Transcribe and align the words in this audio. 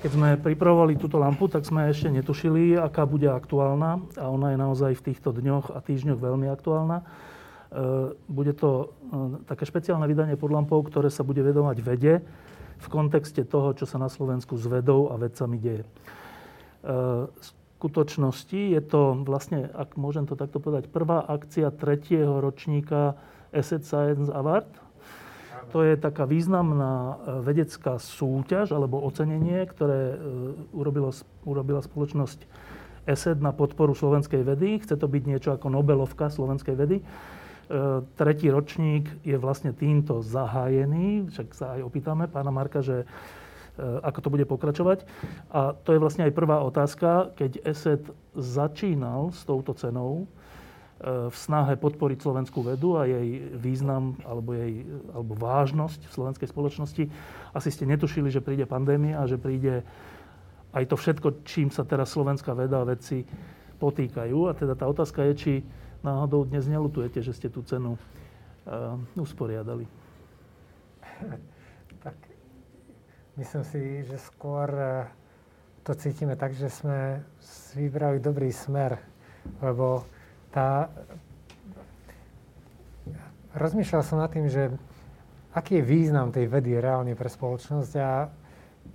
Keď 0.00 0.16
sme 0.16 0.40
pripravovali 0.40 0.96
túto 0.96 1.20
lampu, 1.20 1.44
tak 1.44 1.68
sme 1.68 1.92
ešte 1.92 2.08
netušili, 2.08 2.72
aká 2.72 3.04
bude 3.04 3.28
aktuálna. 3.28 4.00
A 4.16 4.32
ona 4.32 4.56
je 4.56 4.58
naozaj 4.58 4.96
v 4.96 5.12
týchto 5.12 5.28
dňoch 5.36 5.76
a 5.76 5.78
týždňoch 5.84 6.16
veľmi 6.16 6.48
aktuálna. 6.48 7.04
E, 7.04 7.04
bude 8.24 8.56
to 8.56 8.70
e, 8.80 9.44
také 9.44 9.68
špeciálne 9.68 10.08
vydanie 10.08 10.40
pod 10.40 10.56
lampou, 10.56 10.80
ktoré 10.80 11.12
sa 11.12 11.20
bude 11.20 11.44
vedovať 11.44 11.84
vede 11.84 12.24
v 12.80 12.86
kontexte 12.88 13.44
toho, 13.44 13.76
čo 13.76 13.84
sa 13.84 14.00
na 14.00 14.08
Slovensku 14.08 14.56
s 14.56 14.64
vedou 14.64 15.12
a 15.12 15.20
vedcami 15.20 15.60
deje. 15.60 15.84
E, 15.84 15.88
v 17.28 17.42
skutočnosti 17.76 18.56
je 18.56 18.80
to 18.80 19.20
vlastne, 19.28 19.68
ak 19.68 20.00
môžem 20.00 20.24
to 20.24 20.32
takto 20.32 20.64
povedať, 20.64 20.88
prvá 20.88 21.28
akcia 21.28 21.68
tretieho 21.76 22.40
ročníka 22.40 23.20
Asset 23.52 23.84
Science 23.84 24.32
Award, 24.32 24.64
to 25.68 25.84
je 25.84 25.94
taká 26.00 26.24
významná 26.24 26.94
e, 26.96 27.14
vedecká 27.44 28.00
súťaž 28.00 28.72
alebo 28.72 29.04
ocenenie, 29.04 29.68
ktoré 29.68 30.14
e, 30.14 30.16
urobilo, 30.72 31.12
urobila 31.44 31.84
spoločnosť 31.84 32.48
ESET 33.04 33.38
na 33.44 33.52
podporu 33.52 33.92
slovenskej 33.92 34.40
vedy. 34.40 34.80
Chce 34.80 34.96
to 34.96 35.04
byť 35.04 35.22
niečo 35.28 35.50
ako 35.52 35.68
Nobelovka 35.68 36.32
slovenskej 36.32 36.74
vedy. 36.76 36.96
E, 37.00 37.04
tretí 38.16 38.48
ročník 38.48 39.12
je 39.20 39.36
vlastne 39.36 39.76
týmto 39.76 40.24
zahájený. 40.24 41.28
Však 41.28 41.48
sa 41.52 41.66
aj 41.76 41.84
opýtame 41.84 42.24
pána 42.26 42.48
Marka, 42.50 42.80
že 42.80 43.04
ako 43.80 44.18
to 44.20 44.28
bude 44.28 44.44
pokračovať. 44.44 45.08
A 45.56 45.72
to 45.72 45.96
je 45.96 46.02
vlastne 46.02 46.28
aj 46.28 46.36
prvá 46.36 46.60
otázka. 46.60 47.32
Keď 47.32 47.64
ESET 47.64 48.12
začínal 48.36 49.32
s 49.32 49.40
touto 49.48 49.72
cenou, 49.72 50.28
v 51.00 51.32
snahe 51.32 51.80
podporiť 51.80 52.20
slovenskú 52.20 52.60
vedu 52.60 53.00
a 53.00 53.08
jej 53.08 53.40
význam 53.56 54.20
alebo, 54.20 54.52
jej, 54.52 54.84
alebo 55.16 55.32
vážnosť 55.32 56.04
v 56.04 56.12
slovenskej 56.12 56.48
spoločnosti. 56.52 57.04
Asi 57.56 57.68
ste 57.72 57.88
netušili, 57.88 58.28
že 58.28 58.44
príde 58.44 58.68
pandémia 58.68 59.16
a 59.16 59.24
že 59.24 59.40
príde 59.40 59.80
aj 60.76 60.84
to 60.92 61.00
všetko, 61.00 61.28
čím 61.48 61.72
sa 61.72 61.88
teraz 61.88 62.12
slovenská 62.12 62.52
veda 62.52 62.84
a 62.84 62.88
vedci 62.88 63.24
potýkajú. 63.80 64.46
A 64.46 64.52
teda 64.52 64.76
tá 64.76 64.84
otázka 64.84 65.24
je, 65.32 65.34
či 65.34 65.52
náhodou 66.04 66.44
dnes 66.44 66.68
nelutujete, 66.68 67.24
že 67.24 67.32
ste 67.32 67.48
tú 67.48 67.64
cenu 67.64 67.96
uh, 67.96 68.96
usporiadali. 69.16 69.88
Tak 72.00 72.16
myslím 73.36 73.60
si, 73.60 74.08
že 74.08 74.16
skôr 74.16 74.72
uh, 74.72 75.04
to 75.84 75.92
cítime 75.92 76.32
tak, 76.32 76.56
že 76.56 76.72
sme 76.72 77.20
vybrali 77.76 78.24
dobrý 78.24 78.48
smer, 78.48 78.96
lebo 79.60 80.08
tá... 80.54 80.90
Rozmýšľal 83.50 84.02
som 84.06 84.22
nad 84.22 84.30
tým, 84.30 84.46
že 84.46 84.70
aký 85.50 85.82
je 85.82 85.88
význam 85.88 86.30
tej 86.30 86.46
vedy 86.46 86.78
reálne 86.78 87.18
pre 87.18 87.26
spoločnosť 87.26 87.92
a 87.98 88.30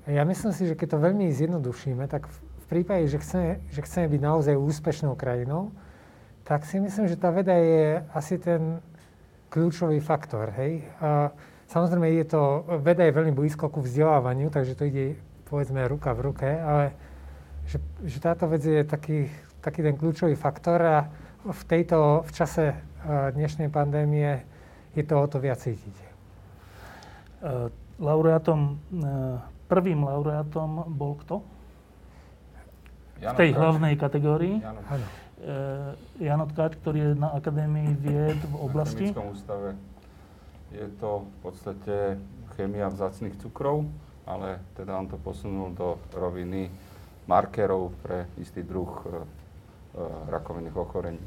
ja 0.07 0.23
myslím 0.23 0.53
si, 0.55 0.69
že 0.69 0.77
keď 0.77 0.95
to 0.95 1.03
veľmi 1.03 1.27
zjednodušíme, 1.33 2.07
tak 2.07 2.29
v 2.31 2.65
prípade, 2.69 3.09
že 3.11 3.19
chceme, 3.19 3.59
že 3.73 3.83
chceme 3.83 4.05
byť 4.07 4.21
naozaj 4.21 4.55
úspešnou 4.55 5.17
krajinou, 5.19 5.75
tak 6.45 6.63
si 6.63 6.79
myslím, 6.79 7.09
že 7.09 7.19
tá 7.19 7.33
veda 7.33 7.57
je 7.57 8.05
asi 8.13 8.37
ten 8.37 8.79
kľúčový 9.49 9.97
faktor. 9.99 10.53
Hej? 10.55 10.85
A 11.01 11.33
samozrejme, 11.67 12.05
je 12.21 12.25
to, 12.29 12.63
veda 12.79 13.03
je 13.03 13.17
veľmi 13.17 13.33
blízko 13.33 13.69
ku 13.69 13.81
vzdelávaniu, 13.81 14.53
takže 14.53 14.77
to 14.77 14.85
ide 14.87 15.17
povedzme 15.49 15.81
ruka 15.89 16.13
v 16.13 16.23
ruke, 16.31 16.49
ale 16.49 16.93
že, 17.65 17.81
že 18.05 18.17
táto 18.21 18.45
vec 18.45 18.61
je 18.61 18.85
taký, 18.85 19.29
taký 19.61 19.81
ten 19.81 19.97
kľúčový 19.97 20.37
faktor 20.37 20.79
a 20.81 20.97
v, 21.45 21.61
tejto, 21.69 22.25
v 22.25 22.31
čase 22.33 22.73
e, 22.73 22.75
dnešnej 23.37 23.69
pandémie 23.69 24.41
je 24.97 25.03
to 25.05 25.13
o 25.21 25.25
to 25.29 25.37
viac 25.37 25.61
cítiť. 25.61 25.95
E, 26.01 26.07
laureátom, 28.01 28.59
e, 28.65 28.75
prvým 29.69 30.01
laureátom 30.01 30.89
bol 30.89 31.13
kto? 31.21 31.45
v 33.15 33.31
tej 33.39 33.55
hlavnej 33.55 33.95
kategórii. 33.95 34.59
Jano. 34.59 34.83
Jan 36.19 36.43
Tkáč, 36.51 36.75
ktorý 36.83 36.99
je 36.99 37.11
na 37.15 37.31
Akadémii 37.31 37.95
vied 37.95 38.35
v 38.43 38.55
oblasti. 38.59 39.15
Na 39.15 39.23
ústave. 39.23 39.79
Je 40.75 40.83
to 40.99 41.23
v 41.23 41.35
podstate 41.39 41.95
chémia 42.59 42.91
vzácných 42.91 43.39
cukrov, 43.39 43.87
ale 44.27 44.59
teda 44.75 44.99
on 44.99 45.07
to 45.07 45.15
posunul 45.15 45.71
do 45.71 45.95
roviny 46.11 46.67
markerov 47.23 47.95
pre 48.03 48.27
istý 48.35 48.67
druh 48.67 48.91
rakovinných 50.29 50.75
ochorení. 50.75 51.21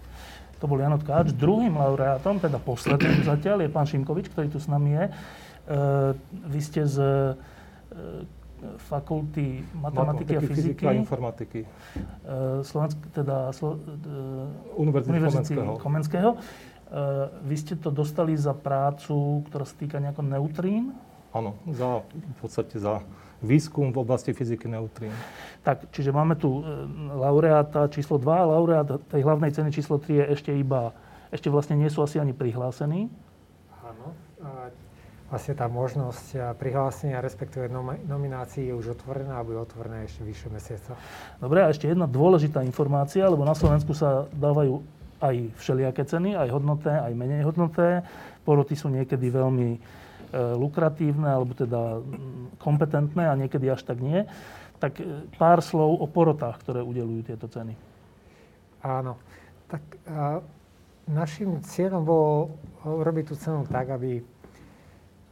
To 0.58 0.66
bol 0.66 0.82
Janot 0.82 1.06
Káč. 1.06 1.30
Druhým 1.30 1.78
laureátom, 1.78 2.42
teda 2.42 2.58
posledným 2.58 3.22
zatiaľ, 3.30 3.62
je 3.64 3.70
pán 3.70 3.86
Šimkovič, 3.86 4.30
ktorý 4.34 4.50
tu 4.50 4.58
s 4.58 4.66
nami 4.66 4.98
je. 4.98 5.04
Eh, 5.06 5.12
vy 6.48 6.60
ste 6.64 6.82
z 6.88 6.96
eh, 6.98 8.26
fakulty 8.90 9.62
matematiky, 9.78 10.34
a 10.34 10.42
fyziky. 10.42 10.82
a 10.82 10.90
informatiky. 10.90 11.62
Slovensk, 12.66 12.98
teda 13.14 13.54
Slo, 13.54 13.78
Univerzity, 14.74 15.14
Univerzity 15.14 15.54
Komenského. 15.54 15.78
Komenského. 15.78 16.30
Vy 17.46 17.54
ste 17.54 17.78
to 17.78 17.94
dostali 17.94 18.34
za 18.34 18.58
prácu, 18.58 19.46
ktorá 19.46 19.62
sa 19.62 19.76
týka 19.78 20.02
nejako 20.02 20.26
neutrín? 20.26 20.90
Áno, 21.30 21.54
za, 21.70 22.02
v 22.02 22.36
podstate 22.42 22.82
za 22.82 22.98
výskum 23.42 23.94
v 23.94 24.02
oblasti 24.02 24.34
fyziky 24.34 24.66
neutrín. 24.66 25.14
Tak, 25.62 25.90
čiže 25.94 26.10
máme 26.10 26.34
tu 26.34 26.60
e, 26.60 26.62
laureáta 27.14 27.86
číslo 27.90 28.18
2, 28.18 28.26
laureát 28.26 28.88
tej 29.10 29.22
hlavnej 29.22 29.54
ceny 29.54 29.70
číslo 29.70 29.98
3 30.00 30.10
je 30.10 30.24
ešte 30.34 30.50
iba, 30.54 30.90
ešte 31.30 31.52
vlastne 31.52 31.78
nie 31.78 31.90
sú 31.92 32.02
asi 32.02 32.18
ani 32.18 32.34
prihlásení. 32.34 33.06
Áno. 33.84 34.14
Vlastne 35.28 35.52
tá 35.52 35.68
možnosť 35.68 36.56
prihlásenia, 36.56 37.20
respektíve 37.20 37.68
nominácií 38.08 38.72
je 38.72 38.74
už 38.74 38.96
otvorená 38.96 39.36
a 39.36 39.44
bude 39.44 39.60
otvorená 39.60 40.00
ešte 40.08 40.24
vyššie 40.24 40.48
mesiaca. 40.48 40.96
Dobre, 41.36 41.60
a 41.60 41.68
ešte 41.68 41.84
jedna 41.84 42.08
dôležitá 42.08 42.64
informácia, 42.64 43.28
lebo 43.28 43.44
na 43.44 43.52
Slovensku 43.52 43.92
sa 43.92 44.24
dávajú 44.32 44.80
aj 45.20 45.52
všelijaké 45.60 46.08
ceny, 46.08 46.32
aj 46.32 46.48
hodnoté, 46.48 46.96
aj 46.96 47.12
menej 47.12 47.44
hodnoté. 47.44 48.00
Poroty 48.48 48.72
sú 48.72 48.88
niekedy 48.88 49.28
veľmi 49.28 49.76
lukratívne 50.34 51.28
alebo 51.28 51.56
teda 51.56 52.04
kompetentné 52.60 53.28
a 53.28 53.38
niekedy 53.38 53.68
až 53.72 53.84
tak 53.86 54.02
nie. 54.02 54.28
Tak 54.78 55.00
e, 55.00 55.26
pár 55.40 55.64
slov 55.64 55.98
o 55.98 56.06
porotách, 56.06 56.60
ktoré 56.62 56.80
udelujú 56.84 57.32
tieto 57.32 57.50
ceny. 57.50 57.74
Áno. 58.84 59.18
Tak 59.66 59.82
a, 60.06 60.40
našim 61.08 61.64
cieľom 61.64 62.02
bolo 62.04 62.32
urobiť 62.84 63.24
tú 63.32 63.34
cenu 63.34 63.64
tak, 63.66 63.90
aby, 63.90 64.22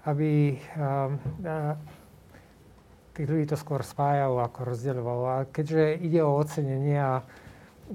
aby 0.09 0.57
a, 0.75 1.13
a, 1.45 1.77
tých 3.17 3.29
ľudí 3.33 3.45
to 3.49 3.57
skôr 3.57 3.81
spájalo 3.81 4.45
ako 4.45 4.77
rozdeľovalo. 4.77 5.25
A 5.25 5.39
keďže 5.49 5.97
ide 6.05 6.21
o 6.21 6.37
ocenenie 6.37 7.01
a 7.01 7.25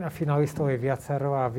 finalistov 0.09 0.71
je 0.71 0.79
viacero 0.79 1.35
a 1.35 1.51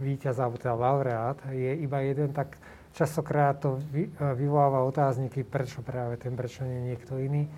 víťaz, 0.00 0.40
alebo 0.40 0.56
teda 0.56 0.74
laureát 0.74 1.38
je 1.52 1.78
iba 1.78 2.00
jeden, 2.00 2.32
tak 2.32 2.56
Častokrát 2.94 3.58
to 3.58 3.82
e, 3.90 4.06
vyvoláva 4.38 4.86
otázniky, 4.86 5.42
prečo 5.42 5.82
práve 5.82 6.14
ten, 6.14 6.38
prečo 6.38 6.62
nie 6.62 6.94
niekto 6.94 7.18
iný. 7.18 7.50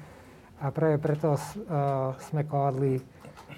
A 0.57 0.73
práve 0.73 0.97
preto 0.97 1.37
uh, 1.37 2.17
sme 2.17 2.49
kladli 2.49 2.97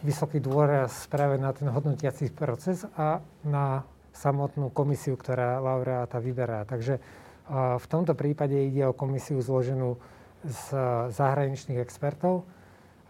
vysoký 0.02 0.42
dôraz 0.42 1.06
práve 1.06 1.38
na 1.38 1.54
ten 1.54 1.70
hodnotiací 1.70 2.34
proces 2.34 2.82
a 2.98 3.22
na 3.46 3.86
samotnú 4.10 4.74
komisiu, 4.74 5.14
ktorá 5.14 5.62
laureáta 5.62 6.18
vyberá. 6.18 6.66
Takže 6.66 6.98
uh, 6.98 7.78
v 7.78 7.86
tomto 7.86 8.18
prípade 8.18 8.58
ide 8.58 8.82
o 8.90 8.98
komisiu 8.98 9.38
zloženú 9.38 9.94
z 10.42 10.74
zahraničných 11.14 11.78
expertov. 11.78 12.50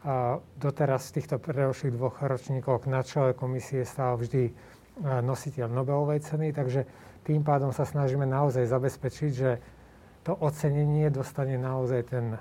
A 0.05 0.44
doteraz 0.61 1.09
v 1.09 1.25
týchto 1.25 1.41
predošlých 1.41 1.97
dvoch 1.97 2.21
ročníkoch 2.21 2.85
na 2.85 3.00
čele 3.00 3.32
komisie 3.32 3.88
stál 3.88 4.21
vždy 4.21 4.53
nositeľ 5.00 5.71
Nobelovej 5.71 6.29
ceny, 6.29 6.53
takže 6.53 6.85
tým 7.28 7.44
pádom 7.44 7.69
sa 7.76 7.84
snažíme 7.84 8.25
naozaj 8.25 8.64
zabezpečiť, 8.64 9.30
že 9.36 9.60
to 10.25 10.32
ocenenie 10.32 11.12
dostane 11.12 11.60
naozaj 11.60 12.08
ten 12.08 12.40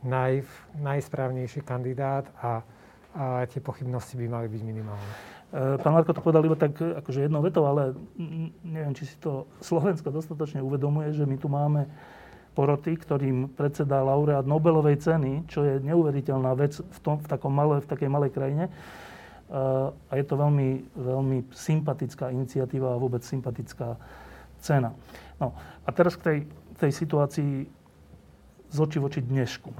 naj, 0.00 0.40
najsprávnejší 0.80 1.60
kandidát 1.60 2.24
a, 2.40 2.64
a 3.12 3.44
tie 3.44 3.60
pochybnosti 3.60 4.16
by 4.16 4.26
mali 4.32 4.48
byť 4.48 4.62
minimálne. 4.64 5.12
E, 5.52 5.76
pán 5.76 5.92
Marko 5.92 6.16
to 6.16 6.24
povedal 6.24 6.48
iba 6.48 6.56
tak 6.56 6.80
akože 6.80 7.28
jednou 7.28 7.44
vetou, 7.44 7.68
ale 7.68 7.92
neviem, 8.64 8.96
či 8.96 9.04
si 9.04 9.16
to 9.20 9.44
Slovensko 9.60 10.08
dostatočne 10.08 10.64
uvedomuje, 10.64 11.12
že 11.12 11.28
my 11.28 11.36
tu 11.36 11.52
máme 11.52 11.84
poroty, 12.56 12.96
ktorým 12.96 13.52
predsedá 13.52 14.00
laureát 14.00 14.44
Nobelovej 14.44 15.00
ceny, 15.00 15.48
čo 15.48 15.64
je 15.64 15.80
neuveriteľná 15.80 16.52
vec 16.56 16.80
v, 16.80 16.98
tom, 17.00 17.16
v, 17.20 17.26
takom 17.28 17.52
malé, 17.52 17.80
v 17.80 17.88
takej 17.88 18.08
malej 18.08 18.32
krajine. 18.32 18.68
A 19.52 20.12
je 20.16 20.24
to 20.24 20.40
veľmi, 20.40 20.96
veľmi 20.96 21.52
sympatická 21.52 22.32
iniciatíva 22.32 22.96
a 22.96 23.00
vôbec 23.00 23.20
sympatická 23.20 24.00
cena. 24.64 24.96
No 25.36 25.52
a 25.84 25.88
teraz 25.92 26.16
k 26.16 26.22
tej, 26.24 26.38
tej 26.80 26.92
situácii 26.96 27.52
z 28.72 28.76
oči 28.80 28.96
voči 28.96 29.20
dnešku. 29.20 29.70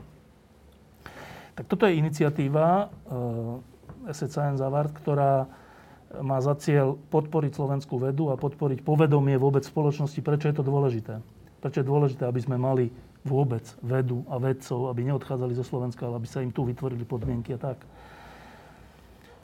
Tak 1.57 1.65
toto 1.65 1.89
je 1.89 1.97
iniciatíva 1.97 2.89
uh, 2.89 4.13
SCN 4.13 4.61
Zavart, 4.61 4.93
ktorá 4.93 5.49
má 6.21 6.37
za 6.45 6.53
cieľ 6.61 7.01
podporiť 7.09 7.57
slovenskú 7.57 7.97
vedu 7.97 8.29
a 8.29 8.37
podporiť 8.37 8.85
povedomie 8.85 9.41
vôbec 9.41 9.65
spoločnosti. 9.65 10.21
Prečo 10.21 10.53
je 10.53 10.57
to 10.61 10.65
dôležité? 10.65 11.25
Prečo 11.65 11.81
je 11.81 11.89
dôležité, 11.89 12.29
aby 12.29 12.41
sme 12.45 12.61
mali 12.61 12.93
vôbec 13.25 13.65
vedu 13.81 14.27
a 14.29 14.37
vedcov, 14.37 14.93
aby 14.93 15.09
neodchádzali 15.09 15.57
zo 15.57 15.65
Slovenska, 15.65 16.05
ale 16.05 16.21
aby 16.21 16.29
sa 16.29 16.45
im 16.45 16.53
tu 16.53 16.69
vytvorili 16.69 17.07
podmienky 17.09 17.57
a 17.57 17.73
tak. 17.73 17.81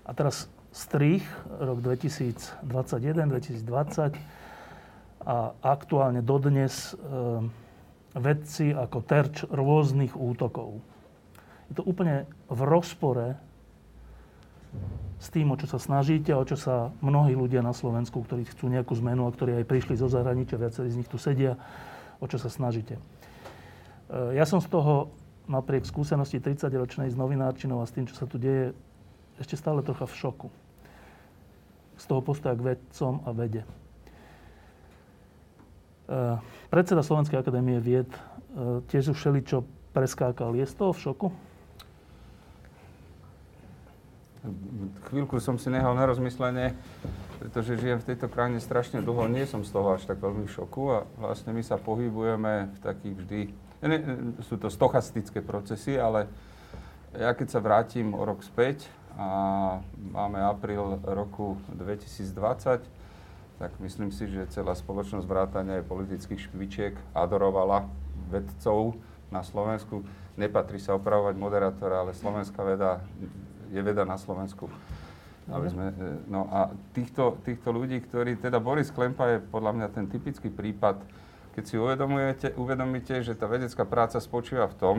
A 0.08 0.16
teraz 0.16 0.48
strich, 0.72 1.20
rok 1.60 1.84
2021, 1.84 3.28
2020 3.28 4.16
a 5.28 5.52
aktuálne 5.60 6.24
dodnes 6.24 6.96
e, 6.96 7.04
vedci 8.16 8.72
ako 8.72 8.98
terč 9.04 9.44
rôznych 9.52 10.16
útokov. 10.16 10.80
Je 11.68 11.76
to 11.76 11.84
úplne 11.84 12.24
v 12.48 12.60
rozpore 12.64 13.36
s 15.20 15.28
tým, 15.28 15.52
o 15.52 15.60
čo 15.60 15.68
sa 15.68 15.76
snažíte 15.76 16.32
a 16.32 16.40
o 16.40 16.48
čo 16.48 16.56
sa 16.56 16.88
mnohí 17.04 17.36
ľudia 17.36 17.60
na 17.60 17.76
Slovensku, 17.76 18.24
ktorí 18.24 18.48
chcú 18.48 18.72
nejakú 18.72 18.96
zmenu 18.96 19.28
a 19.28 19.34
ktorí 19.34 19.60
aj 19.60 19.68
prišli 19.68 20.00
zo 20.00 20.08
zahraničia, 20.08 20.56
viacerí 20.56 20.88
z 20.88 21.04
nich 21.04 21.10
tu 21.10 21.20
sedia, 21.20 21.60
o 22.16 22.24
čo 22.24 22.40
sa 22.40 22.48
snažíte. 22.48 22.96
E, 22.96 23.02
ja 24.40 24.48
som 24.48 24.64
z 24.64 24.72
toho 24.72 25.12
napriek 25.48 25.84
skúsenosti 25.84 26.40
30-ročnej 26.40 27.12
s 27.12 27.16
novinárčinou 27.16 27.84
a 27.84 27.88
s 27.88 27.92
tým, 27.92 28.08
čo 28.08 28.16
sa 28.16 28.24
tu 28.24 28.40
deje, 28.40 28.72
ešte 29.38 29.54
stále 29.58 29.82
trocha 29.82 30.06
v 30.06 30.14
šoku. 30.14 30.48
Z 31.98 32.04
toho 32.06 32.22
postoja 32.22 32.54
k 32.54 32.74
vedcom 32.74 33.22
a 33.26 33.30
vede. 33.34 33.62
Eh, 36.08 36.36
predseda 36.72 37.04
Slovenskej 37.04 37.36
akadémie 37.36 37.76
vied 37.84 38.08
eh, 38.08 38.80
tiež 38.88 39.12
už 39.12 39.18
všeličo 39.20 39.60
preskákal. 39.92 40.56
Je 40.56 40.64
z 40.64 40.74
toho 40.74 40.96
v 40.96 41.00
šoku? 41.04 41.28
Chvíľku 45.12 45.36
som 45.42 45.60
si 45.60 45.68
nehal 45.68 45.92
na 45.92 46.08
rozmyslenie, 46.08 46.72
pretože 47.42 47.76
žijem 47.76 48.00
v 48.00 48.08
tejto 48.08 48.32
krajine 48.32 48.62
strašne 48.62 49.04
dlho. 49.04 49.28
Nie 49.28 49.44
som 49.44 49.66
z 49.66 49.74
toho 49.74 49.98
až 49.98 50.08
tak 50.08 50.22
veľmi 50.22 50.48
v 50.48 50.54
šoku 50.54 50.82
a 50.94 50.98
vlastne 51.20 51.52
my 51.52 51.60
sa 51.60 51.76
pohybujeme 51.76 52.72
v 52.72 52.78
takých 52.80 53.14
vždy... 53.18 53.40
Sú 54.48 54.56
to 54.56 54.72
stochastické 54.72 55.44
procesy, 55.44 56.00
ale 56.00 56.30
ja 57.12 57.36
keď 57.36 57.48
sa 57.52 57.60
vrátim 57.60 58.16
o 58.16 58.22
rok 58.24 58.40
späť 58.40 58.88
a 59.18 59.28
máme 59.98 60.38
apríl 60.38 61.02
roku 61.02 61.58
2020, 61.74 62.86
tak 63.58 63.74
myslím 63.82 64.14
si, 64.14 64.30
že 64.30 64.46
celá 64.54 64.78
spoločnosť 64.78 65.26
vrátania 65.26 65.82
aj 65.82 65.90
politických 65.90 66.46
špičiek 66.46 66.94
adorovala 67.10 67.90
vedcov 68.30 68.94
na 69.34 69.42
Slovensku. 69.42 70.06
Nepatrí 70.38 70.78
sa 70.78 70.94
opravovať 70.94 71.34
moderátora, 71.34 72.06
ale 72.06 72.14
slovenská 72.14 72.62
veda 72.62 73.02
je 73.72 73.80
veda 73.82 74.04
na 74.04 74.16
Slovensku. 74.16 74.70
Aby 75.48 75.68
sme, 75.72 75.86
e, 75.92 76.04
no 76.28 76.48
a 76.52 76.72
týchto, 76.92 77.40
týchto 77.44 77.72
ľudí, 77.72 78.04
ktorí, 78.04 78.36
teda 78.36 78.60
Boris 78.60 78.92
Klempa 78.92 79.36
je 79.36 79.38
podľa 79.40 79.72
mňa 79.80 79.86
ten 79.92 80.06
typický 80.08 80.52
prípad, 80.52 81.00
keď 81.56 81.64
si 81.64 81.74
uvedomujete, 81.80 82.46
uvedomíte, 82.54 83.18
že 83.24 83.34
tá 83.34 83.48
vedecká 83.48 83.82
práca 83.88 84.20
spočíva 84.20 84.68
v 84.68 84.76
tom, 84.76 84.96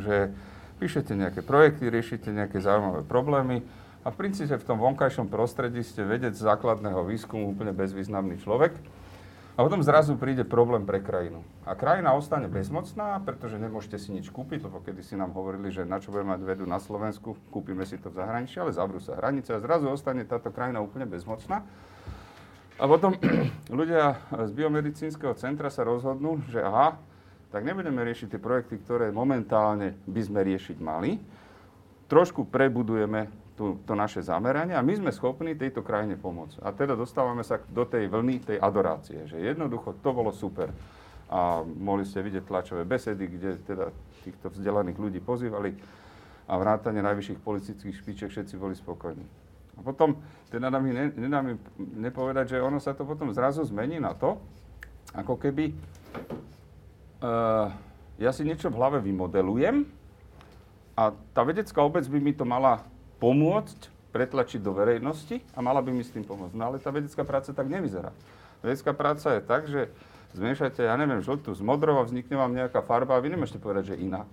že 0.00 0.30
píšete 0.78 1.12
nejaké 1.16 1.40
projekty, 1.44 1.90
riešite 1.92 2.32
nejaké 2.32 2.62
zaujímavé 2.62 3.04
problémy, 3.04 3.66
a 4.02 4.10
v 4.10 4.18
princípe 4.18 4.58
v 4.58 4.66
tom 4.66 4.82
vonkajšom 4.82 5.30
prostredí 5.30 5.78
ste 5.86 6.02
vedec 6.02 6.34
základného 6.34 7.06
výskumu 7.06 7.54
úplne 7.54 7.70
bezvýznamný 7.70 8.42
človek. 8.42 8.74
A 9.52 9.62
potom 9.62 9.84
zrazu 9.84 10.16
príde 10.16 10.42
problém 10.48 10.82
pre 10.82 10.98
krajinu. 10.98 11.44
A 11.62 11.76
krajina 11.76 12.16
ostane 12.16 12.48
bezmocná, 12.48 13.20
pretože 13.22 13.60
nemôžete 13.60 14.00
si 14.00 14.10
nič 14.10 14.32
kúpiť, 14.32 14.64
lebo 14.64 14.80
kedy 14.80 15.04
si 15.04 15.14
nám 15.14 15.36
hovorili, 15.36 15.68
že 15.70 15.86
na 15.86 16.00
čo 16.02 16.10
budeme 16.10 16.34
mať 16.34 16.40
vedu 16.42 16.64
na 16.66 16.80
Slovensku, 16.80 17.36
kúpime 17.52 17.84
si 17.84 18.00
to 18.00 18.08
v 18.10 18.16
zahraničí, 18.16 18.58
ale 18.58 18.74
zavrú 18.74 18.98
sa 18.98 19.14
hranice 19.14 19.54
a 19.54 19.62
zrazu 19.62 19.92
ostane 19.92 20.24
táto 20.24 20.50
krajina 20.50 20.80
úplne 20.82 21.04
bezmocná. 21.06 21.62
A 22.80 22.84
potom 22.88 23.14
ľudia 23.78 24.18
z 24.32 24.50
biomedicínskeho 24.50 25.36
centra 25.38 25.70
sa 25.70 25.84
rozhodnú, 25.86 26.42
že 26.50 26.58
aha, 26.58 26.98
tak 27.52 27.68
nebudeme 27.68 28.00
riešiť 28.00 28.32
tie 28.32 28.40
projekty, 28.40 28.80
ktoré 28.80 29.12
momentálne 29.12 29.92
by 30.08 30.20
sme 30.24 30.40
riešiť 30.40 30.80
mali. 30.80 31.20
Trošku 32.08 32.48
prebudujeme 32.48 33.28
tú, 33.52 33.76
to 33.84 33.92
naše 33.92 34.24
zameranie 34.24 34.72
a 34.72 34.80
my 34.80 34.96
sme 34.96 35.10
schopní 35.12 35.52
tejto 35.52 35.84
krajine 35.84 36.16
pomôcť. 36.16 36.64
A 36.64 36.72
teda 36.72 36.96
dostávame 36.96 37.44
sa 37.44 37.60
do 37.60 37.84
tej 37.84 38.08
vlny, 38.08 38.40
tej 38.40 38.58
adorácie, 38.58 39.28
že 39.28 39.36
jednoducho 39.36 40.00
to 40.00 40.10
bolo 40.16 40.32
super. 40.32 40.72
A 41.28 41.60
mohli 41.64 42.08
ste 42.08 42.24
vidieť 42.24 42.44
tlačové 42.44 42.88
besedy, 42.88 43.28
kde 43.28 43.60
teda 43.64 43.92
týchto 44.24 44.52
vzdelaných 44.52 44.98
ľudí 45.00 45.20
pozývali 45.20 45.76
a 46.48 46.56
vrátane 46.56 47.00
najvyšších 47.04 47.40
politických 47.40 47.96
špiček 47.96 48.28
všetci 48.32 48.54
boli 48.56 48.76
spokojní. 48.76 49.24
A 49.76 49.80
potom, 49.80 50.20
teda 50.52 50.68
nám 50.68 50.84
ne, 50.84 51.12
nepovedať, 51.96 52.56
že 52.56 52.64
ono 52.64 52.76
sa 52.76 52.92
to 52.92 53.08
potom 53.08 53.32
zrazu 53.32 53.64
zmení 53.64 53.96
na 53.96 54.12
to, 54.12 54.36
ako 55.16 55.40
keby 55.40 55.72
uh, 57.22 57.70
ja 58.20 58.30
si 58.34 58.42
niečo 58.44 58.68
v 58.68 58.76
hlave 58.76 58.98
vymodelujem 59.00 59.86
a 60.98 61.16
tá 61.32 61.42
vedecká 61.46 61.80
obec 61.80 62.04
by 62.04 62.18
mi 62.20 62.36
to 62.36 62.44
mala 62.44 62.84
pomôcť, 63.22 63.88
pretlačiť 64.12 64.60
do 64.60 64.76
verejnosti 64.76 65.40
a 65.56 65.58
mala 65.64 65.80
by 65.80 65.94
mi 65.94 66.04
s 66.04 66.12
tým 66.12 66.26
pomôcť. 66.26 66.52
No 66.52 66.68
ale 66.68 66.82
tá 66.82 66.92
vedecká 66.92 67.24
práca 67.24 67.54
tak 67.54 67.66
nevyzerá. 67.70 68.12
Vedecká 68.60 68.92
práca 68.92 69.38
je 69.38 69.42
tak, 69.42 69.66
že 69.66 69.88
zmiešate, 70.36 70.84
ja 70.84 70.94
neviem, 71.00 71.24
žltú 71.24 71.56
s 71.56 71.64
modrou 71.64 71.96
a 71.96 72.04
vznikne 72.04 72.36
vám 72.36 72.52
nejaká 72.52 72.84
farba 72.84 73.16
a 73.16 73.22
vy 73.24 73.34
nemôžete 73.34 73.58
povedať, 73.58 73.96
že 73.96 74.00
iná. 74.04 74.28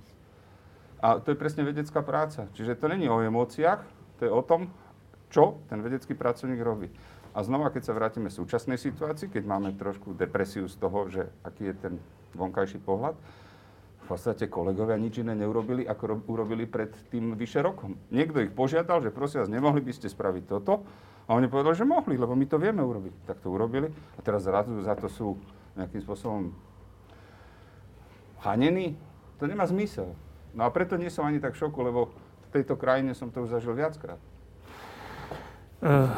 A 1.00 1.24
to 1.24 1.32
je 1.32 1.40
presne 1.40 1.64
vedecká 1.64 2.04
práca. 2.04 2.52
Čiže 2.54 2.76
to 2.76 2.92
není 2.92 3.08
o 3.08 3.24
emóciách, 3.24 3.80
to 4.20 4.28
je 4.28 4.32
o 4.32 4.44
tom, 4.44 4.68
čo 5.32 5.64
ten 5.72 5.80
vedecký 5.80 6.12
pracovník 6.12 6.60
robí. 6.60 6.92
A 7.32 7.40
znova, 7.46 7.72
keď 7.72 7.88
sa 7.88 7.96
vrátime 7.96 8.28
v 8.28 8.38
súčasnej 8.44 8.76
situácii, 8.76 9.32
keď 9.32 9.44
máme 9.48 9.72
trošku 9.80 10.12
depresiu 10.18 10.68
z 10.68 10.76
toho, 10.76 11.08
že 11.08 11.30
aký 11.46 11.72
je 11.72 11.76
ten 11.78 11.94
vonkajší 12.34 12.82
pohľad, 12.82 13.16
v 14.00 14.18
podstate 14.18 14.50
kolegovia 14.50 14.98
nič 14.98 15.22
iné 15.22 15.38
neurobili, 15.38 15.86
ako 15.86 16.04
ro- 16.10 16.24
urobili 16.26 16.66
pred 16.66 16.90
tým 17.14 17.38
vyše 17.38 17.62
rokom. 17.62 17.94
Niekto 18.10 18.42
ich 18.42 18.50
požiadal, 18.50 19.06
že 19.06 19.14
prosím 19.14 19.46
vás, 19.46 19.54
nemohli 19.54 19.86
by 19.86 19.94
ste 19.94 20.10
spraviť 20.10 20.44
toto? 20.50 20.82
A 21.30 21.38
oni 21.38 21.46
povedali, 21.46 21.78
že 21.78 21.86
mohli, 21.86 22.18
lebo 22.18 22.34
my 22.34 22.46
to 22.50 22.58
vieme 22.58 22.82
urobiť. 22.82 23.30
Tak 23.30 23.38
to 23.46 23.54
urobili 23.54 23.86
a 24.18 24.20
teraz 24.26 24.50
zrazu 24.50 24.82
za 24.82 24.98
to 24.98 25.06
sú 25.06 25.38
nejakým 25.78 26.02
spôsobom 26.02 26.50
hanení. 28.42 28.98
To 29.38 29.46
nemá 29.46 29.70
zmysel. 29.70 30.18
No 30.58 30.66
a 30.66 30.74
preto 30.74 30.98
nie 30.98 31.14
som 31.14 31.30
ani 31.30 31.38
tak 31.38 31.54
v 31.54 31.62
šoku, 31.62 31.80
lebo 31.86 32.10
v 32.10 32.48
tejto 32.50 32.74
krajine 32.74 33.14
som 33.14 33.30
to 33.30 33.46
už 33.46 33.54
zažil 33.54 33.78
viackrát. 33.78 34.18
Uh, 35.80 36.12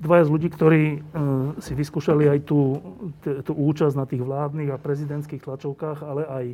dvaja 0.00 0.28
z 0.28 0.32
ľudí, 0.32 0.48
ktorí 0.52 0.82
uh, 1.00 1.56
si 1.56 1.72
vyskúšali 1.72 2.28
aj 2.28 2.38
tú, 2.44 2.84
tú 3.24 3.52
účasť 3.56 3.96
na 3.96 4.04
tých 4.04 4.20
vládnych 4.20 4.68
a 4.68 4.76
prezidentských 4.76 5.40
tlačovkách, 5.40 6.04
ale 6.04 6.22
aj 6.28 6.46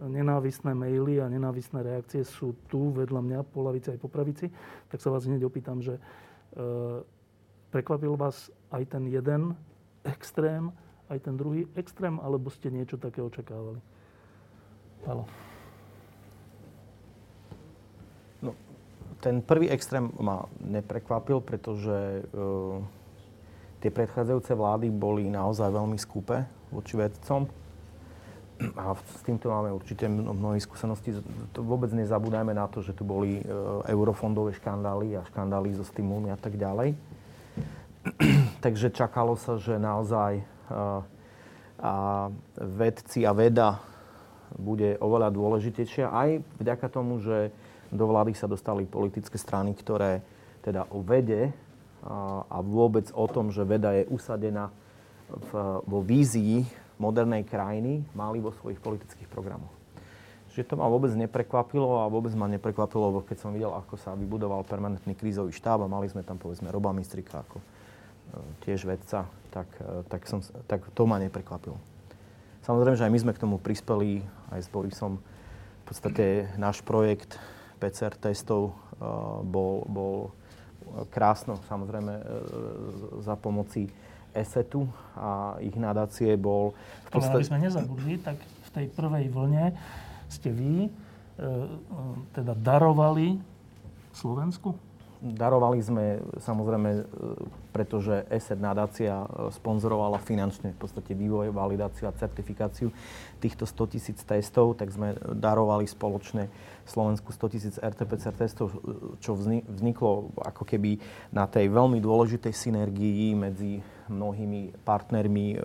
nenávistné 0.00 0.74
maily 0.74 1.22
a 1.22 1.30
nenávistné 1.30 1.82
reakcie 1.82 2.26
sú 2.26 2.54
tu 2.66 2.90
vedľa 2.90 3.20
mňa, 3.22 3.38
po 3.46 3.62
lavici 3.62 3.94
aj 3.94 3.98
po 4.02 4.10
pravici, 4.10 4.50
tak 4.90 4.98
sa 4.98 5.10
vás 5.10 5.26
hneď 5.26 5.46
opýtam, 5.46 5.78
že 5.78 5.98
e, 5.98 6.00
prekvapil 7.70 8.18
vás 8.18 8.50
aj 8.74 8.90
ten 8.90 9.06
jeden 9.06 9.54
extrém, 10.02 10.74
aj 11.08 11.18
ten 11.22 11.34
druhý 11.38 11.70
extrém, 11.78 12.18
alebo 12.18 12.50
ste 12.50 12.74
niečo 12.74 12.98
také 12.98 13.22
očakávali? 13.22 13.78
Halo. 15.06 15.24
No, 18.40 18.52
ten 19.24 19.40
prvý 19.40 19.72
extrém 19.72 20.12
ma 20.20 20.44
neprekvapil, 20.60 21.40
pretože 21.40 21.96
e, 21.96 22.22
tie 23.80 23.88
predchádzajúce 23.88 24.52
vlády 24.52 24.92
boli 24.92 25.32
naozaj 25.32 25.72
veľmi 25.72 25.96
skúpe 25.96 26.44
voči 26.68 27.00
vedcom 27.00 27.48
a 28.76 28.94
s 28.94 29.20
týmto 29.24 29.48
máme 29.48 29.72
určite 29.72 30.06
mnohé 30.06 30.60
skúsenosti. 30.62 31.16
Vôbec 31.56 31.90
nezabúdajme 31.90 32.52
na 32.52 32.68
to, 32.68 32.84
že 32.84 32.92
tu 32.92 33.08
boli 33.08 33.40
e, 33.40 33.42
eurofondové 33.88 34.52
škandály 34.60 35.16
a 35.16 35.24
škandály 35.32 35.72
so 35.72 35.88
stimulmi 35.88 36.28
a 36.28 36.36
tak 36.36 36.60
ďalej. 36.60 36.92
Takže 38.64 38.92
čakalo 38.92 39.40
sa, 39.40 39.56
že 39.56 39.80
naozaj 39.80 40.32
e, 40.36 40.44
a 41.80 42.28
vedci 42.60 43.24
a 43.24 43.32
veda 43.34 43.80
bude 44.54 44.94
oveľa 45.02 45.34
dôležitejšia 45.34 46.06
aj 46.12 46.28
vďaka 46.62 46.86
tomu, 46.92 47.18
že 47.18 47.50
do 47.94 48.04
vlády 48.10 48.34
sa 48.34 48.50
dostali 48.50 48.84
politické 48.84 49.38
strany, 49.38 49.70
ktoré 49.72 50.20
teda 50.66 50.90
o 50.90 50.98
vede 51.00 51.54
a, 52.02 52.58
vôbec 52.60 53.06
o 53.14 53.24
tom, 53.30 53.54
že 53.54 53.62
veda 53.62 53.94
je 53.94 54.10
usadená 54.10 54.74
v, 55.30 55.50
vo 55.86 56.02
vízii 56.02 56.66
modernej 56.98 57.46
krajiny 57.46 58.02
mali 58.12 58.42
vo 58.42 58.50
svojich 58.50 58.82
politických 58.82 59.30
programoch. 59.30 59.72
Čiže 60.54 60.70
to 60.70 60.78
ma 60.78 60.86
vôbec 60.86 61.10
neprekvapilo 61.18 62.06
a 62.06 62.10
vôbec 62.10 62.30
ma 62.38 62.46
neprekvapilo, 62.46 63.26
keď 63.26 63.36
som 63.42 63.50
videl, 63.50 63.74
ako 63.74 63.98
sa 63.98 64.14
vybudoval 64.14 64.62
permanentný 64.62 65.18
krízový 65.18 65.50
štáb 65.50 65.82
a 65.82 65.90
mali 65.90 66.06
sme 66.06 66.22
tam 66.22 66.38
povedzme 66.38 66.70
Roba 66.70 66.94
Mistrika 66.94 67.42
ako 67.42 67.58
e, 67.58 67.64
tiež 68.62 68.86
vedca, 68.86 69.26
tak, 69.50 69.66
e, 69.82 70.06
tak, 70.06 70.22
som, 70.30 70.38
tak 70.70 70.86
to 70.94 71.02
ma 71.10 71.18
neprekvapilo. 71.18 71.74
Samozrejme, 72.62 72.94
že 72.94 73.04
aj 73.04 73.12
my 73.12 73.20
sme 73.26 73.34
k 73.34 73.42
tomu 73.42 73.56
prispeli 73.58 74.22
aj 74.54 74.60
s 74.62 74.68
Borisom. 74.70 75.18
V 75.18 75.84
podstate 75.90 76.54
náš 76.54 76.86
projekt 76.86 77.34
PCR 77.78 78.14
testov 78.16 78.72
uh, 78.72 79.42
bol, 79.42 79.84
bol 79.88 80.16
krásno, 81.10 81.58
samozrejme, 81.66 82.14
uh, 82.14 82.24
za 83.22 83.34
pomoci 83.34 83.90
ESETu 84.34 84.90
a 85.14 85.56
ich 85.62 85.78
nadácie 85.78 86.34
bol... 86.34 86.74
V 87.08 87.10
podstate... 87.14 87.38
Aby 87.38 87.46
sme 87.46 87.58
nezabudli, 87.62 88.14
tak 88.18 88.36
v 88.42 88.68
tej 88.74 88.86
prvej 88.90 89.30
vlne 89.30 89.70
ste 90.26 90.50
vy 90.50 90.74
e, 90.86 90.90
e, 90.90 91.78
teda 92.34 92.58
darovali 92.58 93.38
Slovensku? 94.10 94.74
Darovali 95.22 95.78
sme 95.82 96.22
samozrejme, 96.42 96.90
e, 96.90 97.02
pretože 97.70 98.26
ESET 98.30 98.58
nadácia 98.58 99.26
sponzorovala 99.54 100.18
finančne 100.22 100.74
v 100.74 100.78
podstate 100.78 101.14
vývoj, 101.14 101.54
validáciu 101.54 102.06
a 102.06 102.16
certifikáciu 102.16 102.90
týchto 103.38 103.66
100 103.66 103.92
tisíc 103.94 104.18
testov, 104.22 104.78
tak 104.78 104.90
sme 104.94 105.14
darovali 105.34 105.86
spoločne 105.86 106.50
Slovensku 106.84 107.32
100 107.32 107.52
tisíc 107.54 107.74
RT-PCR 107.80 108.36
testov, 108.36 108.74
čo 109.18 109.34
vzniklo 109.38 110.34
ako 110.38 110.62
keby 110.68 111.00
na 111.32 111.48
tej 111.48 111.72
veľmi 111.72 111.98
dôležitej 111.98 112.52
synergii 112.52 113.32
medzi 113.34 113.80
mnohými 114.08 114.84
partnermi 114.84 115.56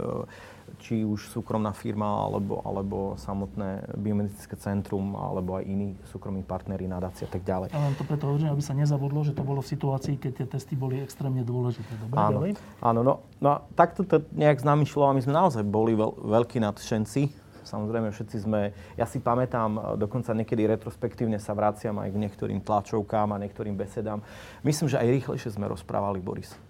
či 0.78 1.02
už 1.02 1.34
súkromná 1.34 1.74
firma, 1.74 2.06
alebo, 2.06 2.62
alebo 2.62 2.98
samotné 3.18 3.98
biomedické 3.98 4.54
centrum, 4.60 5.18
alebo 5.18 5.58
aj 5.58 5.64
iní 5.66 5.98
súkromní 6.14 6.46
partnery, 6.46 6.86
nadácie 6.86 7.26
a 7.26 7.32
tak 7.32 7.42
ďalej. 7.42 7.74
Ale 7.74 7.96
to 7.98 8.06
preto 8.06 8.30
hovorím, 8.30 8.54
aby 8.54 8.64
sa 8.64 8.78
nezabudlo, 8.78 9.26
že 9.26 9.34
to 9.34 9.42
bolo 9.42 9.66
v 9.66 9.70
situácii, 9.74 10.16
keď 10.22 10.32
tie 10.44 10.48
testy 10.48 10.74
boli 10.78 11.02
extrémne 11.02 11.42
dôležité. 11.42 11.92
Dobre, 11.98 12.18
áno, 12.18 12.40
ďalej? 12.40 12.52
áno 12.80 13.00
no, 13.02 13.14
no 13.42 13.50
takto 13.74 14.06
to 14.06 14.22
nejak 14.36 14.62
s 14.62 14.66
nami 14.66 14.86
šlo 14.86 15.10
a 15.10 15.16
my 15.16 15.22
sme 15.24 15.34
naozaj 15.34 15.64
boli 15.66 15.98
veľ, 15.98 16.22
veľkí 16.26 16.62
nadšenci. 16.62 17.50
Samozrejme, 17.70 18.10
všetci 18.10 18.38
sme, 18.50 18.74
ja 18.98 19.06
si 19.06 19.22
pamätám, 19.22 19.98
dokonca 20.02 20.34
niekedy 20.34 20.66
retrospektívne 20.66 21.38
sa 21.38 21.54
vraciam 21.54 22.02
aj 22.02 22.10
k 22.10 22.18
niektorým 22.18 22.66
tlačovkám 22.66 23.30
a 23.30 23.42
niektorým 23.46 23.78
besedám. 23.78 24.26
Myslím, 24.66 24.90
že 24.90 24.98
aj 24.98 25.08
rýchlejšie 25.22 25.54
sme 25.54 25.70
rozprávali, 25.70 26.18
Boris 26.18 26.69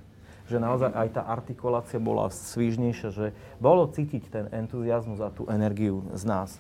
že 0.50 0.58
naozaj 0.58 0.90
aj 0.98 1.10
tá 1.14 1.22
artikulácia 1.30 2.02
bola 2.02 2.34
svížnejšia, 2.34 3.10
že 3.14 3.26
bolo 3.62 3.86
cítiť 3.86 4.24
ten 4.34 4.46
entuziasmus 4.50 5.22
a 5.22 5.30
tú 5.30 5.46
energiu 5.46 6.02
z 6.18 6.26
nás. 6.26 6.58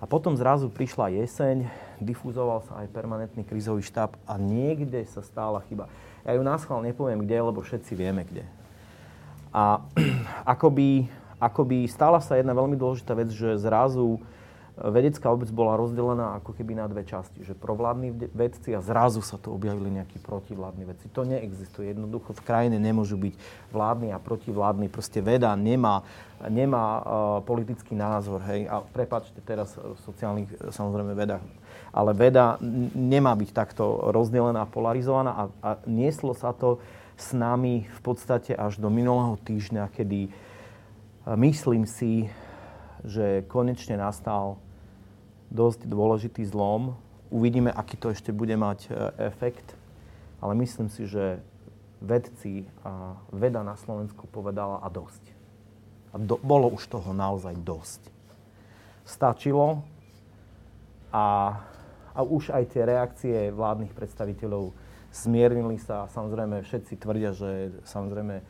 A 0.00 0.06
potom 0.06 0.32
zrazu 0.38 0.70
prišla 0.72 1.10
jeseň, 1.10 1.68
difúzoval 2.00 2.64
sa 2.64 2.80
aj 2.80 2.94
permanentný 2.94 3.42
krizový 3.44 3.82
štáb 3.82 4.14
a 4.24 4.38
niekde 4.38 5.04
sa 5.10 5.20
stála 5.20 5.60
chyba. 5.66 5.90
Ja 6.22 6.38
ju 6.38 6.42
náschval 6.46 6.80
nepoviem 6.86 7.26
kde, 7.26 7.36
lebo 7.42 7.60
všetci 7.60 7.92
vieme 7.98 8.24
kde. 8.24 8.46
A 9.52 9.82
akoby, 10.54 11.10
akoby 11.36 11.90
stala 11.90 12.22
sa 12.22 12.38
jedna 12.38 12.54
veľmi 12.54 12.78
dôležitá 12.78 13.12
vec, 13.12 13.28
že 13.34 13.58
zrazu 13.58 14.22
vedecká 14.78 15.26
obec 15.34 15.50
bola 15.50 15.74
rozdelená 15.74 16.38
ako 16.38 16.54
keby 16.54 16.78
na 16.78 16.86
dve 16.86 17.02
časti. 17.02 17.42
Že 17.42 17.58
provládni 17.58 18.14
vedci 18.30 18.72
a 18.72 18.80
zrazu 18.80 19.18
sa 19.18 19.34
tu 19.34 19.50
objavili 19.50 19.90
nejakí 19.98 20.22
protivládni 20.22 20.86
vedci. 20.86 21.10
To 21.10 21.26
neexistuje. 21.26 21.90
Jednoducho 21.90 22.30
v 22.38 22.42
krajine 22.46 22.78
nemôžu 22.78 23.18
byť 23.18 23.34
vládni 23.74 24.14
a 24.14 24.22
protivládni. 24.22 24.86
Proste 24.86 25.18
veda 25.18 25.50
nemá, 25.58 26.06
nemá 26.46 26.86
uh, 26.86 27.02
politický 27.42 27.98
názor. 27.98 28.38
Hej. 28.46 28.70
A 28.70 28.78
prepáčte 28.80 29.42
teraz 29.42 29.74
v 29.74 29.98
sociálnych 30.06 30.48
samozrejme 30.70 31.12
vedách. 31.18 31.42
Ale 31.90 32.14
veda 32.14 32.60
nemá 32.94 33.34
byť 33.34 33.50
takto 33.50 34.12
rozdelená 34.14 34.62
a 34.62 34.70
polarizovaná 34.70 35.32
a, 35.34 35.44
a 35.64 35.70
nieslo 35.88 36.36
sa 36.36 36.54
to 36.54 36.78
s 37.18 37.34
nami 37.34 37.90
v 37.90 38.00
podstate 38.06 38.54
až 38.54 38.78
do 38.78 38.86
minulého 38.86 39.34
týždňa, 39.42 39.90
kedy 39.90 40.30
myslím 41.34 41.82
si, 41.82 42.30
že 43.02 43.42
konečne 43.50 43.98
nastal 43.98 44.62
dosť 45.48 45.88
dôležitý 45.88 46.44
zlom. 46.48 46.96
Uvidíme, 47.28 47.72
aký 47.72 47.96
to 48.00 48.12
ešte 48.12 48.32
bude 48.32 48.56
mať 48.56 48.88
e, 48.88 48.90
efekt, 49.28 49.76
ale 50.40 50.56
myslím 50.56 50.88
si, 50.88 51.04
že 51.04 51.40
vedci 51.98 52.64
a 52.86 53.18
veda 53.34 53.66
na 53.66 53.74
Slovensku 53.74 54.30
povedala 54.30 54.80
a 54.80 54.88
dosť. 54.88 55.24
A 56.14 56.16
do, 56.16 56.38
bolo 56.40 56.72
už 56.72 56.88
toho 56.88 57.10
naozaj 57.12 57.58
dosť. 57.60 58.00
Stačilo 59.04 59.82
a, 61.12 61.58
a 62.14 62.20
už 62.22 62.54
aj 62.54 62.64
tie 62.72 62.82
reakcie 62.84 63.36
vládnych 63.52 63.92
predstaviteľov 63.92 64.72
zmiernili 65.12 65.80
sa. 65.80 66.06
Samozrejme, 66.12 66.64
všetci 66.64 66.94
tvrdia, 67.00 67.32
že 67.32 67.72
samozrejme 67.88 68.36
e, 68.40 68.44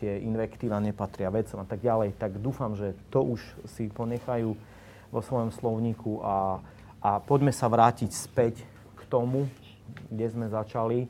tie 0.00 0.12
invektíva 0.24 0.80
nepatria 0.80 1.28
vecom 1.28 1.62
a 1.62 1.66
tak 1.68 1.84
ďalej. 1.84 2.16
Tak 2.16 2.40
dúfam, 2.40 2.72
že 2.74 2.96
to 3.12 3.24
už 3.24 3.40
si 3.68 3.92
ponechajú 3.92 4.56
vo 5.12 5.20
svojom 5.20 5.52
slovníku 5.52 6.24
a, 6.24 6.64
a 7.04 7.20
poďme 7.20 7.52
sa 7.52 7.68
vrátiť 7.68 8.10
späť 8.10 8.64
k 8.96 9.00
tomu, 9.12 9.46
kde 10.08 10.26
sme 10.32 10.48
začali. 10.48 11.06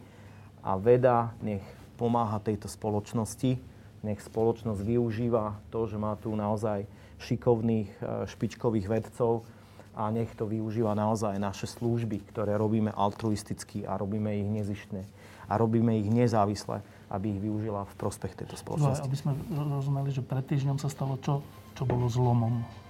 A 0.63 0.75
veda 0.75 1.31
nech 1.39 1.63
pomáha 1.95 2.43
tejto 2.43 2.67
spoločnosti, 2.67 3.63
nech 4.03 4.19
spoločnosť 4.19 4.83
využíva 4.83 5.55
to, 5.71 5.87
že 5.87 5.97
má 5.99 6.19
tu 6.19 6.35
naozaj 6.35 6.87
šikovných, 7.23 7.91
e, 8.03 8.27
špičkových 8.27 8.91
vedcov 8.91 9.47
a 9.95 10.11
nech 10.11 10.35
to 10.35 10.51
využíva 10.51 10.99
naozaj 10.99 11.39
naše 11.39 11.71
služby, 11.71 12.27
ktoré 12.35 12.59
robíme 12.59 12.91
altruisticky 12.91 13.87
a 13.87 13.95
robíme 13.95 14.35
ich 14.35 14.51
nezištne 14.51 15.07
a 15.47 15.53
robíme 15.55 15.95
ich 16.03 16.11
nezávisle, 16.11 16.83
aby 17.07 17.39
ich 17.39 17.41
využila 17.43 17.87
v 17.87 17.95
prospech 17.95 18.35
tejto 18.35 18.59
spoločnosti. 18.59 19.05
No, 19.05 19.07
aby 19.07 19.19
sme 19.19 19.33
rozumeli, 19.53 20.11
že 20.11 20.25
pred 20.25 20.43
týždňom 20.43 20.83
sa 20.83 20.91
stalo 20.91 21.21
čo, 21.23 21.45
čo 21.79 21.87
bolo 21.87 22.11
zlomom 22.11 22.82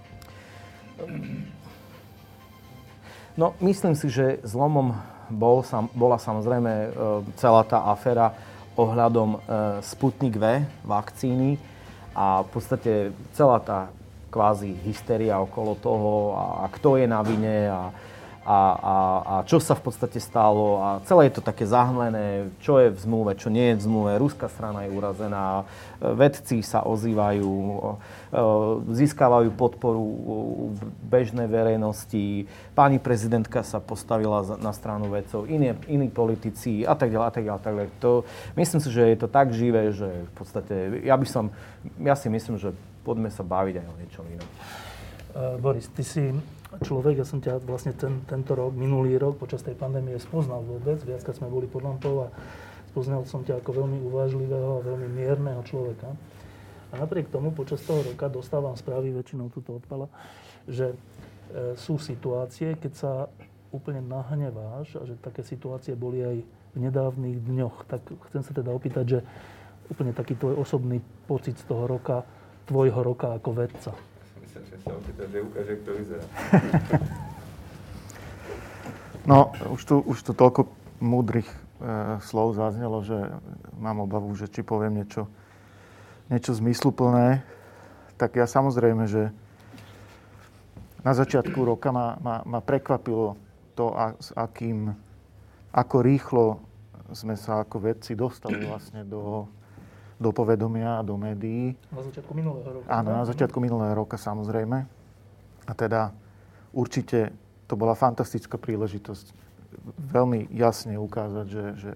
No, 3.33 3.57
myslím 3.65 3.97
si, 3.97 4.13
že 4.13 4.45
zlomom 4.45 4.93
bol, 5.33 5.65
bola 5.97 6.21
samozrejme 6.21 6.73
e, 6.73 6.89
celá 7.41 7.65
tá 7.65 7.89
aféra 7.89 8.37
ohľadom 8.77 9.31
e, 9.33 9.39
Sputnik 9.81 10.37
V 10.37 10.61
vakcíny 10.85 11.57
a 12.13 12.45
v 12.45 12.49
podstate 12.53 12.93
celá 13.33 13.57
tá 13.65 13.89
kvázi 14.29 14.77
hysteria 14.85 15.41
okolo 15.41 15.77
toho 15.81 16.37
a, 16.37 16.45
a 16.65 16.73
kto 16.77 17.01
je 17.01 17.07
na 17.09 17.21
vine 17.25 17.69
a, 17.73 17.89
a, 18.43 18.61
a, 18.75 18.97
a 19.23 19.35
čo 19.47 19.63
sa 19.63 19.79
v 19.79 19.87
podstate 19.87 20.19
stalo 20.19 20.83
a 20.83 20.89
celé 21.07 21.31
je 21.31 21.39
to 21.39 21.43
také 21.47 21.63
zahmlené, 21.63 22.51
čo 22.59 22.83
je 22.83 22.91
v 22.91 22.99
zmluve, 22.99 23.39
čo 23.39 23.49
nie 23.51 23.73
je 23.73 23.79
v 23.79 23.85
zmluve. 23.87 24.19
Ruská 24.19 24.51
strana 24.51 24.83
je 24.87 24.95
urazená, 24.95 25.63
vedci 26.03 26.65
sa 26.67 26.83
ozývajú, 26.83 27.51
získavajú 28.91 29.55
podporu 29.55 30.03
bežnej 31.07 31.47
verejnosti, 31.47 32.51
pani 32.75 32.99
prezidentka 32.99 33.63
sa 33.63 33.79
postavila 33.79 34.43
na 34.59 34.75
stranu 34.75 35.07
vedcov, 35.07 35.47
iní, 35.47 35.77
iní 35.87 36.11
politici 36.11 36.83
a 36.83 36.99
tak 36.99 37.15
ďalej, 37.15 37.27
a 37.27 37.33
tak 37.33 37.45
ďalej. 37.47 37.61
Tak 37.63 37.75
ďalej. 37.75 37.89
To, 38.03 38.25
myslím 38.57 38.81
si, 38.81 38.89
že 38.91 39.03
je 39.15 39.19
to 39.19 39.29
tak 39.31 39.55
živé, 39.55 39.95
že 39.95 40.09
v 40.09 40.33
podstate 40.35 40.75
ja 41.07 41.15
by 41.15 41.27
som, 41.29 41.55
ja 42.03 42.19
si 42.19 42.27
myslím, 42.27 42.59
že 42.59 42.75
poďme 43.07 43.31
sa 43.31 43.43
baviť 43.47 43.75
aj 43.83 43.87
o 43.87 43.99
niečom 43.99 44.25
inom. 44.27 44.51
Uh, 45.33 45.57
Boris, 45.57 45.89
ty 45.97 46.05
si 46.05 46.29
človek, 46.81 47.21
ja 47.21 47.27
som 47.29 47.41
ťa 47.41 47.61
vlastne 47.65 47.93
ten, 47.93 48.25
tento 48.25 48.57
rok, 48.57 48.73
minulý 48.73 49.21
rok, 49.21 49.37
počas 49.37 49.61
tej 49.61 49.77
pandémie 49.77 50.17
spoznal 50.17 50.65
vôbec, 50.65 51.01
viackrát 51.05 51.37
sme 51.37 51.53
boli 51.53 51.69
pod 51.69 51.85
lampou 51.85 52.25
a 52.25 52.33
spoznal 52.93 53.25
som 53.29 53.45
ťa 53.45 53.61
ako 53.61 53.85
veľmi 53.85 53.99
uvážlivého 54.13 54.81
a 54.81 54.85
veľmi 54.85 55.09
mierneho 55.09 55.61
človeka. 55.65 56.13
A 56.93 57.01
napriek 57.01 57.33
tomu 57.33 57.53
počas 57.53 57.81
toho 57.85 58.05
roka 58.05 58.29
dostávam 58.29 58.77
správy, 58.77 59.13
väčšinou 59.13 59.49
túto 59.49 59.81
odpala, 59.81 60.13
že 60.69 60.93
e, 60.93 60.97
sú 61.81 61.97
situácie, 61.97 62.77
keď 62.77 62.93
sa 62.93 63.13
úplne 63.73 64.05
nahneváš 64.05 65.01
a 65.01 65.09
že 65.09 65.17
také 65.17 65.41
situácie 65.41 65.97
boli 65.97 66.21
aj 66.21 66.37
v 66.45 66.77
nedávnych 66.77 67.41
dňoch. 67.41 67.89
Tak 67.89 68.01
chcem 68.29 68.45
sa 68.45 68.53
teda 68.53 68.69
opýtať, 68.69 69.05
že 69.09 69.19
úplne 69.89 70.13
taký 70.13 70.37
tvoj 70.37 70.61
osobný 70.61 71.01
pocit 71.25 71.57
z 71.57 71.65
toho 71.65 71.89
roka, 71.89 72.29
tvojho 72.69 73.01
roka 73.01 73.33
ako 73.33 73.57
vedca 73.57 74.12
že 75.33 75.39
ukáže, 75.41 75.73
kto 75.81 75.91
vyzerá. 75.97 76.27
No, 79.23 79.55
už 79.71 79.83
tu, 79.87 79.95
už 80.03 80.19
tu 80.27 80.33
toľko 80.35 80.67
múdrych 80.99 81.47
e, 81.47 81.57
slov 82.27 82.59
zaznelo, 82.59 83.07
že 83.07 83.15
mám 83.79 84.03
obavu, 84.03 84.35
že 84.35 84.51
či 84.51 84.67
poviem 84.67 84.99
niečo, 84.99 85.31
niečo 86.27 86.51
zmysluplné. 86.59 87.47
Tak 88.19 88.35
ja 88.35 88.51
samozrejme, 88.51 89.07
že 89.07 89.31
na 91.07 91.15
začiatku 91.15 91.55
roka 91.63 91.95
ma, 91.95 92.19
ma, 92.19 92.43
ma 92.43 92.59
prekvapilo 92.59 93.39
to, 93.79 93.95
a, 93.95 94.19
s 94.19 94.35
akým, 94.35 94.91
ako 95.71 95.97
rýchlo 96.03 96.47
sme 97.15 97.39
sa 97.39 97.63
ako 97.63 97.79
vedci 97.79 98.19
dostali 98.19 98.65
vlastne 98.67 99.07
do, 99.07 99.47
do 100.23 100.31
povedomia 100.31 101.03
a 101.03 101.03
do 101.03 101.19
médií. 101.19 101.75
Na 101.91 102.07
začiatku 102.07 102.33
minulého 102.33 102.81
roka. 102.81 102.87
Áno, 102.87 103.11
na 103.11 103.27
začiatku 103.27 103.59
minulého 103.59 103.93
roka 103.99 104.15
samozrejme. 104.15 104.87
A 105.67 105.73
teda 105.75 106.15
určite 106.71 107.35
to 107.67 107.75
bola 107.75 107.99
fantastická 107.99 108.55
príležitosť 108.55 109.43
veľmi 110.13 110.53
jasne 110.53 110.95
ukázať, 111.01 111.47
že, 111.49 111.65
že 111.81 111.91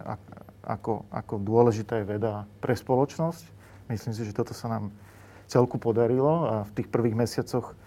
ako, 0.66 1.06
ako 1.12 1.34
dôležitá 1.38 2.02
je 2.02 2.10
veda 2.18 2.48
pre 2.58 2.74
spoločnosť. 2.74 3.44
Myslím 3.86 4.14
si, 4.16 4.26
že 4.26 4.34
toto 4.34 4.50
sa 4.50 4.66
nám 4.66 4.90
celku 5.46 5.78
podarilo 5.78 6.50
a 6.50 6.54
v 6.66 6.74
tých 6.82 6.88
prvých 6.90 7.14
mesiacoch 7.14 7.78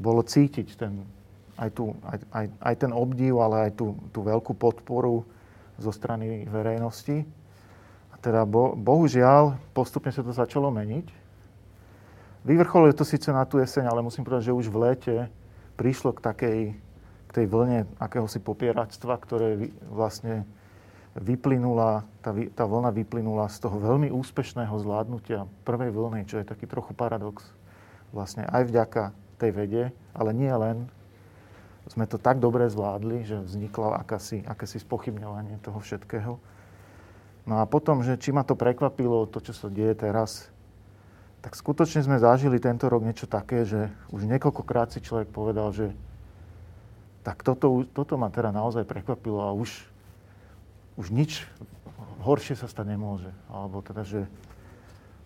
bolo 0.00 0.24
cítiť 0.24 0.68
ten, 0.80 1.04
aj, 1.60 1.70
tu, 1.76 1.92
aj, 2.08 2.18
aj, 2.32 2.46
aj 2.48 2.74
ten 2.80 2.92
obdiv, 2.96 3.36
ale 3.44 3.68
aj 3.68 3.72
tú, 3.76 3.92
tú 4.08 4.24
veľkú 4.24 4.56
podporu 4.56 5.28
zo 5.76 5.92
strany 5.92 6.48
verejnosti. 6.48 7.28
Teda 8.22 8.46
bo, 8.46 8.78
bohužiaľ 8.78 9.58
postupne 9.74 10.14
sa 10.14 10.22
to 10.22 10.30
začalo 10.30 10.70
meniť. 10.70 11.06
Vyvrcholilo 12.46 12.94
to 12.94 13.06
síce 13.06 13.26
na 13.34 13.42
tú 13.42 13.58
jeseň, 13.58 13.90
ale 13.90 14.02
musím 14.02 14.22
povedať, 14.22 14.50
že 14.50 14.56
už 14.56 14.70
v 14.70 14.80
lete 14.90 15.16
prišlo 15.74 16.14
k 16.14 16.20
takej 16.22 16.58
k 17.32 17.40
tej 17.40 17.46
vlne 17.48 17.88
akéhosi 17.96 18.36
popieračstva, 18.44 19.16
ktoré 19.16 19.72
vlastne 19.88 20.44
vyplynula, 21.16 22.04
tá, 22.20 22.36
tá 22.52 22.68
vlna 22.68 22.92
vyplynula 22.92 23.48
z 23.48 23.56
toho 23.64 23.80
veľmi 23.80 24.12
úspešného 24.12 24.76
zvládnutia 24.76 25.48
prvej 25.64 25.96
vlny, 25.96 26.28
čo 26.28 26.44
je 26.44 26.44
taký 26.44 26.68
trochu 26.68 26.92
paradox. 26.92 27.48
Vlastne 28.12 28.44
aj 28.52 28.68
vďaka 28.68 29.02
tej 29.40 29.50
vede, 29.56 29.84
ale 30.12 30.36
nie 30.36 30.52
len. 30.52 30.92
Sme 31.88 32.04
to 32.04 32.20
tak 32.20 32.36
dobre 32.36 32.68
zvládli, 32.68 33.24
že 33.24 33.40
vzniklo 33.40 33.96
akési 33.96 34.78
spochybňovanie 34.84 35.56
toho 35.64 35.80
všetkého. 35.80 36.36
No 37.42 37.58
a 37.58 37.66
potom, 37.66 38.06
že 38.06 38.18
či 38.18 38.30
ma 38.30 38.46
to 38.46 38.54
prekvapilo, 38.54 39.26
to, 39.26 39.42
čo 39.42 39.50
sa 39.54 39.66
deje 39.66 39.98
teraz, 39.98 40.50
tak 41.42 41.58
skutočne 41.58 42.06
sme 42.06 42.22
zažili 42.22 42.62
tento 42.62 42.86
rok 42.86 43.02
niečo 43.02 43.26
také, 43.26 43.66
že 43.66 43.90
už 44.14 44.30
niekoľkokrát 44.30 44.94
si 44.94 45.02
človek 45.02 45.26
povedal, 45.34 45.74
že 45.74 45.90
tak 47.26 47.42
toto, 47.42 47.82
toto 47.90 48.14
ma 48.14 48.30
teda 48.30 48.54
naozaj 48.54 48.86
prekvapilo 48.86 49.42
a 49.42 49.50
už 49.50 49.92
už 50.96 51.08
nič 51.08 51.48
horšie 52.22 52.56
sa 52.56 52.68
stať 52.68 52.94
nemôže. 52.94 53.30
Alebo 53.48 53.80
teda, 53.80 54.04
že 54.04 54.28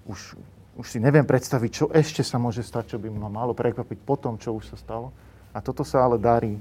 už, 0.07 0.39
už 0.79 0.87
si 0.87 0.99
neviem 1.03 1.27
predstaviť, 1.27 1.71
čo 1.71 1.85
ešte 1.91 2.23
sa 2.23 2.39
môže 2.39 2.63
stať, 2.63 2.95
čo 2.95 2.99
by 3.03 3.11
ma 3.11 3.27
malo 3.27 3.53
prekvapiť 3.53 3.99
po 4.07 4.15
tom, 4.15 4.39
čo 4.39 4.55
už 4.55 4.71
sa 4.75 4.77
stalo. 4.79 5.11
A 5.51 5.59
toto 5.59 5.83
sa 5.83 6.05
ale 6.07 6.21
darí 6.21 6.61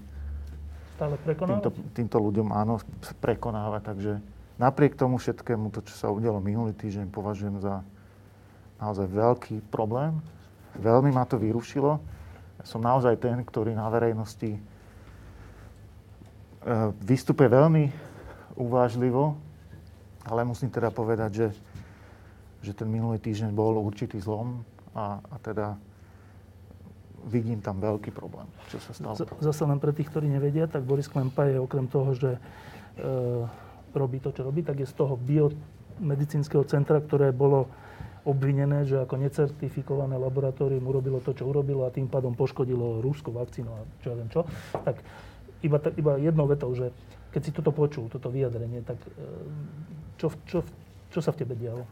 Stále 0.96 1.20
týmto, 1.20 1.70
týmto 1.92 2.18
ľuďom 2.24 2.56
áno, 2.56 2.80
prekonávať. 3.20 3.82
Takže 3.84 4.12
napriek 4.56 4.96
tomu 4.96 5.20
všetkému, 5.20 5.72
to, 5.72 5.84
čo 5.84 5.96
sa 5.96 6.08
udialo 6.12 6.40
minulý 6.40 6.72
týždeň, 6.76 7.12
považujem 7.12 7.60
za 7.60 7.84
naozaj 8.80 9.08
veľký 9.08 9.56
problém. 9.72 10.20
Veľmi 10.76 11.12
ma 11.12 11.24
to 11.24 11.40
vyrušilo. 11.40 12.00
Som 12.66 12.84
naozaj 12.84 13.22
ten, 13.22 13.40
ktorý 13.46 13.78
na 13.78 13.88
verejnosti 13.88 14.58
e, 14.58 14.60
vystupuje 17.04 17.48
veľmi 17.48 17.94
uvážlivo, 18.58 19.38
ale 20.26 20.42
musím 20.48 20.74
teda 20.74 20.90
povedať, 20.90 21.32
že, 21.32 21.48
že 22.66 22.72
ten 22.74 22.90
minulý 22.90 23.22
týždeň 23.22 23.54
bol 23.54 23.78
určitý 23.80 24.18
zlom 24.18 24.66
a, 24.98 25.22
a 25.22 25.36
teda 25.40 25.78
vidím 27.26 27.62
tam 27.62 27.82
veľký 27.82 28.14
problém, 28.14 28.46
čo 28.70 28.78
sa 28.82 28.94
stalo. 28.94 29.18
Zase 29.42 29.64
len 29.66 29.82
pre 29.82 29.94
tých, 29.94 30.10
ktorí 30.10 30.30
nevedia, 30.30 30.70
tak 30.70 30.86
Boris 30.86 31.10
Klempa 31.10 31.50
je 31.50 31.58
okrem 31.62 31.86
toho, 31.90 32.14
že 32.18 32.38
e, 32.38 32.40
robí 33.96 34.20
to, 34.20 34.36
čo 34.36 34.44
robí, 34.44 34.62
tak 34.62 34.84
je 34.84 34.88
z 34.88 34.96
toho 34.96 35.16
biomedicínskeho 35.16 36.68
centra, 36.68 37.00
ktoré 37.00 37.32
bolo 37.32 37.72
obvinené, 38.26 38.84
že 38.90 38.98
ako 39.06 39.22
necertifikované 39.22 40.18
laboratórium 40.18 40.82
urobilo 40.90 41.22
to, 41.22 41.38
čo 41.38 41.46
urobilo 41.46 41.86
a 41.86 41.94
tým 41.94 42.10
pádom 42.10 42.34
poškodilo 42.34 43.00
rúskú 43.00 43.30
vakcínu 43.30 43.70
a 43.70 43.82
čo 44.02 44.08
ja 44.12 44.16
viem 44.18 44.30
čo. 44.34 44.42
Tak 44.74 44.98
iba, 45.62 45.78
iba 45.94 46.12
jednou 46.18 46.50
vetou, 46.50 46.74
že 46.74 46.90
keď 47.30 47.42
si 47.46 47.52
toto 47.54 47.70
počul, 47.70 48.10
toto 48.10 48.34
vyjadrenie, 48.34 48.82
tak 48.82 48.98
e, 48.98 49.10
čo, 50.18 50.34
čo, 50.50 50.66
čo 51.14 51.20
sa 51.22 51.30
v 51.30 51.46
tebe 51.46 51.54
dialo? 51.54 51.86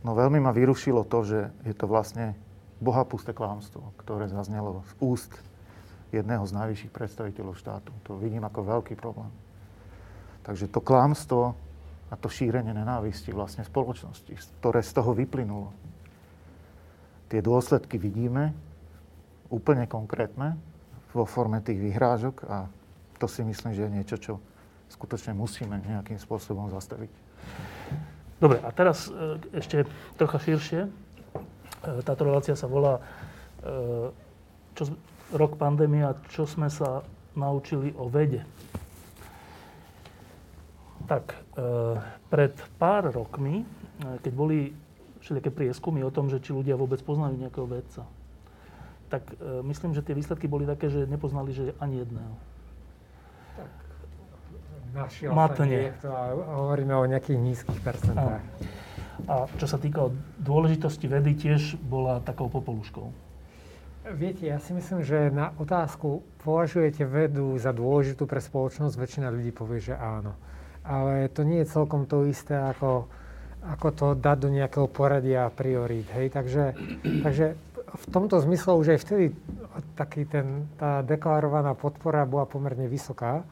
No 0.00 0.16
veľmi 0.16 0.40
ma 0.40 0.56
vyrušilo 0.56 1.04
to, 1.04 1.18
že 1.26 1.38
je 1.68 1.74
to 1.76 1.84
vlastne 1.84 2.32
bohapusté 2.80 3.36
klámstvo, 3.36 3.92
ktoré 4.00 4.30
zaznelo 4.32 4.86
z 4.88 4.92
úst 5.04 5.32
jedného 6.14 6.46
z 6.46 6.52
najvyšších 6.56 6.92
predstaviteľov 6.94 7.58
štátu. 7.58 7.90
To 8.08 8.16
vidím 8.16 8.46
ako 8.46 8.64
veľký 8.64 8.94
problém. 8.96 9.28
Takže 10.46 10.70
to 10.70 10.78
klámstvo 10.78 11.58
a 12.06 12.14
to 12.14 12.30
šírenie 12.30 12.70
nenávisti 12.70 13.34
vlastne 13.34 13.66
spoločnosti, 13.66 14.30
ktoré 14.62 14.78
z 14.78 14.92
toho 14.94 15.10
vyplynulo. 15.10 15.74
Tie 17.26 17.42
dôsledky 17.42 17.98
vidíme 17.98 18.54
úplne 19.50 19.90
konkrétne 19.90 20.54
vo 21.10 21.26
forme 21.26 21.58
tých 21.58 21.82
vyhrážok 21.82 22.46
a 22.46 22.70
to 23.18 23.26
si 23.26 23.42
myslím, 23.42 23.74
že 23.74 23.82
je 23.82 23.90
niečo, 23.90 24.16
čo 24.22 24.34
skutočne 24.86 25.34
musíme 25.34 25.82
nejakým 25.82 26.20
spôsobom 26.20 26.70
zastaviť. 26.70 27.10
Dobre, 28.38 28.60
a 28.62 28.70
teraz 28.70 29.08
e, 29.08 29.40
ešte 29.56 29.88
trocha 30.20 30.36
širšie. 30.38 30.80
E, 30.84 30.90
táto 32.04 32.28
relácia 32.28 32.52
sa 32.52 32.68
volá 32.68 33.00
e, 33.64 34.12
čo, 34.76 34.92
Rok 35.32 35.58
pandémia, 35.58 36.14
čo 36.30 36.46
sme 36.46 36.70
sa 36.70 37.02
naučili 37.34 37.90
o 37.98 38.06
vede. 38.06 38.46
Tak, 41.06 41.34
pred 42.30 42.54
pár 42.82 43.14
rokmi, 43.14 43.62
keď 44.22 44.32
boli 44.34 44.74
všelijaké 45.22 45.50
prieskumy 45.54 46.02
o 46.02 46.10
tom, 46.10 46.30
že 46.30 46.42
či 46.42 46.50
ľudia 46.50 46.74
vôbec 46.74 46.98
poznajú 47.02 47.38
nejakého 47.38 47.66
vedca, 47.66 48.02
tak 49.06 49.22
myslím, 49.66 49.94
že 49.94 50.02
tie 50.02 50.18
výsledky 50.18 50.50
boli 50.50 50.66
také, 50.66 50.90
že 50.90 51.06
nepoznali, 51.06 51.54
že 51.54 51.74
ani 51.78 52.02
jedného 52.02 52.34
našiel 54.96 55.36
matne. 55.36 55.92
Niekto 55.92 56.08
a 56.08 56.32
hovoríme 56.64 56.96
o 56.96 57.04
nejakých 57.04 57.38
nízkych 57.38 57.80
percentách. 57.84 58.40
A 59.28 59.44
čo 59.60 59.66
sa 59.68 59.76
týka 59.76 60.08
dôležitosti 60.40 61.04
vedy, 61.04 61.36
tiež 61.36 61.76
bola 61.80 62.24
takou 62.24 62.48
popoluškou. 62.48 63.12
Viete, 64.16 64.46
ja 64.46 64.62
si 64.62 64.70
myslím, 64.70 65.02
že 65.02 65.34
na 65.34 65.50
otázku, 65.58 66.22
považujete 66.46 67.02
vedu 67.02 67.58
za 67.58 67.74
dôležitú 67.74 68.24
pre 68.24 68.38
spoločnosť, 68.38 68.94
väčšina 68.94 69.28
ľudí 69.34 69.50
povie, 69.50 69.82
že 69.82 69.98
áno. 69.98 70.32
Ale 70.86 71.26
to 71.34 71.42
nie 71.42 71.66
je 71.66 71.72
celkom 71.74 72.06
to 72.06 72.22
isté, 72.30 72.54
ako, 72.54 73.10
ako 73.66 73.88
to 73.90 74.06
dať 74.14 74.36
do 74.38 74.48
nejakého 74.54 74.86
poradia 74.86 75.46
a 75.46 75.54
priorít. 75.54 76.06
Hej? 76.14 76.30
Takže, 76.30 76.64
takže 77.26 77.58
v 77.86 78.06
tomto 78.10 78.38
zmysle 78.42 78.78
už 78.78 78.94
aj 78.94 79.00
vtedy 79.02 79.26
taký 79.98 80.24
ten, 80.24 80.70
tá 80.78 81.02
deklarovaná 81.02 81.74
podpora 81.74 82.24
bola 82.24 82.46
pomerne 82.46 82.86
vysoká. 82.86 83.42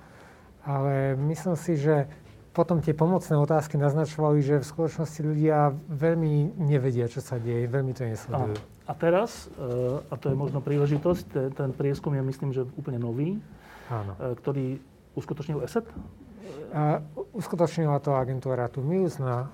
Ale 0.65 1.13
myslím 1.19 1.57
si, 1.61 1.77
že 1.77 2.09
potom 2.55 2.79
tie 2.79 2.95
pomocné 2.95 3.35
otázky 3.35 3.75
naznačovali, 3.77 4.39
že 4.41 4.63
v 4.63 4.71
skutočnosti 4.71 5.21
ľudia 5.21 5.75
veľmi 5.91 6.55
nevedia, 6.63 7.11
čo 7.11 7.19
sa 7.19 7.37
deje, 7.37 7.67
veľmi 7.67 7.93
to 7.93 8.07
nesledujú. 8.07 8.55
A, 8.87 8.89
a 8.89 8.93
teraz, 8.95 9.51
e, 9.59 9.99
a 10.07 10.15
to 10.15 10.31
je 10.31 10.37
možno 10.39 10.63
príležitosť, 10.63 11.51
ten, 11.53 11.71
prieskum 11.75 12.15
je 12.15 12.23
myslím, 12.23 12.55
že 12.55 12.63
úplne 12.79 13.03
nový, 13.03 13.43
Áno. 13.91 14.15
E, 14.17 14.39
ktorý 14.39 14.79
uskutočnil 15.19 15.67
ESET? 15.67 15.85
Uskutočnila 17.35 18.03
to 18.03 18.19
agentúra 18.19 18.67
Tumius 18.67 19.23
na 19.23 19.47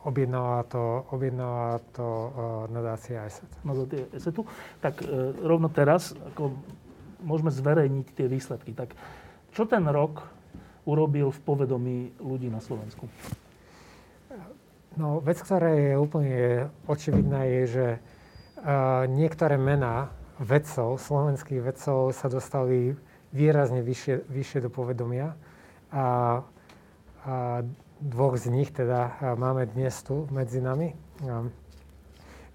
objednala 0.00 0.64
to, 0.64 1.04
objednala 1.12 1.76
to 1.92 2.08
nadácia 2.72 3.28
ESET. 3.28 3.50
Nadácia 3.60 4.08
ESETu. 4.16 4.48
Tak 4.80 5.04
rovno 5.44 5.68
teraz, 5.68 6.16
ako 6.32 6.56
môžeme 7.20 7.52
zverejniť 7.52 8.06
tie 8.16 8.24
výsledky. 8.24 8.72
Tak 8.72 8.96
čo 9.52 9.68
ten 9.68 9.84
rok 9.84 10.24
urobil 10.88 11.28
v 11.28 11.40
povedomí 11.44 11.98
ľudí 12.16 12.48
na 12.48 12.64
Slovensku? 12.64 13.04
No, 14.96 15.20
vec, 15.20 15.38
ktorá 15.38 15.70
je 15.76 15.94
úplne 16.00 16.66
očividná, 16.90 17.46
je, 17.46 17.62
že 17.68 17.86
uh, 17.94 19.06
niektoré 19.06 19.54
mená 19.54 20.10
vedcov, 20.40 20.98
slovenských 20.98 21.62
vedcov 21.62 22.10
sa 22.10 22.26
dostali 22.26 22.96
výrazne 23.30 23.84
vyššie, 23.86 24.26
vyššie 24.26 24.66
do 24.66 24.70
povedomia. 24.72 25.36
A, 25.90 26.04
a 27.26 27.34
dvoch 28.00 28.38
z 28.40 28.46
nich 28.48 28.70
teda 28.72 29.34
máme 29.36 29.66
dnes 29.68 29.92
tu 30.06 30.24
medzi 30.32 30.62
nami. 30.62 30.94
A, 31.26 31.44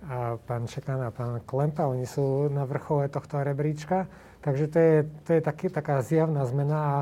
a 0.05 0.15
pán 0.41 0.65
Čekan 0.65 1.01
a 1.05 1.13
pán 1.13 1.41
Klempa, 1.45 1.85
oni 1.85 2.09
sú 2.09 2.49
na 2.49 2.65
vrchole 2.65 3.11
tohto 3.11 3.41
rebríčka. 3.41 4.09
Takže 4.41 4.65
to 4.69 4.77
je, 4.77 4.95
to 5.25 5.29
je 5.37 5.41
taký, 5.41 5.73
taká 5.73 6.01
zjavná 6.05 6.45
zmena 6.45 6.77
a, 6.77 6.97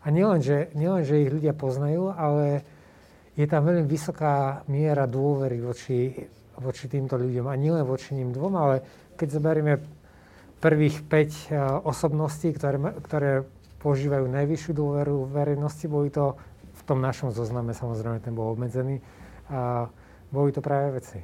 a 0.00 0.06
nielen, 0.08 0.40
že, 0.40 0.72
nielen, 0.72 1.04
že 1.04 1.20
ich 1.24 1.32
ľudia 1.32 1.52
poznajú, 1.52 2.08
ale 2.12 2.64
je 3.36 3.44
tam 3.44 3.68
veľmi 3.68 3.84
vysoká 3.84 4.64
miera 4.72 5.04
dôvery 5.04 5.60
voči, 5.60 6.16
voči 6.56 6.88
týmto 6.88 7.20
ľuďom. 7.20 7.52
A 7.52 7.54
nielen 7.60 7.84
voči 7.84 8.16
ním 8.16 8.32
dvom, 8.32 8.56
ale 8.56 8.74
keď 9.12 9.28
zoberieme 9.28 9.74
prvých 10.56 11.04
5 11.04 11.12
e, 11.12 11.56
osobností, 11.84 12.56
ktoré, 12.56 12.80
ktoré 13.04 13.44
požívajú 13.86 14.26
najvyššiu 14.26 14.72
dôveru 14.74 15.30
verejnosti, 15.30 15.86
boli 15.86 16.10
to 16.10 16.34
v 16.74 16.82
tom 16.82 16.98
našom 16.98 17.30
zozname, 17.30 17.70
samozrejme 17.70 18.18
ten 18.18 18.34
bol 18.34 18.50
obmedzený, 18.50 18.98
a 19.46 19.86
boli 20.34 20.50
to 20.50 20.58
práve 20.58 20.98
veci. 20.98 21.22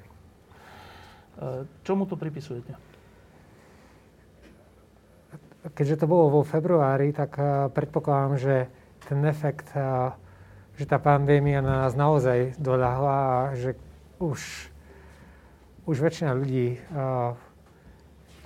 Čomu 1.83 2.07
to 2.07 2.15
pripisujete? 2.15 2.71
Keďže 5.75 6.07
to 6.07 6.07
bolo 6.07 6.31
vo 6.31 6.43
februári, 6.47 7.11
tak 7.11 7.35
predpokladám, 7.75 8.39
že 8.39 8.71
ten 9.11 9.19
efekt, 9.27 9.75
že 10.79 10.85
tá 10.87 11.03
pandémia 11.03 11.59
na 11.59 11.83
nás 11.83 11.99
naozaj 11.99 12.55
doľahla 12.63 13.19
a 13.19 13.39
že 13.59 13.75
už, 14.23 14.39
už 15.91 15.97
väčšina 15.99 16.31
ľudí 16.39 16.79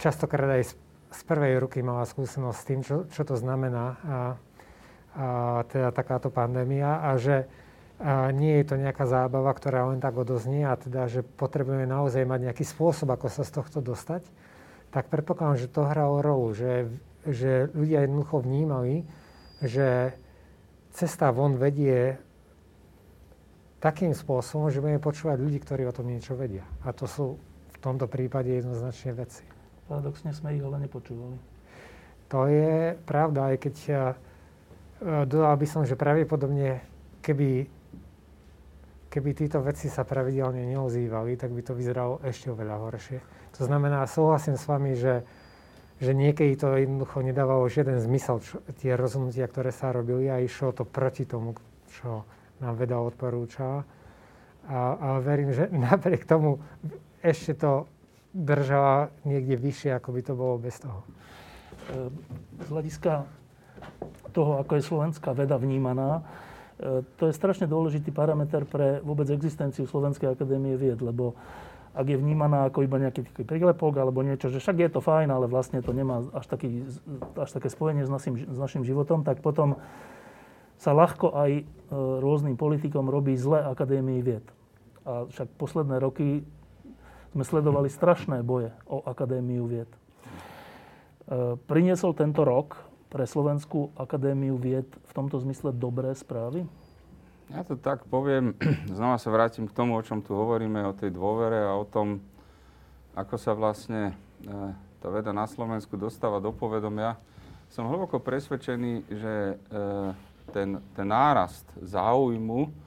častokrát 0.00 0.56
aj 0.56 0.72
z 1.16 1.22
prvej 1.24 1.56
ruky 1.64 1.80
mala 1.80 2.04
skúsenosť 2.04 2.58
s 2.60 2.68
tým, 2.68 2.80
čo, 2.84 3.08
čo 3.08 3.22
to 3.24 3.40
znamená 3.40 3.84
a, 3.84 3.96
a 5.16 5.26
teda 5.72 5.88
takáto 5.96 6.28
pandémia 6.28 7.00
a 7.00 7.16
že 7.16 7.48
a 7.96 8.28
nie 8.28 8.60
je 8.60 8.68
to 8.68 8.76
nejaká 8.76 9.08
zábava, 9.08 9.48
ktorá 9.56 9.88
len 9.88 10.04
tak 10.04 10.20
odoznie 10.20 10.68
a 10.68 10.76
teda, 10.76 11.08
že 11.08 11.24
potrebujeme 11.24 11.88
naozaj 11.88 12.28
mať 12.28 12.52
nejaký 12.52 12.64
spôsob, 12.68 13.08
ako 13.08 13.32
sa 13.32 13.40
z 13.40 13.56
tohto 13.56 13.80
dostať, 13.80 14.20
tak 14.92 15.08
predpokladám, 15.08 15.64
že 15.64 15.72
to 15.72 15.88
hralo 15.88 16.20
rolu, 16.20 16.52
že, 16.52 16.92
že 17.24 17.72
ľudia 17.72 18.04
jednoducho 18.04 18.44
vnímali, 18.44 19.08
že 19.64 20.12
cesta 20.92 21.32
von 21.32 21.56
vedie 21.56 22.20
takým 23.80 24.12
spôsobom, 24.12 24.68
že 24.68 24.84
budeme 24.84 25.00
počúvať 25.00 25.40
ľudí, 25.40 25.58
ktorí 25.64 25.88
o 25.88 25.96
tom 25.96 26.12
niečo 26.12 26.36
vedia. 26.36 26.68
A 26.84 26.92
to 26.92 27.08
sú 27.08 27.40
v 27.72 27.78
tomto 27.80 28.04
prípade 28.12 28.52
jednoznačne 28.52 29.16
veci. 29.16 29.55
Paradoxne 29.86 30.34
sme 30.34 30.58
ich 30.58 30.62
ale 30.62 30.82
nepočúvali. 30.82 31.38
To 32.34 32.50
je 32.50 32.98
pravda, 33.06 33.54
aj 33.54 33.56
keď 33.62 33.74
ja, 33.86 34.04
e, 34.10 34.16
dodal 35.30 35.54
by 35.54 35.66
som, 35.70 35.86
že 35.86 35.94
pravdepodobne, 35.94 36.82
keby, 37.22 37.70
keby 39.06 39.30
títo 39.30 39.62
veci 39.62 39.86
sa 39.86 40.02
pravidelne 40.02 40.66
neozývali, 40.66 41.38
tak 41.38 41.54
by 41.54 41.62
to 41.62 41.78
vyzeralo 41.78 42.18
ešte 42.26 42.50
oveľa 42.50 42.76
horšie. 42.82 43.18
To 43.56 43.62
znamená, 43.62 44.02
súhlasím 44.10 44.58
s 44.58 44.66
vami, 44.66 44.98
že, 44.98 45.22
že 46.02 46.10
niekedy 46.12 46.58
to 46.58 46.74
jednoducho 46.74 47.22
nedávalo 47.22 47.70
žiaden 47.70 48.02
zmysel, 48.02 48.42
čo, 48.42 48.58
tie 48.82 48.98
rozhodnutia, 48.98 49.46
ktoré 49.46 49.70
sa 49.70 49.94
robili 49.94 50.26
a 50.26 50.42
išlo 50.42 50.74
to 50.74 50.82
proti 50.82 51.30
tomu, 51.30 51.54
čo 51.94 52.26
nám 52.58 52.74
veda 52.74 52.98
odporúča. 52.98 53.86
A, 54.66 54.78
a 54.98 55.08
verím, 55.22 55.54
že 55.54 55.70
napriek 55.86 56.26
tomu 56.26 56.58
ešte 57.22 57.54
to 57.54 57.86
držala 58.36 59.08
niekde 59.24 59.56
vyššie, 59.56 59.96
ako 59.96 60.08
by 60.12 60.20
to 60.20 60.32
bolo 60.36 60.60
bez 60.60 60.76
toho. 60.76 61.00
Ehm, 61.88 62.12
z 62.60 62.68
hľadiska 62.68 63.24
toho, 64.36 64.60
ako 64.60 64.72
je 64.76 64.82
slovenská 64.84 65.32
veda 65.32 65.56
vnímaná, 65.56 66.20
ehm, 66.20 67.00
to 67.16 67.32
je 67.32 67.32
strašne 67.32 67.64
dôležitý 67.64 68.12
parameter 68.12 68.68
pre 68.68 69.00
vôbec 69.00 69.24
existenciu 69.32 69.88
Slovenskej 69.88 70.36
akadémie 70.36 70.76
vied, 70.76 71.00
lebo 71.00 71.32
ak 71.96 72.12
je 72.12 72.20
vnímaná 72.20 72.68
ako 72.68 72.84
iba 72.84 73.00
nejaký 73.00 73.24
taký 73.24 73.48
prílepok 73.48 73.96
alebo 73.96 74.20
niečo, 74.20 74.52
že 74.52 74.60
však 74.60 74.84
je 74.84 74.90
to 74.92 75.00
fajn, 75.00 75.32
ale 75.32 75.48
vlastne 75.48 75.80
to 75.80 75.96
nemá 75.96 76.28
až, 76.36 76.44
taký, 76.44 76.84
až 77.40 77.50
také 77.56 77.72
spojenie 77.72 78.04
s 78.04 78.12
našim, 78.12 78.36
s 78.36 78.58
našim 78.60 78.84
životom, 78.84 79.24
tak 79.24 79.40
potom 79.40 79.80
sa 80.76 80.92
ľahko 80.92 81.32
aj 81.32 81.50
ehm, 81.56 81.64
rôznym 82.20 82.60
politikom 82.60 83.08
robí 83.08 83.32
zle 83.40 83.64
Akadémii 83.64 84.20
vied. 84.20 84.44
A 85.06 85.24
však 85.30 85.54
posledné 85.56 86.02
roky 86.02 86.42
sme 87.36 87.44
sledovali 87.44 87.92
strašné 87.92 88.40
boje 88.40 88.72
o 88.88 89.04
Akadémiu 89.04 89.68
vied. 89.68 89.92
E, 89.92 89.98
priniesol 91.68 92.16
tento 92.16 92.48
rok 92.48 92.80
pre 93.12 93.28
Slovenskú 93.28 93.92
akadémiu 93.92 94.56
vied 94.56 94.88
v 94.88 95.12
tomto 95.12 95.36
zmysle 95.44 95.76
dobré 95.76 96.16
správy? 96.16 96.64
Ja 97.52 97.60
to 97.60 97.76
tak 97.76 98.08
poviem, 98.08 98.56
znova 98.96 99.20
sa 99.20 99.28
vrátim 99.28 99.68
k 99.68 99.76
tomu, 99.76 100.00
o 100.00 100.06
čom 100.06 100.24
tu 100.24 100.32
hovoríme, 100.32 100.80
o 100.88 100.96
tej 100.96 101.12
dôvere 101.12 101.60
a 101.60 101.76
o 101.76 101.84
tom, 101.84 102.24
ako 103.12 103.36
sa 103.36 103.52
vlastne 103.52 104.16
e, 104.40 104.72
tá 105.04 105.12
veda 105.12 105.36
na 105.36 105.44
Slovensku 105.44 105.92
dostáva 106.00 106.40
do 106.40 106.56
povedomia. 106.56 107.20
Som 107.68 107.92
hlboko 107.92 108.16
presvedčený, 108.16 109.12
že 109.12 109.34
e, 109.52 109.76
ten, 110.56 110.80
ten 110.96 111.04
nárast 111.04 111.68
záujmu 111.84 112.85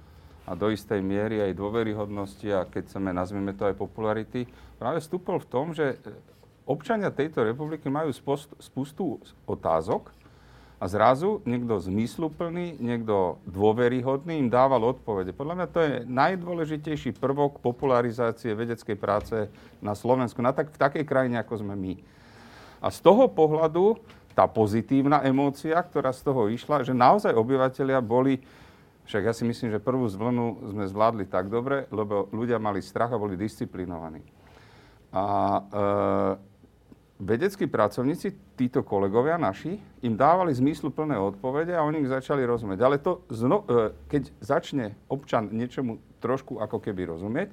a 0.50 0.58
do 0.58 0.74
istej 0.74 1.06
miery 1.06 1.46
aj 1.46 1.54
dôveryhodnosti 1.54 2.50
a 2.50 2.66
keď 2.66 2.90
chceme, 2.90 3.14
nazvime 3.14 3.54
to 3.54 3.70
aj 3.70 3.78
popularity, 3.78 4.50
práve 4.82 4.98
vstúpol 4.98 5.38
v 5.38 5.50
tom, 5.50 5.78
že 5.78 6.02
občania 6.66 7.14
tejto 7.14 7.46
republiky 7.46 7.86
majú 7.86 8.10
spustu 8.58 9.22
otázok 9.46 10.10
a 10.82 10.90
zrazu 10.90 11.44
niekto 11.46 11.78
zmysluplný, 11.78 12.82
niekto 12.82 13.38
dôveryhodný 13.46 14.42
im 14.42 14.50
dával 14.50 14.96
odpovede. 14.96 15.38
Podľa 15.38 15.56
mňa 15.60 15.68
to 15.70 15.80
je 15.86 15.94
najdôležitejší 16.08 17.20
prvok 17.20 17.62
popularizácie 17.62 18.56
vedeckej 18.56 18.98
práce 18.98 19.54
na 19.84 19.94
Slovensku, 19.94 20.42
na 20.42 20.56
tak, 20.56 20.74
v 20.74 20.82
takej 20.82 21.06
krajine, 21.06 21.38
ako 21.38 21.62
sme 21.62 21.76
my. 21.78 21.94
A 22.80 22.88
z 22.90 23.06
toho 23.06 23.28
pohľadu 23.28 24.00
tá 24.32 24.48
pozitívna 24.48 25.20
emócia, 25.28 25.76
ktorá 25.76 26.16
z 26.16 26.24
toho 26.24 26.48
išla, 26.48 26.88
že 26.88 26.96
naozaj 26.96 27.36
obyvateľia 27.36 28.00
boli 28.00 28.40
však 29.10 29.26
ja 29.26 29.34
si 29.34 29.42
myslím, 29.42 29.74
že 29.74 29.82
prvú 29.82 30.06
zvlnu 30.06 30.70
sme 30.70 30.86
zvládli 30.86 31.26
tak 31.26 31.50
dobre, 31.50 31.90
lebo 31.90 32.30
ľudia 32.30 32.62
mali 32.62 32.78
strach 32.78 33.10
a 33.10 33.18
boli 33.18 33.34
disciplinovaní. 33.34 34.22
A 35.10 35.26
e, 35.26 35.62
vedeckí 37.18 37.66
pracovníci, 37.66 38.54
títo 38.54 38.86
kolegovia 38.86 39.42
naši, 39.42 39.82
im 40.06 40.14
dávali 40.14 40.54
zmysluplné 40.54 41.18
odpovede 41.18 41.74
a 41.74 41.82
oni 41.82 42.06
ich 42.06 42.14
začali 42.14 42.46
rozumieť. 42.46 42.80
Ale 42.86 43.02
to, 43.02 43.26
zno, 43.34 43.66
e, 43.66 43.98
keď 44.06 44.30
začne 44.46 44.94
občan 45.10 45.50
niečomu 45.50 45.98
trošku 46.22 46.62
ako 46.62 46.78
keby 46.78 47.10
rozumieť, 47.10 47.50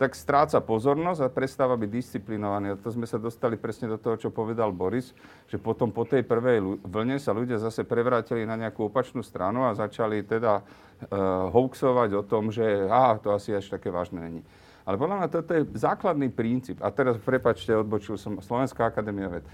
tak 0.00 0.16
stráca 0.16 0.64
pozornosť 0.64 1.20
a 1.20 1.28
prestáva 1.28 1.76
byť 1.76 1.90
disciplinovaný. 1.92 2.72
A 2.72 2.80
to 2.80 2.88
sme 2.88 3.04
sa 3.04 3.20
dostali 3.20 3.60
presne 3.60 3.92
do 3.92 4.00
toho, 4.00 4.16
čo 4.16 4.32
povedal 4.32 4.72
Boris, 4.72 5.12
že 5.44 5.60
potom 5.60 5.92
po 5.92 6.08
tej 6.08 6.24
prvej 6.24 6.80
vlne 6.80 7.20
sa 7.20 7.36
ľudia 7.36 7.60
zase 7.60 7.84
prevrátili 7.84 8.48
na 8.48 8.56
nejakú 8.56 8.88
opačnú 8.88 9.20
stranu 9.20 9.68
a 9.68 9.76
začali 9.76 10.24
teda 10.24 10.64
uh, 10.64 11.52
hoaxovať 11.52 12.16
o 12.16 12.22
tom, 12.24 12.48
že 12.48 12.64
á, 12.88 13.20
to 13.20 13.28
asi 13.36 13.52
až 13.52 13.68
také 13.68 13.92
vážne 13.92 14.24
není. 14.24 14.40
Ale 14.88 14.96
podľa 14.96 15.16
mňa 15.20 15.28
toto 15.28 15.52
je 15.52 15.68
základný 15.76 16.32
princíp. 16.32 16.80
A 16.80 16.88
teraz, 16.88 17.20
prepačte, 17.20 17.76
odbočil 17.76 18.16
som 18.16 18.40
Slovenská 18.40 18.88
akadémia 18.88 19.28
ved. 19.28 19.44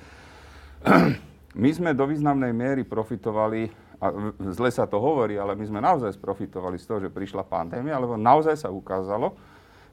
My 1.59 1.71
sme 1.75 1.91
do 1.91 2.07
významnej 2.07 2.55
miery 2.55 2.87
profitovali, 2.87 3.67
a 3.97 4.13
zle 4.53 4.69
sa 4.69 4.85
to 4.85 5.01
hovorí, 5.01 5.41
ale 5.41 5.57
my 5.57 5.65
sme 5.65 5.81
naozaj 5.81 6.21
profitovali 6.21 6.77
z 6.77 6.85
toho, 6.85 6.99
že 7.01 7.09
prišla 7.09 7.49
pandémia, 7.49 7.97
lebo 7.97 8.21
naozaj 8.21 8.53
sa 8.61 8.69
ukázalo, 8.69 9.33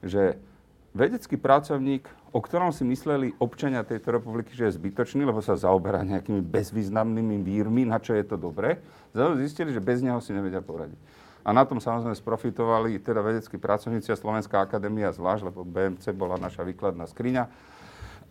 že 0.04 0.38
vedecký 0.94 1.42
pracovník, 1.42 2.06
o 2.30 2.40
ktorom 2.40 2.70
si 2.70 2.86
mysleli 2.86 3.34
občania 3.42 3.82
tejto 3.82 4.14
republiky, 4.14 4.54
že 4.54 4.70
je 4.70 4.78
zbytočný, 4.78 5.26
lebo 5.26 5.42
sa 5.42 5.58
zaoberá 5.58 6.06
nejakými 6.06 6.46
bezvýznamnými 6.46 7.42
vírmi, 7.42 7.84
na 7.84 7.98
čo 7.98 8.14
je 8.14 8.24
to 8.24 8.38
dobré, 8.38 8.78
zistili, 9.42 9.74
že 9.74 9.82
bez 9.82 10.06
neho 10.06 10.22
si 10.22 10.34
nevedia 10.34 10.62
poradiť. 10.62 10.98
A 11.44 11.52
na 11.52 11.68
tom 11.68 11.84
samozrejme 11.84 12.16
sprofitovali 12.16 13.04
teda 13.04 13.20
vedeckí 13.20 13.60
pracovníci 13.60 14.16
a 14.16 14.18
Slovenská 14.18 14.64
akadémia 14.64 15.12
zvlášť, 15.12 15.52
lebo 15.52 15.68
BMC 15.68 16.16
bola 16.16 16.40
naša 16.40 16.64
výkladná 16.64 17.04
skriňa 17.04 17.44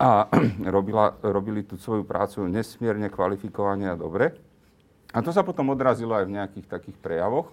a 0.00 0.32
robila, 0.74 1.12
robili 1.20 1.60
tú 1.60 1.76
svoju 1.76 2.08
prácu 2.08 2.48
nesmierne 2.48 3.12
kvalifikovane 3.12 3.92
a 3.92 3.98
dobre. 4.00 4.32
A 5.12 5.20
to 5.20 5.28
sa 5.28 5.44
potom 5.44 5.68
odrazilo 5.68 6.16
aj 6.16 6.24
v 6.24 6.34
nejakých 6.40 6.66
takých 6.72 6.96
prejavoch. 6.96 7.52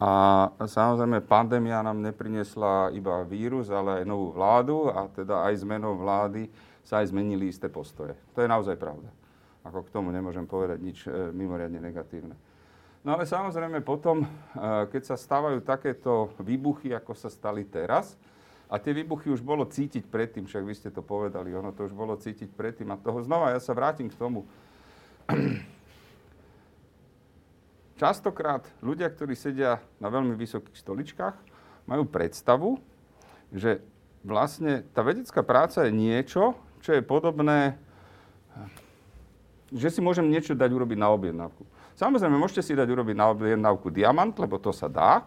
A 0.00 0.48
samozrejme, 0.64 1.20
pandémia 1.20 1.84
nám 1.84 2.00
neprinesla 2.00 2.88
iba 2.96 3.20
vírus, 3.28 3.68
ale 3.68 4.00
aj 4.00 4.04
novú 4.08 4.32
vládu 4.32 4.88
a 4.88 5.04
teda 5.12 5.44
aj 5.44 5.60
zmenou 5.60 5.92
vlády 6.00 6.48
sa 6.80 7.04
aj 7.04 7.12
zmenili 7.12 7.52
isté 7.52 7.68
postoje. 7.68 8.16
To 8.32 8.40
je 8.40 8.48
naozaj 8.48 8.80
pravda. 8.80 9.12
Ako 9.60 9.84
k 9.84 9.92
tomu 9.92 10.08
nemôžem 10.08 10.48
povedať 10.48 10.80
nič 10.80 11.04
e, 11.04 11.12
mimoriadne 11.36 11.84
negatívne. 11.84 12.32
No 13.04 13.12
ale 13.12 13.28
samozrejme 13.28 13.84
potom, 13.84 14.24
e, 14.24 14.28
keď 14.88 15.12
sa 15.12 15.16
stávajú 15.20 15.60
takéto 15.60 16.32
výbuchy, 16.40 16.96
ako 16.96 17.12
sa 17.12 17.28
stali 17.28 17.68
teraz, 17.68 18.16
a 18.70 18.80
tie 18.80 18.96
výbuchy 18.96 19.28
už 19.28 19.44
bolo 19.44 19.68
cítiť 19.68 20.08
predtým, 20.08 20.48
však 20.48 20.64
vy 20.64 20.74
ste 20.78 20.88
to 20.94 21.04
povedali, 21.04 21.52
ono 21.52 21.76
to 21.76 21.84
už 21.84 21.92
bolo 21.92 22.16
cítiť 22.16 22.54
predtým. 22.54 22.88
A 22.94 23.02
toho 23.02 23.20
znova 23.20 23.52
ja 23.52 23.60
sa 23.60 23.76
vrátim 23.76 24.08
k 24.08 24.16
tomu. 24.16 24.48
Častokrát 28.00 28.64
ľudia, 28.80 29.12
ktorí 29.12 29.36
sedia 29.36 29.76
na 30.00 30.08
veľmi 30.08 30.32
vysokých 30.32 30.72
stoličkách, 30.72 31.36
majú 31.84 32.08
predstavu, 32.08 32.80
že 33.52 33.84
vlastne 34.24 34.88
tá 34.96 35.04
vedecká 35.04 35.44
práca 35.44 35.84
je 35.84 35.92
niečo, 35.92 36.56
čo 36.80 36.96
je 36.96 37.04
podobné, 37.04 37.76
že 39.68 39.92
si 39.92 40.00
môžem 40.00 40.24
niečo 40.32 40.56
dať 40.56 40.72
urobiť 40.72 40.96
na 40.96 41.12
objednávku. 41.12 41.60
Samozrejme, 41.92 42.40
môžete 42.40 42.64
si 42.64 42.72
dať 42.72 42.88
urobiť 42.88 43.16
na 43.20 43.36
objednávku 43.36 43.92
diamant, 43.92 44.32
lebo 44.32 44.56
to 44.56 44.72
sa 44.72 44.88
dá, 44.88 45.20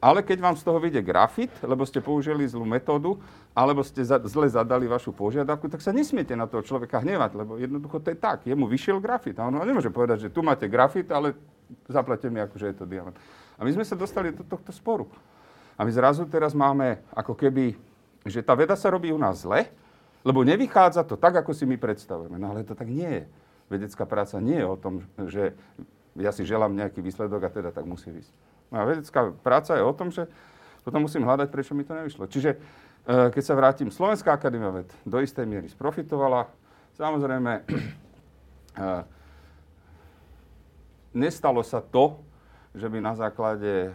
ale 0.00 0.24
keď 0.24 0.40
vám 0.40 0.56
z 0.56 0.64
toho 0.64 0.80
vyjde 0.80 1.04
grafit, 1.04 1.52
lebo 1.60 1.84
ste 1.84 2.00
použili 2.00 2.48
zlú 2.48 2.64
metódu, 2.64 3.20
alebo 3.52 3.84
ste 3.84 4.00
za, 4.00 4.16
zle 4.24 4.48
zadali 4.48 4.88
vašu 4.88 5.12
požiadavku, 5.12 5.68
tak 5.68 5.84
sa 5.84 5.92
nesmiete 5.92 6.32
na 6.32 6.48
toho 6.48 6.64
človeka 6.64 7.04
hnevať, 7.04 7.36
lebo 7.36 7.60
jednoducho 7.60 8.00
to 8.00 8.08
je 8.08 8.18
tak. 8.18 8.48
Jemu 8.48 8.64
vyšiel 8.64 8.96
grafit 8.96 9.36
a 9.36 9.44
on 9.44 9.60
nemôže 9.60 9.92
povedať, 9.92 10.26
že 10.26 10.32
tu 10.32 10.40
máte 10.40 10.64
grafit, 10.72 11.04
ale 11.12 11.36
zaplate 11.84 12.32
mi, 12.32 12.40
akože 12.40 12.72
je 12.72 12.76
to 12.80 12.88
diamant. 12.88 13.14
A 13.60 13.62
my 13.62 13.70
sme 13.76 13.84
sa 13.84 13.92
dostali 13.92 14.32
do 14.32 14.40
tohto 14.40 14.72
sporu. 14.72 15.04
A 15.76 15.84
my 15.84 15.92
zrazu 15.92 16.24
teraz 16.24 16.56
máme 16.56 17.04
ako 17.12 17.36
keby, 17.36 17.76
že 18.24 18.40
tá 18.40 18.56
veda 18.56 18.76
sa 18.80 18.88
robí 18.88 19.12
u 19.12 19.20
nás 19.20 19.44
zle, 19.44 19.68
lebo 20.24 20.44
nevychádza 20.44 21.04
to 21.04 21.20
tak, 21.20 21.44
ako 21.44 21.52
si 21.52 21.68
my 21.68 21.76
predstavujeme. 21.76 22.40
No 22.40 22.56
ale 22.56 22.64
to 22.64 22.72
tak 22.72 22.88
nie 22.88 23.08
je. 23.08 23.24
Vedecká 23.68 24.08
práca 24.08 24.40
nie 24.40 24.60
je 24.60 24.66
o 24.68 24.76
tom, 24.76 25.04
že 25.28 25.56
ja 26.16 26.32
si 26.32 26.44
želám 26.44 26.72
nejaký 26.72 27.00
výsledok 27.00 27.48
a 27.48 27.50
teda 27.52 27.70
tak 27.72 27.84
musí 27.84 28.12
ísť. 28.12 28.32
No 28.70 28.82
a 28.82 28.84
vedecká 28.86 29.34
práca 29.42 29.74
je 29.74 29.82
o 29.82 29.92
tom, 29.92 30.14
že 30.14 30.30
potom 30.86 31.04
musím 31.04 31.26
hľadať, 31.26 31.48
prečo 31.50 31.74
mi 31.74 31.84
to 31.84 31.92
nevyšlo. 31.92 32.30
Čiže 32.30 32.50
e, 32.54 32.58
keď 33.34 33.42
sa 33.44 33.58
vrátim, 33.58 33.90
Slovenská 33.92 34.32
akadémia 34.32 34.72
ved 34.72 34.88
do 35.04 35.18
istej 35.20 35.44
miery 35.44 35.68
sprofitovala. 35.68 36.48
Samozrejme, 36.96 37.52
e, 37.60 37.62
nestalo 41.12 41.60
sa 41.66 41.82
to, 41.82 42.22
že 42.72 42.86
by 42.86 43.02
na 43.02 43.18
základe 43.18 43.90
e, 43.90 43.92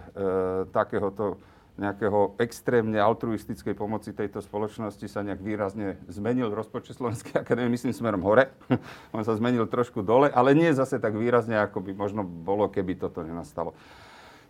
takéhoto 0.75 1.39
nejakého 1.75 2.39
extrémne 2.39 2.95
altruistickej 2.95 3.75
pomoci 3.75 4.15
tejto 4.15 4.39
spoločnosti 4.39 5.03
sa 5.11 5.27
nejak 5.27 5.43
výrazne 5.43 5.99
zmenil 6.07 6.47
rozpočet 6.55 6.95
Slovenskej 6.95 7.35
akadémie, 7.43 7.75
myslím 7.75 7.91
smerom 7.91 8.23
hore. 8.23 8.51
On 9.15 9.23
sa 9.23 9.35
zmenil 9.35 9.67
trošku 9.67 9.99
dole, 9.99 10.31
ale 10.31 10.55
nie 10.55 10.71
zase 10.71 10.99
tak 10.99 11.15
výrazne, 11.15 11.59
ako 11.59 11.83
by 11.83 11.91
možno 11.91 12.23
bolo, 12.23 12.71
keby 12.71 12.95
toto 12.95 13.23
nenastalo. 13.23 13.75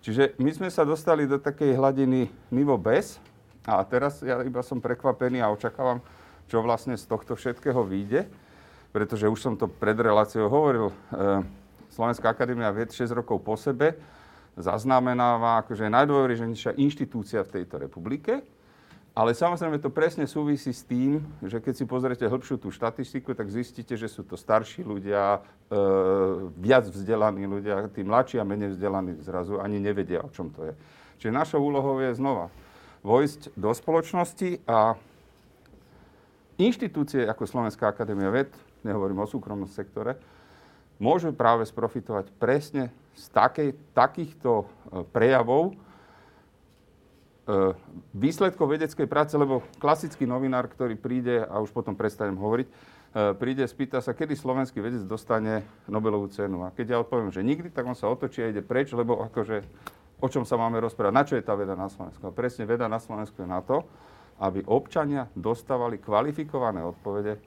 Čiže 0.05 0.37
my 0.37 0.53
sme 0.53 0.69
sa 0.69 0.85
dostali 0.85 1.25
do 1.25 1.41
takej 1.41 1.73
hladiny 1.81 2.29
nivo 2.53 2.77
bez 2.77 3.17
a 3.65 3.81
teraz 3.81 4.21
ja 4.21 4.37
iba 4.45 4.61
som 4.61 4.77
prekvapený 4.77 5.41
a 5.41 5.49
očakávam, 5.49 5.97
čo 6.45 6.61
vlastne 6.61 6.93
z 6.93 7.09
tohto 7.09 7.33
všetkého 7.33 7.81
vyjde, 7.81 8.29
pretože 8.93 9.25
už 9.25 9.41
som 9.41 9.57
to 9.57 9.65
pred 9.65 9.97
reláciou 9.97 10.45
hovoril, 10.45 10.93
e, 10.93 11.41
Slovenská 11.89 12.37
akadémia 12.37 12.69
vied 12.69 12.93
6 12.93 13.17
rokov 13.17 13.41
po 13.41 13.57
sebe 13.57 13.97
zaznamenáva 14.53 15.65
akože 15.65 15.89
najdôležitejšia 15.89 16.77
inštitúcia 16.77 17.41
v 17.41 17.53
tejto 17.57 17.81
republike. 17.81 18.45
Ale 19.15 19.31
samozrejme 19.31 19.79
to 19.79 19.87
presne 19.87 20.27
súvisí 20.27 20.75
s 20.75 20.83
tým, 20.83 21.23
že 21.39 21.63
keď 21.63 21.73
si 21.79 21.87
pozriete 21.87 22.27
hĺbšiu 22.27 22.59
tú 22.59 22.67
štatistiku, 22.67 23.31
tak 23.31 23.47
zistíte, 23.47 23.95
že 23.95 24.11
sú 24.11 24.27
to 24.27 24.35
starší 24.35 24.83
ľudia, 24.83 25.39
e, 25.39 25.79
viac 26.59 26.83
vzdelaní 26.91 27.47
ľudia, 27.47 27.87
tí 27.95 28.03
mladší 28.03 28.43
a 28.43 28.45
menej 28.45 28.75
vzdelaní 28.75 29.15
zrazu 29.23 29.63
ani 29.63 29.79
nevedia, 29.79 30.19
o 30.19 30.27
čom 30.35 30.51
to 30.51 30.67
je. 30.67 30.73
Čiže 31.23 31.31
našou 31.31 31.63
úlohou 31.63 32.03
je 32.03 32.11
znova 32.11 32.51
vojsť 33.07 33.55
do 33.55 33.71
spoločnosti 33.71 34.59
a 34.67 34.99
inštitúcie 36.59 37.23
ako 37.23 37.47
Slovenská 37.47 37.87
akadémia 37.87 38.27
ved, 38.27 38.51
nehovorím 38.83 39.23
o 39.23 39.31
súkromnom 39.31 39.71
sektore, 39.71 40.19
môžu 40.99 41.31
práve 41.31 41.63
sprofitovať 41.63 42.35
presne 42.35 42.91
z 43.15 43.31
takej, 43.31 43.79
takýchto 43.95 44.51
e, 44.59 44.65
prejavov 45.07 45.84
výsledkov 48.13 48.65
vedeckej 48.65 49.05
práce, 49.05 49.37
lebo 49.37 49.61
klasický 49.77 50.25
novinár, 50.25 50.65
ktorý 50.65 50.97
príde, 50.97 51.45
a 51.45 51.61
už 51.61 51.69
potom 51.69 51.93
prestanem 51.93 52.33
hovoriť, 52.33 52.67
e, 52.67 52.73
príde, 53.37 53.61
spýta 53.69 54.01
sa, 54.01 54.17
kedy 54.17 54.33
slovenský 54.33 54.81
vedec 54.81 55.05
dostane 55.05 55.61
Nobelovú 55.85 56.25
cenu. 56.33 56.65
A 56.65 56.73
keď 56.73 56.97
ja 56.97 56.97
odpoviem, 57.05 57.29
že 57.29 57.45
nikdy, 57.45 57.69
tak 57.69 57.85
on 57.85 57.93
sa 57.93 58.09
otočí 58.09 58.41
a 58.41 58.49
ide 58.49 58.65
preč, 58.65 58.89
lebo 58.97 59.21
akože 59.29 59.61
o 60.21 60.27
čom 60.31 60.41
sa 60.41 60.57
máme 60.57 60.81
rozprávať, 60.81 61.13
na 61.13 61.23
čo 61.27 61.33
je 61.37 61.45
tá 61.45 61.53
veda 61.53 61.77
na 61.77 61.85
Slovensku. 61.85 62.23
A 62.25 62.33
presne 62.33 62.65
veda 62.65 62.89
na 62.89 62.97
Slovensku 62.97 63.37
je 63.45 63.49
na 63.49 63.61
to, 63.61 63.85
aby 64.41 64.65
občania 64.65 65.29
dostávali 65.37 66.01
kvalifikované 66.01 66.81
odpovede 66.81 67.37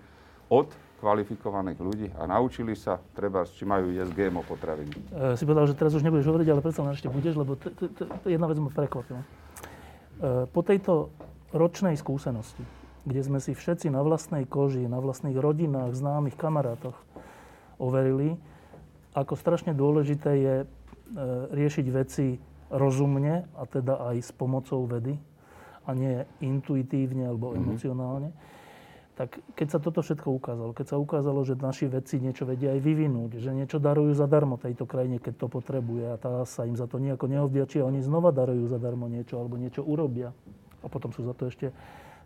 od 0.49 0.71
kvalifikovaných 0.99 1.79
ľudí 1.79 2.09
a 2.19 2.27
naučili 2.27 2.75
sa, 2.75 2.99
treba, 3.15 3.47
či 3.47 3.63
majú 3.63 3.95
jesť 3.95 4.15
GMO 4.15 4.43
potraviny. 4.43 4.95
E, 5.11 5.39
si 5.39 5.47
povedal, 5.47 5.71
že 5.71 5.79
teraz 5.79 5.95
už 5.95 6.03
nebudeš 6.03 6.27
hovoriť, 6.27 6.49
ale 6.51 6.61
predsa 6.63 6.83
ešte 6.91 7.11
budeš, 7.11 7.35
lebo 7.39 7.55
jedna 8.27 8.47
vec 8.51 8.59
ma 8.59 8.71
prekvapila. 8.71 9.23
E, 10.19 10.51
po 10.51 10.61
tejto 10.67 11.15
ročnej 11.55 11.95
skúsenosti, 11.95 12.63
kde 13.07 13.21
sme 13.23 13.39
si 13.39 13.55
všetci 13.55 13.89
na 13.89 14.03
vlastnej 14.03 14.45
koži, 14.45 14.85
na 14.91 14.99
vlastných 14.99 15.39
rodinách, 15.39 15.95
známych, 15.95 16.35
kamarátoch 16.35 16.99
overili, 17.79 18.35
ako 19.15 19.39
strašne 19.39 19.73
dôležité 19.73 20.31
je 20.35 20.57
e, 20.63 20.67
riešiť 21.55 21.87
veci 21.95 22.37
rozumne, 22.69 23.47
a 23.57 23.63
teda 23.65 24.13
aj 24.13 24.17
s 24.29 24.31
pomocou 24.35 24.85
vedy, 24.85 25.17
a 25.89 25.97
nie 25.97 26.21
intuitívne 26.45 27.33
alebo 27.33 27.55
mm-hmm. 27.55 27.65
emocionálne 27.65 28.31
tak 29.19 29.43
keď 29.59 29.67
sa 29.67 29.79
toto 29.83 29.99
všetko 29.99 30.31
ukázalo, 30.31 30.71
keď 30.71 30.95
sa 30.95 30.97
ukázalo, 31.03 31.43
že 31.43 31.59
naši 31.59 31.91
vedci 31.91 32.23
niečo 32.23 32.47
vedia 32.47 32.71
aj 32.71 32.87
vyvinúť, 32.87 33.43
že 33.43 33.51
niečo 33.51 33.83
darujú 33.83 34.15
zadarmo 34.15 34.63
tejto 34.63 34.87
krajine, 34.87 35.19
keď 35.19 35.43
to 35.43 35.47
potrebuje 35.51 36.07
a 36.07 36.15
tá 36.15 36.47
sa 36.47 36.63
im 36.63 36.79
za 36.79 36.87
to 36.87 37.03
nejako 37.03 37.27
neovďačí 37.27 37.83
a 37.83 37.89
oni 37.91 37.99
znova 37.99 38.31
darujú 38.31 38.71
zadarmo 38.71 39.11
niečo 39.11 39.43
alebo 39.43 39.59
niečo 39.59 39.83
urobia 39.83 40.31
a 40.79 40.87
potom 40.87 41.11
sú 41.11 41.27
za 41.27 41.35
to 41.35 41.51
ešte 41.51 41.75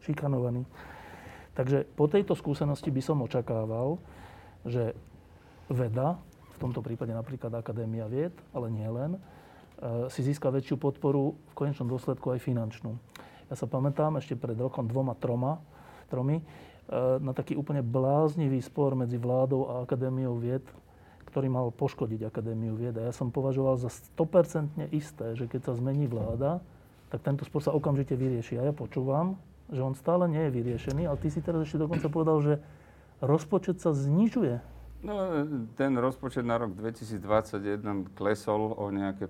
šikanovaní. 0.04 0.68
Takže 1.56 1.88
po 1.96 2.12
tejto 2.12 2.36
skúsenosti 2.36 2.92
by 2.92 3.00
som 3.00 3.24
očakával, 3.24 3.96
že 4.68 4.92
veda, 5.72 6.20
v 6.52 6.56
tomto 6.60 6.84
prípade 6.84 7.16
napríklad 7.16 7.56
Akadémia 7.56 8.04
vied, 8.04 8.36
ale 8.52 8.68
nie 8.68 8.88
len, 8.92 9.16
e, 9.16 9.20
si 10.12 10.20
získa 10.20 10.52
väčšiu 10.52 10.76
podporu 10.76 11.40
v 11.40 11.52
konečnom 11.56 11.88
dôsledku 11.88 12.36
aj 12.36 12.44
finančnú. 12.44 13.00
Ja 13.48 13.56
sa 13.56 13.64
pamätám 13.64 14.20
ešte 14.20 14.36
pred 14.36 14.60
rokom 14.60 14.84
dvoma, 14.84 15.16
troma, 15.16 15.60
tromi, 16.12 16.44
na 17.20 17.32
taký 17.32 17.56
úplne 17.56 17.80
bláznivý 17.80 18.60
spor 18.60 18.92
medzi 18.92 19.16
vládou 19.16 19.72
a 19.72 19.72
Akadémiou 19.88 20.36
vied, 20.36 20.62
ktorý 21.32 21.48
mal 21.48 21.72
poškodiť 21.72 22.28
Akadémiu 22.28 22.76
vied. 22.76 22.92
A 23.00 23.08
ja 23.08 23.12
som 23.16 23.32
považoval 23.32 23.80
za 23.80 23.88
100% 23.88 24.92
isté, 24.92 25.32
že 25.32 25.48
keď 25.48 25.72
sa 25.72 25.72
zmení 25.72 26.04
vláda, 26.04 26.60
tak 27.08 27.24
tento 27.24 27.48
spor 27.48 27.64
sa 27.64 27.72
okamžite 27.72 28.12
vyrieši. 28.12 28.60
A 28.60 28.68
ja 28.68 28.72
počúvam, 28.76 29.40
že 29.72 29.80
on 29.80 29.96
stále 29.96 30.28
nie 30.28 30.48
je 30.48 30.50
vyriešený, 30.52 31.08
ale 31.08 31.16
ty 31.16 31.32
si 31.32 31.40
teraz 31.40 31.64
ešte 31.64 31.80
dokonca 31.80 32.12
povedal, 32.12 32.44
že 32.44 32.54
rozpočet 33.24 33.80
sa 33.80 33.96
znižuje. 33.96 34.60
No, 35.02 35.18
ten 35.74 35.98
rozpočet 35.98 36.46
na 36.46 36.62
rok 36.62 36.78
2021 36.78 38.14
klesol 38.14 38.70
o 38.70 38.86
nejaké, 38.94 39.26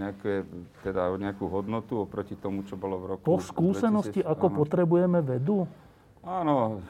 nejaké, 0.00 0.48
teda 0.80 1.12
o 1.12 1.20
nejakú 1.20 1.44
hodnotu 1.44 2.00
oproti 2.00 2.40
tomu, 2.40 2.64
čo 2.64 2.80
bolo 2.80 2.96
v 2.96 3.04
roku 3.12 3.24
Po 3.28 3.36
skúsenosti, 3.36 4.24
2000, 4.24 4.32
ako 4.32 4.46
áno. 4.48 4.56
potrebujeme 4.64 5.20
vedu? 5.20 5.68
Áno, 6.24 6.80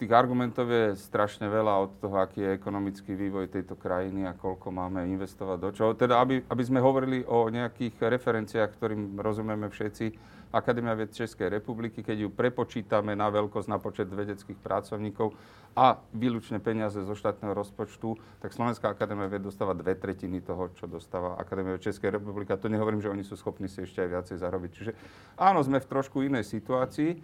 tých 0.00 0.08
argumentov 0.16 0.72
je 0.72 0.96
strašne 0.96 1.44
veľa 1.44 1.74
od 1.84 2.00
toho, 2.00 2.24
aký 2.24 2.40
je 2.40 2.56
ekonomický 2.56 3.12
vývoj 3.12 3.52
tejto 3.52 3.76
krajiny 3.76 4.24
a 4.24 4.32
koľko 4.32 4.72
máme 4.72 5.04
investovať 5.12 5.58
do 5.60 5.70
čoho. 5.76 5.90
Teda, 5.92 6.24
aby, 6.24 6.40
aby 6.48 6.62
sme 6.64 6.80
hovorili 6.80 7.20
o 7.28 7.52
nejakých 7.52 8.00
referenciách, 8.00 8.80
ktorým 8.80 9.20
rozumieme 9.20 9.68
všetci, 9.68 10.36
Akadémia 10.48 10.96
vied 10.96 11.12
Českej 11.12 11.60
republiky, 11.60 12.00
keď 12.00 12.24
ju 12.24 12.28
prepočítame 12.32 13.12
na 13.12 13.28
veľkosť, 13.28 13.68
na 13.68 13.76
počet 13.76 14.08
vedeckých 14.08 14.56
pracovníkov 14.56 15.36
a 15.76 16.00
výlučne 16.16 16.56
peniaze 16.56 17.04
zo 17.04 17.12
štátneho 17.12 17.52
rozpočtu, 17.52 18.16
tak 18.40 18.56
Slovenská 18.56 18.88
akadémia 18.88 19.28
vied 19.28 19.44
dostáva 19.44 19.76
dve 19.76 19.92
tretiny 20.00 20.40
toho, 20.40 20.72
čo 20.72 20.88
dostáva 20.88 21.36
Akadémia 21.36 21.76
vied 21.76 21.84
Českej 21.84 22.16
republiky. 22.16 22.48
A 22.48 22.56
to 22.56 22.72
nehovorím, 22.72 23.04
že 23.04 23.12
oni 23.12 23.28
sú 23.28 23.36
schopní 23.36 23.68
si 23.68 23.84
ešte 23.84 24.00
aj 24.00 24.08
viacej 24.08 24.36
zarobiť. 24.40 24.70
Čiže 24.72 24.92
áno, 25.36 25.60
sme 25.60 25.84
v 25.84 25.90
trošku 25.92 26.24
inej 26.24 26.48
situácii 26.48 27.20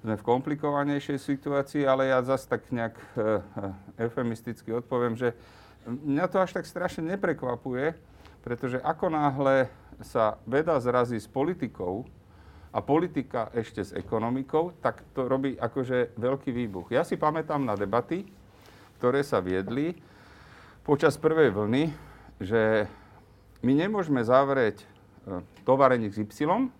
sme 0.00 0.16
v 0.16 0.26
komplikovanejšej 0.26 1.18
situácii, 1.20 1.84
ale 1.84 2.08
ja 2.08 2.24
zase 2.24 2.48
tak 2.48 2.64
nejak 2.72 2.96
e, 2.96 3.04
e, 3.04 4.08
eufemisticky 4.08 4.72
odpoviem, 4.72 5.12
že 5.12 5.36
mňa 5.84 6.26
to 6.32 6.40
až 6.40 6.56
tak 6.56 6.64
strašne 6.64 7.04
neprekvapuje, 7.04 7.92
pretože 8.40 8.80
ako 8.80 9.12
náhle 9.12 9.68
sa 10.00 10.40
veda 10.48 10.80
zrazí 10.80 11.20
s 11.20 11.28
politikou 11.28 12.08
a 12.72 12.80
politika 12.80 13.52
ešte 13.52 13.84
s 13.84 13.92
ekonomikou, 13.92 14.72
tak 14.80 15.04
to 15.12 15.28
robí 15.28 15.60
akože 15.60 16.16
veľký 16.16 16.48
výbuch. 16.48 16.88
Ja 16.88 17.04
si 17.04 17.20
pamätám 17.20 17.60
na 17.60 17.76
debaty, 17.76 18.24
ktoré 18.96 19.20
sa 19.20 19.44
viedli 19.44 20.00
počas 20.80 21.20
prvej 21.20 21.52
vlny, 21.52 21.92
že 22.40 22.88
my 23.60 23.72
nemôžeme 23.76 24.24
zavrieť 24.24 24.80
e, 24.80 24.86
tovareník 25.68 26.16
z 26.16 26.24
Y, 26.24 26.72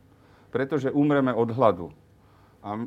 pretože 0.49 0.89
umreme 0.89 1.37
od 1.37 1.53
hladu. 1.53 1.93
A 2.61 2.85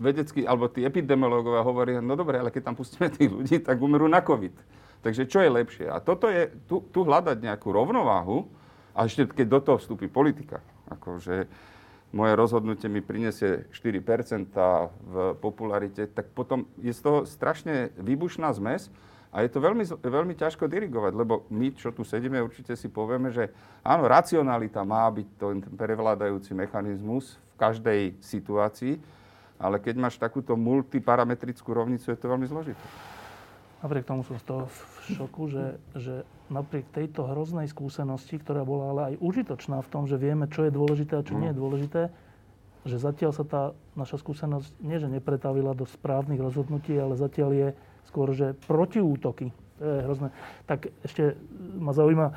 vedecky, 0.00 0.48
alebo 0.48 0.64
tí 0.72 0.80
epidemiológovia 0.80 1.60
hovoria, 1.60 2.00
no 2.00 2.16
dobre, 2.16 2.40
ale 2.40 2.48
keď 2.48 2.72
tam 2.72 2.76
pustíme 2.76 3.12
tých 3.12 3.28
ľudí, 3.28 3.60
tak 3.60 3.76
umerú 3.76 4.08
na 4.08 4.24
COVID. 4.24 4.56
Takže 5.04 5.28
čo 5.28 5.44
je 5.44 5.50
lepšie? 5.52 5.86
A 5.92 6.00
toto 6.00 6.32
je, 6.32 6.48
tu, 6.64 6.80
tu 6.88 7.04
hľadať 7.04 7.36
nejakú 7.44 7.68
rovnováhu, 7.68 8.48
a 8.96 9.04
ešte 9.04 9.28
keď 9.28 9.46
do 9.50 9.60
toho 9.60 9.76
vstúpi 9.76 10.08
politika, 10.08 10.64
akože 10.88 11.44
moje 12.14 12.32
rozhodnutie 12.38 12.86
mi 12.86 13.02
prinesie 13.02 13.66
4% 13.74 14.48
v 15.02 15.14
popularite, 15.42 16.06
tak 16.08 16.30
potom 16.30 16.64
je 16.78 16.94
z 16.94 17.00
toho 17.02 17.18
strašne 17.26 17.90
výbušná 17.98 18.54
zmes 18.54 18.88
a 19.34 19.42
je 19.42 19.50
to 19.50 19.58
veľmi, 19.58 19.82
veľmi 19.98 20.34
ťažko 20.38 20.70
dirigovať, 20.70 21.12
lebo 21.12 21.42
my, 21.50 21.74
čo 21.74 21.90
tu 21.90 22.06
sedíme, 22.06 22.38
určite 22.38 22.78
si 22.78 22.86
povieme, 22.86 23.34
že 23.34 23.50
áno, 23.82 24.06
racionalita 24.06 24.86
má 24.86 25.10
byť 25.10 25.28
ten 25.34 25.58
prevládajúci 25.74 26.54
mechanizmus 26.54 27.34
každej 27.64 28.20
situácii, 28.20 29.00
ale 29.56 29.80
keď 29.80 29.94
máš 29.96 30.20
takúto 30.20 30.52
multiparametrickú 30.60 31.72
rovnicu, 31.72 32.12
je 32.12 32.18
to 32.20 32.28
veľmi 32.28 32.44
zložité. 32.44 32.84
Napriek 33.80 34.08
tomu 34.08 34.24
som 34.24 34.40
z 34.40 34.44
toho 34.48 34.64
v 34.68 34.76
šoku, 35.12 35.42
že, 35.52 35.64
že 35.92 36.14
napriek 36.48 36.88
tejto 36.88 37.28
hroznej 37.28 37.68
skúsenosti, 37.68 38.40
ktorá 38.40 38.64
bola 38.64 38.84
ale 38.92 39.00
aj 39.12 39.14
užitočná 39.20 39.80
v 39.84 39.88
tom, 39.92 40.08
že 40.08 40.16
vieme, 40.16 40.48
čo 40.48 40.64
je 40.64 40.72
dôležité 40.72 41.20
a 41.20 41.26
čo 41.26 41.36
nie 41.36 41.52
je 41.52 41.60
dôležité, 41.60 42.02
že 42.84 42.96
zatiaľ 42.96 43.32
sa 43.32 43.44
tá 43.44 43.62
naša 43.96 44.20
skúsenosť 44.20 44.80
nie, 44.84 44.96
že 45.00 45.08
nepretavila 45.08 45.72
do 45.76 45.88
správnych 45.88 46.40
rozhodnutí, 46.40 46.96
ale 46.96 47.16
zatiaľ 47.16 47.50
je 47.52 47.68
skôr, 48.08 48.32
že 48.32 48.56
protiútoky. 48.68 49.52
To 49.80 49.84
je 49.84 50.00
hrozné. 50.04 50.28
Tak 50.68 50.92
ešte 51.04 51.36
ma 51.76 51.92
zaujíma, 51.92 52.32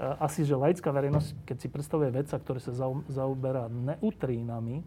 asi, 0.00 0.48
že 0.48 0.56
laická 0.56 0.88
verejnosť, 0.88 1.44
keď 1.44 1.56
si 1.60 1.68
predstavuje 1.68 2.08
vedca, 2.08 2.40
ktorý 2.40 2.60
sa 2.64 2.72
zaoberá 3.12 3.68
neutrínami, 3.68 4.80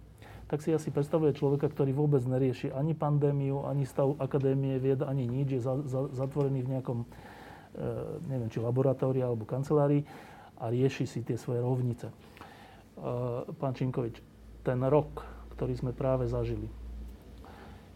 tak 0.45 0.61
si 0.61 0.73
asi 0.73 0.93
predstavuje 0.93 1.33
človeka, 1.33 1.69
ktorý 1.69 1.93
vôbec 1.93 2.21
nerieši 2.21 2.69
ani 2.73 2.93
pandémiu, 2.93 3.65
ani 3.65 3.85
stav 3.85 4.13
akadémie 4.21 4.77
vied, 4.77 5.01
ani 5.01 5.25
nič, 5.25 5.57
je 5.57 5.61
za, 5.61 5.73
za, 5.85 6.01
zatvorený 6.13 6.61
v 6.61 6.71
nejakom, 6.77 6.99
e, 7.01 7.07
neviem, 8.29 8.49
či 8.49 8.61
laboratórii 8.61 9.25
alebo 9.25 9.45
kancelárii 9.45 10.05
a 10.61 10.69
rieši 10.69 11.09
si 11.09 11.19
tie 11.25 11.33
svoje 11.37 11.65
rovnice. 11.65 12.09
E, 12.09 12.13
pán 13.57 13.73
Činkovič, 13.73 14.21
ten 14.61 14.77
rok, 14.85 15.25
ktorý 15.57 15.73
sme 15.73 15.91
práve 15.97 16.29
zažili. 16.29 16.69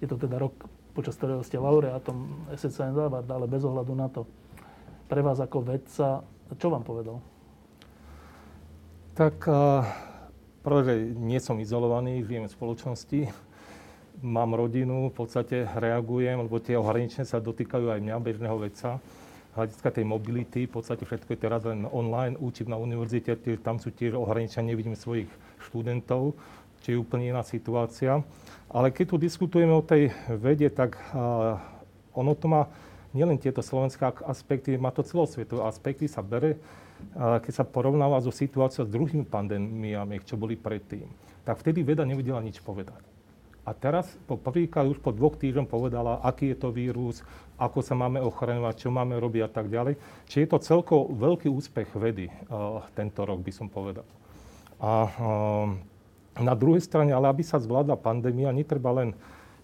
Je 0.01 0.09
to 0.09 0.17
teda 0.17 0.41
rok, 0.41 0.65
počas 0.97 1.21
ktorého 1.21 1.45
ste 1.45 1.61
laureátom 1.61 2.49
SSN 2.49 2.97
Zavard, 2.97 3.29
ale 3.29 3.45
bez 3.45 3.61
ohľadu 3.61 3.93
na 3.93 4.09
to. 4.09 4.25
Pre 5.05 5.21
vás 5.21 5.37
ako 5.37 5.69
vedca, 5.69 6.25
čo 6.57 6.73
vám 6.73 6.81
povedal? 6.81 7.21
Tak, 9.13 9.35
uh, 9.45 9.83
prvé, 10.63 11.11
nie 11.13 11.37
som 11.43 11.59
izolovaný, 11.59 12.23
žijem 12.23 12.47
v 12.47 12.55
spoločnosti, 12.55 13.19
mám 14.23 14.55
rodinu, 14.55 15.11
v 15.11 15.15
podstate 15.15 15.67
reagujem, 15.75 16.39
lebo 16.47 16.57
tie 16.63 16.79
ohraničenia 16.79 17.27
sa 17.27 17.43
dotýkajú 17.43 17.91
aj 17.91 17.99
mňa, 17.99 18.15
bežného 18.23 18.57
vedca 18.57 18.99
hľadiska 19.59 19.89
tej 19.91 20.05
mobility, 20.05 20.69
v 20.69 20.73
podstate 20.79 21.03
všetko 21.03 21.35
je 21.35 21.39
teraz 21.39 21.61
len 21.65 21.83
online, 21.89 22.37
učím 22.39 22.71
na 22.71 22.77
univerzite, 22.77 23.35
tam 23.59 23.81
sú 23.81 23.91
tiež 23.91 24.15
ohraničenia, 24.15 24.71
nevidím 24.71 24.95
svojich 24.95 25.27
študentov, 25.67 26.37
či 26.85 26.95
je 26.95 27.01
úplne 27.01 27.35
iná 27.35 27.43
situácia. 27.43 28.23
Ale 28.71 28.93
keď 28.93 29.05
tu 29.11 29.15
diskutujeme 29.19 29.73
o 29.75 29.83
tej 29.83 30.15
vede, 30.29 30.69
tak 30.71 30.95
ono 32.15 32.31
to 32.39 32.45
má 32.47 32.71
nielen 33.15 33.41
tieto 33.41 33.65
slovenské 33.65 34.05
aspekty, 34.25 34.77
má 34.77 34.93
to 34.93 35.01
celosvetové 35.01 35.65
aspekty, 35.65 36.05
sa 36.05 36.21
bere, 36.21 36.61
keď 37.19 37.53
sa 37.53 37.63
porovnáva 37.63 38.19
so 38.19 38.29
situáciou 38.29 38.83
s 38.83 38.91
druhými 38.91 39.23
pandémiami, 39.23 40.19
čo 40.27 40.35
boli 40.35 40.59
predtým. 40.59 41.07
Tak 41.47 41.63
vtedy 41.63 41.81
veda 41.81 42.03
nevedela 42.03 42.43
nič 42.43 42.59
povedať. 42.59 42.99
A 43.67 43.75
teraz 43.77 44.09
po 44.25 44.33
prvýkrát 44.33 44.89
už 44.89 44.97
po 44.97 45.13
dvoch 45.13 45.37
týždňoch 45.37 45.69
povedala, 45.69 46.17
aký 46.25 46.51
je 46.51 46.57
to 46.57 46.73
vírus, 46.73 47.21
ako 47.61 47.85
sa 47.85 47.93
máme 47.93 48.17
ochraňovať, 48.17 48.75
čo 48.81 48.89
máme 48.89 49.21
robiť 49.21 49.41
a 49.45 49.49
tak 49.51 49.69
ďalej. 49.69 49.93
Čiže 50.25 50.41
je 50.41 50.49
to 50.49 50.63
celko 50.63 50.95
veľký 51.13 51.53
úspech 51.53 51.93
vedy 51.93 52.33
uh, 52.49 52.81
tento 52.97 53.21
rok, 53.21 53.45
by 53.45 53.51
som 53.53 53.69
povedal. 53.69 54.07
A 54.81 54.91
uh, 55.05 55.67
na 56.41 56.53
druhej 56.57 56.81
strane, 56.81 57.13
ale 57.13 57.29
aby 57.29 57.45
sa 57.45 57.61
zvládla 57.61 57.99
pandémia, 57.99 58.49
netreba 58.55 58.89
len 58.95 59.13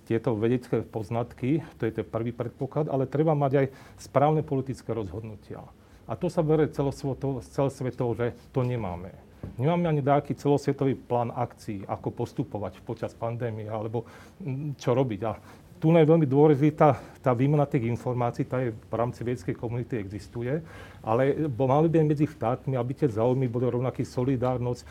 tieto 0.06 0.38
vedecké 0.38 0.86
poznatky, 0.86 1.66
to 1.82 1.90
je 1.90 2.02
ten 2.02 2.06
prvý 2.06 2.30
predpoklad, 2.30 2.88
ale 2.88 3.10
treba 3.10 3.34
mať 3.34 3.66
aj 3.66 3.68
správne 3.98 4.46
politické 4.46 4.94
rozhodnutia. 4.94 5.66
A 6.06 6.14
to 6.14 6.30
sa 6.30 6.46
berie 6.46 6.70
celosvetovo, 6.70 8.14
že 8.14 8.38
to 8.54 8.62
nemáme. 8.62 9.10
Nemáme 9.58 9.90
ani 9.90 10.02
nejaký 10.02 10.38
celosvetový 10.38 10.98
plán 10.98 11.34
akcií, 11.34 11.86
ako 11.86 12.14
postupovať 12.14 12.82
počas 12.82 13.14
pandémie, 13.14 13.70
alebo 13.70 14.06
mm, 14.42 14.78
čo 14.78 14.94
robiť. 14.94 15.22
A 15.26 15.34
tu 15.76 15.94
je 15.94 16.08
veľmi 16.08 16.26
dôležitá 16.26 16.98
tá 17.22 17.32
výmena 17.36 17.68
tých 17.68 17.86
informácií, 17.86 18.48
tá 18.48 18.64
je 18.64 18.74
v 18.74 18.94
rámci 18.96 19.22
vedeckej 19.22 19.54
komunity 19.54 20.00
existuje, 20.00 20.64
ale 21.04 21.46
mali 21.52 21.88
by 21.92 22.02
medzi 22.02 22.26
štátmi, 22.26 22.74
aby 22.74 22.92
tie 22.98 23.12
záujmy 23.12 23.46
boli 23.46 23.70
rovnaký 23.70 24.02
solidárnosť. 24.02 24.82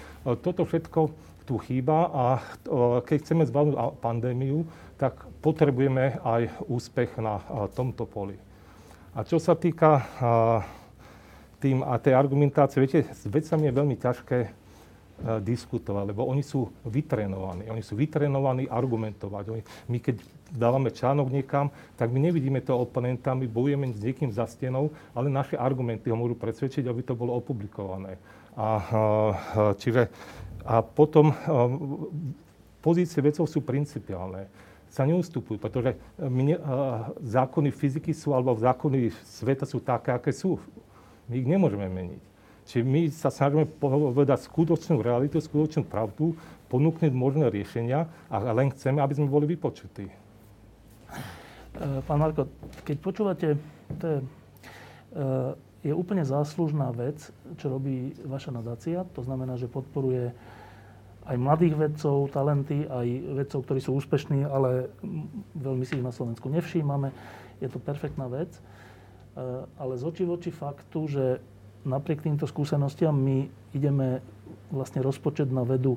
Toto 0.44 0.62
všetko 0.62 1.00
tu 1.44 1.60
chýba 1.60 2.08
a 2.08 2.24
keď 3.04 3.16
chceme 3.20 3.44
zvládnuť 3.44 4.00
pandémiu, 4.00 4.64
tak 4.96 5.28
potrebujeme 5.44 6.18
aj 6.24 6.64
úspech 6.66 7.20
na 7.20 7.38
tomto 7.76 8.08
poli. 8.08 8.40
A 9.14 9.22
čo 9.22 9.36
sa 9.38 9.54
týka 9.54 10.02
tým 11.60 11.84
a 11.84 11.96
tej 12.00 12.16
argumentácie, 12.16 12.80
viete, 12.82 13.04
s 13.06 13.24
vedcami 13.28 13.68
je 13.68 13.78
veľmi 13.78 13.96
ťažké 13.96 14.38
diskutovať, 15.46 16.10
lebo 16.10 16.26
oni 16.26 16.42
sú 16.42 16.66
vytrenovaní. 16.82 17.70
Oni 17.70 17.86
sú 17.86 17.94
vytrenovaní 17.94 18.66
argumentovať. 18.66 19.62
My 19.86 20.02
keď 20.02 20.18
dávame 20.50 20.90
článok 20.90 21.30
niekam, 21.30 21.70
tak 21.94 22.10
my 22.10 22.18
nevidíme 22.18 22.58
to 22.58 22.74
oponenta, 22.74 23.30
my 23.30 23.46
bojujeme 23.46 23.94
s 23.94 24.02
niekým 24.02 24.34
za 24.34 24.44
stenou, 24.50 24.90
ale 25.14 25.30
naše 25.30 25.54
argumenty 25.54 26.10
ho 26.10 26.18
môžu 26.18 26.34
presvedčiť, 26.34 26.90
aby 26.90 27.06
to 27.06 27.14
bolo 27.14 27.38
opublikované. 27.38 28.18
A, 28.58 28.68
čiže 29.78 30.10
a 30.64 30.80
potom 30.80 31.30
eh, 31.30 31.36
pozície 32.80 33.20
vedcov 33.20 33.44
sú 33.44 33.60
principiálne. 33.60 34.48
Sa 34.88 35.04
neustupujú, 35.04 35.60
pretože 35.60 35.94
mne, 36.16 36.56
eh, 36.56 36.60
zákony 37.20 37.68
fyziky 37.68 38.16
sú, 38.16 38.32
alebo 38.32 38.56
zákony 38.56 39.12
sveta 39.12 39.68
sú 39.68 39.84
také, 39.84 40.16
aké 40.16 40.32
sú. 40.32 40.56
My 41.28 41.40
ich 41.40 41.48
nemôžeme 41.48 41.84
meniť. 41.88 42.22
Čiže 42.64 42.84
my 42.84 43.00
sa 43.12 43.28
snažíme 43.28 43.68
povedať 43.76 44.48
skutočnú 44.48 45.04
realitu, 45.04 45.36
skutočnú 45.36 45.84
pravdu, 45.84 46.32
ponúknuť 46.72 47.12
možné 47.12 47.52
riešenia 47.52 48.08
a 48.32 48.40
len 48.56 48.72
chceme, 48.72 49.04
aby 49.04 49.12
sme 49.12 49.28
boli 49.28 49.44
vypočutí. 49.44 50.08
Eh, 50.08 52.00
pán 52.08 52.16
Marko, 52.16 52.48
keď 52.88 52.96
počúvate, 53.04 53.60
to 54.00 54.04
je, 54.08 54.18
je 55.84 55.92
úplne 55.92 56.24
záslužná 56.24 56.88
vec, 56.96 57.28
čo 57.60 57.68
robí 57.68 58.16
vaša 58.24 58.50
nadácia. 58.50 59.04
To 59.12 59.20
znamená, 59.20 59.60
že 59.60 59.68
podporuje 59.68 60.32
aj 61.24 61.36
mladých 61.40 61.74
vedcov, 61.76 62.28
talenty, 62.28 62.84
aj 62.84 63.06
vedcov, 63.40 63.64
ktorí 63.64 63.80
sú 63.80 63.96
úspešní, 63.96 64.44
ale 64.44 64.92
veľmi 65.56 65.84
si 65.88 65.96
ich 65.96 66.04
na 66.04 66.12
Slovensku 66.12 66.52
nevšímame. 66.52 67.12
Je 67.64 67.68
to 67.72 67.80
perfektná 67.80 68.28
vec. 68.28 68.52
E, 68.52 68.60
ale 69.64 69.96
z 69.96 70.04
očí 70.04 70.22
v 70.28 70.36
oči 70.36 70.52
faktu, 70.52 71.00
že 71.08 71.24
napriek 71.88 72.20
týmto 72.20 72.44
skúsenostiam 72.44 73.16
my 73.16 73.48
ideme 73.72 74.20
vlastne 74.68 75.00
rozpočet 75.00 75.48
na 75.48 75.64
vedu 75.64 75.96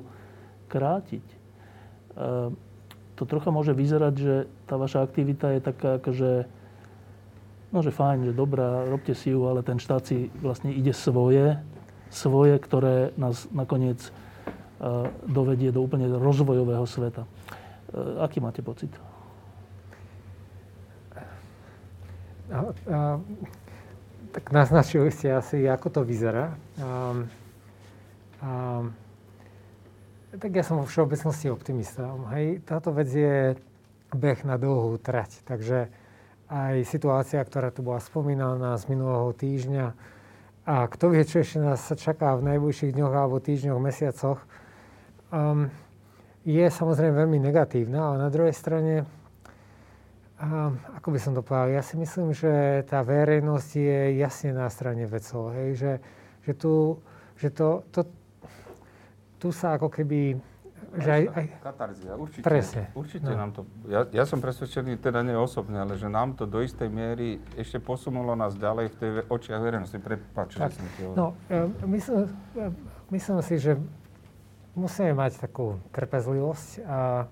krátiť. 0.72 1.26
E, 1.28 1.36
to 3.20 3.22
trocha 3.28 3.52
môže 3.52 3.76
vyzerať, 3.76 4.14
že 4.16 4.34
tá 4.64 4.80
vaša 4.80 5.04
aktivita 5.04 5.58
je 5.58 5.60
taká 5.60 6.00
akože 6.00 6.48
no, 7.68 7.78
že 7.84 7.92
fajn, 7.92 8.32
že 8.32 8.38
dobrá, 8.38 8.88
robte 8.88 9.12
si 9.12 9.34
ju, 9.34 9.44
ale 9.44 9.60
ten 9.60 9.76
štát 9.76 10.08
si 10.08 10.32
vlastne 10.40 10.72
ide 10.72 10.96
svoje, 10.96 11.60
svoje, 12.08 12.56
ktoré 12.56 13.12
nás 13.20 13.44
nakoniec 13.52 14.00
dovedie 15.26 15.74
do 15.74 15.82
úplne 15.82 16.06
rozvojového 16.06 16.86
sveta. 16.86 17.26
Uh, 17.88 18.22
aký 18.22 18.38
máte 18.38 18.62
pocit? 18.62 18.94
A, 22.48 22.58
a, 22.64 22.64
tak 24.32 24.44
naznačili 24.52 25.12
ste 25.12 25.36
asi, 25.36 25.68
ako 25.68 25.88
to 25.92 26.00
vyzerá. 26.04 26.56
A, 26.80 27.12
a, 28.40 28.50
tak 30.38 30.50
ja 30.52 30.64
som 30.64 30.80
vo 30.80 30.88
všeobecnosti 30.88 31.52
optimista. 31.52 32.08
Hej, 32.32 32.64
táto 32.64 32.92
vec 32.92 33.08
je 33.12 33.56
beh 34.12 34.40
na 34.48 34.56
dlhú 34.56 34.96
trať, 34.96 35.44
takže 35.44 35.92
aj 36.48 36.88
situácia, 36.88 37.44
ktorá 37.44 37.68
tu 37.68 37.84
bola 37.84 38.00
spomínaná 38.00 38.72
z 38.80 38.88
minulého 38.88 39.36
týždňa. 39.36 39.86
A 40.68 40.88
kto 40.88 41.12
vie, 41.12 41.24
čo 41.24 41.44
ešte 41.44 41.60
nás 41.60 41.80
čaká 41.96 42.36
v 42.36 42.56
najbližších 42.56 42.96
dňoch 42.96 43.12
alebo 43.12 43.40
týždňoch, 43.40 43.80
mesiacoch, 43.80 44.40
um, 45.32 45.68
je 46.48 46.64
samozrejme 46.64 47.12
veľmi 47.12 47.38
negatívna, 47.42 48.12
ale 48.12 48.16
na 48.24 48.30
druhej 48.32 48.54
strane, 48.56 49.04
um, 50.40 50.80
ako 50.96 51.08
by 51.12 51.18
som 51.20 51.32
to 51.36 51.44
povedal, 51.44 51.68
ja 51.68 51.82
si 51.84 52.00
myslím, 52.00 52.32
že 52.32 52.84
tá 52.88 53.04
verejnosť 53.04 53.70
je 53.76 54.00
jasne 54.16 54.56
na 54.56 54.68
strane 54.72 55.04
vecov, 55.04 55.52
hej, 55.52 55.68
že, 55.76 55.92
že, 56.48 56.52
tu, 56.56 56.96
že 57.36 57.52
to, 57.52 57.84
to, 57.92 58.00
tu 59.36 59.48
sa 59.52 59.76
ako 59.76 59.92
keby 59.92 60.40
že 60.96 61.10
aj, 61.12 61.22
aj... 61.36 61.44
Katarzia, 61.60 62.12
určite. 62.16 62.44
Presne. 62.48 62.82
Určite 62.96 63.28
no. 63.28 63.36
nám 63.36 63.50
to... 63.52 63.60
Ja, 63.92 64.08
ja 64.08 64.24
som 64.24 64.40
presvedčený, 64.40 64.96
teda 64.96 65.20
nie 65.20 65.36
osobne, 65.36 65.84
ale 65.84 66.00
že 66.00 66.08
nám 66.08 66.32
to 66.32 66.48
do 66.48 66.64
istej 66.64 66.88
miery 66.88 67.44
ešte 67.60 67.76
posunulo 67.76 68.32
nás 68.32 68.56
ďalej 68.56 68.86
v 68.88 68.94
tej 68.96 69.10
očiach 69.28 69.60
verejnosti. 69.60 70.00
Prepáč, 70.00 70.56
že 70.56 70.64
som 70.72 70.86
ti 70.96 71.04
No, 71.12 71.36
ja, 71.52 71.68
myslím, 71.84 72.32
myslím 73.12 73.38
si, 73.44 73.54
že 73.60 73.76
musíme 74.78 75.12
mať 75.12 75.50
takú 75.50 75.82
trpezlivosť 75.90 76.86
a, 76.86 77.26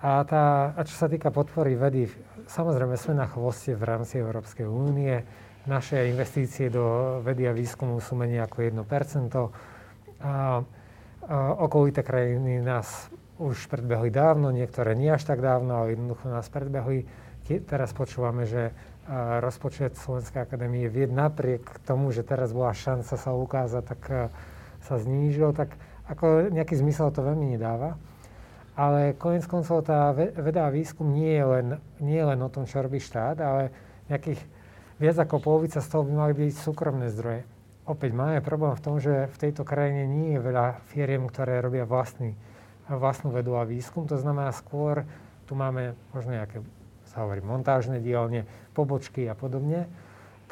a, 0.00 0.10
tá, 0.24 0.72
a 0.72 0.80
čo 0.88 0.96
sa 0.96 1.06
týka 1.06 1.28
podpory 1.28 1.76
vedy, 1.76 2.08
samozrejme 2.48 2.96
sme 2.96 3.20
na 3.20 3.28
chvoste 3.28 3.76
v 3.76 3.84
rámci 3.84 4.16
Európskej 4.18 4.64
únie. 4.64 5.20
Naše 5.68 6.08
investície 6.08 6.72
do 6.72 7.20
vedy 7.20 7.44
a 7.44 7.52
výskumu 7.52 8.00
sú 8.00 8.16
menej 8.16 8.48
ako 8.48 8.64
1%. 8.64 8.80
A, 10.24 10.64
okolité 11.60 12.00
krajiny 12.00 12.64
nás 12.64 13.12
už 13.36 13.68
predbehli 13.68 14.08
dávno, 14.08 14.48
niektoré 14.48 14.96
nie 14.96 15.12
až 15.12 15.28
tak 15.28 15.44
dávno, 15.44 15.84
ale 15.84 15.94
jednoducho 15.94 16.32
nás 16.32 16.48
predbehli. 16.48 17.04
Teraz 17.68 17.92
počúvame, 17.92 18.48
že 18.48 18.72
rozpočet 19.40 19.96
Slovenskej 19.96 20.44
akadémie 20.44 20.88
vied 20.92 21.08
napriek 21.08 21.80
tomu, 21.84 22.12
že 22.12 22.24
teraz 22.24 22.52
bola 22.52 22.76
šanca 22.76 23.16
sa 23.16 23.30
ukázať, 23.32 23.82
tak 23.84 24.02
sa 24.84 24.94
znížil, 25.00 25.56
tak 25.56 25.76
ako 26.08 26.48
nejaký 26.50 26.74
zmysel 26.80 27.12
to 27.12 27.20
veľmi 27.20 27.54
nedáva. 27.56 28.00
Ale 28.78 29.18
konec 29.18 29.42
koncov 29.50 29.82
tá 29.84 30.14
veda 30.14 30.70
a 30.70 30.74
výskum 30.74 31.10
nie 31.10 31.34
je, 31.34 31.44
len, 31.44 31.66
nie 31.98 32.14
je 32.14 32.26
len 32.30 32.38
o 32.38 32.52
tom, 32.52 32.62
čo 32.62 32.78
robí 32.78 33.02
štát, 33.02 33.42
ale 33.42 33.74
nejakých 34.06 34.38
viac 35.02 35.18
ako 35.18 35.42
polovica 35.42 35.82
z 35.82 35.88
toho 35.90 36.06
by 36.06 36.12
mali 36.14 36.32
byť 36.34 36.52
súkromné 36.62 37.10
zdroje. 37.10 37.42
Opäť 37.88 38.12
máme 38.12 38.44
problém 38.44 38.76
v 38.76 38.84
tom, 38.84 39.00
že 39.00 39.32
v 39.32 39.36
tejto 39.40 39.64
krajine 39.64 40.04
nie 40.04 40.36
je 40.36 40.44
veľa 40.44 40.84
firiem, 40.92 41.24
ktoré 41.24 41.64
robia 41.64 41.88
vlastný, 41.88 42.36
vlastnú 42.86 43.32
vedu 43.32 43.56
a 43.56 43.64
výskum. 43.64 44.04
To 44.06 44.20
znamená 44.20 44.52
skôr, 44.52 45.08
tu 45.48 45.56
máme 45.56 45.96
možno 46.12 46.36
nejaké, 46.36 46.60
sa 47.08 47.24
hovorí, 47.24 47.40
montážne 47.40 47.98
dielne, 47.98 48.44
pobočky 48.76 49.24
a 49.24 49.32
podobne. 49.32 49.88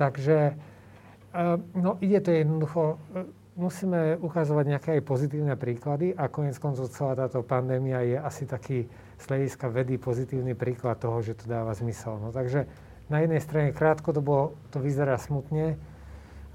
Takže 0.01 0.57
eh, 0.57 1.57
no, 1.77 2.01
ide 2.01 2.25
to 2.25 2.33
jednoducho, 2.33 2.97
eh, 3.15 3.29
musíme 3.57 4.21
ukazovať 4.21 4.65
nejaké 4.69 4.89
aj 5.01 5.03
pozitívne 5.09 5.57
príklady 5.57 6.13
a 6.13 6.29
konec 6.29 6.61
koncov 6.61 6.93
celá 6.93 7.17
táto 7.17 7.41
pandémia 7.41 8.05
je 8.05 8.17
asi 8.21 8.45
taký 8.45 8.85
z 9.17 9.25
hľadiska 9.25 9.73
vedy 9.73 9.97
pozitívny 9.97 10.53
príklad 10.53 11.01
toho, 11.01 11.25
že 11.25 11.35
to 11.41 11.49
dáva 11.49 11.73
zmysel. 11.73 12.21
No, 12.21 12.31
takže 12.37 12.69
na 13.09 13.25
jednej 13.25 13.41
strane 13.41 13.73
krátkodobo 13.73 14.55
to 14.69 14.79
vyzerá 14.79 15.17
smutne, 15.17 15.81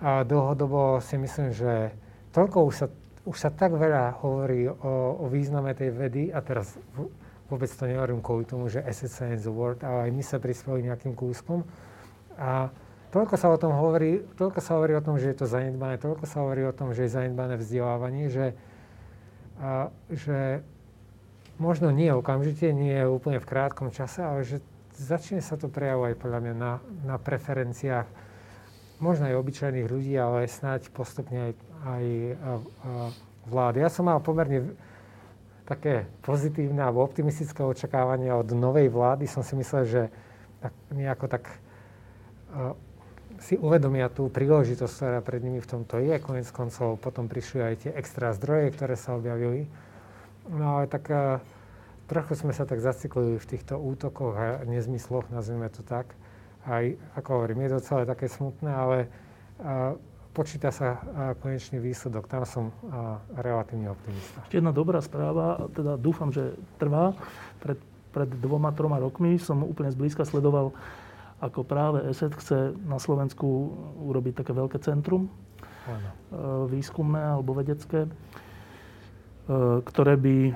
a 0.01 0.25
dlhodobo 0.25 0.97
si 0.97 1.13
myslím, 1.13 1.53
že 1.53 1.93
toľko 2.33 2.57
už 2.65 2.73
sa, 2.73 2.87
už 3.21 3.37
sa 3.37 3.53
tak 3.53 3.77
veľa 3.77 4.17
hovorí 4.25 4.65
o, 4.65 4.73
o 5.21 5.25
význame 5.29 5.77
tej 5.77 5.93
vedy 5.93 6.33
a 6.33 6.41
teraz 6.41 6.73
vôbec 7.45 7.69
to 7.69 7.85
nehovorím 7.85 8.25
kvôli 8.25 8.49
tomu, 8.49 8.65
že 8.65 8.81
is 8.89 9.05
the 9.45 9.53
word, 9.53 9.85
ale 9.85 10.09
aj 10.09 10.11
my 10.17 10.23
sa 10.25 10.41
prispeli 10.41 10.89
nejakým 10.89 11.13
kúskom. 11.13 11.61
A 12.33 12.73
toľko 13.11 13.35
sa 13.35 13.47
o 13.51 13.59
tom 13.59 13.75
hovorí, 13.75 14.23
toľko 14.39 14.59
sa 14.63 14.79
hovorí 14.79 14.95
o 14.95 15.03
tom, 15.03 15.19
že 15.19 15.35
je 15.35 15.37
to 15.43 15.45
zanedbané, 15.45 15.99
toľko 15.99 16.25
sa 16.25 16.41
hovorí 16.41 16.63
o 16.65 16.73
tom, 16.75 16.95
že 16.95 17.05
je 17.05 17.15
zanedbané 17.15 17.59
vzdelávanie, 17.59 18.31
že, 18.31 18.55
a, 19.59 19.91
že 20.09 20.63
možno 21.59 21.91
nie 21.91 22.09
okamžite, 22.09 22.71
nie 22.71 22.97
úplne 23.05 23.37
v 23.37 23.49
krátkom 23.51 23.91
čase, 23.93 24.23
ale 24.23 24.47
že 24.47 24.63
začne 24.95 25.43
sa 25.43 25.59
to 25.59 25.67
prejavovať 25.67 26.13
podľa 26.17 26.39
mňa 26.39 26.53
na, 26.55 26.73
na 27.05 27.15
preferenciách 27.19 28.07
možno 29.01 29.27
aj 29.27 29.35
obyčajných 29.35 29.89
ľudí, 29.89 30.13
ale 30.13 30.45
snáď 30.45 30.93
postupne 30.93 31.51
aj, 31.51 31.53
aj 31.89 32.05
vlády. 33.49 33.81
Ja 33.81 33.89
som 33.89 34.05
mal 34.05 34.21
pomerne 34.21 34.77
také 35.65 36.05
pozitívne 36.21 36.85
alebo 36.85 37.01
optimistické 37.01 37.65
očakávania 37.65 38.37
od 38.37 38.53
novej 38.53 38.93
vlády. 38.93 39.25
Som 39.25 39.41
si 39.41 39.57
myslel, 39.57 39.83
že 39.89 40.01
tak, 40.61 40.73
nejako 40.93 41.25
tak 41.25 41.49
si 43.41 43.57
uvedomia 43.57 44.07
tú 44.07 44.29
príležitosť, 44.29 44.93
ktorá 44.93 45.19
pred 45.25 45.41
nimi 45.41 45.57
v 45.57 45.69
tomto 45.69 45.97
je. 45.97 46.15
Konec 46.21 46.47
koncov 46.53 47.01
potom 47.01 47.25
prišli 47.25 47.59
aj 47.59 47.73
tie 47.81 47.91
extra 47.97 48.31
zdroje, 48.37 48.71
ktoré 48.77 48.93
sa 48.93 49.17
objavili. 49.17 49.65
No 50.45 50.77
ale 50.77 50.85
tak 50.85 51.09
uh, 51.09 51.41
trochu 52.05 52.37
sme 52.37 52.53
sa 52.53 52.69
tak 52.69 52.79
zaciklili 52.79 53.41
v 53.41 53.49
týchto 53.49 53.81
útokoch 53.81 54.37
a 54.37 54.47
nezmysloch, 54.63 55.33
nazvime 55.33 55.67
to 55.73 55.81
tak 55.81 56.13
aj, 56.67 56.93
ako 57.17 57.29
hovorím, 57.41 57.65
je 57.65 57.71
to 57.77 57.79
celé 57.81 58.03
také 58.05 58.29
smutné, 58.29 58.69
ale 58.69 58.97
a, 59.61 59.97
počíta 60.33 60.69
sa 60.69 60.87
a, 60.87 60.97
konečný 61.37 61.81
výsledok. 61.81 62.29
Tam 62.29 62.45
som 62.45 62.69
a, 62.69 63.17
relatívne 63.41 63.89
optimista. 63.89 64.45
Ešte 64.45 64.61
jedna 64.61 64.73
dobrá 64.73 65.01
správa, 65.01 65.65
teda 65.73 65.97
dúfam, 65.97 66.29
že 66.29 66.53
trvá. 66.77 67.17
Pred, 67.61 67.79
pred 68.13 68.29
dvoma, 68.37 68.69
troma 68.75 69.01
rokmi 69.01 69.41
som 69.41 69.65
úplne 69.65 69.89
zblízka 69.89 70.27
sledoval, 70.27 70.75
ako 71.41 71.65
práve 71.65 72.05
ESET 72.05 72.37
chce 72.37 72.77
na 72.85 73.01
Slovensku 73.01 73.45
urobiť 74.05 74.45
také 74.45 74.53
veľké 74.53 74.77
centrum 74.85 75.27
Áno. 75.89 76.09
výskumné 76.69 77.35
alebo 77.35 77.57
vedecké 77.57 78.05
E, 79.51 79.81
ktoré 79.81 80.15
by, 80.15 80.53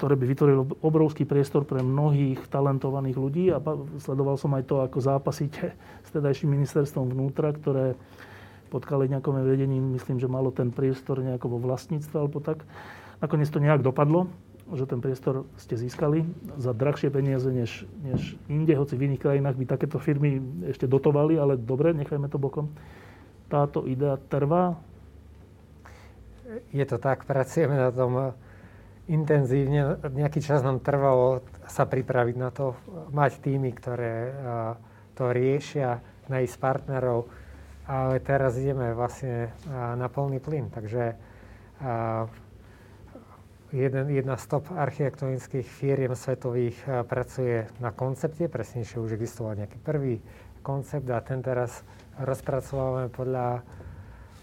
ktoré 0.00 0.14
by 0.16 0.24
vytvorilo 0.24 0.62
obrovský 0.82 1.22
priestor 1.28 1.68
pre 1.68 1.84
mnohých 1.84 2.42
talentovaných 2.48 3.16
ľudí 3.20 3.44
a 3.52 3.60
sledoval 4.00 4.40
som 4.40 4.56
aj 4.56 4.64
to, 4.64 4.80
ako 4.80 4.98
zápasíte 4.98 5.76
s 6.02 6.08
tedajším 6.10 6.56
ministerstvom 6.56 7.14
vnútra, 7.14 7.52
ktoré 7.52 7.94
pod 8.72 8.88
Kaliňakom 8.88 9.44
vedením, 9.44 9.92
myslím, 9.94 10.18
že 10.18 10.26
malo 10.26 10.50
ten 10.50 10.74
priestor 10.74 11.22
nejako 11.22 11.46
vo 11.52 11.58
vlastníctve 11.62 12.16
alebo 12.16 12.40
tak. 12.42 12.64
Nakoniec 13.22 13.52
to 13.52 13.62
nejak 13.62 13.84
dopadlo, 13.86 14.26
že 14.72 14.88
ten 14.88 15.04
priestor 15.04 15.44
ste 15.60 15.76
získali 15.76 16.24
za 16.56 16.72
drahšie 16.72 17.12
peniaze 17.12 17.52
než, 17.52 17.84
než 18.00 18.40
inde, 18.48 18.72
hoci 18.72 18.96
v 18.96 19.12
iných 19.12 19.20
krajinách 19.20 19.56
by 19.60 19.64
takéto 19.68 20.00
firmy 20.00 20.40
ešte 20.72 20.88
dotovali, 20.88 21.36
ale 21.36 21.60
dobre, 21.60 21.92
nechajme 21.92 22.32
to 22.32 22.40
bokom. 22.40 22.72
Táto 23.52 23.84
idea 23.84 24.16
trvá, 24.16 24.80
je 26.72 26.84
to 26.88 26.96
tak, 26.96 27.28
pracujeme 27.28 27.76
na 27.76 27.90
tom 27.92 28.32
intenzívne. 29.04 30.00
Nejaký 30.00 30.40
čas 30.40 30.64
nám 30.64 30.80
trvalo 30.80 31.44
sa 31.68 31.84
pripraviť 31.84 32.36
na 32.40 32.48
to, 32.48 32.72
mať 33.12 33.44
týmy, 33.44 33.68
ktoré 33.76 34.32
to 35.12 35.28
riešia, 35.28 36.00
nájsť 36.32 36.56
partnerov. 36.56 37.28
Ale 37.84 38.16
teraz 38.24 38.56
ideme 38.56 38.96
vlastne 38.96 39.52
na 39.68 40.08
plný 40.08 40.40
plyn. 40.40 40.72
Takže 40.72 41.20
jeden, 43.74 44.06
jedna 44.14 44.38
z 44.38 44.44
top 44.46 44.70
architektonických 44.70 45.66
firiem 45.66 46.14
svetových 46.14 46.78
pracuje 47.10 47.66
na 47.82 47.90
koncepte, 47.90 48.46
presnejšie 48.46 49.02
už 49.02 49.18
existoval 49.18 49.58
nejaký 49.58 49.82
prvý 49.82 50.22
koncept 50.62 51.10
a 51.10 51.18
ten 51.20 51.42
teraz 51.42 51.82
rozpracovávame 52.22 53.10
podľa 53.10 53.66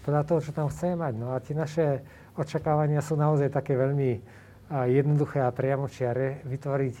podľa 0.02 0.22
toho, 0.26 0.38
čo 0.42 0.52
tam 0.52 0.66
chceme 0.66 0.98
mať. 0.98 1.14
No 1.14 1.30
a 1.30 1.38
tie 1.38 1.54
naše 1.54 2.02
očakávania 2.34 2.98
sú 2.98 3.14
naozaj 3.14 3.54
také 3.54 3.78
veľmi 3.78 4.18
jednoduché 4.90 5.46
a 5.46 5.54
priamočiare 5.54 6.42
vytvoriť 6.42 6.94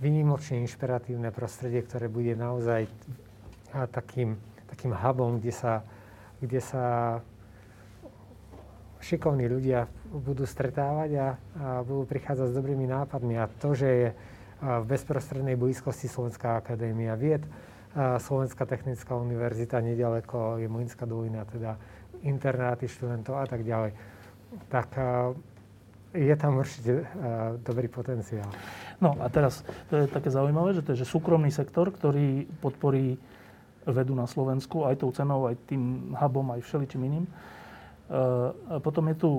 vynimočne 0.00 0.64
inšpiratívne 0.64 1.28
prostredie, 1.36 1.84
ktoré 1.84 2.08
bude 2.08 2.32
naozaj 2.32 2.88
takým, 3.92 4.40
takým 4.72 4.96
hubom, 4.96 5.36
kde 5.36 5.52
sa, 5.52 5.84
kde 6.40 6.60
sa 6.64 6.84
šikovní 9.00 9.48
ľudia 9.48 9.88
budú 10.12 10.44
stretávať 10.44 11.10
a, 11.16 11.26
a 11.26 11.28
budú 11.80 12.04
prichádzať 12.04 12.52
s 12.52 12.56
dobrými 12.56 12.84
nápadmi. 12.86 13.40
A 13.40 13.48
to, 13.48 13.72
že 13.72 13.88
je 13.88 14.08
v 14.60 14.84
bezprostrednej 14.84 15.56
blízkosti 15.56 16.04
Slovenská 16.04 16.60
akadémia 16.60 17.16
vied, 17.16 17.40
Slovenská 17.96 18.68
technická 18.68 19.16
univerzita, 19.16 19.82
nedaleko 19.82 20.60
je 20.60 20.68
Mlinská 20.68 21.08
dolina, 21.08 21.48
teda 21.48 21.74
internáty 22.22 22.86
študentov 22.86 23.40
a 23.40 23.48
tak 23.48 23.64
ďalej, 23.64 23.96
tak 24.68 24.94
je 26.12 26.34
tam 26.36 26.60
určite 26.60 27.08
dobrý 27.64 27.88
potenciál. 27.88 28.52
No 29.00 29.16
a 29.16 29.32
teraz, 29.32 29.64
to 29.88 29.96
je 29.96 30.06
také 30.12 30.28
zaujímavé, 30.28 30.76
že 30.76 30.84
to 30.84 30.92
je 30.92 31.02
že 31.02 31.08
súkromný 31.08 31.48
sektor, 31.48 31.88
ktorý 31.88 32.46
podporí 32.60 33.16
vedu 33.88 34.12
na 34.12 34.28
Slovensku 34.28 34.84
aj 34.84 35.00
tou 35.00 35.10
cenou, 35.10 35.48
aj 35.48 35.56
tým 35.64 36.12
hubom, 36.14 36.52
aj 36.52 36.60
všeličím 36.62 37.08
iným. 37.08 37.26
Potom 38.82 39.06
je 39.10 39.16
tu 39.16 39.30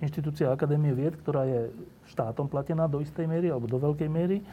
inštitúcia 0.00 0.52
Akadémie 0.52 0.92
vied, 0.92 1.16
ktorá 1.20 1.44
je 1.48 1.72
štátom 2.08 2.48
platená 2.48 2.84
do 2.84 3.00
istej 3.00 3.24
miery 3.24 3.48
alebo 3.48 3.68
do 3.68 3.80
veľkej 3.80 4.08
miery. 4.08 4.44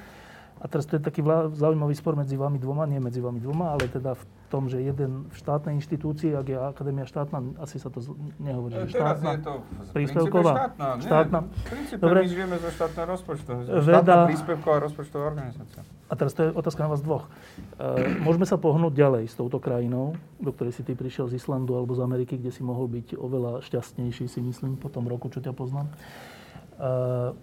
A 0.58 0.66
teraz 0.66 0.89
to 0.89 0.97
je 0.97 1.01
taký 1.01 1.22
zaujímavý 1.53 1.93
spor 1.93 2.18
medzi 2.18 2.34
vami 2.34 2.58
dvoma, 2.58 2.89
nie 2.89 2.97
medzi 2.97 3.22
vami 3.22 3.38
dvoma, 3.38 3.78
ale 3.78 3.86
teda 3.86 4.18
v 4.18 4.24
tom, 4.47 4.72
že 4.72 4.80
jeden 4.80 5.28
v 5.30 5.36
štátnej 5.36 5.76
inštitúcii, 5.78 6.34
ak 6.34 6.47
je 6.47 6.58
akadémia 6.58 7.05
štátna, 7.05 7.60
asi 7.62 7.78
sa 7.78 7.91
to 7.91 7.99
nehovorí, 8.39 8.74
že 8.88 8.95
štátna, 8.95 9.30
je 9.38 9.41
to 9.43 9.53
príspevková. 9.91 10.53
Štátna, 10.55 10.88
nie, 10.88 11.03
štátna. 11.03 11.39
V 11.43 12.01
Dobre. 12.01 12.20
my 12.24 12.28
žijeme 12.32 12.55
zo 12.58 12.70
štátneho 12.72 13.05
rozpočtu. 13.12 13.49
Veda, 13.68 13.82
štátna 13.84 14.16
príspevková 14.32 14.78
rozpočtová 14.88 15.24
organizácia. 15.36 15.82
A 16.08 16.14
teraz 16.16 16.32
to 16.32 16.41
je 16.47 16.49
otázka 16.55 16.88
na 16.88 16.89
vás 16.95 17.03
dvoch. 17.03 17.28
E, 17.76 18.24
môžeme 18.24 18.47
sa 18.47 18.55
pohnúť 18.55 18.93
ďalej 18.95 19.24
s 19.28 19.36
touto 19.36 19.60
krajinou, 19.60 20.16
do 20.39 20.49
ktorej 20.55 20.74
si 20.74 20.82
ty 20.88 20.95
prišiel 20.95 21.28
z 21.28 21.38
Islandu 21.38 21.76
alebo 21.76 21.91
z 21.91 22.01
Ameriky, 22.01 22.39
kde 22.39 22.55
si 22.55 22.64
mohol 22.64 22.88
byť 22.88 23.20
oveľa 23.20 23.60
šťastnejší, 23.68 24.32
si 24.32 24.39
myslím, 24.39 24.80
po 24.80 24.88
tom 24.88 25.12
roku, 25.12 25.28
čo 25.28 25.43
ťa 25.43 25.51
poznám. 25.51 25.91
E, 25.91 27.36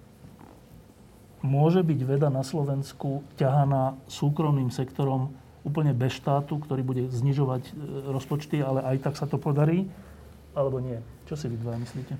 môže 1.44 1.84
byť 1.84 2.00
veda 2.08 2.32
na 2.32 2.40
Slovensku 2.40 3.20
ťahaná 3.36 4.00
súkromným 4.08 4.72
sektorom 4.72 5.28
úplne 5.60 5.92
bez 5.92 6.16
štátu, 6.16 6.56
ktorý 6.56 6.80
bude 6.80 7.04
znižovať 7.12 7.62
e, 7.68 7.72
rozpočty, 8.08 8.64
ale 8.64 8.80
aj 8.80 8.96
tak 9.04 9.14
sa 9.20 9.28
to 9.28 9.36
podarí? 9.36 9.84
Alebo 10.56 10.80
nie? 10.80 10.96
Čo 11.28 11.36
si 11.36 11.52
vy 11.52 11.60
dva 11.60 11.76
myslíte? 11.76 12.16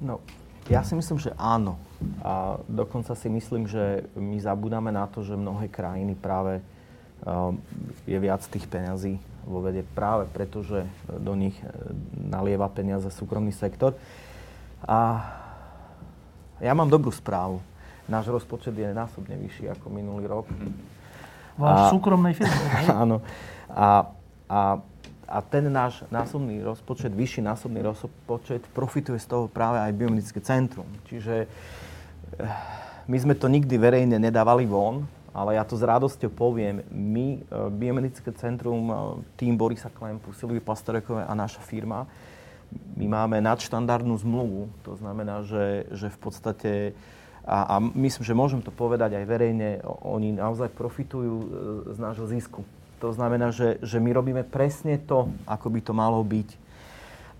No, 0.00 0.24
ja 0.72 0.80
si 0.84 0.96
myslím, 0.96 1.20
že 1.20 1.36
áno. 1.36 1.76
A 2.24 2.60
dokonca 2.64 3.12
si 3.12 3.28
myslím, 3.28 3.68
že 3.68 4.08
my 4.16 4.40
zabudáme 4.40 4.88
na 4.88 5.04
to, 5.08 5.20
že 5.20 5.36
mnohé 5.36 5.68
krajiny 5.68 6.16
práve 6.16 6.60
um, 7.24 7.58
je 8.04 8.18
viac 8.20 8.44
tých 8.46 8.68
peňazí 8.68 9.18
vo 9.42 9.58
vede 9.58 9.82
práve 9.96 10.30
preto, 10.30 10.62
že 10.62 10.86
do 11.08 11.34
nich 11.34 11.56
e, 11.60 11.66
nalieva 12.14 12.70
peniaze 12.70 13.08
súkromný 13.10 13.50
sektor. 13.50 13.96
A 14.84 15.28
ja 16.62 16.72
mám 16.76 16.86
dobrú 16.86 17.10
správu 17.10 17.58
náš 18.10 18.30
rozpočet 18.30 18.74
je 18.74 18.88
násobne 18.90 19.34
vyšší 19.38 19.70
ako 19.74 19.86
minulý 19.90 20.26
rok. 20.26 20.46
Váš 21.58 21.78
A- 21.78 21.90
súkromnej 21.92 22.34
firmy. 22.34 22.64
hej? 22.80 22.86
Áno. 22.90 23.20
A, 23.70 24.10
a, 24.48 24.60
a 25.28 25.38
ten 25.40 25.68
náš 25.68 26.04
násobný 26.08 26.60
rozpočet, 26.64 27.12
vyšší 27.12 27.44
násobný 27.44 27.80
rozpočet 27.84 28.64
profituje 28.72 29.20
z 29.20 29.26
toho 29.28 29.48
práve 29.48 29.80
aj 29.80 29.92
biomedické 29.96 30.40
centrum. 30.44 30.88
Čiže 31.08 31.46
eh, 31.46 32.46
my 33.08 33.16
sme 33.18 33.34
to 33.36 33.48
nikdy 33.48 33.76
verejne 33.76 34.16
nedávali 34.18 34.68
von, 34.68 35.08
ale 35.32 35.56
ja 35.56 35.64
to 35.64 35.80
s 35.80 35.82
radosťou 35.82 36.28
poviem. 36.32 36.84
My, 36.92 37.40
eh, 37.40 37.68
biomedické 37.72 38.32
centrum, 38.36 38.80
eh, 38.88 38.96
tým 39.40 39.56
Borisa 39.56 39.88
Klempu, 39.88 40.36
Silvy 40.36 40.60
Pastorekovej 40.60 41.24
a 41.24 41.32
naša 41.32 41.64
firma, 41.64 42.04
my 42.96 43.06
máme 43.08 43.40
nadštandardnú 43.44 44.16
zmluvu. 44.20 44.68
To 44.84 44.96
znamená, 44.96 45.44
že, 45.44 45.88
že 45.92 46.08
v 46.08 46.18
podstate, 46.20 46.72
a, 47.42 47.74
a 47.74 47.82
myslím, 47.82 48.22
že 48.22 48.38
môžem 48.38 48.62
to 48.62 48.70
povedať 48.70 49.18
aj 49.18 49.24
verejne, 49.26 49.82
oni 50.06 50.38
naozaj 50.38 50.70
profitujú 50.70 51.34
e, 51.42 51.46
z 51.90 51.98
nášho 51.98 52.26
zisku. 52.30 52.62
To 53.02 53.10
znamená, 53.10 53.50
že, 53.50 53.82
že 53.82 53.98
my 53.98 54.14
robíme 54.14 54.42
presne 54.46 54.94
to, 54.94 55.26
ako 55.42 55.66
by 55.74 55.80
to 55.82 55.90
malo 55.90 56.22
byť. 56.22 56.54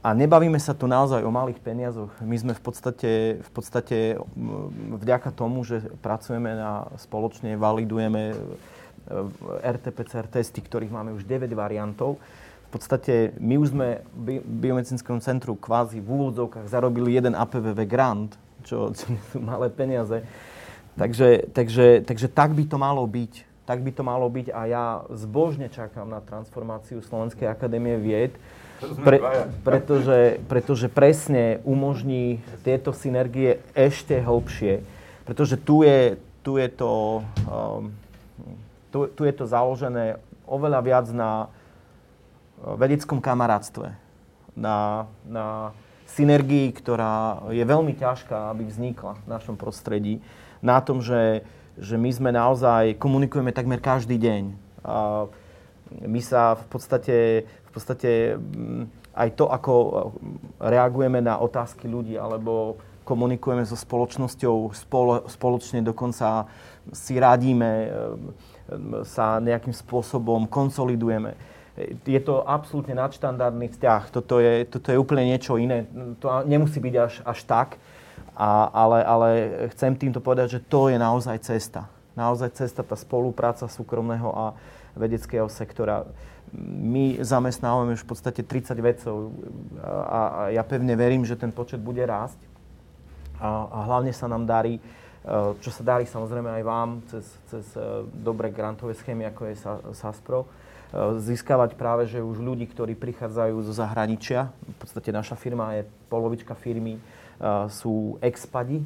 A 0.03 0.11
nebavíme 0.19 0.59
sa 0.59 0.75
tu 0.75 0.91
naozaj 0.91 1.23
o 1.23 1.31
malých 1.31 1.63
peniazoch. 1.63 2.11
My 2.19 2.35
sme 2.35 2.59
v 2.59 2.63
podstate, 2.67 3.39
v 3.39 3.51
podstate 3.55 4.19
vďaka 4.99 5.31
tomu, 5.31 5.63
že 5.63 5.87
pracujeme 6.03 6.59
na, 6.59 6.91
spoločne, 6.99 7.55
validujeme 7.55 8.35
e, 8.35 8.37
RT-PCR 9.63 10.27
testy, 10.27 10.59
ktorých 10.59 10.91
máme 10.91 11.15
už 11.15 11.23
9 11.23 11.47
variantov, 11.55 12.19
v 12.73 12.81
podstate 12.81 13.37
my 13.37 13.61
už 13.61 13.77
sme 13.77 14.01
v 14.17 14.41
bi- 14.41 14.43
biomedicínskom 14.43 15.21
centru 15.21 15.53
kvázi 15.61 16.01
v 16.01 16.09
úvodzovkách 16.09 16.73
zarobili 16.73 17.13
jeden 17.21 17.37
APVV 17.37 17.85
grant, 17.85 18.33
čo, 18.65 18.91
sú 19.31 19.39
malé 19.39 19.69
peniaze. 19.69 20.25
Takže, 20.97 21.49
takže, 21.57 22.05
takže 22.05 22.27
tak 22.29 22.53
by 22.53 22.65
to 22.69 22.77
malo 22.77 23.05
byť. 23.09 23.49
Tak 23.63 23.79
by 23.81 23.91
to 23.95 24.03
malo 24.03 24.27
byť 24.27 24.51
a 24.51 24.61
ja 24.67 24.85
zbožne 25.15 25.71
čakám 25.71 26.11
na 26.11 26.19
transformáciu 26.19 26.99
Slovenskej 27.01 27.47
akadémie 27.47 27.95
vied, 27.97 28.35
pre, 29.07 29.23
pretože, 29.67 30.43
pretože 30.51 30.87
presne 30.91 31.63
umožní 31.63 32.43
tieto 32.67 32.91
synergie 32.91 33.63
ešte 33.73 34.19
hlbšie. 34.19 34.83
Pretože 35.23 35.55
tu 35.55 35.87
je, 35.87 36.19
tu 36.43 36.59
je, 36.59 36.69
to, 36.69 37.23
um, 37.47 37.95
tu, 38.91 39.07
tu 39.15 39.23
je 39.23 39.33
to 39.33 39.47
založené 39.47 40.19
oveľa 40.45 40.81
viac 40.83 41.07
na 41.15 41.47
vedeckom 42.63 43.19
kamarátstve, 43.19 43.95
na, 44.55 45.07
na 45.27 45.75
synergii, 46.13 46.73
ktorá 46.77 47.49
je 47.49 47.65
veľmi 47.65 47.97
ťažká, 47.97 48.53
aby 48.53 48.69
vznikla 48.69 49.17
v 49.25 49.27
našom 49.29 49.57
prostredí, 49.57 50.21
na 50.63 50.79
tom, 50.79 51.03
že, 51.03 51.43
že 51.81 51.97
my 51.97 52.11
sme 52.13 52.31
naozaj, 52.31 53.01
komunikujeme 53.01 53.51
takmer 53.51 53.83
každý 53.83 54.21
deň. 54.21 54.43
A 54.87 55.27
my 56.05 56.21
sa 56.21 56.57
v 56.57 56.65
podstate, 56.69 57.17
v 57.49 57.71
podstate 57.73 58.11
mm, 58.37 59.13
aj 59.13 59.29
to, 59.37 59.45
ako 59.49 59.73
reagujeme 60.61 61.21
na 61.21 61.41
otázky 61.41 61.89
ľudí, 61.89 62.17
alebo 62.17 62.81
komunikujeme 63.03 63.67
so 63.67 63.75
spoločnosťou 63.75 64.73
spolo, 64.73 65.27
spoločne, 65.27 65.83
dokonca 65.83 66.47
si 66.95 67.19
radíme, 67.19 67.71
e, 67.71 67.89
sa 69.05 69.43
nejakým 69.43 69.75
spôsobom 69.75 70.47
konsolidujeme 70.47 71.35
je 72.05 72.21
to 72.21 72.45
absolútne 72.45 72.93
nadštandardný 72.93 73.73
vzťah. 73.73 74.13
Toto 74.13 74.37
je, 74.39 74.69
toto 74.69 74.93
je 74.93 75.01
úplne 75.01 75.25
niečo 75.25 75.57
iné. 75.57 75.89
To 76.21 76.45
nemusí 76.45 76.77
byť 76.77 76.95
až, 77.01 77.15
až 77.25 77.39
tak, 77.49 77.69
a, 78.37 78.69
ale, 78.73 78.99
ale 79.05 79.29
chcem 79.73 79.97
týmto 79.97 80.21
povedať, 80.21 80.61
že 80.61 80.65
to 80.65 80.93
je 80.93 81.01
naozaj 81.01 81.37
cesta. 81.45 81.89
Naozaj 82.13 82.61
cesta, 82.61 82.85
tá 82.85 82.97
spolupráca 82.97 83.65
súkromného 83.69 84.29
a 84.33 84.45
vedeckého 84.93 85.49
sektora. 85.49 86.05
My 86.53 87.17
zamestnávame 87.25 87.97
už 87.97 88.05
v 88.05 88.11
podstate 88.13 88.45
30 88.45 88.77
vedcov 88.77 89.33
a, 89.81 89.89
a 89.89 90.41
ja 90.53 90.61
pevne 90.61 90.93
verím, 90.93 91.25
že 91.25 91.41
ten 91.41 91.49
počet 91.49 91.81
bude 91.81 92.05
rásť. 92.05 92.37
A, 93.41 93.49
a 93.73 93.79
hlavne 93.89 94.13
sa 94.13 94.29
nám 94.29 94.45
darí, 94.45 94.77
e, 94.77 94.83
čo 95.65 95.73
sa 95.73 95.81
darí 95.81 96.05
samozrejme 96.05 96.53
aj 96.61 96.63
vám 96.69 97.01
cez, 97.09 97.25
cez 97.49 97.65
e, 97.73 98.05
dobré 98.13 98.53
grantové 98.53 98.93
schémy, 98.93 99.25
ako 99.33 99.43
je 99.49 99.55
Sa- 99.57 99.83
SASPRO, 99.97 100.45
získavať 100.93 101.75
práve, 101.75 102.05
že 102.05 102.21
už 102.21 102.45
ľudí, 102.45 102.69
ktorí 102.69 102.93
prichádzajú 102.95 103.57
zo 103.65 103.73
zahraničia. 103.73 104.53
V 104.53 104.77
podstate 104.85 105.09
naša 105.09 105.41
firma 105.41 105.73
je, 105.81 105.89
polovička 106.13 106.53
firmy 106.53 107.01
uh, 107.01 107.67
sú 107.73 108.21
expadi, 108.21 108.85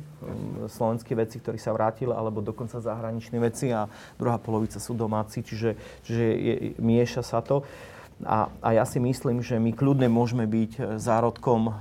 slovenskí 0.71 1.13
vedci, 1.19 1.43
ktorí 1.43 1.59
sa 1.59 1.75
vrátili, 1.75 2.15
alebo 2.15 2.39
dokonca 2.41 2.79
zahraniční 2.79 3.43
vedci 3.43 3.75
a 3.75 3.91
druhá 4.17 4.39
polovica 4.39 4.79
sú 4.79 4.95
domáci, 4.95 5.43
čiže, 5.43 5.75
čiže 6.07 6.25
je, 6.25 6.55
mieša 6.79 7.23
sa 7.27 7.43
to. 7.43 7.67
A, 8.25 8.49
a 8.65 8.69
ja 8.73 8.89
si 8.89 8.97
myslím, 8.97 9.45
že 9.45 9.61
my 9.61 9.77
kľudne 9.77 10.09
môžeme 10.09 10.49
byť 10.49 10.97
zárodkom 10.97 11.75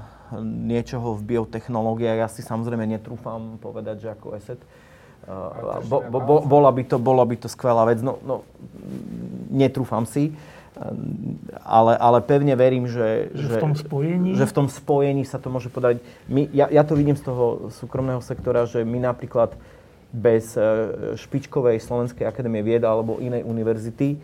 niečoho 0.43 1.15
v 1.15 1.37
biotechnológiách. 1.37 2.17
Ja 2.17 2.29
si 2.29 2.41
samozrejme 2.41 2.83
netrúfam 2.89 3.61
povedať, 3.61 4.09
že 4.09 4.09
ako 4.11 4.35
ESET. 4.35 4.59
Bo, 5.89 6.05
bo, 6.05 6.19
bo, 6.21 6.35
bola, 6.45 6.69
by 6.69 6.83
to, 6.85 6.97
bola 7.01 7.25
by 7.25 7.35
to 7.35 7.49
skvelá 7.49 7.85
vec. 7.89 7.99
No, 8.05 8.21
no, 8.21 8.45
netrúfam 9.49 10.05
si, 10.05 10.37
ale, 11.65 11.97
ale 11.97 12.19
pevne 12.21 12.53
verím, 12.53 12.85
že, 12.85 13.31
Že 13.33 13.47
v 13.47 13.57
tom 13.57 13.73
spojení? 13.73 14.29
že 14.35 14.45
v 14.45 14.53
tom 14.53 14.67
spojení 14.69 15.23
sa 15.25 15.41
to 15.41 15.49
môže 15.49 15.71
podať. 15.71 16.03
My, 16.29 16.45
ja, 16.51 16.69
ja 16.69 16.83
to 16.85 16.93
vidím 16.93 17.17
z 17.17 17.25
toho 17.25 17.71
súkromného 17.73 18.21
sektora, 18.21 18.67
že 18.69 18.85
my 18.85 19.01
napríklad 19.01 19.55
bez 20.13 20.53
e, 20.55 20.63
špičkovej 21.15 21.81
Slovenskej 21.81 22.27
akadémie 22.27 22.61
vied 22.61 22.83
alebo 22.83 23.19
inej 23.19 23.43
univerzity, 23.43 24.19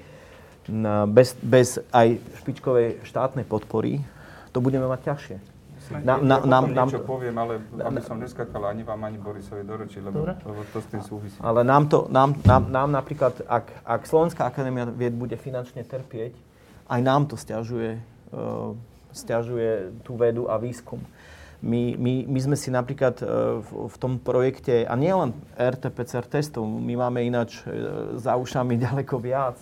bez, 1.10 1.34
bez 1.42 1.82
aj 1.90 2.22
špičkovej 2.46 3.02
štátnej 3.04 3.44
podpory, 3.44 4.00
to 4.54 4.62
budeme 4.62 4.86
mať 4.86 5.00
ťažšie. 5.10 5.51
Na- 5.92 6.00
Na, 6.00 6.16
na- 6.18 6.40
na, 6.40 6.48
nám- 6.48 6.72
nám, 6.72 6.88
niečo 6.88 7.04
poviem, 7.04 7.36
ale 7.36 7.60
aby 7.76 8.00
som 8.00 8.16
neskakal 8.16 8.64
ani 8.66 8.82
vám, 8.82 9.04
ani 9.04 9.20
Borisovi 9.20 9.68
do 9.68 9.76
reči, 9.76 10.00
lebo, 10.00 10.24
lebo 10.24 10.62
to 10.72 10.80
s 10.80 10.88
tým 10.88 11.04
súvisí. 11.04 11.36
Ale 11.44 11.68
nám, 11.68 11.92
to, 11.92 12.08
nám, 12.08 12.40
nám, 12.48 12.72
nám 12.72 12.90
napríklad, 12.96 13.44
ak, 13.44 13.66
ak 13.84 14.02
Slovenská 14.08 14.48
akadémia 14.48 14.88
vied 14.88 15.12
bude 15.12 15.36
finančne 15.36 15.84
trpieť, 15.84 16.32
aj 16.88 17.00
nám 17.04 17.28
to 17.28 17.36
stiažuje, 17.36 18.00
uh, 18.32 18.72
stiažuje 19.12 19.92
tú 20.08 20.16
vedu 20.16 20.48
a 20.48 20.56
výskum. 20.56 21.04
My, 21.62 21.94
my, 21.94 22.26
my 22.26 22.40
sme 22.42 22.58
si 22.58 22.74
napríklad 22.74 23.22
uh, 23.22 23.62
v, 23.62 23.70
v 23.92 23.96
tom 24.00 24.18
projekte, 24.18 24.82
a 24.82 24.98
nielen 24.98 25.36
RT-PCR 25.54 26.26
testov, 26.26 26.66
my 26.66 26.98
máme 26.98 27.22
ináč 27.22 27.62
uh, 27.64 28.16
za 28.18 28.34
ušami 28.34 28.80
ďaleko 28.88 29.16
viac. 29.20 29.60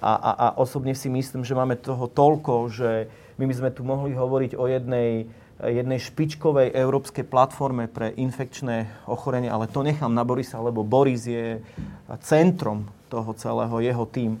A, 0.00 0.16
a, 0.16 0.30
a 0.32 0.46
osobne 0.56 0.96
si 0.96 1.12
myslím, 1.12 1.44
že 1.44 1.52
máme 1.52 1.76
toho 1.76 2.08
toľko, 2.08 2.72
že 2.72 2.90
my 3.36 3.44
by 3.44 3.54
sme 3.54 3.70
tu 3.70 3.84
mohli 3.84 4.16
hovoriť 4.16 4.56
o 4.56 4.64
jednej, 4.64 5.28
jednej 5.68 6.00
špičkovej 6.00 6.72
európskej 6.72 7.28
platforme 7.28 7.84
pre 7.84 8.16
infekčné 8.16 9.04
ochorenia, 9.04 9.52
ale 9.52 9.68
to 9.68 9.84
nechám 9.84 10.12
na 10.14 10.24
Borisa, 10.24 10.56
lebo 10.56 10.80
Boris 10.80 11.28
je 11.28 11.60
centrom 12.24 12.88
toho 13.12 13.34
celého, 13.36 13.76
jeho 13.84 14.06
tým. 14.08 14.40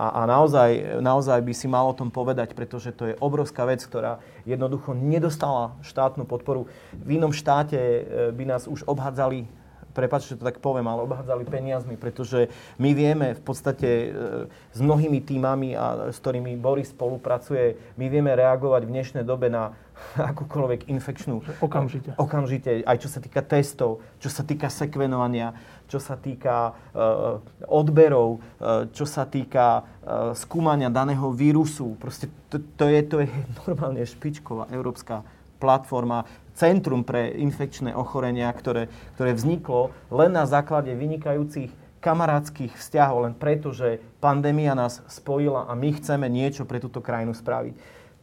A, 0.00 0.22
a 0.22 0.30
naozaj, 0.30 1.02
naozaj 1.02 1.42
by 1.42 1.52
si 1.52 1.66
mal 1.66 1.84
o 1.90 1.98
tom 1.98 2.08
povedať, 2.08 2.54
pretože 2.54 2.94
to 2.94 3.10
je 3.10 3.18
obrovská 3.20 3.66
vec, 3.66 3.82
ktorá 3.82 4.22
jednoducho 4.48 4.96
nedostala 4.96 5.76
štátnu 5.82 6.24
podporu. 6.24 6.70
V 6.94 7.20
inom 7.20 7.34
štáte 7.34 7.76
e, 7.76 8.02
by 8.30 8.44
nás 8.48 8.64
už 8.64 8.86
obhádzali 8.86 9.59
prepáč, 9.90 10.30
že 10.30 10.38
to 10.38 10.46
tak 10.46 10.62
poviem, 10.62 10.86
ale 10.86 11.04
obhádzali 11.04 11.44
peniazmi, 11.46 11.98
pretože 11.98 12.48
my 12.78 12.90
vieme 12.94 13.34
v 13.34 13.42
podstate 13.42 13.88
e, 13.88 14.08
s 14.48 14.78
mnohými 14.80 15.20
týmami, 15.22 15.74
a, 15.74 16.10
s 16.14 16.18
ktorými 16.22 16.54
Boris 16.56 16.94
spolupracuje, 16.94 17.94
my 17.98 18.06
vieme 18.06 18.32
reagovať 18.34 18.82
v 18.86 18.92
dnešnej 18.94 19.24
dobe 19.26 19.50
na 19.50 19.74
akúkoľvek 20.32 20.88
infekčnú 20.88 21.44
Okamžite. 21.60 22.16
okamžite, 22.16 22.70
aj 22.86 22.96
čo 23.02 23.08
sa 23.10 23.20
týka 23.20 23.44
testov, 23.44 24.00
čo 24.22 24.32
sa 24.32 24.42
týka 24.46 24.72
sekvenovania, 24.72 25.52
čo 25.90 25.98
sa 25.98 26.14
týka 26.14 26.72
uh, 26.72 27.42
odberov, 27.66 28.38
uh, 28.38 28.86
čo 28.94 29.04
sa 29.04 29.26
týka 29.26 29.82
uh, 29.82 30.30
skúmania 30.38 30.86
daného 30.86 31.34
vírusu. 31.34 31.98
Proste 31.98 32.30
to, 32.46 32.62
to, 32.78 32.86
je, 32.86 33.00
to 33.04 33.16
je 33.26 33.28
normálne 33.66 34.00
špičková 34.06 34.70
európska 34.70 35.26
platforma, 35.60 36.24
centrum 36.60 37.00
pre 37.00 37.32
infekčné 37.40 37.96
ochorenia, 37.96 38.52
ktoré, 38.52 38.92
ktoré 39.16 39.32
vzniklo 39.32 39.96
len 40.12 40.36
na 40.36 40.44
základe 40.44 40.92
vynikajúcich 40.92 41.72
kamarátskych 42.04 42.76
vzťahov, 42.76 43.24
len 43.24 43.34
preto, 43.36 43.72
že 43.72 44.00
pandémia 44.20 44.76
nás 44.76 45.00
spojila 45.08 45.68
a 45.68 45.72
my 45.72 45.96
chceme 45.96 46.28
niečo 46.28 46.68
pre 46.68 46.76
túto 46.76 47.00
krajinu 47.00 47.32
spraviť. 47.32 47.76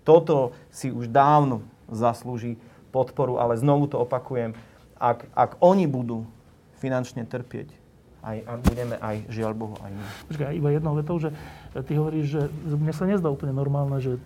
Toto 0.06 0.54
si 0.70 0.94
už 0.94 1.10
dávno 1.10 1.66
zaslúži 1.90 2.62
podporu, 2.94 3.42
ale 3.42 3.58
znovu 3.58 3.90
to 3.90 4.02
opakujem, 4.02 4.54
ak, 4.98 5.30
ak 5.34 5.52
oni 5.62 5.86
budú 5.90 6.26
finančne 6.78 7.26
trpieť, 7.26 7.70
aj, 8.26 8.38
a 8.44 8.52
budeme 8.60 8.96
aj, 8.98 9.18
žiaľ 9.30 9.54
Bohu, 9.54 9.76
aj 9.82 9.94
my. 9.94 10.04
Počkaj, 10.34 10.58
iba 10.58 10.70
jednou 10.74 10.94
vetou, 10.98 11.16
že 11.22 11.30
ty 11.86 11.94
hovoríš, 11.96 12.28
že 12.28 12.42
mne 12.66 12.94
sa 12.94 13.06
nezdá 13.06 13.30
úplne 13.30 13.54
normálne, 13.54 14.02
že 14.02 14.18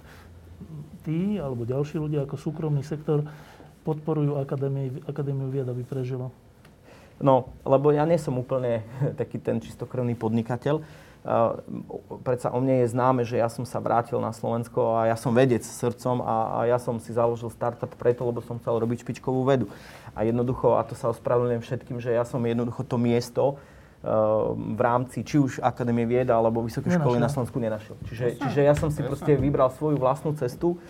ty 1.04 1.38
alebo 1.38 1.68
ďalší 1.68 2.00
ľudia 2.00 2.24
ako 2.24 2.40
súkromný 2.40 2.82
sektor 2.86 3.26
podporujú 3.82 4.38
akadémiu, 4.38 5.02
akadémiu 5.10 5.48
vied, 5.50 5.66
aby 5.66 5.82
prežilo. 5.82 6.30
No, 7.22 7.54
lebo 7.62 7.94
ja 7.94 8.04
nie 8.04 8.18
som 8.18 8.36
úplne 8.42 8.82
taký 9.20 9.38
ten 9.38 9.62
čistokrvný 9.62 10.18
podnikateľ. 10.18 10.82
predsa 12.26 12.50
o 12.50 12.58
mne 12.58 12.82
je 12.82 12.88
známe, 12.90 13.22
že 13.22 13.38
ja 13.38 13.46
som 13.46 13.62
sa 13.62 13.78
vrátil 13.78 14.18
na 14.18 14.34
Slovensko 14.34 14.98
a 14.98 15.14
ja 15.14 15.18
som 15.18 15.38
vedec 15.38 15.62
srdcom 15.62 16.26
a, 16.26 16.36
a 16.58 16.60
ja 16.66 16.82
som 16.82 16.98
si 16.98 17.14
založil 17.14 17.54
startup 17.54 17.94
preto, 17.94 18.26
lebo 18.26 18.42
som 18.42 18.58
chcel 18.58 18.82
robiť 18.82 19.06
špičkovú 19.06 19.46
vedu. 19.46 19.70
A 20.18 20.26
jednoducho, 20.26 20.76
a 20.76 20.82
to 20.82 20.98
sa 20.98 21.14
ospravedlňujem 21.14 21.62
všetkým, 21.62 21.98
že 22.02 22.18
ja 22.18 22.26
som 22.26 22.42
jednoducho 22.42 22.82
to 22.84 22.98
miesto 22.98 23.44
uh, 23.56 24.58
v 24.58 24.82
rámci 24.82 25.22
či 25.22 25.38
už 25.38 25.62
Akadémie 25.62 26.10
vieda 26.10 26.34
alebo 26.34 26.66
Vysokej 26.66 26.98
školy 26.98 27.22
na 27.22 27.30
Slovensku 27.30 27.62
nenašiel. 27.62 27.96
Čiže, 28.10 28.42
čiže 28.42 28.62
ja 28.66 28.74
som 28.74 28.90
si 28.90 29.06
proste 29.06 29.38
vybral 29.38 29.70
svoju 29.78 30.02
vlastnú 30.02 30.34
cestu 30.34 30.82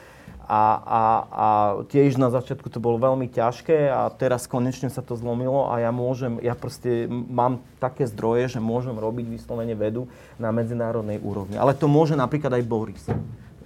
a, 0.48 0.64
a, 0.82 1.02
a 1.30 1.48
tiež 1.88 2.18
na 2.18 2.34
začiatku 2.34 2.68
to 2.68 2.82
bolo 2.82 2.98
veľmi 2.98 3.30
ťažké 3.30 3.88
a 3.88 4.10
teraz 4.12 4.50
konečne 4.50 4.90
sa 4.90 5.00
to 5.00 5.16
zlomilo 5.16 5.70
a 5.70 5.80
ja 5.80 5.94
môžem, 5.94 6.42
ja 6.42 6.58
proste 6.58 7.06
mám 7.10 7.62
také 7.78 8.10
zdroje, 8.10 8.58
že 8.58 8.60
môžem 8.60 8.98
robiť 8.98 9.30
vyslovene 9.30 9.78
vedu 9.78 10.10
na 10.42 10.50
medzinárodnej 10.50 11.22
úrovni. 11.22 11.56
Ale 11.56 11.78
to 11.78 11.86
môže 11.86 12.18
napríklad 12.18 12.52
aj 12.58 12.64
Boris, 12.68 13.06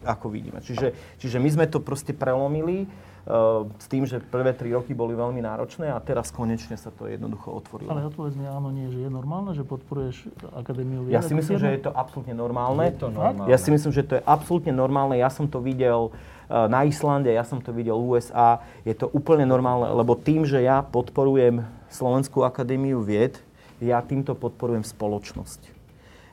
ako 0.06 0.30
vidíme. 0.30 0.62
Čiže, 0.62 1.18
čiže 1.18 1.38
my 1.42 1.50
sme 1.50 1.66
to 1.66 1.82
proste 1.82 2.14
prelomili 2.14 2.86
uh, 2.86 3.66
s 3.82 3.90
tým, 3.90 4.06
že 4.06 4.22
prvé 4.22 4.54
tri 4.54 4.70
roky 4.70 4.94
boli 4.94 5.18
veľmi 5.18 5.42
náročné 5.42 5.90
a 5.90 5.98
teraz 5.98 6.30
konečne 6.30 6.78
sa 6.78 6.94
to 6.94 7.10
jednoducho 7.10 7.50
otvorilo. 7.50 7.90
Ale 7.90 8.06
odpovedz 8.14 8.38
mi 8.38 8.46
áno, 8.46 8.70
nie, 8.70 8.86
že 8.94 9.02
je 9.02 9.10
normálne, 9.10 9.58
že 9.58 9.66
podporuješ 9.66 10.30
Akadémiu 10.54 11.10
vied? 11.10 11.18
Ja 11.18 11.26
si 11.26 11.34
myslím, 11.34 11.58
že 11.58 11.74
je 11.74 11.90
to 11.90 11.92
absolútne 11.92 12.38
normálne. 12.38 12.94
Je 12.94 13.02
to 13.02 13.10
normálne. 13.10 13.50
Ja 13.50 13.58
si 13.58 13.74
myslím, 13.74 13.90
že 13.90 14.06
to 14.06 14.14
je 14.20 14.24
absolútne 14.30 14.70
normálne. 14.70 15.18
Ja 15.18 15.34
som 15.34 15.50
to 15.50 15.58
videl 15.58 16.14
na 16.50 16.86
Islande, 16.86 17.34
ja 17.34 17.42
som 17.42 17.62
to 17.62 17.74
videl 17.74 17.98
v 17.98 18.18
USA, 18.18 18.62
je 18.86 18.94
to 18.94 19.10
úplne 19.12 19.46
normálne, 19.50 19.90
lebo 19.90 20.14
tým, 20.14 20.46
že 20.46 20.62
ja 20.62 20.86
podporujem 20.86 21.66
Slovenskú 21.90 22.46
akadémiu 22.46 23.02
vied, 23.02 23.42
ja 23.82 24.00
týmto 24.04 24.38
podporujem 24.38 24.86
spoločnosť. 24.86 25.74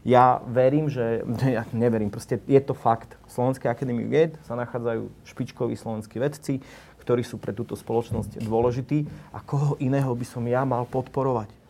Ja 0.03 0.43
verím, 0.51 0.91
že, 0.91 1.23
ja 1.57 1.63
neverím, 1.71 2.11
proste 2.11 2.43
je 2.45 2.61
to 2.61 2.75
fakt. 2.75 3.15
V 3.27 3.31
Slovenskej 3.33 3.71
akadémii 3.71 4.07
vied 4.11 4.33
sa 4.45 4.59
nachádzajú 4.59 5.09
špičkoví 5.25 5.75
slovenskí 5.79 6.19
vedci, 6.19 6.61
ktorí 7.03 7.27
sú 7.27 7.39
pre 7.39 7.51
túto 7.51 7.75
spoločnosť 7.75 8.43
dôležití 8.43 9.07
a 9.35 9.43
koho 9.43 9.75
iného 9.83 10.11
by 10.15 10.27
som 10.27 10.47
ja 10.47 10.63
mal 10.63 10.87
podporovať 10.87 11.62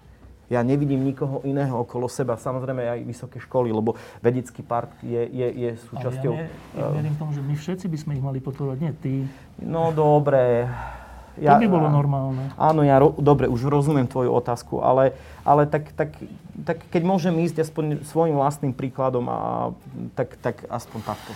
ja 0.53 0.61
nevidím 0.61 1.01
nikoho 1.01 1.41
iného 1.49 1.73
okolo 1.81 2.13
seba, 2.13 2.37
samozrejme 2.37 2.85
aj 2.85 3.01
vysoké 3.09 3.41
školy, 3.41 3.73
lebo 3.73 3.97
vedecký 4.21 4.61
park 4.61 4.93
je, 5.01 5.25
je, 5.25 5.49
je 5.49 5.71
súčasťou... 5.89 6.33
Ale 6.37 6.53
ja, 6.77 6.85
ja 6.85 6.87
verím 6.93 7.17
tomu, 7.17 7.33
že 7.33 7.41
my 7.41 7.55
všetci 7.57 7.87
by 7.89 7.97
sme 7.97 8.13
ich 8.21 8.25
mali 8.25 8.39
podporovať, 8.45 8.79
nie 8.85 8.93
ty. 9.01 9.15
No 9.65 9.97
dobre. 9.97 10.69
Ja, 11.41 11.57
to 11.57 11.65
by 11.65 11.73
bolo 11.73 11.89
normálne. 11.89 12.53
Áno, 12.61 12.85
ja 12.85 13.01
ro, 13.01 13.17
dobre, 13.17 13.49
už 13.49 13.65
rozumiem 13.65 14.05
tvoju 14.05 14.29
otázku, 14.29 14.85
ale, 14.85 15.17
ale 15.49 15.65
tak, 15.65 15.89
tak, 15.97 16.13
tak 16.69 16.85
keď 16.93 17.03
môžem 17.09 17.33
ísť 17.41 17.65
aspoň 17.65 18.05
svojim 18.05 18.37
vlastným 18.37 18.77
príkladom, 18.77 19.25
a, 19.33 19.73
tak, 20.13 20.37
tak 20.45 20.69
aspoň 20.69 21.01
takto. 21.09 21.33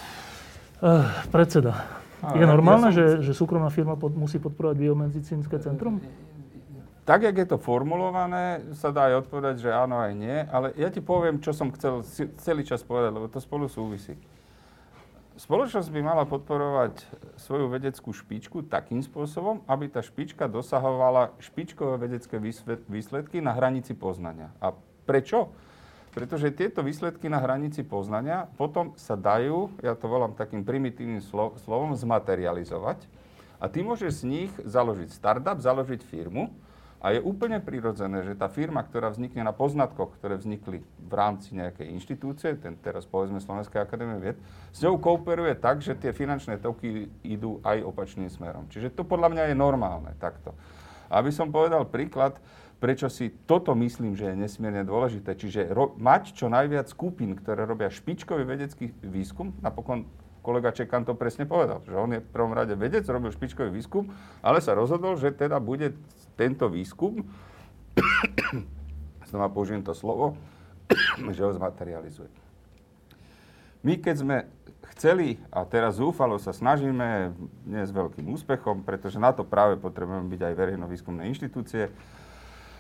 Uh, 0.85 1.09
predseda, 1.33 1.89
je 2.37 2.45
normálne, 2.45 2.93
ja 2.93 2.93
som... 2.93 3.25
že, 3.25 3.25
že 3.25 3.33
súkromná 3.33 3.73
firma 3.73 3.97
pod, 3.97 4.13
musí 4.13 4.37
podporovať 4.37 4.77
biomedicínske 4.77 5.57
centrum? 5.65 6.05
Tak, 7.07 7.23
jak 7.23 7.39
je 7.39 7.47
to 7.47 7.63
formulované, 7.63 8.67
sa 8.75 8.91
dá 8.91 9.07
aj 9.07 9.25
odpovedať, 9.25 9.63
že 9.63 9.71
áno 9.71 10.03
aj 10.03 10.13
nie, 10.19 10.43
ale 10.51 10.75
ja 10.75 10.91
ti 10.91 10.99
poviem, 10.99 11.39
čo 11.39 11.55
som 11.55 11.71
chcel 11.71 12.03
celý 12.43 12.67
čas 12.67 12.83
povedať, 12.83 13.15
lebo 13.15 13.31
to 13.31 13.39
spolu 13.39 13.71
súvisí. 13.71 14.19
Spoločnosť 15.37 15.93
by 15.93 16.01
mala 16.01 16.25
podporovať 16.27 17.07
svoju 17.39 17.69
vedeckú 17.69 18.11
špičku 18.11 18.67
takým 18.67 19.05
spôsobom, 19.05 19.63
aby 19.69 19.87
tá 19.87 20.01
špička 20.01 20.49
dosahovala 20.49 21.37
špičkové 21.39 22.09
vedecké 22.09 22.43
výsledky 22.91 23.39
na 23.45 23.53
hranici 23.53 23.93
poznania. 23.93 24.51
A 24.59 24.73
prečo? 25.05 25.53
Pretože 26.17 26.57
tieto 26.57 26.81
výsledky 26.81 27.29
na 27.29 27.37
hranici 27.37 27.85
poznania 27.85 28.49
potom 28.57 28.97
sa 28.97 29.13
dajú, 29.13 29.77
ja 29.85 29.93
to 29.93 30.09
volám 30.09 30.33
takým 30.33 30.65
primitívnym 30.65 31.21
slovom, 31.21 31.93
zmaterializovať. 31.93 33.05
A 33.61 33.69
ty 33.69 33.85
môžeš 33.85 34.25
z 34.25 34.29
nich 34.29 34.53
založiť 34.65 35.13
startup, 35.13 35.61
založiť 35.61 36.01
firmu, 36.01 36.49
a 36.97 37.13
je 37.13 37.21
úplne 37.21 37.61
prirodzené, 37.61 38.25
že 38.25 38.33
tá 38.35 38.49
firma, 38.49 38.81
ktorá 38.81 39.13
vznikne 39.13 39.45
na 39.45 39.53
poznatkoch, 39.53 40.17
ktoré 40.17 40.41
vznikli 40.41 40.81
v 40.83 41.13
rámci 41.13 41.53
nejakej 41.53 41.93
inštitúcie, 41.93 42.57
ten 42.57 42.75
teraz 42.81 43.05
povedzme 43.05 43.37
Slovenskej 43.37 43.85
akadémie 43.85 44.17
vied, 44.17 44.37
s 44.73 44.81
ňou 44.81 44.97
kooperuje 44.97 45.55
tak, 45.61 45.85
že 45.85 45.93
tie 45.93 46.17
finančné 46.17 46.57
toky 46.57 47.13
idú 47.21 47.61
aj 47.61 47.85
opačným 47.85 48.33
smerom. 48.33 48.65
Čiže 48.73 48.97
to 48.97 49.05
podľa 49.05 49.29
mňa 49.29 49.43
je 49.53 49.57
normálne 49.57 50.13
takto. 50.17 50.57
Aby 51.13 51.31
som 51.31 51.53
povedal 51.53 51.87
príklad, 51.87 52.41
prečo 52.81 53.13
si 53.13 53.33
toto 53.45 53.77
myslím, 53.77 54.17
že 54.17 54.33
je 54.33 54.41
nesmierne 54.43 54.83
dôležité. 54.83 55.37
Čiže 55.37 55.71
ro- 55.73 55.95
mať 56.01 56.33
čo 56.33 56.49
najviac 56.49 56.91
skupín, 56.91 57.37
ktoré 57.37 57.65
robia 57.69 57.93
špičkový 57.93 58.43
vedecký 58.43 58.91
výskum, 59.05 59.53
napokon 59.63 60.09
kolega 60.47 60.71
Čekan 60.71 61.03
to 61.03 61.19
presne 61.19 61.43
povedal, 61.43 61.83
že 61.83 61.99
on 61.99 62.15
je 62.15 62.23
v 62.23 62.31
prvom 62.31 62.55
rade 62.55 62.79
vedec, 62.79 63.03
robil 63.11 63.35
špičkový 63.35 63.75
výskum, 63.75 64.15
ale 64.47 64.63
sa 64.63 64.79
rozhodol, 64.79 65.19
že 65.19 65.35
teda 65.35 65.59
bude 65.59 65.99
tento 66.39 66.71
výskum, 66.71 67.27
znova 69.29 69.51
použijem 69.51 69.83
to 69.83 69.91
slovo, 69.91 70.39
že 71.35 71.43
ho 71.43 71.51
zmaterializuje. 71.51 72.31
My 73.83 73.99
keď 73.99 74.17
sme 74.23 74.37
chceli, 74.95 75.43
a 75.51 75.67
teraz 75.67 75.99
zúfalo 75.99 76.39
sa 76.39 76.55
snažíme, 76.55 77.35
nie 77.67 77.83
s 77.83 77.91
veľkým 77.91 78.31
úspechom, 78.31 78.87
pretože 78.87 79.19
na 79.19 79.35
to 79.35 79.43
práve 79.43 79.75
potrebujeme 79.83 80.31
byť 80.31 80.41
aj 80.47 80.55
verejno-výskumné 80.55 81.27
inštitúcie, 81.35 81.91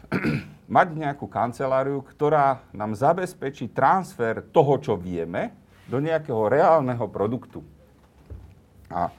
mať 0.70 0.88
nejakú 0.94 1.26
kanceláriu, 1.26 1.98
ktorá 1.98 2.62
nám 2.70 2.94
zabezpečí 2.94 3.74
transfer 3.74 4.38
toho, 4.54 4.78
čo 4.78 4.94
vieme, 4.94 5.65
do 5.86 5.98
nejakého 6.02 6.50
reálneho 6.50 7.06
produktu. 7.10 7.62
A 8.90 9.10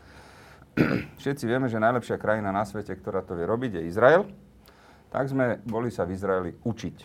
všetci 1.21 1.43
vieme, 1.47 1.71
že 1.71 1.81
najlepšia 1.81 2.19
krajina 2.19 2.51
na 2.51 2.67
svete, 2.67 2.93
ktorá 2.95 3.23
to 3.23 3.35
vie 3.35 3.47
robiť, 3.47 3.71
je 3.79 3.87
Izrael. 3.87 4.23
Tak 5.07 5.31
sme 5.31 5.63
boli 5.63 5.87
sa 5.89 6.03
v 6.03 6.13
Izraeli 6.13 6.51
učiť. 6.61 6.97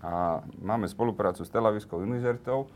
A 0.00 0.40
máme 0.62 0.88
spoluprácu 0.88 1.44
s 1.44 1.52
Tel 1.52 1.66
Avivskou 1.66 2.00
univerzitou. 2.00 2.70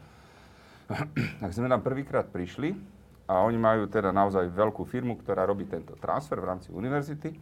tak 1.42 1.50
sme 1.54 1.70
tam 1.70 1.80
prvýkrát 1.80 2.28
prišli 2.28 2.76
a 3.24 3.40
oni 3.40 3.56
majú 3.56 3.88
teda 3.88 4.12
naozaj 4.12 4.52
veľkú 4.52 4.84
firmu, 4.84 5.16
ktorá 5.16 5.48
robí 5.48 5.64
tento 5.64 5.96
transfer 5.96 6.36
v 6.36 6.48
rámci 6.52 6.68
univerzity. 6.68 7.32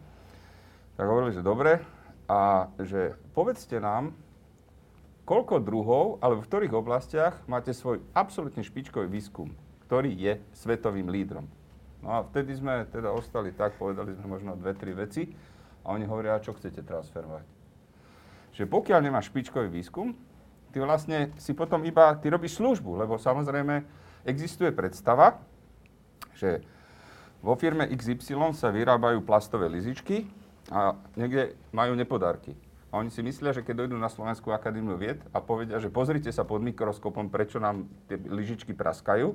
Tak 0.95 1.03
hovorili, 1.03 1.35
že 1.35 1.43
dobre 1.43 1.83
a 2.29 2.71
že 2.79 3.19
povedzte 3.35 3.83
nám, 3.83 4.15
koľko 5.23 5.63
druhov, 5.63 6.19
alebo 6.19 6.43
v 6.43 6.49
ktorých 6.51 6.73
oblastiach 6.75 7.39
máte 7.47 7.71
svoj 7.71 8.03
absolútne 8.11 8.63
špičkový 8.63 9.07
výskum, 9.07 9.51
ktorý 9.87 10.11
je 10.15 10.33
svetovým 10.55 11.07
lídrom. 11.07 11.47
No 12.03 12.19
a 12.19 12.27
vtedy 12.27 12.59
sme 12.59 12.83
teda 12.91 13.15
ostali 13.15 13.55
tak, 13.55 13.79
povedali 13.79 14.11
sme 14.19 14.35
možno 14.35 14.59
dve, 14.59 14.75
tri 14.75 14.91
veci 14.91 15.31
a 15.87 15.95
oni 15.95 16.03
hovoria, 16.03 16.43
čo 16.43 16.51
chcete 16.51 16.83
transferovať. 16.83 17.47
Že 18.53 18.63
pokiaľ 18.67 18.99
nemáš 18.99 19.31
špičkový 19.31 19.71
výskum, 19.71 20.11
ty 20.75 20.83
vlastne 20.83 21.31
si 21.39 21.55
potom 21.55 21.87
iba, 21.87 22.19
ty 22.19 22.27
robíš 22.27 22.59
službu, 22.59 22.99
lebo 22.99 23.15
samozrejme 23.15 23.87
existuje 24.27 24.75
predstava, 24.75 25.39
že 26.35 26.59
vo 27.39 27.55
firme 27.55 27.87
XY 27.87 28.55
sa 28.55 28.71
vyrábajú 28.71 29.23
plastové 29.23 29.67
lizičky 29.71 30.27
a 30.71 30.95
niekde 31.15 31.55
majú 31.75 31.95
nepodarky. 31.95 32.55
A 32.93 33.01
oni 33.01 33.09
si 33.09 33.25
myslia, 33.25 33.57
že 33.57 33.65
keď 33.65 33.83
dojdú 33.83 33.97
na 33.97 34.05
Slovenskú 34.05 34.53
akadémiu 34.53 34.93
vied 35.01 35.17
a 35.33 35.41
povedia, 35.41 35.81
že 35.81 35.89
pozrite 35.89 36.29
sa 36.29 36.45
pod 36.45 36.61
mikroskopom, 36.61 37.33
prečo 37.33 37.57
nám 37.57 37.89
tie 38.05 38.21
lyžičky 38.21 38.77
praskajú, 38.77 39.33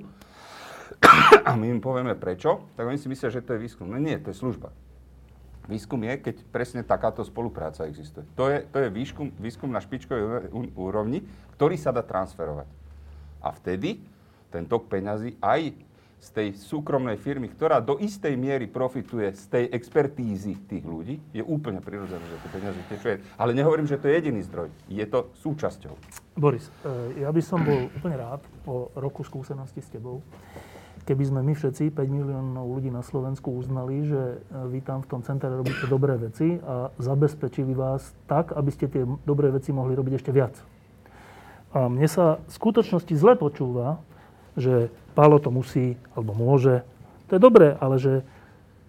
a 1.47 1.53
my 1.59 1.77
im 1.77 1.81
povieme 1.83 2.15
prečo, 2.15 2.65
tak 2.73 2.87
oni 2.87 2.97
si 2.97 3.11
myslia, 3.11 3.29
že 3.29 3.43
to 3.43 3.55
je 3.55 3.61
výskum. 3.61 3.85
No 3.91 3.99
nie, 3.99 4.17
to 4.17 4.33
je 4.33 4.37
služba. 4.37 4.73
Výskum 5.69 6.01
je, 6.01 6.13
keď 6.17 6.35
presne 6.49 6.81
takáto 6.81 7.21
spolupráca 7.21 7.85
existuje. 7.85 8.25
To 8.33 8.49
je, 8.49 8.65
to 8.65 8.81
je 8.81 8.89
výskum, 8.89 9.29
výskum 9.37 9.69
na 9.69 9.77
špičkovej 9.77 10.49
úrovni, 10.73 11.21
ktorý 11.59 11.77
sa 11.77 11.93
dá 11.93 12.01
transferovať. 12.01 12.65
A 13.43 13.53
vtedy 13.53 14.01
ten 14.49 14.65
tok 14.65 14.89
peňazí 14.89 15.37
aj 15.37 15.77
z 16.19 16.29
tej 16.35 16.47
súkromnej 16.51 17.15
firmy, 17.15 17.47
ktorá 17.47 17.79
do 17.79 17.95
istej 17.95 18.35
miery 18.35 18.67
profituje 18.67 19.31
z 19.31 19.43
tej 19.47 19.65
expertízy 19.71 20.59
tých 20.67 20.83
ľudí, 20.83 21.15
je 21.31 21.39
úplne 21.39 21.79
prirodzené, 21.79 22.19
že 22.27 22.37
tie 22.43 22.51
peniaze 22.51 22.79
tečuje. 22.91 23.15
Ale 23.39 23.55
nehovorím, 23.55 23.87
že 23.87 23.95
to 23.95 24.11
je 24.11 24.19
jediný 24.19 24.43
zdroj. 24.43 24.67
Je 24.91 25.05
to 25.07 25.31
súčasťou. 25.39 25.95
Boris, 26.35 26.67
e, 26.83 27.23
ja 27.23 27.31
by 27.31 27.41
som 27.43 27.63
bol 27.63 27.87
úplne 27.95 28.19
rád 28.19 28.43
po 28.67 28.91
roku 28.99 29.23
skúsenosti 29.23 29.79
s 29.79 29.87
tebou, 29.87 30.19
keby 31.07 31.23
sme 31.23 31.39
my 31.41 31.55
všetci, 31.55 31.95
5 31.95 32.03
miliónov 32.05 32.67
ľudí 32.67 32.91
na 32.91 33.01
Slovensku, 33.01 33.55
uznali, 33.55 34.03
že 34.03 34.43
e, 34.43 34.67
vy 34.75 34.83
tam 34.83 34.99
v 34.99 35.07
tom 35.07 35.21
centre 35.23 35.47
robíte 35.47 35.87
dobré 35.87 36.19
veci 36.19 36.59
a 36.59 36.91
zabezpečili 36.99 37.71
vás 37.71 38.11
tak, 38.27 38.51
aby 38.51 38.69
ste 38.75 38.91
tie 38.91 39.07
dobré 39.23 39.55
veci 39.55 39.71
mohli 39.71 39.95
robiť 39.95 40.19
ešte 40.19 40.35
viac. 40.35 40.59
A 41.71 41.87
mne 41.87 42.11
sa 42.11 42.43
v 42.43 42.51
skutočnosti 42.51 43.13
zle 43.15 43.39
počúva, 43.39 44.01
že 44.57 44.91
Pálo 45.19 45.35
to 45.43 45.51
musí 45.51 45.99
alebo 46.15 46.31
môže. 46.31 46.87
To 47.27 47.35
je 47.35 47.41
dobré, 47.43 47.75
ale 47.83 47.99
že, 47.99 48.23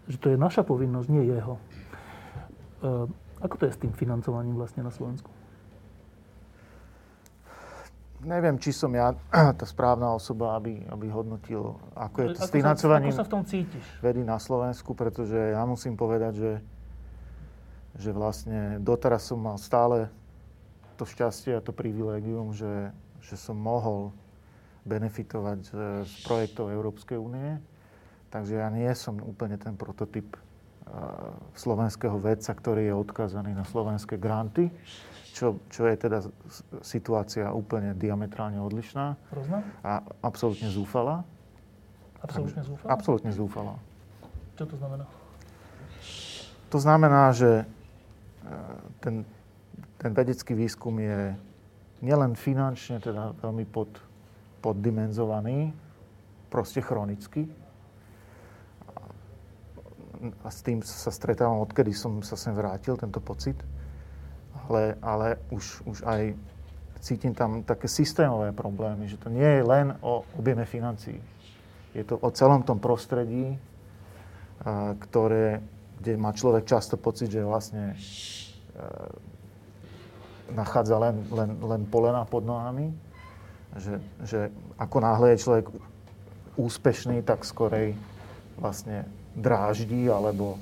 že 0.06 0.14
to 0.22 0.30
je 0.30 0.38
naša 0.38 0.62
povinnosť, 0.62 1.08
nie 1.10 1.26
jeho. 1.26 1.58
E, 1.58 3.10
ako 3.42 3.54
to 3.58 3.66
je 3.66 3.74
s 3.74 3.82
tým 3.82 3.90
financovaním 3.90 4.54
vlastne 4.54 4.86
na 4.86 4.94
Slovensku? 4.94 5.26
neviem, 8.24 8.60
či 8.60 8.72
som 8.72 8.92
ja 8.92 9.16
tá 9.58 9.64
správna 9.64 10.12
osoba, 10.12 10.56
aby, 10.56 10.84
aby 10.88 11.06
hodnotil, 11.08 11.76
ako 11.96 12.16
je 12.20 12.28
to 12.36 12.40
ako 12.44 12.48
s 12.48 12.52
financovaním 12.52 13.12
Sa, 13.12 13.16
ako 13.16 13.22
sa 13.24 13.28
v 13.28 13.32
tom 13.32 13.44
cítiš? 13.44 13.84
vedy 14.04 14.20
na 14.24 14.36
Slovensku, 14.36 14.92
pretože 14.92 15.36
ja 15.36 15.62
musím 15.64 15.96
povedať, 15.96 16.32
že, 16.36 16.52
že 17.96 18.10
vlastne 18.12 18.76
doteraz 18.80 19.24
som 19.24 19.40
mal 19.40 19.56
stále 19.56 20.12
to 21.00 21.08
šťastie 21.08 21.56
a 21.56 21.64
to 21.64 21.72
privilegium, 21.72 22.52
že, 22.52 22.92
že 23.24 23.40
som 23.40 23.56
mohol 23.56 24.12
benefitovať 24.86 25.58
z, 25.64 25.70
z 26.08 26.12
projektov 26.24 26.72
Európskej 26.72 27.18
únie. 27.20 27.60
Takže 28.30 28.62
ja 28.62 28.68
nie 28.70 28.88
som 28.94 29.18
úplne 29.20 29.58
ten 29.58 29.74
prototyp 29.74 30.38
uh, 30.38 31.34
slovenského 31.58 32.16
vedca, 32.22 32.54
ktorý 32.54 32.88
je 32.88 32.94
odkazaný 32.94 33.52
na 33.52 33.66
slovenské 33.66 34.16
granty 34.16 34.70
čo, 35.30 35.62
čo 35.70 35.86
je 35.86 35.94
teda 35.96 36.18
situácia 36.82 37.48
úplne 37.54 37.94
diametrálne 37.94 38.58
odlišná. 38.58 39.14
Rozná? 39.30 39.62
A 39.80 40.02
absolútne 40.20 40.68
zúfala. 40.68 41.22
Absolútne 42.20 42.62
zúfala? 42.66 42.90
Absolútne 42.90 43.32
zúfala. 43.32 43.74
Čo 44.58 44.64
to 44.68 44.76
znamená? 44.76 45.04
To 46.70 46.78
znamená, 46.78 47.22
že 47.32 47.50
e, 47.62 47.64
ten, 49.00 49.14
ten 49.96 50.12
vedecký 50.12 50.52
výskum 50.52 51.00
je 51.00 51.34
nielen 52.04 52.36
finančne 52.36 53.00
teda 53.00 53.32
veľmi 53.40 53.64
pod, 53.64 53.88
poddimenzovaný, 54.60 55.72
proste 56.52 56.84
chronicky. 56.84 57.48
A 60.44 60.48
s 60.52 60.60
tým 60.60 60.84
sa 60.84 61.08
stretávam, 61.08 61.64
odkedy 61.64 61.96
som 61.96 62.20
sa 62.20 62.36
sem 62.36 62.52
vrátil, 62.52 62.96
tento 63.00 63.24
pocit 63.24 63.56
ale, 64.70 64.94
ale 65.02 65.28
už, 65.50 65.82
už 65.82 65.98
aj 66.06 66.38
cítim 67.02 67.34
tam 67.34 67.66
také 67.66 67.90
systémové 67.90 68.54
problémy, 68.54 69.10
že 69.10 69.18
to 69.18 69.26
nie 69.26 69.42
je 69.42 69.62
len 69.66 69.98
o 69.98 70.22
objeme 70.38 70.62
financií. 70.62 71.18
Je 71.90 72.06
to 72.06 72.22
o 72.22 72.30
celom 72.30 72.62
tom 72.62 72.78
prostredí, 72.78 73.58
ktoré, 75.10 75.58
kde 75.98 76.12
má 76.14 76.30
človek 76.30 76.70
často 76.70 76.94
pocit, 76.94 77.34
že 77.34 77.42
vlastne 77.42 77.98
nachádza 80.54 81.02
len, 81.02 81.18
len, 81.34 81.50
len 81.58 81.82
polena 81.90 82.22
pod 82.22 82.46
nohami. 82.46 82.94
Že, 83.78 83.94
že 84.26 84.40
ako 84.78 84.98
náhle 84.98 85.34
je 85.34 85.42
človek 85.46 85.66
úspešný, 86.58 87.22
tak 87.22 87.46
skorej 87.46 87.94
vlastne 88.58 89.06
dráždi 89.38 90.10
alebo 90.10 90.58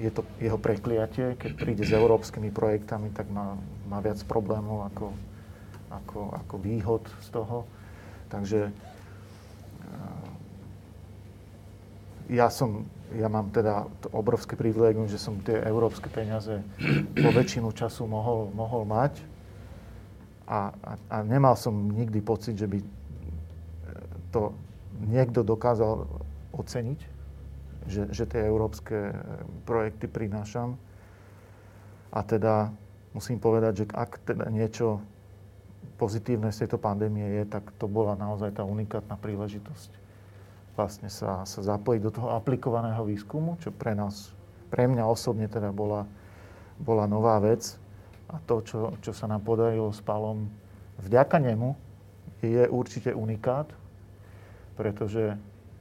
je 0.00 0.10
to 0.10 0.24
jeho 0.40 0.58
prekliatie. 0.58 1.36
Keď 1.38 1.52
príde 1.54 1.84
s 1.86 1.92
európskymi 1.92 2.50
projektami, 2.50 3.10
tak 3.14 3.30
má, 3.30 3.54
má 3.86 3.98
viac 4.02 4.18
problémov 4.26 4.88
ako, 4.90 5.12
ako, 5.90 6.20
ako 6.34 6.54
výhod 6.58 7.02
z 7.22 7.28
toho. 7.30 7.66
Takže 8.30 8.60
eh, 8.70 10.26
ja 12.30 12.46
som, 12.50 12.86
ja 13.14 13.26
mám 13.26 13.50
teda 13.50 13.86
obrovské 14.14 14.54
privilegium, 14.54 15.10
že 15.10 15.18
som 15.18 15.38
tie 15.42 15.58
európske 15.66 16.06
peniaze 16.10 16.62
po 17.14 17.30
väčšinu 17.34 17.74
času 17.74 18.06
mohol, 18.06 18.50
mohol 18.54 18.86
mať. 18.86 19.18
A, 20.50 20.74
a, 20.74 20.92
a 21.08 21.16
nemal 21.22 21.54
som 21.54 21.94
nikdy 21.94 22.18
pocit, 22.18 22.58
že 22.58 22.66
by 22.66 22.78
eh, 22.82 22.86
to 24.34 24.50
niekto 25.06 25.46
dokázal 25.46 26.10
oceniť 26.50 27.22
že, 27.88 28.12
že 28.12 28.28
tie 28.28 28.44
európske 28.44 29.14
eh, 29.14 29.16
projekty 29.64 30.10
prinášam. 30.10 30.76
A 32.10 32.26
teda 32.26 32.74
musím 33.14 33.38
povedať, 33.38 33.72
že 33.72 33.84
ak 33.94 34.26
teda 34.26 34.50
niečo 34.50 34.98
pozitívne 35.96 36.50
z 36.50 36.66
tejto 36.66 36.76
pandémie 36.76 37.40
je, 37.40 37.44
tak 37.46 37.70
to 37.78 37.86
bola 37.86 38.18
naozaj 38.18 38.52
tá 38.58 38.66
unikátna 38.66 39.14
príležitosť 39.16 40.00
vlastne 40.80 41.12
sa, 41.12 41.44
sa 41.44 41.60
zapojiť 41.60 42.00
do 42.00 42.12
toho 42.14 42.28
aplikovaného 42.32 43.04
výskumu, 43.04 43.60
čo 43.60 43.68
pre 43.74 43.92
nás, 43.92 44.32
pre 44.72 44.86
mňa 44.86 45.04
osobne 45.04 45.44
teda 45.50 45.74
bola, 45.74 46.06
bola 46.80 47.04
nová 47.04 47.36
vec. 47.42 47.76
A 48.30 48.38
to, 48.46 48.62
čo, 48.62 48.94
čo 49.02 49.10
sa 49.10 49.26
nám 49.26 49.42
podarilo 49.42 49.90
s 49.90 49.98
Palom, 49.98 50.46
vďaka 51.02 51.42
nemu 51.42 51.74
je 52.40 52.64
určite 52.70 53.10
unikát, 53.12 53.66
pretože 54.78 55.34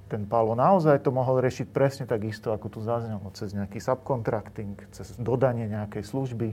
ten 0.09 0.25
Palo 0.25 0.57
naozaj 0.57 1.05
to 1.05 1.13
mohol 1.13 1.37
riešiť 1.37 1.69
presne 1.69 2.05
tak 2.09 2.25
isto, 2.25 2.49
ako 2.49 2.67
tu 2.73 2.79
zaznelo, 2.81 3.29
cez 3.37 3.53
nejaký 3.53 3.77
subcontracting, 3.77 4.73
cez 4.89 5.13
dodanie 5.21 5.69
nejakej 5.69 6.01
služby. 6.01 6.49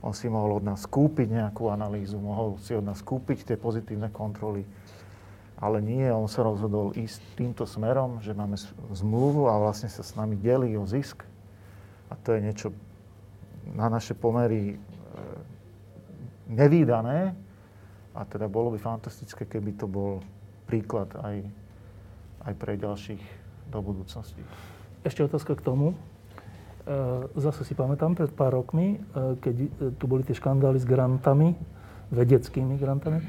On 0.00 0.16
si 0.16 0.32
mohol 0.32 0.60
od 0.60 0.64
nás 0.64 0.88
kúpiť 0.88 1.28
nejakú 1.28 1.68
analýzu, 1.68 2.16
mohol 2.16 2.56
si 2.64 2.72
od 2.72 2.84
nás 2.84 3.04
kúpiť 3.04 3.52
tie 3.52 3.56
pozitívne 3.60 4.08
kontroly. 4.08 4.64
Ale 5.60 5.80
nie, 5.80 6.08
on 6.08 6.28
sa 6.28 6.44
rozhodol 6.44 6.96
ísť 6.96 7.20
týmto 7.36 7.64
smerom, 7.64 8.20
že 8.20 8.36
máme 8.36 8.56
zmluvu 8.92 9.48
a 9.48 9.60
vlastne 9.60 9.88
sa 9.88 10.02
s 10.04 10.16
nami 10.16 10.36
delí 10.36 10.76
o 10.76 10.84
zisk. 10.84 11.24
A 12.12 12.16
to 12.20 12.36
je 12.36 12.40
niečo 12.42 12.68
na 13.72 13.88
naše 13.88 14.12
pomery 14.12 14.76
nevýdané. 16.48 17.34
A 18.14 18.20
teda 18.22 18.46
bolo 18.46 18.74
by 18.74 18.78
fantastické, 18.78 19.42
keby 19.42 19.74
to 19.74 19.90
bol 19.90 20.22
príklad 20.70 21.10
aj 21.18 21.42
aj 22.44 22.54
pre 22.60 22.76
ďalších 22.76 23.22
do 23.72 23.80
budúcnosti. 23.80 24.40
Ešte 25.04 25.24
otázka 25.24 25.56
k 25.56 25.64
tomu. 25.64 25.92
E, 25.92 25.96
zase 27.40 27.64
si 27.64 27.72
pamätám, 27.72 28.12
pred 28.12 28.28
pár 28.32 28.52
rokmi, 28.52 29.00
e, 29.00 29.36
keď 29.40 29.54
e, 29.56 29.68
tu 29.96 30.04
boli 30.04 30.22
tie 30.24 30.36
škandály 30.36 30.76
s 30.76 30.86
grantami, 30.88 31.56
vedeckými 32.12 32.76
grantami, 32.78 33.24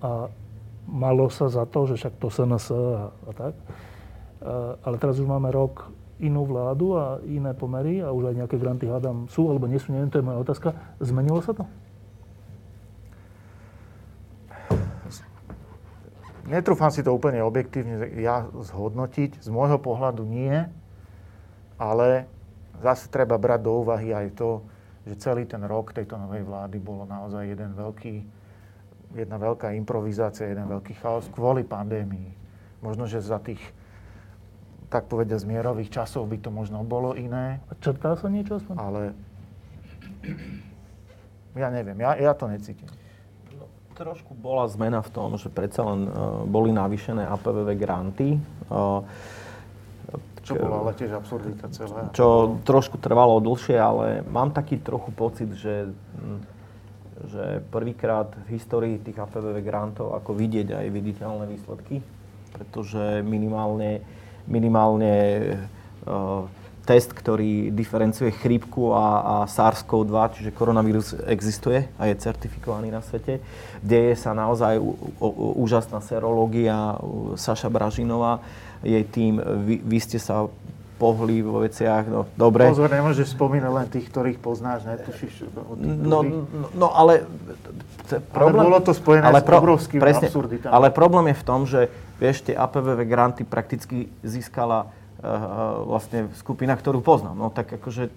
a 0.00 0.32
malo 0.88 1.28
sa 1.28 1.52
za 1.52 1.68
to, 1.68 1.84
že 1.84 2.00
však 2.00 2.14
to 2.16 2.32
SNS 2.32 2.72
a, 2.72 3.12
a 3.12 3.30
tak. 3.36 3.54
Ale 4.80 4.96
teraz 4.96 5.20
už 5.20 5.28
máme 5.28 5.52
rok 5.52 5.92
inú 6.20 6.44
vládu 6.44 6.94
a 7.00 7.18
iné 7.24 7.56
pomery 7.56 8.04
a 8.04 8.12
už 8.12 8.32
aj 8.32 8.34
nejaké 8.44 8.56
granty 8.60 8.86
hádam 8.86 9.26
sú 9.32 9.48
alebo 9.48 9.64
nie 9.64 9.80
sú, 9.80 9.90
neviem, 9.90 10.12
to 10.12 10.20
je 10.20 10.26
moja 10.28 10.38
otázka. 10.44 10.68
Zmenilo 11.00 11.40
sa 11.40 11.56
to? 11.56 11.64
Netrúfam 16.50 16.90
si 16.90 17.06
to 17.06 17.14
úplne 17.14 17.46
objektívne 17.46 18.10
ja 18.18 18.42
zhodnotiť. 18.50 19.38
Z 19.38 19.48
môjho 19.54 19.78
pohľadu 19.78 20.26
nie, 20.26 20.66
ale 21.78 22.26
zase 22.82 23.06
treba 23.06 23.38
brať 23.38 23.60
do 23.62 23.86
úvahy 23.86 24.10
aj 24.10 24.34
to, 24.34 24.50
že 25.06 25.22
celý 25.22 25.46
ten 25.46 25.62
rok 25.62 25.94
tejto 25.94 26.18
novej 26.18 26.42
vlády 26.42 26.82
bolo 26.82 27.06
naozaj 27.06 27.54
jeden 27.54 27.70
veľký, 27.78 28.14
jedna 29.14 29.38
veľká 29.38 29.78
improvizácia, 29.78 30.50
jeden 30.50 30.66
veľký 30.66 30.98
chaos 30.98 31.30
kvôli 31.30 31.62
pandémii. 31.62 32.34
Možno, 32.82 33.06
že 33.06 33.22
za 33.22 33.38
tých, 33.38 33.62
tak 34.90 35.06
povedia, 35.06 35.38
zmierových 35.38 35.94
časov 35.94 36.26
by 36.26 36.36
to 36.42 36.50
možno 36.50 36.82
bolo 36.82 37.14
iné. 37.14 37.62
A 37.70 37.78
črtá 37.78 38.18
sa 38.18 38.26
niečo 38.26 38.58
aspoň? 38.58 38.76
Ale 38.76 39.02
ja 41.54 41.70
neviem, 41.70 41.96
ja, 42.02 42.18
ja 42.18 42.32
to 42.34 42.50
necítim 42.50 42.90
trošku 44.00 44.32
bola 44.32 44.64
zmena 44.64 45.04
v 45.04 45.12
tom, 45.12 45.36
že 45.36 45.52
predsa 45.52 45.84
len 45.84 46.08
uh, 46.08 46.48
boli 46.48 46.72
navýšené 46.72 47.28
APVV 47.28 47.68
granty. 47.76 48.40
Uh, 48.72 49.04
čo 50.40 50.56
bola 50.56 50.88
ale 50.88 50.96
tiež 50.96 51.20
absurdita 51.20 51.68
celá. 51.68 52.08
Čo 52.16 52.58
trošku 52.64 52.96
trvalo 52.96 53.44
dlhšie, 53.44 53.76
ale 53.76 54.24
mám 54.24 54.56
taký 54.56 54.80
trochu 54.80 55.12
pocit, 55.12 55.52
že, 55.52 55.92
hm, 55.92 56.40
že 57.28 57.44
prvýkrát 57.68 58.32
v 58.48 58.56
histórii 58.56 58.96
tých 58.96 59.20
APVV 59.20 59.60
grantov 59.60 60.16
ako 60.16 60.32
vidieť 60.32 60.80
aj 60.80 60.86
viditeľné 60.88 61.44
výsledky, 61.44 62.00
pretože 62.56 63.20
minimálne, 63.20 64.00
minimálne 64.48 65.12
uh, 66.06 66.46
test, 66.90 67.14
ktorý 67.14 67.70
diferencuje 67.70 68.34
chrípku 68.34 68.90
a, 68.90 69.06
a 69.22 69.34
SARS-CoV-2, 69.46 70.14
čiže 70.34 70.50
koronavírus 70.56 71.14
existuje 71.28 71.86
a 71.94 72.10
je 72.10 72.18
certifikovaný 72.18 72.90
na 72.90 72.98
svete. 72.98 73.38
Deje 73.78 74.18
sa 74.18 74.34
naozaj 74.34 74.80
úžasná 75.54 76.02
serológia. 76.02 76.98
Saša 77.38 77.70
Bražinová, 77.70 78.42
jej 78.82 79.06
tým, 79.06 79.38
vy, 79.38 79.78
vy 79.86 79.98
ste 80.02 80.18
sa 80.18 80.50
pohli 81.00 81.40
vo 81.40 81.64
veciach, 81.64 82.04
no 82.12 82.28
dobre. 82.36 82.68
Pozor, 82.68 82.92
nemôžeš 82.92 83.32
spomínať 83.32 83.72
len 83.72 83.86
tých, 83.88 84.12
ktorých 84.12 84.36
poznáš, 84.36 84.84
netušíš. 84.84 85.48
No, 85.80 86.20
no, 86.20 86.44
no 86.76 86.88
ale... 86.92 87.24
Problém, 88.34 88.66
ale 88.66 88.68
bolo 88.68 88.80
to 88.82 88.92
spojené 88.92 89.22
ale 89.22 89.40
pro, 89.40 89.56
s 89.56 89.62
obrovským 89.62 90.00
presne, 90.02 90.26
absurditami. 90.28 90.72
Ale 90.74 90.90
problém 90.90 91.30
je 91.30 91.36
v 91.38 91.44
tom, 91.46 91.60
že 91.62 91.80
vieš, 92.18 92.42
tie 92.42 92.58
APVV 92.58 93.06
granty 93.06 93.42
prakticky 93.46 94.10
získala 94.26 94.90
vlastne 95.86 96.32
skupina, 96.36 96.74
ktorú 96.74 97.04
poznám. 97.04 97.36
No 97.36 97.48
tak 97.52 97.76
akože 97.76 98.08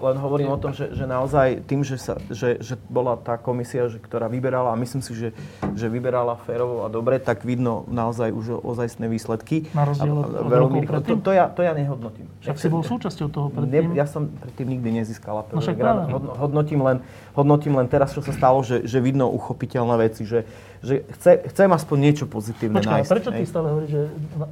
len 0.00 0.16
hovorím 0.18 0.50
o 0.52 0.58
tom, 0.58 0.74
že, 0.74 0.92
že 0.92 1.04
naozaj 1.04 1.64
tým, 1.64 1.80
že, 1.82 1.96
sa, 1.96 2.18
že, 2.28 2.58
že 2.60 2.74
bola 2.86 3.14
tá 3.16 3.38
komisia, 3.38 3.86
že, 3.88 4.02
ktorá 4.02 4.26
vyberala, 4.26 4.72
a 4.72 4.76
myslím 4.76 5.00
si, 5.00 5.14
že, 5.14 5.28
že 5.74 5.86
vyberala 5.88 6.36
férovo 6.44 6.84
a 6.84 6.92
dobre, 6.92 7.16
tak 7.22 7.46
vidno 7.46 7.86
naozaj 7.88 8.34
už 8.34 8.60
ozajstné 8.60 9.06
výsledky. 9.06 9.70
Na 9.72 9.86
rozdiel 9.86 10.12
od, 10.12 10.28
od 10.28 10.46
veľmi, 10.50 10.78
rokov 10.84 11.06
to, 11.06 11.14
to, 11.20 11.32
ja, 11.32 11.46
to 11.50 11.60
ja 11.62 11.72
nehodnotím. 11.72 12.26
Však 12.42 12.56
si 12.58 12.66
bol 12.68 12.82
súčasťou 12.82 13.26
toho 13.30 13.48
predtým. 13.48 13.94
Ne, 13.94 13.98
ja 13.98 14.06
som 14.08 14.28
predtým 14.28 14.78
nikdy 14.78 15.02
nezískal 15.02 15.46
No 15.50 15.60
práve. 15.60 16.10
hodnotím, 16.38 16.80
len, 16.82 17.02
hodnotím 17.34 17.74
len 17.78 17.86
teraz, 17.90 18.14
čo 18.14 18.22
sa 18.22 18.30
stalo, 18.30 18.62
že, 18.62 18.86
že 18.86 18.98
vidno 19.02 19.30
uchopiteľné 19.30 19.94
veci, 19.98 20.22
že, 20.26 20.46
že 20.80 21.02
chce, 21.18 21.48
chcem 21.50 21.68
aspoň 21.70 21.96
niečo 22.00 22.24
pozitívne 22.30 22.78
Počkaj, 22.80 22.92
nájsť. 23.02 23.10
prečo 23.10 23.30
ty 23.30 23.42
stále 23.46 23.66
hovoríš, 23.70 23.90
že 23.90 24.02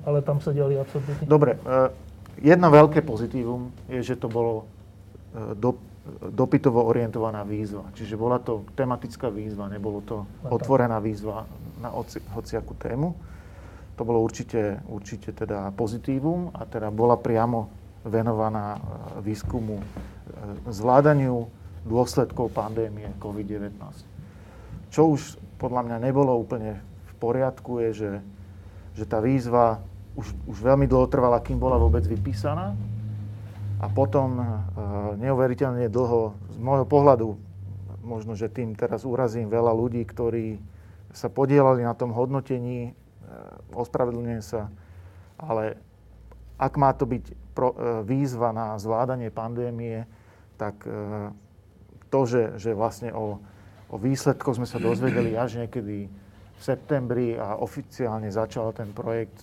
ale 0.06 0.18
tam 0.22 0.38
sedeli 0.42 0.78
absolútne? 0.78 1.14
Dobre, 1.24 1.58
e, 1.58 1.90
jedno 2.42 2.68
veľké 2.68 3.00
pozitívum 3.02 3.70
je, 3.86 4.02
že 4.02 4.14
to 4.18 4.26
bolo 4.26 4.66
do, 5.56 5.80
dopytovo 6.34 6.82
orientovaná 6.84 7.46
výzva. 7.46 7.88
Čiže 7.94 8.18
bola 8.18 8.42
to 8.42 8.66
tematická 8.76 9.30
výzva, 9.30 9.70
nebolo 9.70 10.02
to 10.02 10.26
otvorená 10.50 10.98
výzva 10.98 11.46
na 11.80 11.88
hoci, 11.94 12.18
hociakú 12.34 12.74
tému. 12.76 13.14
To 13.96 14.02
bolo 14.02 14.24
určite, 14.24 14.82
určite 14.88 15.30
teda 15.30 15.70
pozitívum 15.76 16.50
a 16.56 16.64
teda 16.66 16.90
bola 16.90 17.14
priamo 17.14 17.70
venovaná 18.02 18.76
e, 18.76 18.80
výskumu, 19.22 19.78
e, 19.78 19.84
zvládaniu 20.72 21.46
dôsledkov 21.86 22.50
pandémie 22.50 23.14
COVID-19. 23.22 23.78
Čo 24.90 25.14
už 25.14 25.38
podľa 25.60 25.86
mňa 25.86 25.96
nebolo 26.02 26.34
úplne 26.34 26.82
v 26.82 27.12
poriadku, 27.22 27.78
je, 27.88 27.90
že, 27.94 28.12
že 28.98 29.04
tá 29.06 29.22
výzva 29.22 29.78
už, 30.18 30.34
už 30.50 30.58
veľmi 30.60 30.90
dlho 30.90 31.06
trvala, 31.06 31.38
kým 31.40 31.56
bola 31.56 31.78
vôbec 31.78 32.02
vypísaná. 32.04 32.74
A 33.82 33.90
potom 33.90 34.38
e, 34.38 34.44
neuveriteľne 35.18 35.90
dlho, 35.90 36.38
z 36.54 36.58
môjho 36.62 36.86
pohľadu, 36.86 37.34
možno, 38.06 38.38
že 38.38 38.46
tým 38.46 38.78
teraz 38.78 39.02
urazím 39.02 39.50
veľa 39.50 39.74
ľudí, 39.74 40.06
ktorí 40.06 40.62
sa 41.10 41.26
podielali 41.26 41.82
na 41.82 41.90
tom 41.98 42.14
hodnotení, 42.14 42.80
e, 42.86 42.92
ospravedlňujem 43.74 44.42
sa, 44.46 44.70
ale 45.34 45.74
ak 46.62 46.78
má 46.78 46.94
to 46.94 47.10
byť 47.10 47.24
e, 47.26 47.34
výzva 48.06 48.54
na 48.54 48.78
zvládanie 48.78 49.34
pandémie, 49.34 50.06
tak 50.54 50.86
to, 52.06 52.20
že, 52.22 52.54
že 52.54 52.70
vlastne 52.70 53.10
o, 53.10 53.42
o 53.90 53.96
výsledkoch 53.98 54.62
sme 54.62 54.68
sa 54.68 54.78
dozvedeli 54.78 55.34
až 55.34 55.58
niekedy 55.58 56.06
v 56.54 56.60
septembri 56.62 57.34
a 57.34 57.58
oficiálne 57.58 58.30
začal 58.30 58.70
ten 58.70 58.94
projekt, 58.94 59.42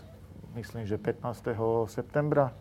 myslím, 0.55 0.87
že 0.87 0.95
15. 0.95 1.59
septembra, 1.91 2.55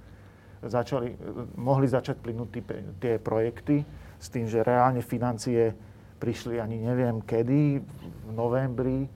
začali, 0.64 1.14
mohli 1.54 1.86
začať 1.86 2.16
plynúť 2.18 2.48
tí, 2.50 2.61
tie 2.98 3.14
projekty 3.22 3.86
s 4.18 4.26
tým, 4.30 4.50
že 4.50 4.66
reálne 4.66 5.02
financie 5.04 5.74
prišli 6.18 6.59
ani 6.59 6.82
neviem 6.82 7.22
kedy, 7.22 7.78
v 8.26 8.30
novembri, 8.34 9.06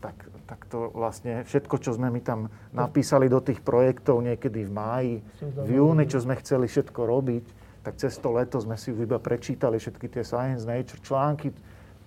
tak, 0.00 0.16
tak 0.44 0.60
to 0.68 0.92
vlastne 0.92 1.44
všetko, 1.44 1.76
čo 1.80 1.96
sme 1.96 2.12
my 2.12 2.20
tam 2.20 2.52
napísali 2.72 3.28
do 3.32 3.40
tých 3.40 3.64
projektov 3.64 4.20
niekedy 4.20 4.68
v 4.68 4.72
máji, 4.72 5.14
v 5.40 5.70
júni, 5.80 6.04
čo 6.04 6.20
sme 6.20 6.36
chceli 6.40 6.68
všetko 6.68 7.00
robiť, 7.00 7.44
tak 7.80 7.96
cez 7.96 8.12
to 8.20 8.28
leto 8.36 8.60
sme 8.60 8.76
si 8.76 8.92
už 8.92 9.08
iba 9.08 9.16
prečítali 9.16 9.80
všetky 9.80 10.06
tie 10.12 10.24
Science 10.24 10.68
Nature 10.68 11.00
články, 11.00 11.48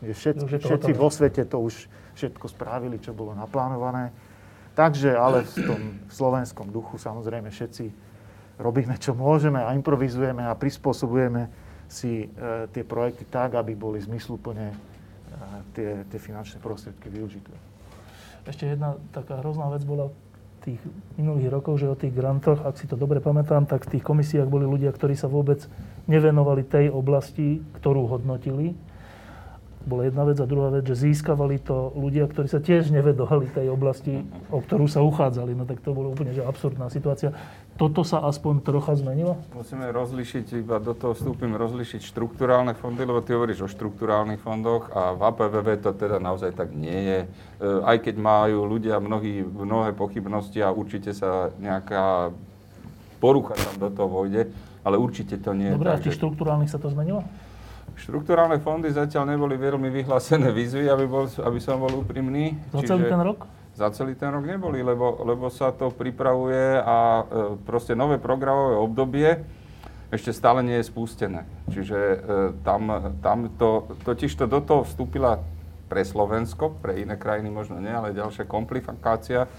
že 0.05 0.13
všet, 0.13 0.35
to 0.37 0.45
všetci 0.45 0.91
vo 0.93 1.09
svete 1.09 1.43
to 1.49 1.57
už 1.65 1.89
všetko 2.13 2.45
spravili, 2.45 3.01
čo 3.01 3.15
bolo 3.15 3.33
naplánované. 3.33 4.13
Takže, 4.73 5.13
ale 5.13 5.45
v 5.45 5.69
tom 5.69 5.81
slovenskom 6.09 6.69
duchu 6.73 6.97
samozrejme 6.97 7.49
všetci 7.53 8.12
robíme, 8.57 8.97
čo 8.97 9.17
môžeme 9.17 9.61
a 9.61 9.73
improvizujeme 9.73 10.45
a 10.45 10.53
prispôsobujeme 10.57 11.49
si 11.89 12.25
e, 12.25 12.27
tie 12.73 12.83
projekty 12.85 13.29
tak, 13.29 13.53
aby 13.53 13.77
boli 13.77 14.01
zmysluplne 14.01 14.73
e, 14.73 14.75
tie, 15.77 15.89
tie 16.09 16.19
finančné 16.19 16.57
prostriedky 16.61 17.09
využité. 17.09 17.53
Ešte 18.43 18.67
jedna 18.67 18.99
taká 19.15 19.39
hrozná 19.39 19.71
vec 19.71 19.87
bola 19.87 20.11
tých 20.63 20.79
minulých 21.19 21.51
rokoch, 21.51 21.75
že 21.75 21.91
o 21.91 21.99
tých 21.99 22.15
grantoch, 22.15 22.63
ak 22.63 22.79
si 22.79 22.87
to 22.87 22.95
dobre 22.95 23.19
pamätám, 23.19 23.67
tak 23.67 23.83
v 23.87 23.99
tých 23.99 24.03
komisiách 24.03 24.47
boli 24.47 24.63
ľudia, 24.63 24.95
ktorí 24.95 25.13
sa 25.13 25.27
vôbec 25.27 25.59
nevenovali 26.07 26.63
tej 26.63 26.87
oblasti, 26.87 27.59
ktorú 27.79 28.07
hodnotili. 28.07 28.71
Bola 29.83 30.07
jedna 30.07 30.23
vec 30.23 30.39
a 30.39 30.47
druhá 30.47 30.71
vec, 30.71 30.87
že 30.87 31.11
získavali 31.11 31.59
to 31.59 31.91
ľudia, 31.99 32.23
ktorí 32.31 32.47
sa 32.47 32.63
tiež 32.63 32.95
nevedovali 32.95 33.51
tej 33.51 33.67
oblasti, 33.67 34.23
o 34.47 34.63
ktorú 34.63 34.87
sa 34.87 35.03
uchádzali. 35.03 35.51
No 35.51 35.67
tak 35.67 35.83
to 35.83 35.91
bolo 35.91 36.15
úplne 36.15 36.31
že 36.31 36.47
absurdná 36.47 36.87
situácia. 36.87 37.35
Toto 37.73 38.05
sa 38.05 38.21
aspoň 38.21 38.61
trocha 38.61 38.93
zmenilo? 38.93 39.33
Musíme 39.49 39.89
rozlišiť, 39.89 40.61
iba 40.61 40.77
do 40.77 40.93
toho 40.93 41.17
vstúpim, 41.17 41.57
rozlišiť 41.57 42.05
štruktúrálne 42.05 42.77
fondy, 42.77 43.01
lebo 43.01 43.17
ty 43.19 43.33
hovoríš 43.33 43.65
o 43.65 43.69
štruktúrálnych 43.69 44.37
fondoch 44.37 44.93
a 44.93 45.17
v 45.17 45.21
APVV 45.25 45.67
to 45.81 45.91
teda 45.91 46.21
naozaj 46.21 46.53
tak 46.53 46.69
nie 46.69 46.93
je. 46.93 47.19
E, 47.25 47.27
Aj 47.81 47.97
keď 47.97 48.15
majú 48.15 48.69
ľudia 48.69 49.01
mnohí, 49.01 49.41
mnohé 49.41 49.89
pochybnosti 49.91 50.61
a 50.61 50.69
určite 50.69 51.17
sa 51.17 51.49
nejaká 51.57 52.29
porucha 53.17 53.57
tam 53.57 53.75
do 53.79 53.89
toho 53.89 54.21
vojde, 54.21 54.53
ale 54.85 54.95
určite 55.01 55.41
to 55.41 55.57
nie 55.57 55.73
je 55.73 55.73
Dobre, 55.73 55.89
a 55.89 55.97
tak, 55.97 55.99
v 55.99 56.03
tých 56.05 56.13
že- 56.13 56.19
štruktúrálnych 56.21 56.69
sa 56.69 56.77
to 56.77 56.93
zmenilo? 56.93 57.25
Štruktúrálne 57.93 58.57
fondy 58.57 58.89
zatiaľ 58.89 59.33
neboli 59.33 59.57
veľmi 59.57 59.89
vyhlásené 59.89 60.49
výzvy, 60.49 60.89
aby, 60.89 61.05
bol, 61.05 61.25
aby 61.25 61.57
som 61.57 61.81
bol 61.81 62.05
úprimný. 62.05 62.53
Za 62.69 62.85
celý 62.85 63.05
ten 63.05 63.21
rok? 63.21 63.45
Za 63.73 63.89
celý 63.89 64.13
ten 64.13 64.29
rok 64.29 64.45
neboli, 64.45 64.85
lebo, 64.85 65.25
lebo 65.25 65.49
sa 65.49 65.73
to 65.73 65.89
pripravuje 65.89 66.77
a 66.77 66.97
e, 66.97 67.23
proste 67.65 67.97
nové 67.97 68.21
programové 68.21 68.77
obdobie 68.77 69.29
ešte 70.13 70.29
stále 70.29 70.61
nie 70.61 70.77
je 70.77 70.85
spustené. 70.93 71.41
Čiže 71.73 71.97
e, 71.97 72.17
tam, 72.61 72.93
tam 73.25 73.49
to, 73.57 73.97
totiž 74.05 74.29
to 74.37 74.45
do 74.45 74.61
toho 74.61 74.85
vstúpila 74.85 75.41
pre 75.89 76.05
Slovensko, 76.05 76.77
pre 76.85 77.01
iné 77.01 77.17
krajiny 77.17 77.49
možno 77.49 77.81
nie, 77.81 77.89
ale 77.89 78.13
ďalšia 78.13 78.45
komplikácia. 78.45 79.49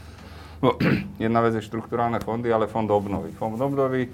No, 0.63 0.79
jedna 1.25 1.43
vec 1.43 1.59
je 1.59 1.67
štruktúrálne 1.67 2.23
fondy, 2.23 2.55
ale 2.55 2.71
fond 2.71 2.87
obnovy. 2.87 3.35
Fond 3.35 3.59
obnovy, 3.59 4.07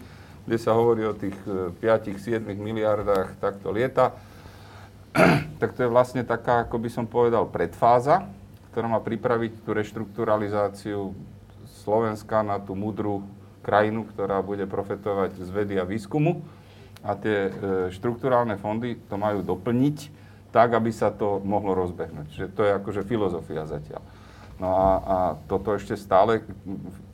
kde 0.49 0.57
sa 0.57 0.73
hovorí 0.73 1.05
o 1.05 1.13
tých 1.13 1.37
e, 1.45 1.77
5-7 1.77 2.41
miliardách 2.41 3.37
takto 3.37 3.69
lieta, 3.69 4.17
tak 5.61 5.77
to 5.77 5.85
je 5.85 5.93
vlastne 5.93 6.25
taká, 6.25 6.65
ako 6.65 6.81
by 6.81 6.89
som 6.89 7.05
povedal, 7.05 7.53
predfáza, 7.53 8.25
ktorá 8.71 8.87
má 8.87 9.01
pripraviť 9.03 9.67
tú 9.67 9.71
reštrukturalizáciu 9.75 11.15
Slovenska 11.83 12.47
na 12.47 12.63
tú 12.63 12.79
múdru 12.79 13.27
krajinu, 13.67 14.07
ktorá 14.09 14.41
bude 14.41 14.65
profetovať 14.65 15.43
z 15.43 15.51
vedy 15.51 15.75
a 15.77 15.85
výskumu. 15.85 16.43
A 17.01 17.17
tie 17.17 17.49
e, 17.49 17.51
štruktúrálne 17.97 18.61
fondy 18.61 18.97
to 19.09 19.17
majú 19.17 19.41
doplniť 19.41 20.13
tak, 20.53 20.77
aby 20.77 20.93
sa 20.93 21.09
to 21.11 21.41
mohlo 21.41 21.73
rozbehnúť. 21.73 22.27
Čiže 22.29 22.49
to 22.53 22.61
je 22.67 22.73
akože 22.77 23.03
filozofia 23.07 23.65
zatiaľ. 23.65 24.03
No 24.61 24.77
a, 24.77 24.89
a 25.01 25.17
toto 25.49 25.73
ešte 25.73 25.97
stále, 25.97 26.45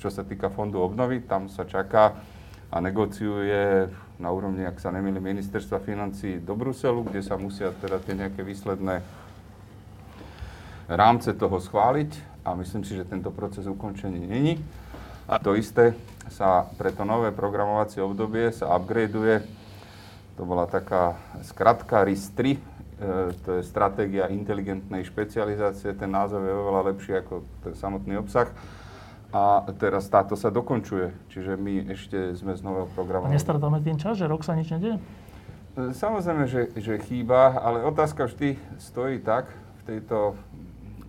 čo 0.02 0.10
sa 0.10 0.26
týka 0.26 0.50
fondu 0.50 0.82
obnovy, 0.82 1.22
tam 1.22 1.46
sa 1.46 1.62
čaká 1.62 2.18
a 2.66 2.76
negociuje 2.82 3.86
na 4.18 4.28
úrovni, 4.34 4.66
ak 4.66 4.82
sa 4.82 4.90
nemýlim, 4.90 5.22
ministerstva 5.22 5.78
financí 5.78 6.42
do 6.42 6.58
Bruselu, 6.58 7.06
kde 7.06 7.22
sa 7.22 7.38
musia 7.38 7.70
teda 7.70 8.02
tie 8.02 8.18
nejaké 8.18 8.42
výsledné 8.42 9.06
rámce 10.88 11.34
toho 11.34 11.58
schváliť 11.58 12.10
a 12.46 12.54
myslím 12.54 12.86
si, 12.86 12.94
že 12.94 13.04
tento 13.04 13.30
proces 13.30 13.66
ukončený 13.66 14.22
není. 14.26 14.62
A 15.26 15.42
to 15.42 15.58
isté 15.58 15.98
sa 16.30 16.70
pre 16.78 16.94
to 16.94 17.02
nové 17.02 17.34
programovacie 17.34 17.98
obdobie 17.98 18.54
sa 18.54 18.70
upgradeuje. 18.78 19.42
To 20.38 20.46
bola 20.46 20.70
taká 20.70 21.18
skratka 21.42 22.06
RIS 22.06 22.30
3, 22.30 22.54
e, 22.54 22.58
to 23.42 23.58
je 23.58 23.62
stratégia 23.66 24.30
inteligentnej 24.30 25.02
špecializácie. 25.02 25.90
Ten 25.98 26.10
názov 26.14 26.46
je 26.46 26.54
oveľa 26.54 26.94
lepší 26.94 27.18
ako 27.18 27.42
ten 27.66 27.74
samotný 27.74 28.22
obsah. 28.22 28.46
A 29.34 29.66
teraz 29.74 30.06
táto 30.06 30.38
sa 30.38 30.54
dokončuje, 30.54 31.10
čiže 31.34 31.58
my 31.58 31.90
ešte 31.90 32.30
sme 32.38 32.54
z 32.54 32.62
nového 32.62 32.86
A 32.86 32.94
programu. 32.94 33.26
nestratáme 33.26 33.82
tým 33.82 33.98
čas, 33.98 34.14
že 34.22 34.30
rok 34.30 34.46
sa 34.46 34.54
nič 34.54 34.70
nedieje? 34.70 35.02
E, 35.74 35.90
Samozrejme, 35.90 36.46
že, 36.46 36.70
že 36.78 37.02
chýba, 37.02 37.58
ale 37.58 37.82
otázka 37.82 38.30
vždy 38.30 38.54
stojí 38.78 39.18
tak 39.18 39.50
v 39.82 39.98
tejto 39.98 40.38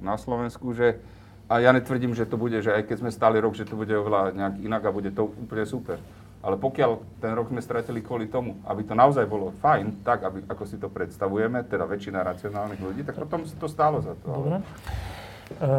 na 0.02 0.16
Slovensku, 0.16 0.74
že 0.74 1.02
a 1.48 1.64
ja 1.64 1.72
netvrdím, 1.72 2.12
že 2.12 2.28
to 2.28 2.36
bude, 2.36 2.60
že 2.60 2.76
aj 2.76 2.92
keď 2.92 2.98
sme 3.00 3.12
stáli 3.12 3.40
rok, 3.40 3.56
že 3.56 3.64
to 3.64 3.80
bude 3.80 3.92
oveľa 3.92 4.36
nejak 4.36 4.56
inak 4.68 4.84
a 4.84 4.92
bude 4.92 5.16
to 5.16 5.32
úplne 5.32 5.64
super. 5.64 5.96
Ale 6.44 6.60
pokiaľ 6.60 7.24
ten 7.24 7.32
rok 7.34 7.50
sme 7.50 7.64
stratili 7.64 8.04
kvôli 8.04 8.28
tomu, 8.28 8.60
aby 8.68 8.84
to 8.84 8.94
naozaj 8.94 9.24
bolo 9.26 9.56
fajn, 9.64 10.04
tak 10.04 10.28
aby, 10.28 10.44
ako 10.46 10.64
si 10.68 10.76
to 10.76 10.92
predstavujeme, 10.92 11.64
teda 11.66 11.88
väčšina 11.88 12.20
racionálnych 12.22 12.84
ľudí, 12.84 13.02
tak 13.08 13.16
potom 13.16 13.48
to 13.48 13.68
stálo 13.72 14.04
za 14.04 14.14
to. 14.22 14.28
Dobre. 14.28 14.60
E, 14.60 15.70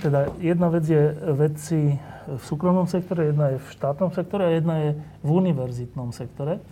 teda 0.00 0.32
jedna 0.40 0.68
vec 0.72 0.84
je 0.88 1.12
veci 1.36 1.80
v 2.28 2.42
súkromnom 2.42 2.88
sektore, 2.88 3.30
jedna 3.30 3.56
je 3.56 3.58
v 3.60 3.68
štátnom 3.68 4.10
sektore 4.16 4.48
a 4.48 4.56
jedna 4.56 4.74
je 4.80 4.90
v 5.22 5.28
univerzitnom 5.28 6.10
sektore. 6.10 6.64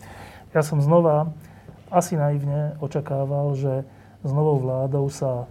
Ja 0.57 0.65
som 0.65 0.81
znova 0.81 1.37
asi 1.93 2.17
naivne 2.17 2.75
očakával, 2.81 3.53
že 3.55 3.85
s 4.25 4.31
novou 4.33 4.59
vládou 4.59 5.07
sa 5.13 5.47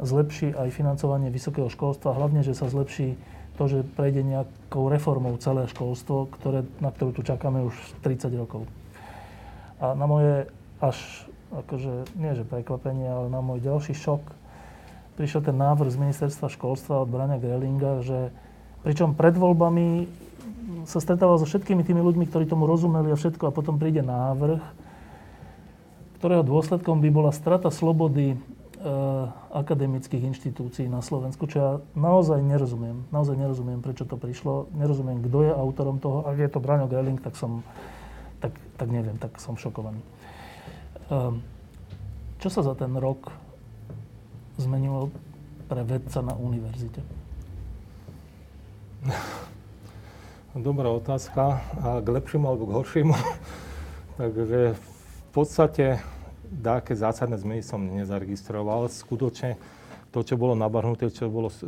zlepší 0.00 0.56
aj 0.56 0.72
financovanie 0.72 1.28
vysokého 1.28 1.68
školstva, 1.68 2.16
hlavne, 2.16 2.40
že 2.40 2.56
sa 2.56 2.72
zlepší 2.72 3.16
to, 3.60 3.68
že 3.68 3.84
prejde 3.84 4.24
nejakou 4.24 4.88
reformou 4.88 5.36
celé 5.36 5.68
školstvo, 5.68 6.32
ktoré, 6.40 6.64
na 6.80 6.88
ktorú 6.88 7.12
tu 7.12 7.20
čakáme 7.20 7.60
už 7.68 7.76
30 8.00 8.32
rokov. 8.40 8.64
A 9.76 9.92
na 9.92 10.08
moje 10.08 10.48
až, 10.80 10.96
akože, 11.52 12.16
nie 12.16 12.32
že 12.32 12.48
prekvapenie, 12.48 13.04
ale 13.04 13.28
na 13.28 13.44
môj 13.44 13.60
ďalší 13.60 13.92
šok, 13.92 14.24
prišiel 15.20 15.44
ten 15.44 15.56
návrh 15.60 15.92
z 15.92 16.00
ministerstva 16.00 16.48
školstva 16.48 17.04
od 17.04 17.12
Brania 17.12 17.36
Grelinga, 17.36 18.00
že 18.00 18.32
pričom 18.80 19.12
pred 19.12 19.36
voľbami 19.36 20.08
sa 20.88 20.96
stretával 20.96 21.36
so 21.36 21.44
všetkými 21.44 21.84
tými 21.84 22.00
ľuďmi, 22.00 22.24
ktorí 22.32 22.48
tomu 22.48 22.64
rozumeli 22.64 23.12
a 23.12 23.20
všetko 23.20 23.52
a 23.52 23.52
potom 23.52 23.76
príde 23.76 24.00
návrh, 24.00 24.62
ktorého 26.16 26.40
dôsledkom 26.40 27.04
by 27.04 27.08
bola 27.12 27.32
strata 27.32 27.68
slobody 27.68 28.40
akademických 29.52 30.24
inštitúcií 30.32 30.88
na 30.88 31.04
Slovensku, 31.04 31.44
čo 31.44 31.56
ja 31.60 31.72
naozaj 31.92 32.40
nerozumiem. 32.40 33.04
Naozaj 33.12 33.36
nerozumiem, 33.36 33.84
prečo 33.84 34.08
to 34.08 34.16
prišlo. 34.16 34.72
Nerozumiem, 34.72 35.20
kto 35.20 35.38
je 35.44 35.52
autorom 35.52 36.00
toho. 36.00 36.24
Ak 36.24 36.40
je 36.40 36.48
to 36.48 36.64
Braňo 36.64 36.88
Greling, 36.88 37.20
tak 37.20 37.36
som, 37.36 37.60
tak, 38.40 38.56
tak 38.80 38.88
neviem, 38.88 39.20
tak 39.20 39.36
som 39.36 39.60
šokovaný. 39.60 40.00
E, 40.00 41.16
čo 42.40 42.48
sa 42.48 42.64
za 42.64 42.72
ten 42.72 42.96
rok 42.96 43.28
zmenilo 44.56 45.12
pre 45.68 45.84
vedca 45.84 46.24
na 46.24 46.32
univerzite? 46.32 47.04
Dobrá 50.56 50.88
otázka. 50.88 51.60
A 51.84 52.00
k 52.00 52.08
lepšiemu 52.08 52.48
alebo 52.48 52.64
k 52.64 52.74
horšiemu? 52.80 53.12
Takže 54.20 54.72
v 54.72 55.28
podstate 55.36 56.00
také 56.58 56.98
zásadné 56.98 57.38
zmeny 57.38 57.62
som 57.62 57.78
nezaregistroval. 57.78 58.90
Skutočne 58.90 59.54
to, 60.10 60.26
čo 60.26 60.34
bolo 60.34 60.58
nabarhnuté, 60.58 61.06
čo 61.14 61.30
bolo 61.30 61.54
e, 61.54 61.54
e, 61.54 61.66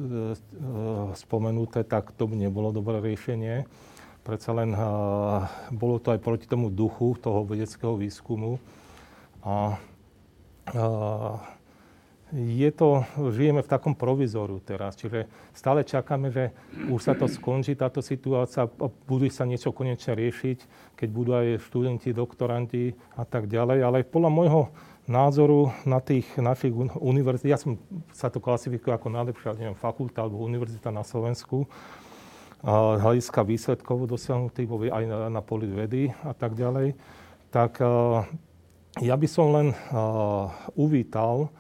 spomenuté, 1.15 1.87
tak 1.87 2.11
to 2.19 2.27
by 2.27 2.35
nebolo 2.35 2.75
dobré 2.75 2.99
riešenie. 2.99 3.63
Predsa 4.27 4.51
len 4.51 4.75
e, 4.75 4.83
bolo 5.71 6.03
to 6.03 6.11
aj 6.11 6.19
proti 6.19 6.51
tomu 6.51 6.67
duchu 6.67 7.15
toho 7.23 7.47
vedeckého 7.47 7.95
výskumu. 7.95 8.59
A, 9.47 9.79
a 10.75 10.85
je 12.33 12.71
to, 12.73 13.05
žijeme 13.29 13.61
v 13.61 13.69
takom 13.69 13.93
provizóru 13.93 14.57
teraz, 14.65 14.97
čiže 14.97 15.29
stále 15.53 15.85
čakáme, 15.85 16.33
že 16.33 16.49
už 16.89 17.01
sa 17.05 17.13
to 17.13 17.29
skončí, 17.29 17.77
táto 17.77 18.01
situácia, 18.01 18.65
a 18.65 18.87
budú 18.89 19.29
sa 19.29 19.45
niečo 19.45 19.69
konečne 19.77 20.17
riešiť, 20.17 20.59
keď 20.97 21.09
budú 21.13 21.31
aj 21.37 21.61
študenti, 21.61 22.17
doktoranti 22.17 22.97
a 23.21 23.29
tak 23.29 23.53
ďalej. 23.53 23.79
Ale 23.85 24.09
podľa 24.09 24.31
môjho 24.33 24.63
názoru 25.05 25.77
na 25.85 26.01
tých 26.01 26.25
našich 26.41 26.73
univerzitách, 26.97 27.53
ja 27.53 27.61
som 27.61 27.77
sa 28.17 28.33
to 28.33 28.41
klasifikuje 28.41 28.97
ako 28.97 29.13
najlepšia 29.13 29.53
neviem, 29.61 29.77
fakulta 29.77 30.25
alebo 30.25 30.41
univerzita 30.41 30.89
na 30.89 31.05
Slovensku, 31.05 31.69
a 32.63 32.97
hľadiska 32.97 33.43
výsledkov 33.43 34.07
dosiahnutých 34.07 34.95
aj 34.95 35.05
na, 35.05 35.27
na 35.27 35.43
poli 35.43 35.67
vedy 35.67 36.15
a 36.23 36.31
tak 36.31 36.55
ďalej, 36.55 36.95
tak 37.51 37.83
ja 39.03 39.15
by 39.19 39.27
som 39.27 39.51
len 39.51 39.69
uvítal, 40.79 41.51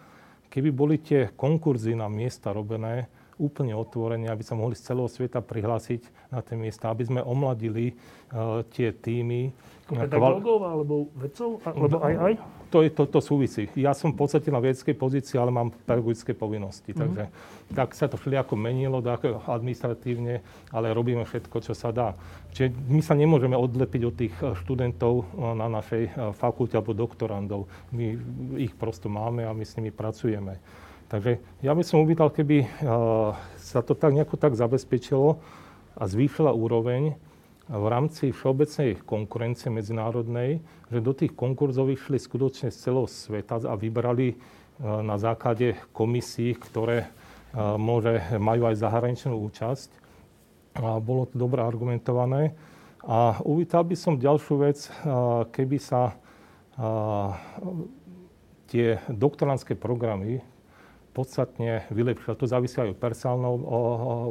keby 0.52 0.68
boli 0.68 1.00
tie 1.00 1.32
konkurzy 1.32 1.96
na 1.96 2.12
miesta 2.12 2.52
robené 2.52 3.08
úplne 3.40 3.72
otvorené, 3.72 4.28
aby 4.28 4.44
sa 4.44 4.52
mohli 4.52 4.76
z 4.76 4.92
celého 4.92 5.08
sveta 5.08 5.40
prihlásiť 5.40 6.28
na 6.28 6.44
tie 6.44 6.54
miesta, 6.60 6.92
aby 6.92 7.08
sme 7.08 7.20
omladili 7.24 7.96
uh, 7.96 8.60
tie 8.68 8.92
týmy. 8.92 9.50
Pedagógov 9.96 10.58
alebo 10.64 10.94
vedcov? 11.16 11.60
Alebo 11.68 12.00
aj 12.00 12.14
aj? 12.16 12.34
to, 12.72 12.80
je, 12.80 12.90
to, 12.90 13.04
to 13.04 13.20
súvisí. 13.20 13.68
Ja 13.76 13.92
som 13.92 14.16
v 14.16 14.24
podstate 14.24 14.48
na 14.48 14.56
vedeckej 14.56 14.96
pozícii, 14.96 15.36
ale 15.36 15.52
mám 15.52 15.76
pedagogické 15.84 16.32
povinnosti. 16.32 16.96
Mm-hmm. 16.96 17.00
Takže 17.04 17.24
tak 17.76 17.92
sa 17.92 18.08
to 18.08 18.16
všelijako 18.16 18.56
menilo 18.56 19.04
tak 19.04 19.28
administratívne, 19.28 20.40
ale 20.72 20.96
robíme 20.96 21.28
všetko, 21.28 21.60
čo 21.60 21.76
sa 21.76 21.92
dá. 21.92 22.16
Čiže 22.56 22.72
my 22.88 23.04
sa 23.04 23.12
nemôžeme 23.12 23.52
odlepiť 23.52 24.02
od 24.08 24.14
tých 24.16 24.34
eh, 24.40 24.56
študentov 24.64 25.14
eh, 25.20 25.24
na 25.52 25.68
našej 25.68 26.02
eh, 26.08 26.12
fakulte 26.32 26.80
alebo 26.80 26.96
doktorandov. 26.96 27.68
My 27.92 28.16
ich 28.56 28.72
prosto 28.72 29.12
máme 29.12 29.44
a 29.44 29.52
my 29.52 29.68
s 29.68 29.76
nimi 29.76 29.92
pracujeme. 29.92 30.56
Takže 31.12 31.44
ja 31.60 31.76
by 31.76 31.84
som 31.84 32.00
uvítal, 32.00 32.32
keby 32.32 32.64
sa 33.60 33.84
to 33.84 33.92
tak 33.92 34.16
nejako 34.16 34.40
tak 34.40 34.56
zabezpečilo 34.56 35.44
a 35.92 36.08
zvýšila 36.08 36.56
úroveň, 36.56 37.20
v 37.72 37.86
rámci 37.88 38.36
všeobecnej 38.36 39.00
konkurencie 39.00 39.72
medzinárodnej, 39.72 40.60
že 40.92 41.00
do 41.00 41.16
tých 41.16 41.32
konkurzov 41.32 41.88
išli 41.88 42.20
skutočne 42.20 42.68
z 42.68 42.76
celého 42.76 43.08
sveta 43.08 43.64
a 43.64 43.74
vybrali 43.80 44.28
e, 44.32 44.36
na 44.84 45.16
základe 45.16 45.80
komisí, 45.96 46.52
ktoré 46.52 47.08
e, 47.08 47.08
môže, 47.80 48.20
majú 48.36 48.68
aj 48.68 48.76
zahraničnú 48.76 49.40
účasť. 49.48 49.88
A 50.76 51.00
bolo 51.00 51.24
to 51.24 51.40
dobre 51.40 51.64
argumentované. 51.64 52.52
A 53.08 53.40
uvítal 53.40 53.88
by 53.88 53.96
som 53.96 54.20
ďalšiu 54.20 54.54
vec, 54.60 54.78
e, 54.84 54.90
keby 55.48 55.78
sa 55.80 56.16
tie 58.72 58.96
doktorantské 59.12 59.76
programy 59.76 60.40
podstatne 61.12 61.84
vylepšila. 61.92 62.40
To 62.40 62.48
závisí 62.48 62.80
aj 62.80 62.96
od 62.96 62.98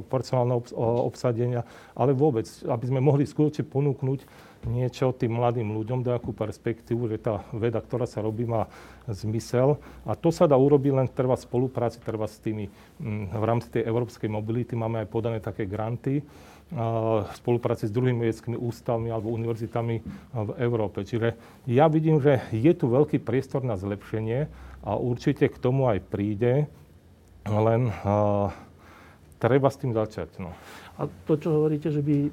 personálneho, 0.09 0.59
obsadenia, 1.05 1.61
ale 1.93 2.17
vôbec, 2.17 2.49
aby 2.65 2.85
sme 2.89 2.99
mohli 2.99 3.29
skutočne 3.29 3.65
ponúknuť 3.69 4.51
niečo 4.61 5.09
tým 5.13 5.41
mladým 5.41 5.73
ľuďom, 5.73 6.05
akú 6.13 6.37
perspektívu, 6.37 7.09
že 7.09 7.17
tá 7.17 7.41
veda, 7.49 7.81
ktorá 7.81 8.05
sa 8.05 8.21
robí, 8.21 8.45
má 8.45 8.69
zmysel. 9.09 9.81
A 10.05 10.13
to 10.13 10.29
sa 10.29 10.45
dá 10.45 10.53
urobiť 10.53 10.91
len 10.93 11.07
treba 11.09 11.33
spolupráci, 11.33 11.97
treba 11.97 12.29
s 12.29 12.37
tými, 12.37 12.69
mm, 13.01 13.33
v 13.33 13.45
rámci 13.45 13.67
tej 13.73 13.89
európskej 13.89 14.29
mobility 14.29 14.77
máme 14.77 15.01
aj 15.01 15.07
podané 15.09 15.37
také 15.41 15.65
granty, 15.65 16.21
v 16.71 17.31
spolupráci 17.35 17.91
s 17.91 17.91
druhými 17.91 18.23
vedeckými 18.23 18.55
ústavmi 18.55 19.11
alebo 19.11 19.35
univerzitami 19.35 19.95
v 20.31 20.51
Európe. 20.55 21.03
Čiže 21.03 21.35
ja 21.67 21.91
vidím, 21.91 22.23
že 22.23 22.39
je 22.55 22.71
tu 22.71 22.87
veľký 22.87 23.19
priestor 23.19 23.67
na 23.67 23.75
zlepšenie 23.75 24.47
a 24.81 24.97
určite 24.97 25.45
k 25.49 25.57
tomu 25.61 25.89
aj 25.89 25.99
príde, 26.09 26.65
len 27.45 27.89
uh, 27.89 28.49
treba 29.41 29.69
s 29.69 29.77
tým 29.81 29.93
začať. 29.93 30.41
No. 30.41 30.53
A 30.97 31.09
to, 31.25 31.37
čo 31.37 31.49
hovoríte, 31.53 31.89
že 31.89 32.01
by 32.01 32.29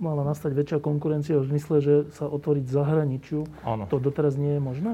mala 0.00 0.26
nastať 0.26 0.52
väčšia 0.52 0.78
konkurencia 0.82 1.38
v 1.38 1.48
zmysle, 1.54 1.76
že 1.80 1.94
sa 2.12 2.26
otvoriť 2.26 2.64
zahraničiu, 2.66 3.46
ano. 3.62 3.84
to 3.86 4.02
doteraz 4.02 4.34
nie 4.34 4.58
je 4.58 4.62
možné? 4.62 4.92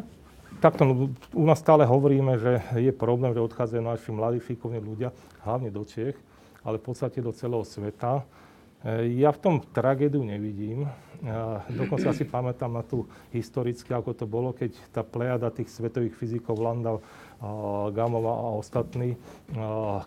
Takto, 0.60 0.84
no, 0.84 0.92
u 1.32 1.44
nás 1.48 1.56
stále 1.56 1.88
hovoríme, 1.88 2.36
že 2.36 2.60
je 2.76 2.92
problém, 2.92 3.32
že 3.32 3.40
odchádzajú 3.40 3.80
naši 3.80 4.10
mladí, 4.12 4.38
šikovní 4.44 4.82
ľudia, 4.82 5.08
hlavne 5.40 5.72
do 5.72 5.88
Čech, 5.88 6.18
ale 6.60 6.76
v 6.76 6.84
podstate 6.92 7.24
do 7.24 7.32
celého 7.32 7.64
sveta. 7.64 8.28
Ja 9.12 9.28
v 9.28 9.42
tom 9.44 9.54
tragédiu 9.60 10.24
nevidím. 10.24 10.88
Dokonca 11.68 12.16
si 12.16 12.24
pamätám 12.24 12.72
na 12.72 12.80
tú 12.80 13.04
historicky, 13.28 13.92
ako 13.92 14.16
to 14.16 14.24
bolo, 14.24 14.56
keď 14.56 14.72
tá 14.88 15.04
plejada 15.04 15.52
tých 15.52 15.68
svetových 15.68 16.16
fyzikov 16.16 16.56
Landau, 16.56 17.04
Gamova 17.92 18.40
a 18.40 18.56
ostatní, 18.56 19.20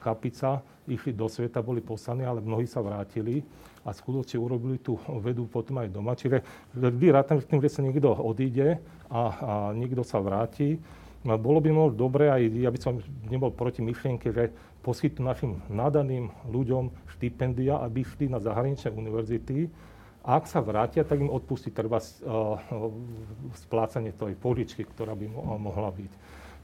Kapica, 0.02 0.66
išli 0.90 1.14
do 1.14 1.30
sveta, 1.30 1.62
boli 1.62 1.86
poslaní, 1.86 2.26
ale 2.26 2.42
mnohí 2.42 2.66
sa 2.66 2.82
vrátili 2.82 3.46
a 3.86 3.94
skutočne 3.94 4.42
urobili 4.42 4.82
tú 4.82 4.98
vedu 5.22 5.46
potom 5.46 5.78
aj 5.78 5.94
doma. 5.94 6.18
Čiže 6.18 6.42
vždy 6.74 7.08
rátam 7.14 7.38
s 7.38 7.46
tým, 7.46 7.62
že 7.62 7.70
sa 7.70 7.86
niekto 7.86 8.10
odíde 8.10 8.82
a, 9.06 9.22
a 9.22 9.52
niekto 9.78 10.02
sa 10.02 10.18
vráti. 10.18 10.82
No, 11.24 11.40
bolo 11.40 11.64
by 11.64 11.70
možno 11.72 12.10
dobré, 12.10 12.28
aj 12.28 12.42
ja 12.52 12.68
by 12.68 12.80
som 12.82 13.00
nebol 13.32 13.48
proti 13.54 13.80
myšlienke, 13.80 14.34
že 14.34 14.52
poskytnú 14.84 15.24
našim 15.24 15.52
nadaným 15.72 16.30
ľuďom 16.52 16.92
štipendia, 17.16 17.80
aby 17.80 18.04
šli 18.04 18.28
na 18.28 18.44
zahraničné 18.44 18.92
univerzity. 18.92 19.72
A 20.24 20.40
ak 20.40 20.48
sa 20.48 20.64
vrátia, 20.64 21.04
tak 21.08 21.20
im 21.20 21.32
odpustí 21.32 21.72
treba 21.72 22.00
uh, 22.00 22.60
splácanie 23.60 24.16
tej 24.16 24.36
požičky, 24.40 24.88
ktorá 24.88 25.16
by 25.16 25.28
mohla 25.60 25.92
byť. 25.92 26.12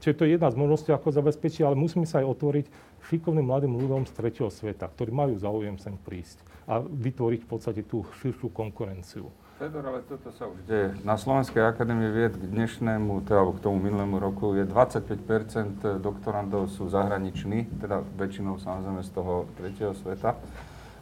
Čiže 0.00 0.16
to 0.16 0.24
je 0.24 0.32
jedna 0.32 0.48
z 0.48 0.56
možností, 0.56 0.88
ako 0.96 1.12
zabezpečiť, 1.12 1.60
ale 1.60 1.76
musíme 1.76 2.08
sa 2.08 2.24
aj 2.24 2.32
otvoriť 2.32 2.66
šikovným 3.12 3.44
mladým 3.44 3.76
ľuďom 3.76 4.08
z 4.08 4.12
tretieho 4.16 4.48
sveta, 4.48 4.88
ktorí 4.88 5.12
majú 5.12 5.36
záujem 5.36 5.76
sem 5.76 5.92
prísť 5.92 6.40
a 6.64 6.80
vytvoriť 6.80 7.40
v 7.44 7.48
podstate 7.48 7.82
tú 7.84 8.08
širšiu 8.24 8.48
konkurenciu. 8.48 9.28
Fedor, 9.60 9.84
ale 9.92 10.00
toto 10.08 10.32
sa 10.32 10.48
už 10.48 10.56
deje. 10.64 10.96
Na 11.04 11.20
Slovenskej 11.20 11.60
akadémii 11.60 12.08
vied 12.08 12.32
k 12.32 12.48
dnešnému, 12.48 13.28
teda 13.28 13.44
k 13.44 13.60
tomu 13.60 13.92
minulému 13.92 14.16
roku, 14.16 14.56
je 14.56 14.64
25% 14.64 16.00
doktorandov 16.00 16.72
sú 16.72 16.88
zahraniční, 16.88 17.68
teda 17.76 18.00
väčšinou 18.16 18.56
samozrejme 18.56 19.04
z 19.04 19.10
toho 19.12 19.44
tretieho 19.60 19.92
sveta. 19.92 20.40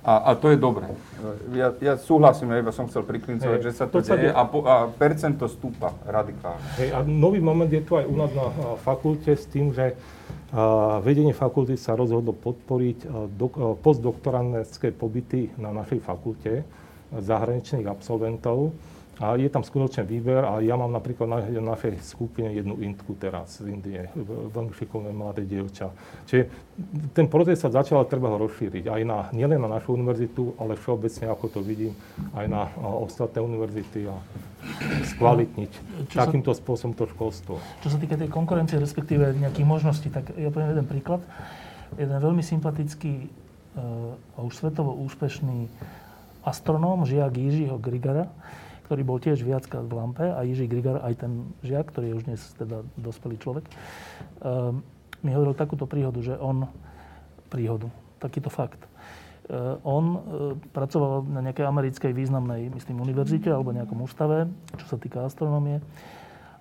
A, 0.03 0.13
a 0.27 0.31
to 0.35 0.51
je 0.51 0.59
dobré. 0.59 0.91
Ja, 1.55 1.71
ja 1.79 1.95
súhlasím, 1.95 2.51
ja 2.51 2.59
iba 2.59 2.75
som 2.75 2.91
chcel 2.91 3.07
priklincovať, 3.07 3.63
že 3.63 3.71
sa 3.79 3.87
to 3.87 4.03
deje 4.03 4.35
a, 4.35 4.43
po, 4.43 4.67
a 4.67 4.91
percento 4.91 5.47
stúpa 5.47 5.95
radikálne. 6.03 6.59
Hej, 6.83 6.99
a 6.99 7.07
nový 7.07 7.39
moment 7.39 7.71
je 7.71 7.87
tu 7.87 7.95
aj 7.95 8.11
u 8.11 8.17
nás 8.19 8.31
na 8.35 8.75
fakulte 8.83 9.39
s 9.39 9.47
tým, 9.47 9.71
že 9.71 9.95
a 10.51 10.99
vedenie 11.05 11.37
fakulty 11.37 11.79
sa 11.79 11.95
rozhodlo 11.95 12.35
podporiť 12.35 13.07
do, 13.39 13.79
postdoktorantské 13.85 14.97
pobyty 14.97 15.53
na 15.61 15.71
našej 15.71 16.01
fakulte 16.03 16.67
zahraničných 17.13 17.89
absolventov. 17.89 18.73
A 19.19 19.35
je 19.35 19.51
tam 19.51 19.67
skutočne 19.67 20.07
výber 20.07 20.47
a 20.47 20.63
ja 20.63 20.79
mám 20.79 20.95
napríklad 20.95 21.27
na, 21.27 21.39
na 21.43 21.75
našej 21.75 22.07
skupine 22.07 22.55
jednu 22.55 22.79
Indku 22.79 23.19
teraz 23.19 23.59
z 23.59 23.75
Indie, 23.75 24.07
veľmi 24.55 24.71
šikovné 24.71 25.11
mladé 25.11 25.43
dievča. 25.43 25.91
Čiže 26.31 26.47
ten 27.19 27.27
proces 27.27 27.59
sa 27.59 27.67
začal, 27.67 28.07
treba 28.07 28.31
ho 28.31 28.39
rozšíriť 28.39 28.87
aj 28.87 29.03
na, 29.03 29.27
nielen 29.35 29.59
na 29.59 29.75
našu 29.75 29.99
univerzitu, 29.99 30.55
ale 30.55 30.79
všeobecne, 30.79 31.35
ako 31.35 31.51
to 31.51 31.61
vidím, 31.67 31.99
aj 32.31 32.47
na 32.47 32.71
ostatné 32.79 33.43
univerzity 33.43 34.07
a 34.07 34.15
skvalitniť 35.19 35.73
čo 36.15 36.15
takýmto 36.15 36.55
sa, 36.55 36.63
spôsobom 36.63 36.95
to 36.95 37.11
školstvo. 37.11 37.59
Čo 37.83 37.89
sa 37.91 37.99
týka 37.99 38.15
tej 38.15 38.31
konkurencie, 38.31 38.79
respektíve 38.79 39.35
nejakých 39.35 39.67
možností, 39.67 40.15
tak 40.15 40.31
ja 40.39 40.55
poviem 40.55 40.79
jeden 40.79 40.87
príklad. 40.87 41.27
Jeden 41.99 42.15
veľmi 42.15 42.47
sympatický 42.47 43.27
uh, 43.27 44.15
a 44.39 44.47
už 44.47 44.55
svetovo 44.63 44.95
úspešný 44.95 45.67
astronóm, 46.45 47.07
žiak 47.07 47.35
Jižiho 47.35 47.77
Grigara, 47.79 48.31
ktorý 48.89 49.03
bol 49.05 49.21
tiež 49.21 49.45
viackrát 49.45 49.85
v 49.85 49.93
Lampe. 49.93 50.27
A 50.33 50.41
Jiří 50.49 50.65
Grigar, 50.65 51.05
aj 51.05 51.21
ten 51.21 51.53
žiak, 51.61 51.93
ktorý 51.93 52.13
je 52.13 52.15
už 52.17 52.25
dnes 52.25 52.41
teda 52.57 52.81
dospelý 52.97 53.37
človek, 53.37 53.69
um, 54.41 54.81
mi 55.21 55.35
hovoril 55.37 55.53
takúto 55.53 55.85
príhodu, 55.85 56.19
že 56.25 56.35
on, 56.41 56.65
príhodu, 57.53 57.93
takýto 58.17 58.49
fakt, 58.49 58.81
uh, 59.53 59.77
on 59.85 60.05
uh, 60.17 60.19
pracoval 60.73 61.29
na 61.29 61.45
nejakej 61.45 61.69
americkej 61.69 62.13
významnej, 62.17 62.73
myslím, 62.73 63.05
univerzite 63.05 63.53
alebo 63.53 63.77
nejakom 63.77 64.01
ústave, 64.01 64.49
čo 64.81 64.87
sa 64.89 64.97
týka 64.97 65.21
astronómie 65.27 65.85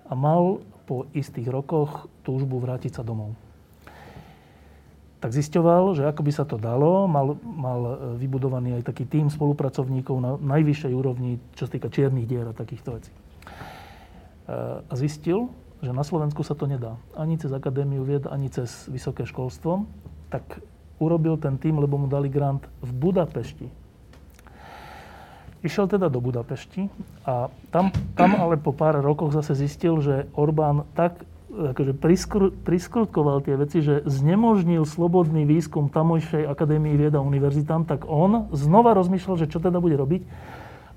a 0.08 0.12
mal 0.12 0.60
po 0.84 1.08
istých 1.12 1.48
rokoch 1.48 2.08
túžbu 2.24 2.60
vrátiť 2.60 3.00
sa 3.00 3.02
domov 3.04 3.47
tak 5.18 5.34
zisťoval, 5.34 5.98
že 5.98 6.06
ako 6.06 6.22
by 6.22 6.32
sa 6.32 6.46
to 6.46 6.54
dalo. 6.54 7.10
Mal, 7.10 7.34
mal 7.42 7.80
e, 7.82 7.92
vybudovaný 8.22 8.78
aj 8.78 8.86
taký 8.86 9.04
tým 9.06 9.26
spolupracovníkov 9.26 10.16
na 10.22 10.30
najvyššej 10.38 10.92
úrovni, 10.94 11.42
čo 11.58 11.66
sa 11.66 11.74
týka 11.74 11.90
čiernych 11.90 12.30
dier 12.30 12.46
a 12.46 12.54
takýchto 12.54 12.94
vecí. 12.94 13.10
E, 13.10 13.18
a 14.86 14.94
zistil, 14.94 15.50
že 15.82 15.90
na 15.90 16.06
Slovensku 16.06 16.46
sa 16.46 16.54
to 16.54 16.70
nedá. 16.70 16.94
Ani 17.18 17.34
cez 17.34 17.50
Akadémiu 17.50 18.06
vied, 18.06 18.30
ani 18.30 18.46
cez 18.46 18.86
vysoké 18.86 19.26
školstvo. 19.26 19.90
Tak 20.30 20.62
urobil 21.02 21.34
ten 21.38 21.58
tým, 21.58 21.82
lebo 21.82 21.98
mu 21.98 22.06
dali 22.06 22.30
grant 22.30 22.66
v 22.82 22.90
Budapešti. 22.94 23.66
Išiel 25.66 25.90
teda 25.90 26.06
do 26.06 26.22
Budapešti 26.22 26.86
a 27.26 27.50
tam, 27.74 27.90
tam 28.14 28.38
ale 28.38 28.54
po 28.54 28.70
pár 28.70 29.02
rokoch 29.02 29.34
zase 29.34 29.58
zistil, 29.58 29.98
že 29.98 30.30
Orbán 30.38 30.86
tak 30.94 31.26
akože 31.48 31.96
priskr- 31.96 32.52
priskrutkoval 32.52 33.40
tie 33.40 33.56
veci, 33.56 33.80
že 33.80 34.04
znemožnil 34.04 34.84
slobodný 34.84 35.48
výskum 35.48 35.88
tamojšej 35.88 36.44
akadémii 36.44 36.94
vied 37.00 37.14
a 37.16 37.24
univerzitám, 37.24 37.88
tak 37.88 38.04
on 38.04 38.52
znova 38.52 38.92
rozmýšľal, 38.92 39.40
že 39.40 39.50
čo 39.50 39.58
teda 39.58 39.80
bude 39.80 39.96
robiť. 39.96 40.22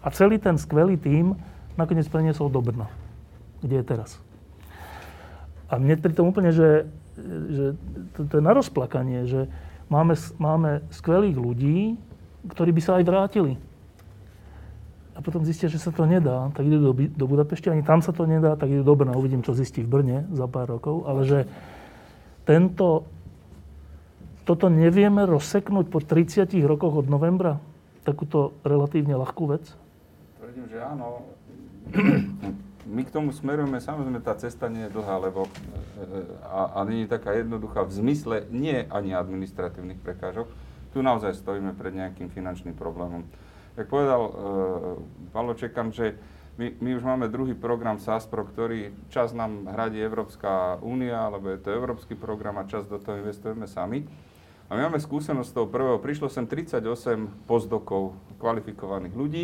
A 0.03 0.07
celý 0.11 0.41
ten 0.41 0.59
skvelý 0.59 0.99
tím 0.99 1.39
nakoniec 1.79 2.05
preniesol 2.11 2.51
do 2.51 2.59
Brna, 2.59 2.91
kde 3.63 3.79
je 3.79 3.85
teraz. 3.85 4.19
A 5.71 5.79
mne 5.79 5.95
pri 5.95 6.11
tom 6.11 6.27
úplne, 6.27 6.51
že, 6.51 6.91
že 7.47 7.65
to, 8.19 8.27
to 8.27 8.33
je 8.37 8.43
na 8.43 8.51
rozplakanie, 8.51 9.23
že 9.23 9.47
máme, 9.87 10.19
máme 10.35 10.83
skvelých 10.91 11.37
ľudí, 11.39 11.95
ktorí 12.51 12.75
by 12.75 12.81
sa 12.83 12.99
aj 12.99 13.03
vrátili 13.07 13.55
a 15.11 15.19
potom 15.19 15.43
zistia, 15.43 15.67
že 15.67 15.81
sa 15.81 15.91
to 15.91 16.07
nedá, 16.07 16.47
tak 16.55 16.63
idú 16.63 16.91
do, 16.91 16.93
do 16.95 17.25
Budapešti, 17.27 17.67
ani 17.67 17.83
tam 17.83 17.99
sa 17.99 18.15
to 18.15 18.23
nedá, 18.23 18.55
tak 18.55 18.71
idú 18.71 18.83
do 18.87 18.95
Brna, 18.95 19.19
uvidím, 19.19 19.43
čo 19.43 19.51
zistí 19.51 19.83
v 19.83 19.91
Brne 19.99 20.17
za 20.31 20.47
pár 20.47 20.71
rokov, 20.71 21.03
ale 21.03 21.27
že 21.27 21.39
tento, 22.47 23.05
toto 24.47 24.71
nevieme 24.71 25.27
rozseknúť 25.27 25.85
po 25.91 25.99
30 25.99 26.47
rokoch 26.63 27.03
od 27.03 27.07
novembra, 27.11 27.59
takúto 28.07 28.55
relatívne 28.63 29.19
ľahkú 29.19 29.43
vec? 29.51 29.67
Tvrdím, 30.39 30.65
že 30.71 30.79
áno. 30.79 31.27
My 32.91 33.07
k 33.07 33.13
tomu 33.13 33.29
smerujeme, 33.31 33.77
samozrejme 33.77 34.19
tá 34.25 34.33
cesta 34.35 34.67
nie 34.67 34.89
je 34.89 34.93
dlhá, 34.95 35.15
lebo 35.21 35.47
a, 36.43 36.75
a 36.75 36.87
nie 36.87 37.05
taká 37.05 37.37
jednoduchá 37.37 37.85
v 37.85 37.93
zmysle 37.93 38.35
nie 38.49 38.83
ani 38.89 39.15
administratívnych 39.15 40.01
prekážok. 40.01 40.49
Tu 40.91 40.99
naozaj 40.99 41.39
stojíme 41.39 41.71
pred 41.77 41.95
nejakým 41.95 42.27
finančným 42.27 42.75
problémom. 42.75 43.23
Jak 43.79 43.87
povedal 43.87 44.21
uh, 44.21 44.31
Palo 45.31 45.55
Čekan, 45.55 45.95
že 45.95 46.19
my, 46.59 46.77
my 46.83 46.89
už 46.99 47.03
máme 47.07 47.31
druhý 47.31 47.55
program 47.55 47.97
SASPRO, 47.97 48.43
ktorý 48.51 48.91
čas 49.07 49.31
nám 49.31 49.71
hradí 49.71 50.03
Európska 50.03 50.77
únia, 50.83 51.25
alebo 51.31 51.47
je 51.47 51.63
to 51.63 51.71
európsky 51.71 52.13
program 52.13 52.59
a 52.59 52.67
čas 52.67 52.85
do 52.85 52.99
toho 52.99 53.23
investujeme 53.23 53.65
sami. 53.65 54.03
A 54.67 54.75
my 54.75 54.87
máme 54.87 54.99
skúsenosť 54.99 55.47
z 55.51 55.55
toho 55.55 55.67
prvého. 55.67 55.99
Prišlo 55.99 56.27
sem 56.27 56.47
38 56.47 56.83
pozdokov 57.47 58.15
kvalifikovaných 58.39 59.15
ľudí 59.15 59.43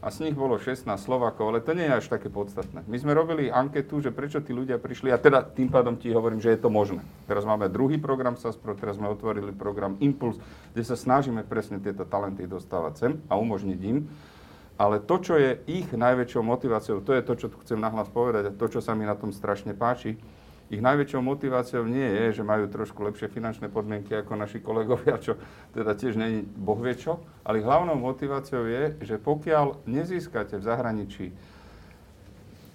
a 0.00 0.08
z 0.08 0.24
nich 0.24 0.32
bolo 0.32 0.56
16 0.56 0.88
Slovakov, 0.96 1.52
ale 1.52 1.60
to 1.60 1.76
nie 1.76 1.84
je 1.84 2.00
až 2.00 2.06
také 2.08 2.32
podstatné. 2.32 2.88
My 2.88 2.96
sme 2.96 3.12
robili 3.12 3.52
anketu, 3.52 4.00
že 4.00 4.08
prečo 4.08 4.40
tí 4.40 4.56
ľudia 4.56 4.80
prišli, 4.80 5.12
a 5.12 5.20
teda 5.20 5.44
tým 5.44 5.68
pádom 5.68 6.00
ti 6.00 6.08
hovorím, 6.08 6.40
že 6.40 6.56
je 6.56 6.60
to 6.64 6.72
možné. 6.72 7.04
Teraz 7.28 7.44
máme 7.44 7.68
druhý 7.68 8.00
program 8.00 8.40
SASPRO, 8.40 8.80
teraz 8.80 8.96
sme 8.96 9.12
otvorili 9.12 9.52
program 9.52 10.00
Impuls, 10.00 10.40
kde 10.72 10.82
sa 10.88 10.96
snažíme 10.96 11.44
presne 11.44 11.76
tieto 11.84 12.08
talenty 12.08 12.48
dostávať 12.48 12.92
sem 12.96 13.12
a 13.28 13.36
umožniť 13.36 13.80
im. 13.84 14.08
Ale 14.80 14.96
to, 15.04 15.20
čo 15.20 15.36
je 15.36 15.60
ich 15.68 15.92
najväčšou 15.92 16.40
motiváciou, 16.40 17.04
to 17.04 17.12
je 17.12 17.20
to, 17.20 17.36
čo 17.36 17.46
tu 17.52 17.60
chcem 17.60 17.76
nahlas 17.76 18.08
povedať 18.08 18.48
a 18.48 18.56
to, 18.56 18.64
čo 18.72 18.80
sa 18.80 18.96
mi 18.96 19.04
na 19.04 19.12
tom 19.12 19.28
strašne 19.28 19.76
páči, 19.76 20.16
ich 20.70 20.78
najväčšou 20.78 21.18
motiváciou 21.18 21.82
nie 21.82 22.06
je, 22.06 22.40
že 22.40 22.46
majú 22.46 22.70
trošku 22.70 23.02
lepšie 23.02 23.26
finančné 23.26 23.66
podmienky 23.66 24.14
ako 24.14 24.38
naši 24.38 24.62
kolegovia, 24.62 25.18
čo 25.18 25.34
teda 25.74 25.98
tiež 25.98 26.14
není 26.14 26.46
boh 26.46 26.78
vie 26.78 26.94
ale 27.42 27.58
hlavnou 27.58 27.98
motiváciou 27.98 28.70
je, 28.70 28.94
že 29.02 29.18
pokiaľ 29.18 29.82
nezískate 29.90 30.62
v 30.62 30.66
zahraničí 30.66 31.26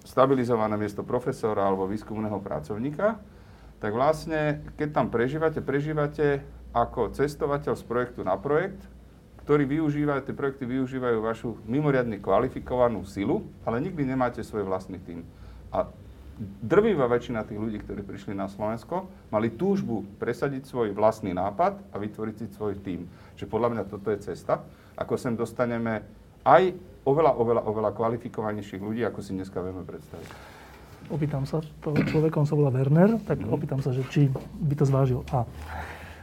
stabilizované 0.04 0.76
miesto 0.76 1.00
profesora 1.00 1.66
alebo 1.66 1.88
výskumného 1.88 2.36
pracovníka, 2.38 3.16
tak 3.80 3.92
vlastne, 3.96 4.60
keď 4.76 4.88
tam 4.92 5.06
prežívate, 5.08 5.64
prežívate 5.64 6.44
ako 6.76 7.16
cestovateľ 7.16 7.74
z 7.80 7.84
projektu 7.88 8.20
na 8.20 8.36
projekt, 8.36 8.78
ktorý 9.48 9.64
využívajú, 9.64 10.20
tie 10.26 10.36
projekty 10.36 10.64
využívajú 10.68 11.18
vašu 11.24 11.48
mimoriadne 11.64 12.20
kvalifikovanú 12.20 13.08
silu, 13.08 13.46
ale 13.64 13.80
nikdy 13.80 14.04
nemáte 14.04 14.42
svoj 14.44 14.68
vlastný 14.68 15.00
tým. 15.00 15.24
A 15.72 15.88
drvivá 16.60 17.08
väčšina 17.08 17.48
tých 17.48 17.56
ľudí, 17.56 17.80
ktorí 17.80 18.04
prišli 18.04 18.36
na 18.36 18.46
Slovensko, 18.46 19.08
mali 19.32 19.48
túžbu 19.48 20.04
presadiť 20.20 20.68
svoj 20.68 20.92
vlastný 20.92 21.32
nápad 21.32 21.80
a 21.92 21.96
vytvoriť 21.96 22.34
si 22.36 22.46
svoj 22.52 22.76
tím. 22.84 23.08
Čiže 23.40 23.48
podľa 23.48 23.68
mňa 23.72 23.82
toto 23.88 24.12
je 24.12 24.20
cesta, 24.20 24.60
ako 24.96 25.16
sem 25.16 25.32
dostaneme 25.32 26.04
aj 26.44 26.76
oveľa, 27.08 27.32
oveľa, 27.40 27.62
oveľa 27.64 27.90
kvalifikovanejších 27.96 28.82
ľudí, 28.82 29.02
ako 29.08 29.18
si 29.24 29.32
dneska 29.32 29.58
vieme 29.64 29.82
predstaviť. 29.82 30.28
Opýtam 31.06 31.46
sa, 31.46 31.62
toho 31.80 31.96
človekom 32.02 32.44
sa 32.44 32.58
volá 32.58 32.74
Werner, 32.74 33.16
tak 33.24 33.38
mm. 33.38 33.54
opýtam 33.54 33.78
sa, 33.78 33.94
že 33.94 34.02
či 34.10 34.26
by 34.58 34.74
to 34.74 34.84
zvážil. 34.84 35.22
A 35.30 35.46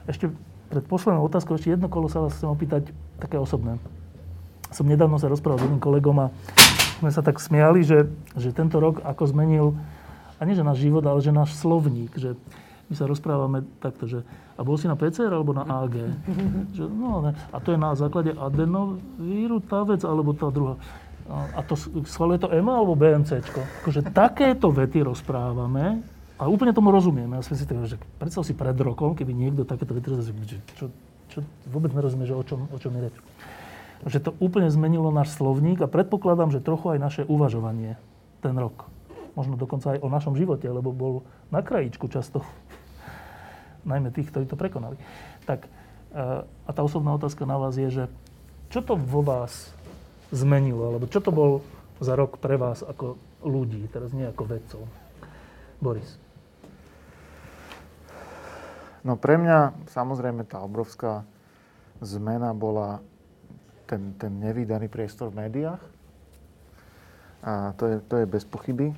ešte 0.05 0.27
pred 0.67 0.83
poslednou 0.83 1.23
otázkou, 1.23 1.55
ešte 1.55 1.71
jedno 1.71 1.87
kolo 1.87 2.11
sa 2.11 2.19
vás 2.19 2.35
chcem 2.35 2.51
opýtať, 2.51 2.91
také 3.17 3.39
osobné. 3.39 3.79
Som 4.75 4.89
nedávno 4.89 5.21
sa 5.21 5.31
rozprával 5.31 5.63
s 5.63 5.65
jedným 5.69 5.79
kolegom 5.79 6.27
a 6.27 6.33
sme 6.99 7.13
sa 7.13 7.23
tak 7.23 7.39
smiali, 7.39 7.85
že, 7.85 8.11
že 8.35 8.51
tento 8.51 8.81
rok 8.81 8.99
ako 9.05 9.23
zmenil 9.29 9.77
a 10.43 10.47
nie 10.47 10.59
že 10.59 10.67
náš 10.67 10.83
život, 10.83 11.07
ale 11.07 11.23
že 11.23 11.31
náš 11.31 11.55
slovník, 11.55 12.11
že 12.19 12.35
my 12.91 12.93
sa 12.99 13.07
rozprávame 13.07 13.63
takto, 13.79 14.11
že 14.11 14.27
a 14.53 14.61
bol 14.61 14.75
si 14.75 14.85
na 14.85 14.99
PCR 14.99 15.31
alebo 15.31 15.55
na 15.55 15.63
AG? 15.63 15.95
že, 16.77 16.83
no, 16.83 17.23
ne. 17.23 17.31
A 17.49 17.57
to 17.63 17.71
je 17.71 17.79
na 17.79 17.95
základe 17.95 18.35
adenovíru 18.35 19.63
tá 19.63 19.81
vec, 19.87 20.03
alebo 20.03 20.35
tá 20.35 20.51
druhá. 20.51 20.75
A, 21.25 21.57
a 21.57 21.59
to 21.63 21.79
schvaluje 22.05 22.43
to 22.43 22.51
EMA 22.51 22.83
alebo 22.83 22.99
BMCčko? 22.99 23.63
Akože 23.81 24.11
takéto 24.11 24.69
vety 24.69 25.07
rozprávame 25.07 26.03
a 26.35 26.51
úplne 26.51 26.75
tomu 26.75 26.91
rozumieme. 26.91 27.39
Ja 27.39 27.41
som 27.41 27.55
si 27.55 27.63
tak, 27.63 27.87
že 27.87 27.95
predstav 28.19 28.43
si 28.43 28.51
pred 28.51 28.75
rokom, 28.75 29.15
keby 29.15 29.31
niekto 29.31 29.63
takéto 29.63 29.95
vety 29.95 30.07
rozprával, 30.11 30.45
že 30.45 30.59
čo, 30.75 30.85
čo, 31.31 31.39
vôbec 31.71 31.95
nerozumie, 31.95 32.27
že 32.27 32.35
o 32.35 32.43
čom, 32.43 32.67
o 32.67 32.77
čom 32.77 32.91
je 32.99 33.09
reč. 33.09 33.15
Že 34.03 34.19
to 34.19 34.31
úplne 34.43 34.67
zmenilo 34.67 35.09
náš 35.15 35.33
slovník 35.39 35.79
a 35.79 35.87
predpokladám, 35.87 36.51
že 36.51 36.59
trochu 36.59 36.93
aj 36.93 36.99
naše 36.99 37.21
uvažovanie 37.23 37.95
ten 38.43 38.53
rok 38.59 38.92
možno 39.33 39.57
dokonca 39.57 39.97
aj 39.97 39.99
o 40.01 40.09
našom 40.09 40.37
živote, 40.37 40.69
lebo 40.69 40.93
bol 40.93 41.25
na 41.49 41.65
krajičku 41.65 42.09
často, 42.09 42.41
najmä 43.89 44.13
tých, 44.13 44.29
ktorí 44.29 44.45
to 44.45 44.57
prekonali. 44.57 44.97
Tak, 45.45 45.65
eh, 45.65 46.43
a 46.45 46.69
tá 46.71 46.81
osobná 46.81 47.13
otázka 47.17 47.45
na 47.45 47.57
vás 47.57 47.77
je, 47.77 47.89
že 47.89 48.03
čo 48.73 48.81
to 48.81 48.97
vo 48.97 49.21
vás 49.21 49.69
zmenilo, 50.33 50.89
alebo 50.89 51.05
čo 51.05 51.21
to 51.21 51.29
bol 51.29 51.61
za 52.01 52.17
rok 52.17 52.41
pre 52.41 52.57
vás 52.57 52.81
ako 52.81 53.21
ľudí, 53.45 53.85
teraz 53.93 54.09
nie 54.15 54.25
ako 54.25 54.43
vedcov? 54.49 54.81
Boris. 55.77 56.17
No 59.03 59.19
pre 59.19 59.35
mňa 59.35 59.91
samozrejme 59.91 60.47
tá 60.47 60.63
obrovská 60.63 61.27
zmena 61.99 62.55
bola 62.55 63.03
ten, 63.83 64.15
ten 64.15 64.31
nevydaný 64.39 64.87
priestor 64.87 65.29
v 65.29 65.43
médiách. 65.43 65.83
A 67.43 67.75
to 67.75 67.83
je, 67.91 67.95
to 68.07 68.15
je 68.23 68.25
bez 68.25 68.47
pochyby. 68.47 68.95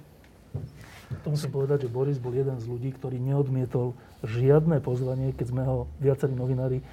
To 1.23 1.34
musím 1.34 1.52
povedať, 1.53 1.86
že 1.86 1.94
Boris 1.94 2.18
bol 2.18 2.34
jeden 2.34 2.57
z 2.57 2.65
ľudí, 2.65 2.94
ktorý 2.94 3.22
neodmietol 3.22 3.94
žiadne 4.26 4.82
pozvanie, 4.82 5.34
keď 5.38 5.48
sme 5.53 5.64
ho 5.65 5.86
viacerí 6.02 6.34
novinári 6.34 6.82
e, 6.82 6.84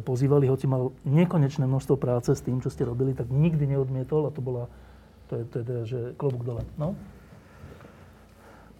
pozývali, 0.00 0.48
hoci 0.48 0.64
mal 0.64 0.92
nekonečné 1.04 1.68
množstvo 1.68 2.00
práce 2.00 2.32
s 2.32 2.40
tým, 2.40 2.64
čo 2.64 2.72
ste 2.72 2.88
robili, 2.88 3.12
tak 3.12 3.28
nikdy 3.28 3.76
neodmietol 3.76 4.28
a 4.28 4.34
to 4.34 4.40
bola, 4.40 4.72
to 5.28 5.40
je, 5.40 5.44
teda, 5.52 5.76
že 5.84 6.00
klobúk 6.16 6.48
dole. 6.48 6.64
No? 6.80 6.96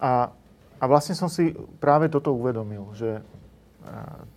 A, 0.01 0.33
a 0.81 0.83
vlastne 0.89 1.13
som 1.13 1.29
si 1.29 1.53
práve 1.77 2.09
toto 2.09 2.33
uvedomil, 2.33 2.89
že 2.97 3.21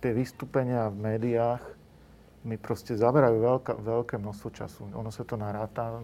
tie 0.03 0.11
vystúpenia 0.11 0.91
v 0.91 0.97
médiách 1.15 1.63
mi 2.47 2.55
proste 2.55 2.95
zaberajú 2.95 3.37
veľká, 3.43 3.73
veľké 3.75 4.15
množstvo 4.19 4.49
času. 4.55 4.87
Ono 4.95 5.11
sa 5.11 5.27
to 5.27 5.35
naráta 5.35 5.99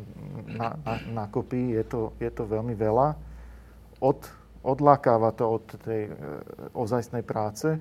na, 0.48 0.76
na, 0.84 0.94
na 1.08 1.26
kopy, 1.32 1.80
je 1.80 1.84
to, 1.88 2.02
je 2.20 2.28
to 2.28 2.44
veľmi 2.44 2.76
veľa. 2.76 3.16
Od, 4.04 4.20
odlákáva 4.68 5.32
to 5.32 5.48
od 5.48 5.66
tej 5.80 6.12
e, 6.12 6.14
ozajstnej 6.76 7.24
práce. 7.24 7.80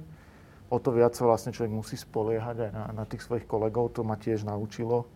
O 0.71 0.79
to 0.79 0.95
viac 0.95 1.19
sa 1.19 1.27
vlastne 1.27 1.51
človek 1.51 1.75
musí 1.75 1.99
spoliehať 1.99 2.57
aj 2.63 2.71
na, 2.71 2.85
na 3.03 3.05
tých 3.05 3.27
svojich 3.27 3.45
kolegov. 3.51 3.91
To 3.99 4.07
ma 4.07 4.15
tiež 4.15 4.47
naučilo. 4.47 5.11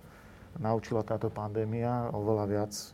Naučila 0.59 1.07
táto 1.07 1.31
pandémia 1.31 2.11
oveľa 2.11 2.45
viac 2.51 2.73
e, 2.74 2.87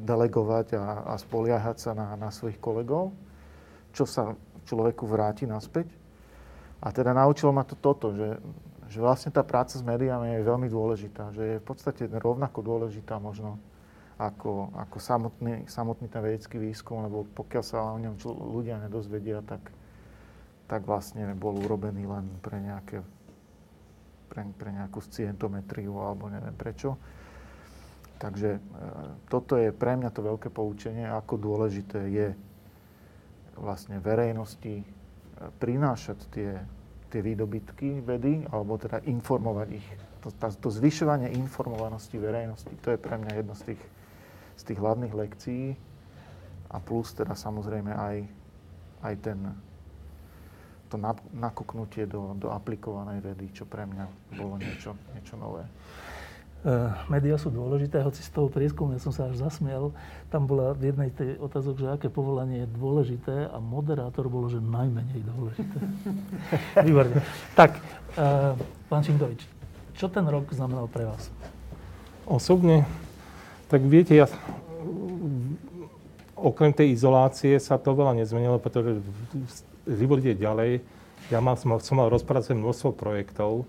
delegovať 0.00 0.80
a, 0.80 1.12
a 1.12 1.14
spoliehať 1.20 1.76
sa 1.76 1.92
na, 1.92 2.16
na 2.16 2.32
svojich 2.32 2.56
kolegov, 2.56 3.12
čo 3.92 4.08
sa 4.08 4.32
človeku 4.64 5.04
vráti 5.04 5.44
naspäť. 5.44 5.92
A 6.80 6.88
teda 6.88 7.12
naučilo 7.12 7.52
ma 7.52 7.68
to 7.68 7.76
toto, 7.76 8.16
že 8.16 8.40
že 8.90 8.98
vlastne 8.98 9.30
tá 9.30 9.46
práca 9.46 9.78
s 9.78 9.86
médiami 9.86 10.42
je 10.42 10.50
veľmi 10.50 10.66
dôležitá, 10.66 11.30
že 11.30 11.42
je 11.46 11.56
v 11.62 11.64
podstate 11.64 12.10
rovnako 12.10 12.58
dôležitá 12.58 13.22
možno 13.22 13.62
ako, 14.20 14.76
ako 14.76 14.96
samotný, 15.00 15.64
samotný 15.64 16.12
ten 16.12 16.20
vedecký 16.20 16.60
výskum, 16.60 17.08
lebo 17.08 17.24
pokiaľ 17.32 17.64
sa 17.64 17.80
o 17.80 17.96
ňom 17.96 18.20
ľudia 18.52 18.76
nedozvedia, 18.84 19.40
tak, 19.40 19.64
tak 20.68 20.84
vlastne 20.84 21.32
bol 21.32 21.56
urobený 21.56 22.04
len 22.04 22.28
pre, 22.44 22.60
nejaké, 22.60 23.00
pre, 24.28 24.44
pre 24.60 24.70
nejakú 24.76 25.00
scientometriu 25.00 25.96
alebo 25.96 26.28
neviem 26.28 26.52
prečo. 26.52 27.00
Takže 28.20 28.50
e, 28.56 28.60
toto 29.32 29.56
je 29.56 29.72
pre 29.72 29.96
mňa 29.96 30.12
to 30.12 30.20
veľké 30.20 30.52
poučenie, 30.52 31.08
ako 31.08 31.40
dôležité 31.40 32.12
je 32.12 32.28
vlastne 33.56 33.96
verejnosti 34.04 34.84
e, 34.84 34.84
prinášať 35.56 36.18
tie 36.28 36.60
tie 37.10 37.20
výdobytky 37.20 38.06
vedy, 38.06 38.46
alebo 38.54 38.78
teda 38.78 39.02
informovať 39.02 39.68
ich. 39.74 39.88
To, 40.22 40.30
to 40.38 40.68
zvyšovanie 40.70 41.34
informovanosti 41.34 42.14
verejnosti, 42.20 42.70
to 42.84 42.94
je 42.94 42.98
pre 43.00 43.18
mňa 43.18 43.32
jedno 43.42 43.54
z 43.58 43.74
tých, 43.74 43.82
z 44.60 44.62
tých 44.68 44.78
hlavných 44.78 45.14
lekcií. 45.16 45.72
A 46.70 46.76
plus 46.78 47.16
teda 47.16 47.32
samozrejme 47.32 47.90
aj, 47.90 48.16
aj 49.02 49.14
ten, 49.24 49.38
to 50.92 51.00
nakúknutie 51.34 52.04
do, 52.04 52.36
do 52.36 52.52
aplikovanej 52.52 53.24
vedy, 53.24 53.48
čo 53.56 53.64
pre 53.64 53.88
mňa 53.88 54.36
bolo 54.36 54.60
niečo, 54.60 54.94
niečo 55.16 55.34
nové. 55.40 55.64
Uh, 56.60 56.92
média 57.08 57.40
sú 57.40 57.48
dôležité, 57.48 58.04
hoci 58.04 58.20
z 58.20 58.36
toho 58.36 58.52
prieskumu 58.52 58.92
ja 58.92 59.00
som 59.00 59.16
sa 59.16 59.32
až 59.32 59.40
zasmiel. 59.40 59.96
Tam 60.28 60.44
bola 60.44 60.76
v 60.76 60.92
jednej 60.92 61.08
tej 61.08 61.40
otázok, 61.40 61.80
že 61.80 61.86
aké 61.88 62.12
povolanie 62.12 62.68
je 62.68 62.68
dôležité 62.76 63.48
a 63.48 63.56
moderátor 63.64 64.28
bolo, 64.28 64.52
že 64.52 64.60
najmenej 64.60 65.24
dôležité. 65.24 65.78
Výborne. 66.86 67.24
Tak, 67.56 67.80
uh, 68.20 68.52
pán 68.92 69.00
Šinkovič, 69.00 69.40
čo 69.96 70.12
ten 70.12 70.28
rok 70.28 70.52
znamenal 70.52 70.84
pre 70.84 71.08
vás? 71.08 71.32
Osobne? 72.28 72.84
Tak 73.70 73.86
viete, 73.86 74.18
ja 74.18 74.26
okrem 76.40 76.72
tej 76.72 76.96
izolácie 76.96 77.54
sa 77.60 77.76
to 77.76 77.92
veľa 77.92 78.16
nezmenilo, 78.16 78.56
pretože 78.58 78.98
život 79.86 80.18
ide 80.24 80.40
ďalej. 80.40 80.80
Ja 81.30 81.38
mal, 81.38 81.54
som, 81.54 81.76
som 81.78 82.00
mal 82.00 82.10
rozpracovať 82.10 82.56
množstvo 82.58 82.90
projektov 82.96 83.68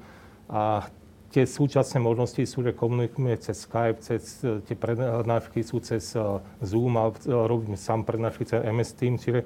a 0.50 0.90
tie 1.30 1.46
súčasné 1.46 2.02
možnosti 2.02 2.42
sú, 2.44 2.66
že 2.66 2.74
komunikujeme 2.74 3.38
cez 3.38 3.64
Skype, 3.64 4.02
cez 4.02 4.42
e, 4.42 4.60
tie 4.66 4.76
prednášky 4.76 5.62
sú 5.62 5.80
cez 5.80 6.18
e, 6.18 6.20
Zoom 6.66 6.98
a 6.98 7.14
e, 7.14 7.30
robíme 7.30 7.78
sám 7.78 8.04
prednášky 8.04 8.44
cez 8.50 8.66
MS 8.66 8.92
Team. 8.98 9.16
Čiže 9.22 9.46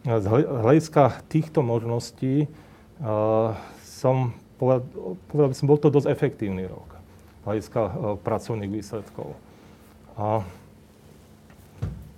z 0.00 0.26
hľadiska 0.32 1.28
týchto 1.28 1.60
možností 1.60 2.48
som 3.84 4.32
povedal, 4.56 4.80
povedal 5.28 5.48
by 5.52 5.56
som, 5.60 5.68
bol 5.68 5.76
to 5.76 5.92
dosť 5.92 6.08
efektívny 6.08 6.64
rok 6.64 6.88
hľadiska 7.44 8.16
pracovných 8.24 8.72
výsledkov. 8.80 9.36
A 10.20 10.44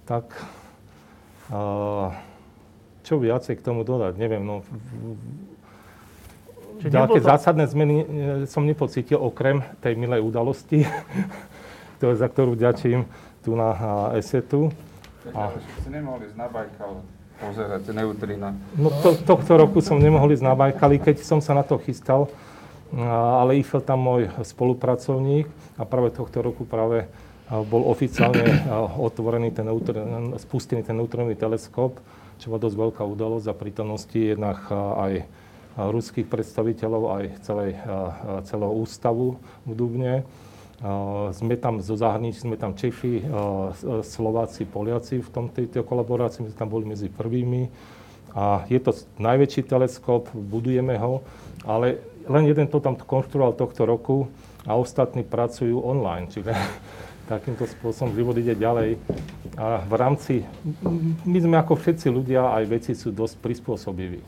tak 0.03 0.27
čo 3.07 3.15
viacej 3.23 3.55
k 3.59 3.63
tomu 3.63 3.87
dodať, 3.87 4.19
neviem, 4.19 4.43
no 4.43 4.67
Čiže 6.83 6.99
Ďalké 6.99 7.19
to... 7.23 7.27
zásadné 7.31 7.65
zmeny 7.71 7.97
e, 8.03 8.07
som 8.51 8.67
nepocítil 8.67 9.15
okrem 9.15 9.63
tej 9.79 9.95
milej 9.95 10.19
udalosti, 10.19 10.83
za 12.03 12.27
ktorú 12.27 12.59
ďačím 12.59 13.07
tu 13.47 13.55
na 13.55 13.71
ESETu. 14.19 14.75
A... 15.31 15.55
Si 15.79 15.91
nemohli 15.95 16.27
ísť 16.27 16.35
na 16.35 16.51
Bajkal 16.51 17.07
pozerať 17.39 17.83
neutrina. 17.95 18.59
No 18.75 18.91
to, 18.99 19.15
tohto 19.15 19.55
roku 19.55 19.79
som 19.79 20.03
nemohol 20.03 20.35
ísť 20.35 20.43
na 20.43 20.59
Bajkali, 20.59 20.99
keď 20.99 21.23
som 21.23 21.39
sa 21.39 21.55
na 21.55 21.63
to 21.63 21.79
chystal, 21.79 22.27
ale 23.39 23.63
išiel 23.63 23.79
tam 23.79 24.03
môj 24.03 24.35
spolupracovník 24.43 25.47
a 25.79 25.87
práve 25.87 26.11
tohto 26.11 26.43
roku 26.43 26.67
práve 26.67 27.07
bol 27.51 27.83
oficiálne 27.91 28.69
otvorený 29.01 29.51
ten 29.51 29.67
spustený 30.39 30.87
ten 30.87 30.97
neutrinový 30.97 31.35
teleskop, 31.35 31.99
čo 32.39 32.51
bola 32.51 32.63
dosť 32.63 32.77
veľká 32.79 33.03
udalosť 33.03 33.45
za 33.47 33.55
prítomnosti 33.55 34.21
jednak 34.21 34.67
aj 34.73 35.27
ruských 35.73 36.29
predstaviteľov 36.29 37.03
aj 37.17 37.25
celej, 37.49 37.81
celého 38.45 38.73
ústavu 38.77 39.41
v 39.65 39.73
Dubne. 39.73 40.15
Sme 41.33 41.55
tam 41.57 41.79
zo 41.79 41.95
zahraničí, 41.95 42.43
sme 42.43 42.59
tam 42.59 42.75
Češi, 42.75 43.23
Slováci, 44.03 44.67
Poliaci 44.67 45.23
v 45.23 45.31
tom 45.31 45.47
tejto 45.47 45.87
kolaborácii, 45.87 46.43
my 46.43 46.49
sme 46.51 46.59
tam 46.59 46.71
boli 46.73 46.85
medzi 46.85 47.07
prvými. 47.07 47.71
A 48.35 48.65
je 48.67 48.81
to 48.81 48.97
najväčší 49.21 49.69
teleskop, 49.69 50.33
budujeme 50.33 50.97
ho, 50.99 51.23
ale 51.69 52.01
len 52.27 52.49
jeden 52.49 52.67
to 52.67 52.81
tam 52.81 52.97
konštruoval 52.97 53.55
tohto 53.55 53.87
roku 53.87 54.27
a 54.67 54.75
ostatní 54.75 55.23
pracujú 55.23 55.79
online. 55.79 56.33
Čiže 56.33 56.53
takýmto 57.39 57.65
spôsobom 57.65 58.13
život 58.13 58.37
ide 58.37 58.53
ďalej. 58.53 59.01
A 59.57 59.81
v 59.85 59.95
rámci, 59.97 60.35
my 61.25 61.39
sme 61.41 61.57
ako 61.57 61.81
všetci 61.81 62.13
ľudia, 62.13 62.53
aj 62.57 62.65
veci 62.69 62.93
sú 62.93 63.13
dosť 63.13 63.41
prispôsobiví 63.41 64.21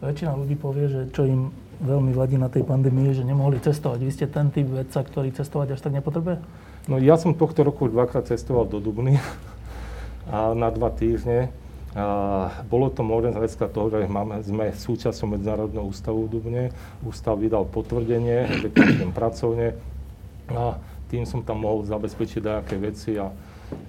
väčšina 0.00 0.32
ľudí 0.32 0.56
povie, 0.56 0.88
že 0.88 1.00
čo 1.12 1.28
im 1.28 1.52
veľmi 1.80 2.12
vadí 2.16 2.40
na 2.40 2.48
tej 2.48 2.64
pandémii, 2.64 3.12
že 3.12 3.24
nemohli 3.24 3.60
cestovať. 3.60 4.00
Vy 4.00 4.12
ste 4.12 4.26
ten 4.28 4.48
typ 4.48 4.68
vedca, 4.68 5.00
ktorý 5.04 5.32
cestovať 5.32 5.76
až 5.76 5.80
tak 5.80 5.96
nepotrebuje? 5.96 6.40
No 6.88 6.96
ja 6.96 7.20
som 7.20 7.36
tohto 7.36 7.60
roku 7.60 7.88
dvakrát 7.88 8.28
cestoval 8.28 8.64
do 8.68 8.80
Dubny 8.80 9.20
a 10.34 10.56
na 10.56 10.72
dva 10.72 10.88
týždne. 10.92 11.52
A 11.90 12.46
bolo 12.70 12.86
to 12.86 13.02
možné 13.02 13.34
z 13.34 13.38
hľadiska 13.42 13.66
toho, 13.66 13.90
že 13.90 14.06
máme, 14.06 14.38
sme 14.46 14.70
súčasťou 14.70 15.34
Medzinárodného 15.34 15.82
ústavu 15.90 16.30
v 16.30 16.38
Dubne. 16.38 16.64
Ústav 17.02 17.34
vydal 17.34 17.66
potvrdenie, 17.66 18.62
že 18.62 18.70
pôjdem 18.70 19.10
pracovne 19.10 19.74
a 20.50 20.78
tým 21.10 21.26
som 21.26 21.42
tam 21.42 21.66
mohol 21.66 21.82
zabezpečiť 21.84 22.40
nejaké 22.40 22.78
veci 22.78 23.18
a 23.18 23.28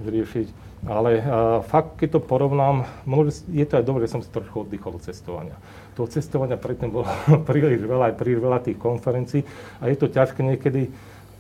vyriešiť. 0.02 0.74
Ale 0.82 1.22
uh, 1.22 1.62
fakt, 1.62 2.02
keď 2.02 2.18
to 2.18 2.20
porovnám, 2.26 2.90
môže, 3.06 3.46
je 3.54 3.62
to 3.70 3.78
aj 3.78 3.86
dobré, 3.86 4.10
že 4.10 4.18
som 4.18 4.26
si 4.26 4.34
trošku 4.34 4.66
oddychol 4.66 4.98
od 4.98 5.06
cestovania 5.06 5.54
toho 5.96 6.08
cestovania 6.08 6.58
predtým 6.58 6.90
bolo 6.92 7.08
príliš 7.50 7.84
veľa, 7.84 8.12
aj 8.12 8.16
príliš 8.18 8.42
veľa 8.42 8.60
tých 8.64 8.80
konferencií 8.80 9.42
a 9.78 9.92
je 9.92 9.98
to 10.00 10.08
ťažké 10.10 10.42
niekedy 10.42 10.90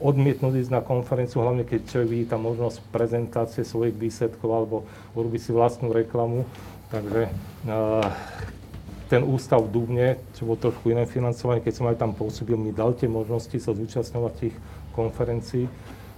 odmietnúť 0.01 0.65
ísť 0.65 0.73
na 0.73 0.81
konferenciu, 0.81 1.45
hlavne 1.45 1.61
keď 1.61 1.85
človek 1.85 2.09
vidí 2.09 2.25
tam 2.25 2.45
možnosť 2.49 2.81
prezentácie 2.89 3.61
svojich 3.61 3.93
výsledkov 3.93 4.49
alebo 4.49 4.75
urobiť 5.13 5.41
si 5.45 5.51
vlastnú 5.53 5.93
reklamu. 5.93 6.49
Takže 6.89 7.29
uh, 7.69 8.09
ten 9.13 9.21
ústav 9.21 9.61
v 9.61 9.69
Dubne, 9.69 10.07
čo 10.33 10.49
bol 10.49 10.57
trošku 10.57 10.89
iné 10.89 11.05
financovanie, 11.05 11.61
keď 11.61 11.73
som 11.77 11.85
aj 11.85 12.01
tam 12.01 12.17
pôsobil, 12.17 12.57
mi 12.57 12.73
dal 12.73 12.97
tie 12.97 13.05
možnosti 13.05 13.53
sa 13.61 13.77
zúčastňovať 13.77 14.33
tých 14.41 14.55
konferencií 14.93 15.65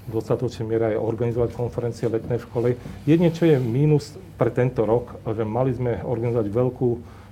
v 0.04 0.10
dostatočnej 0.12 0.68
miere 0.68 0.86
aj 0.96 1.00
organizovať 1.00 1.50
konferencie 1.56 2.12
letnej 2.12 2.44
školy. 2.44 2.76
Jedine, 3.08 3.32
čo 3.32 3.48
je 3.48 3.56
mínus 3.56 4.20
pre 4.36 4.52
tento 4.52 4.84
rok, 4.84 5.16
že 5.24 5.48
mali 5.48 5.72
sme 5.72 6.04
organizovať 6.04 6.48
veľkú 6.52 6.90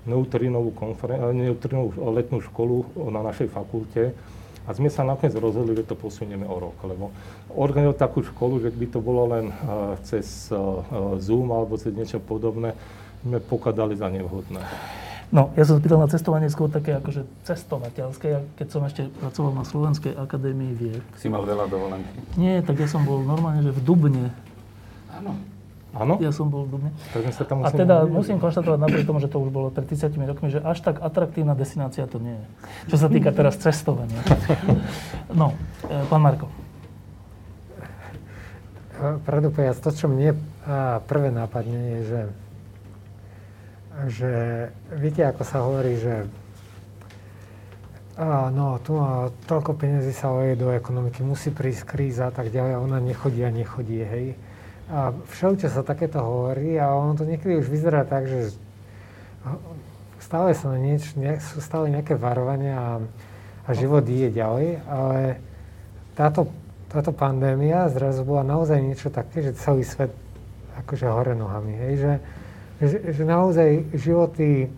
neutrinovú, 0.08 0.72
konferen- 0.72 1.20
eh, 1.20 1.52
neutrinovú 1.52 1.94
letnú 2.16 2.40
školu 2.40 3.12
na 3.12 3.22
našej 3.22 3.52
fakulte. 3.52 4.16
A 4.70 4.78
sme 4.78 4.94
sa 4.94 5.02
nakoniec 5.02 5.34
rozhodli, 5.36 5.74
že 5.74 5.90
to 5.90 5.98
posunieme 5.98 6.46
o 6.46 6.58
rok, 6.62 6.78
lebo 6.86 7.10
organizovať 7.50 7.98
takú 7.98 8.22
školu, 8.22 8.62
že 8.62 8.70
by 8.70 8.86
to 8.94 9.00
bolo 9.02 9.26
len 9.34 9.50
uh, 9.50 9.98
cez 10.06 10.54
uh, 10.54 10.86
Zoom 11.18 11.50
alebo 11.50 11.82
cez 11.82 11.90
niečo 11.98 12.22
podobné, 12.22 12.78
sme 13.26 13.42
pokladali 13.42 13.98
za 13.98 14.06
nevhodné. 14.06 14.62
No, 15.32 15.56
ja 15.56 15.64
som 15.64 15.80
spýtal 15.80 15.96
na 15.96 16.12
cestovanie 16.12 16.52
skôr 16.52 16.68
také 16.68 17.00
akože 17.00 17.24
cestovateľské, 17.48 18.44
keď 18.60 18.68
som 18.68 18.84
ešte 18.84 19.08
pracoval 19.24 19.56
na 19.56 19.64
Slovenskej 19.64 20.12
akadémii 20.20 20.72
vied. 20.76 21.04
Si 21.16 21.32
mal 21.32 21.48
veľa 21.48 21.72
dovolenky? 21.72 22.36
Nie, 22.36 22.60
tak 22.60 22.84
ja 22.84 22.88
som 22.92 23.08
bol 23.08 23.24
normálne, 23.24 23.64
že 23.64 23.72
v 23.72 23.80
Dubne. 23.80 24.36
Áno. 25.08 25.40
Áno? 25.96 26.20
Ja 26.20 26.36
som 26.36 26.52
bol 26.52 26.68
v 26.68 26.76
Dubne. 26.76 26.92
sa 27.32 27.48
tam 27.48 27.64
a 27.64 27.72
teda 27.72 28.04
musím 28.12 28.44
konštatovať 28.44 28.80
napriek 28.80 29.08
tomu, 29.08 29.24
že 29.24 29.32
to 29.32 29.40
už 29.40 29.52
bolo 29.56 29.72
pred 29.72 29.88
30 29.88 30.20
rokmi, 30.20 30.52
že 30.52 30.60
až 30.60 30.84
tak 30.84 31.00
atraktívna 31.00 31.56
destinácia 31.56 32.04
to 32.12 32.20
nie 32.20 32.36
je. 32.36 32.46
Čo 32.92 32.98
sa 33.00 33.08
týka 33.08 33.32
teraz 33.32 33.56
cestovania. 33.56 34.20
No, 35.32 35.56
e, 35.88 35.96
pán 36.12 36.20
Marko. 36.20 36.52
pravdu 39.24 39.48
povedať, 39.48 39.80
to, 39.80 39.96
čo 39.96 40.12
mne 40.12 40.36
prvé 41.08 41.32
nápadne, 41.32 41.80
je, 41.80 42.00
že, 42.04 42.22
že 44.08 44.32
viete, 44.96 45.22
ako 45.26 45.44
sa 45.44 45.58
hovorí, 45.64 46.00
že 46.00 46.26
a, 48.20 48.52
no, 48.52 48.78
tu 48.84 49.00
má 49.00 49.32
toľko 49.48 49.76
peniazy 49.80 50.12
sa 50.12 50.30
oje 50.36 50.60
do 50.60 50.70
ekonomiky, 50.70 51.24
musí 51.24 51.50
prísť 51.50 51.96
kríza 51.96 52.28
a 52.30 52.34
tak 52.34 52.52
ďalej, 52.52 52.72
a 52.76 52.84
ona 52.84 53.00
nechodí 53.00 53.42
a 53.42 53.52
nechodí, 53.52 54.04
hej. 54.04 54.36
A 54.92 55.16
všeluče 55.32 55.72
sa 55.72 55.88
takéto 55.88 56.20
hovorí 56.20 56.76
a 56.76 56.92
ono 56.92 57.16
to 57.16 57.24
niekedy 57.24 57.56
už 57.56 57.72
vyzerá 57.72 58.04
tak, 58.04 58.28
že 58.28 58.52
stále 60.20 60.52
sú, 60.52 60.70
nieč, 60.76 61.16
ne, 61.16 61.40
sú 61.40 61.64
stále 61.64 61.88
nejaké 61.88 62.20
varovania 62.20 62.76
a, 62.78 62.92
a 63.66 63.70
život 63.72 64.04
ide 64.04 64.30
ďalej, 64.36 64.84
ale 64.86 65.40
táto 66.14 66.52
táto 66.92 67.16
pandémia 67.16 67.88
zrazu 67.88 68.28
bola 68.28 68.44
naozaj 68.44 68.84
niečo 68.84 69.08
také, 69.08 69.40
že 69.40 69.56
celý 69.56 69.88
svet 69.88 70.12
akože 70.84 71.08
hore 71.08 71.32
nohami. 71.32 71.72
Hej? 71.72 71.94
Že, 72.04 72.14
že, 72.82 73.24
naozaj 73.24 73.94
životy 73.94 74.74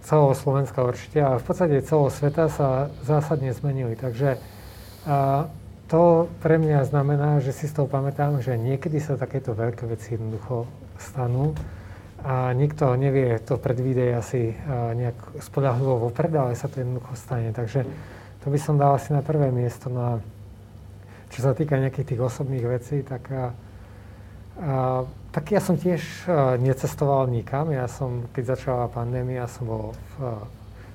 celého 0.00 0.32
Slovenska 0.32 0.80
určite, 0.80 1.20
ale 1.20 1.36
v 1.36 1.44
podstate 1.44 1.84
celého 1.84 2.08
sveta 2.08 2.48
sa 2.48 2.88
zásadne 3.04 3.52
zmenili. 3.52 3.92
Takže 4.00 4.40
a, 5.04 5.46
to 5.92 6.32
pre 6.40 6.56
mňa 6.56 6.88
znamená, 6.88 7.44
že 7.44 7.52
si 7.52 7.68
z 7.68 7.76
toho 7.76 7.88
pamätám, 7.88 8.40
že 8.40 8.56
niekedy 8.56 8.96
sa 8.96 9.20
takéto 9.20 9.52
veľké 9.52 9.84
veci 9.84 10.16
jednoducho 10.16 10.64
stanú 10.96 11.52
a 12.24 12.54
nikto 12.56 12.96
nevie 12.96 13.36
to 13.44 13.60
predvídej 13.60 14.14
asi 14.16 14.56
nejak 14.94 15.42
spodahlivo 15.42 16.08
vopred, 16.08 16.32
ale 16.32 16.56
sa 16.56 16.70
to 16.70 16.80
jednoducho 16.80 17.12
stane. 17.18 17.52
Takže 17.52 17.84
to 18.40 18.46
by 18.48 18.58
som 18.62 18.80
dal 18.80 18.96
asi 18.96 19.12
na 19.12 19.20
prvé 19.20 19.52
miesto. 19.52 19.92
No 19.92 20.00
a 20.00 20.12
čo 21.28 21.44
sa 21.44 21.52
týka 21.52 21.76
nejakých 21.76 22.14
tých 22.14 22.24
osobných 22.24 22.64
vecí, 22.64 23.02
tak, 23.04 23.26
a, 23.28 23.34
a, 23.36 23.44
tak 25.32 25.48
ja 25.48 25.60
som 25.64 25.80
tiež 25.80 26.00
a, 26.28 26.60
necestoval 26.60 27.26
nikam. 27.32 27.72
Ja 27.72 27.88
som, 27.88 28.28
keď 28.36 28.56
začala 28.56 28.92
pandémia, 28.92 29.48
som 29.48 29.64
bol 29.64 29.86
v, 30.16 30.38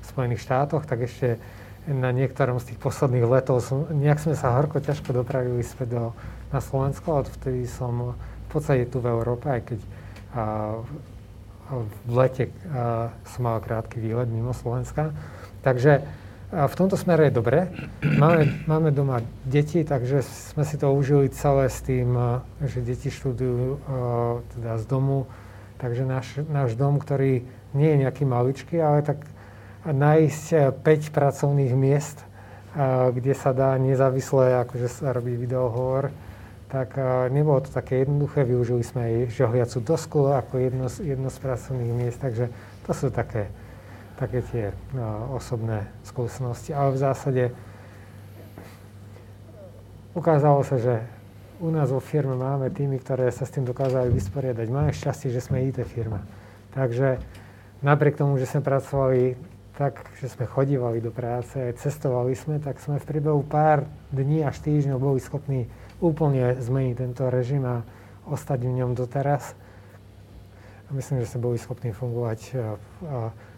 v 0.01 0.05
Spojených 0.05 0.45
štátoch, 0.45 0.85
tak 0.85 1.09
ešte 1.09 1.41
na 1.89 2.13
niektorom 2.13 2.61
z 2.61 2.73
tých 2.73 2.79
posledných 2.83 3.25
letov 3.25 3.63
som, 3.63 3.89
nejak 3.89 4.21
sme 4.21 4.35
sa 4.37 4.53
horko 4.53 4.83
ťažko 4.83 5.15
dopravili 5.15 5.63
späť 5.65 5.97
do, 5.97 6.03
na 6.53 6.59
Slovensko, 6.61 7.23
a 7.23 7.25
vtedy 7.25 7.65
som 7.65 8.13
v 8.13 8.47
podstate 8.51 8.85
tu 8.87 9.01
v 9.01 9.09
Európe, 9.09 9.49
aj 9.49 9.61
keď 9.73 9.79
a, 9.81 10.43
v 11.73 12.11
lete 12.13 12.45
a, 12.69 13.09
som 13.25 13.41
mal 13.47 13.57
krátky 13.57 13.97
výlet 13.97 14.29
mimo 14.29 14.53
Slovenska. 14.53 15.11
Takže 15.65 16.05
v 16.47 16.75
tomto 16.79 16.95
smere 16.95 17.27
je 17.27 17.37
dobre. 17.43 17.67
Máme, 17.99 18.63
máme 18.71 18.89
doma 18.95 19.19
deti, 19.43 19.83
takže 19.83 20.23
sme 20.23 20.63
si 20.63 20.79
to 20.79 20.95
užili 20.95 21.27
celé 21.27 21.67
s 21.67 21.83
tým, 21.83 22.15
že 22.63 22.79
deti 22.79 23.11
študujú 23.11 23.83
teda 24.55 24.79
z 24.79 24.85
domu. 24.87 25.27
Takže 25.77 26.03
náš, 26.07 26.27
náš 26.47 26.73
dom, 26.79 26.97
ktorý 26.97 27.43
nie 27.75 27.89
je 27.93 28.01
nejaký 28.01 28.23
maličký, 28.25 28.79
ale 28.79 29.03
tak 29.03 29.27
nájsť 29.85 30.73
5 30.81 30.83
e, 30.83 31.09
pracovných 31.13 31.73
miest, 31.77 32.25
kde 33.13 33.33
sa 33.33 33.53
dá 33.53 33.77
nezávisle 33.77 34.61
akože 34.65 34.87
sa 34.89 35.13
robí 35.13 35.33
videohovor, 35.33 36.13
tak 36.69 36.93
nebolo 37.33 37.65
to 37.65 37.73
také 37.73 38.05
jednoduché. 38.05 38.45
Využili 38.45 38.85
sme 38.85 39.01
aj 39.01 39.15
žohliacu 39.33 39.77
dosku 39.81 40.19
ako 40.29 40.53
jedno, 40.61 40.87
jedno 41.01 41.29
z 41.33 41.37
pracovných 41.41 41.93
miest, 41.93 42.19
takže 42.21 42.53
to 42.85 42.91
sú 42.93 43.09
také 43.09 43.49
také 44.17 44.41
tie 44.49 44.65
no, 44.91 45.37
osobné 45.37 45.85
skúsenosti. 46.01 46.73
Ale 46.73 46.97
v 46.97 46.99
zásade 46.99 47.43
ukázalo 50.17 50.65
sa, 50.65 50.81
že 50.81 51.05
u 51.61 51.69
nás 51.69 51.89
vo 51.89 52.01
firme 52.01 52.37
máme 52.37 52.69
týmy, 52.73 53.01
ktoré 53.01 53.29
sa 53.29 53.45
s 53.45 53.53
tým 53.53 53.65
dokázali 53.65 54.09
vysporiadať. 54.09 54.67
Máme 54.69 54.93
šťastie, 54.93 55.29
že 55.29 55.41
sme 55.41 55.65
IT 55.69 55.81
firma. 55.85 56.21
Takže 56.73 57.21
napriek 57.81 58.17
tomu, 58.17 58.37
že 58.41 58.49
sme 58.49 58.61
pracovali 58.61 59.37
tak, 59.77 60.09
že 60.17 60.33
sme 60.33 60.49
chodívali 60.49 60.97
do 60.97 61.13
práce, 61.13 61.53
cestovali 61.77 62.33
sme, 62.33 62.57
tak 62.57 62.81
sme 62.81 62.97
v 62.97 63.05
priebehu 63.05 63.45
pár 63.45 63.85
dní 64.09 64.41
až 64.41 64.57
týždňov 64.65 64.97
boli 64.97 65.21
schopní 65.21 65.69
úplne 66.01 66.57
zmeniť 66.57 66.95
tento 66.97 67.29
režim 67.29 67.61
a 67.61 67.85
ostať 68.25 68.65
v 68.65 68.73
ňom 68.81 68.97
doteraz. 68.97 69.53
A 70.89 70.97
myslím, 70.97 71.21
že 71.21 71.29
sme 71.29 71.53
boli 71.53 71.57
schopní 71.61 71.93
fungovať 71.93 72.57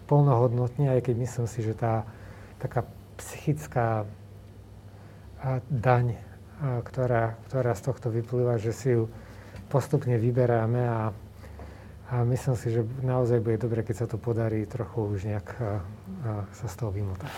plnohodnotne, 0.09 0.89
aj 0.97 1.05
keď 1.05 1.15
myslím 1.21 1.45
si, 1.45 1.61
že 1.61 1.77
tá 1.77 2.09
taká 2.57 2.89
psychická 3.21 4.09
daň, 5.69 6.19
ktorá, 6.59 7.39
ktorá 7.47 7.71
z 7.77 7.81
tohto 7.85 8.11
vyplýva, 8.11 8.59
že 8.59 8.75
si 8.75 8.97
ju 8.97 9.07
postupne 9.71 10.17
vyberáme 10.17 10.81
a, 10.81 11.01
a 12.09 12.15
myslím 12.25 12.55
si, 12.57 12.73
že 12.73 12.81
naozaj 13.05 13.39
bude 13.39 13.61
dobre, 13.61 13.85
keď 13.85 13.95
sa 14.03 14.07
to 14.09 14.17
podarí 14.19 14.65
trochu 14.65 15.15
už 15.15 15.19
nejak 15.29 15.47
a, 15.61 15.63
a 15.63 15.69
sa 16.57 16.67
z 16.67 16.75
toho 16.75 16.91
vymotať. 16.91 17.29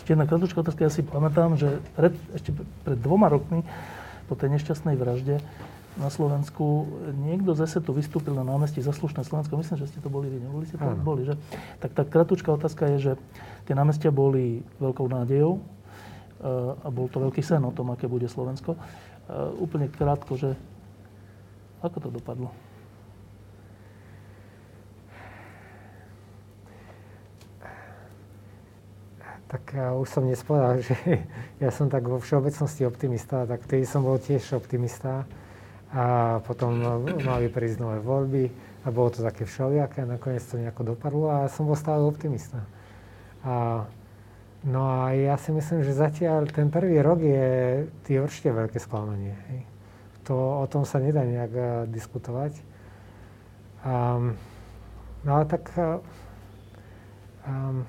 Ešte 0.00 0.16
jedna 0.16 0.24
kratučka 0.24 0.62
otázka. 0.64 0.86
Ja 0.86 0.92
si 0.92 1.02
pamätám, 1.04 1.58
že 1.60 1.82
pred, 1.98 2.14
ešte 2.32 2.56
pred 2.86 2.96
dvoma 2.96 3.28
rokmi 3.28 3.66
po 4.30 4.38
tej 4.38 4.56
nešťastnej 4.56 4.96
vražde 4.96 5.42
na 5.98 6.06
Slovensku. 6.06 6.86
Niekto 7.18 7.58
zase 7.58 7.82
tu 7.82 7.90
vystúpil 7.90 8.30
na 8.36 8.46
námestí 8.46 8.78
Zaslušné 8.78 9.26
Slovensko. 9.26 9.58
Myslím, 9.58 9.78
že 9.82 9.90
ste 9.90 9.98
to 9.98 10.12
boli 10.12 10.30
vy, 10.30 10.38
neboli 10.38 10.68
ste 10.68 10.78
to? 10.78 10.86
Áno. 10.86 11.02
Boli, 11.02 11.26
že? 11.26 11.34
Tak 11.82 11.90
tá 11.96 12.02
kratučká 12.06 12.54
otázka 12.54 12.86
je, 12.94 13.10
že 13.10 13.12
tie 13.66 13.74
námestia 13.74 14.14
boli 14.14 14.62
veľkou 14.78 15.10
nádejou 15.10 15.58
eh, 15.58 16.86
a 16.86 16.88
bol 16.92 17.10
to 17.10 17.18
veľký 17.18 17.42
sen 17.42 17.64
o 17.66 17.74
tom, 17.74 17.90
aké 17.90 18.06
bude 18.06 18.30
Slovensko. 18.30 18.78
Uh, 19.30 19.54
úplne 19.62 19.86
krátko, 19.86 20.34
že 20.34 20.58
ako 21.86 22.02
to 22.02 22.08
dopadlo? 22.10 22.50
Tak 29.50 29.74
ja 29.74 29.94
už 29.94 30.06
som 30.10 30.26
nespovedal, 30.26 30.82
že 30.88 30.94
ja 31.62 31.70
som 31.70 31.86
tak 31.86 32.10
vo 32.10 32.18
všeobecnosti 32.18 32.82
optimista, 32.86 33.46
tak 33.46 33.62
vtedy 33.70 33.86
som 33.86 34.02
bol 34.02 34.18
tiež 34.18 34.58
optimista 34.58 35.30
a 35.90 36.38
potom 36.46 36.78
mali 37.26 37.50
prísť 37.50 37.82
nové 37.82 37.98
voľby 37.98 38.46
a 38.86 38.94
bolo 38.94 39.10
to 39.10 39.26
také 39.26 39.42
všelijaké 39.42 40.06
a 40.06 40.10
nakoniec 40.16 40.46
to 40.46 40.56
nejako 40.56 40.94
dopadlo 40.94 41.26
a 41.28 41.50
som 41.50 41.66
bol 41.66 41.74
stále 41.74 42.06
optimista. 42.06 42.62
A, 43.42 43.84
no 44.62 44.80
a 44.86 45.10
ja 45.18 45.34
si 45.34 45.50
myslím, 45.50 45.82
že 45.82 45.98
zatiaľ 45.98 46.46
ten 46.46 46.70
prvý 46.70 47.02
rok 47.02 47.18
je 47.18 47.46
tý 48.06 48.22
určite 48.22 48.54
veľké 48.54 48.78
sklamanie. 48.78 49.34
Hej. 49.50 49.60
To, 50.30 50.62
o 50.62 50.66
tom 50.70 50.86
sa 50.86 51.02
nedá 51.02 51.26
nejak 51.26 51.52
uh, 51.52 51.66
diskutovať. 51.90 52.54
Um, 53.82 54.38
no 55.26 55.30
ale 55.40 55.44
tak 55.48 55.74
um, 55.74 57.82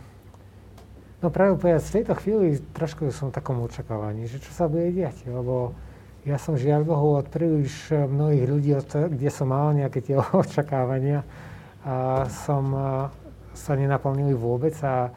no 1.22 1.28
práve 1.30 1.60
povedať, 1.60 1.86
v 1.86 1.96
tejto 2.02 2.14
chvíli 2.18 2.48
trošku 2.74 3.14
som 3.14 3.30
v 3.30 3.38
takom 3.38 3.62
očakávaní, 3.62 4.26
že 4.26 4.42
čo 4.42 4.50
sa 4.56 4.66
bude 4.66 4.90
diať, 4.90 5.28
lebo 5.28 5.76
ja 6.22 6.38
som 6.38 6.54
žiaľ 6.54 6.86
Bohu 6.86 7.18
od 7.18 7.28
príliš 7.30 7.90
mnohých 7.90 8.46
ľudí, 8.46 8.72
kde 8.78 9.30
som 9.34 9.50
mal 9.50 9.74
nejaké 9.74 10.06
tie 10.06 10.16
očakávania, 10.46 11.26
a 11.82 12.30
som 12.30 12.64
sa 13.58 13.74
nenaplnili 13.74 14.38
vôbec 14.38 14.78
a, 14.86 15.10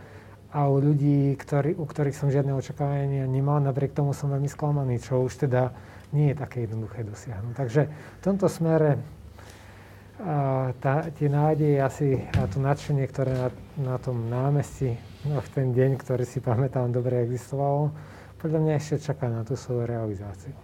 a 0.49 0.61
u 0.65 0.81
ľudí, 0.81 1.37
ktorý, 1.37 1.77
u 1.77 1.85
ktorých 1.85 2.17
som 2.17 2.33
žiadne 2.33 2.57
očakávania 2.57 3.29
nemal, 3.29 3.61
napriek 3.61 3.93
tomu 3.93 4.17
som 4.17 4.33
veľmi 4.33 4.49
sklamaný, 4.49 4.97
čo 4.97 5.23
už 5.29 5.45
teda 5.45 5.77
nie 6.17 6.33
je 6.33 6.41
také 6.41 6.65
jednoduché 6.65 7.05
dosiahnuť. 7.05 7.53
Takže 7.53 7.83
v 7.91 8.23
tomto 8.25 8.49
smere 8.49 8.97
a 10.15 10.71
tá, 10.79 11.11
tie 11.11 11.27
nádeje 11.27 11.83
asi 11.83 12.09
a 12.39 12.47
to 12.47 12.63
nadšenie, 12.63 13.03
ktoré 13.11 13.35
na, 13.35 13.49
na 13.77 13.97
tom 13.99 14.31
námestí 14.31 14.95
no, 15.27 15.43
v 15.43 15.49
ten 15.51 15.75
deň, 15.75 15.99
ktorý 15.99 16.23
si 16.23 16.39
pamätám, 16.39 16.95
dobre 16.95 17.27
existovalo, 17.27 17.91
podľa 18.39 18.59
mňa 18.63 18.73
ešte 18.79 19.11
čaká 19.11 19.27
na 19.27 19.43
tú 19.43 19.59
svoju 19.59 19.91
realizáciu. 19.91 20.55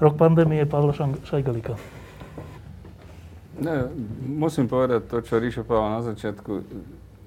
Rok 0.00 0.16
pandémie 0.16 0.64
Pavla 0.64 0.96
Šajgalika. 0.96 1.76
Ne, 3.60 3.92
musím 4.24 4.64
povedať 4.64 5.04
to, 5.12 5.20
čo 5.20 5.36
Ríšo 5.36 5.68
povedal 5.68 6.00
na 6.00 6.02
začiatku. 6.08 6.64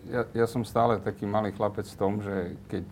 Ja, 0.09 0.25
ja 0.33 0.49
som 0.49 0.65
stále 0.65 0.97
taký 0.97 1.29
malý 1.29 1.53
chlapec 1.53 1.85
v 1.85 1.99
tom, 2.01 2.17
že 2.25 2.57
keď 2.73 2.85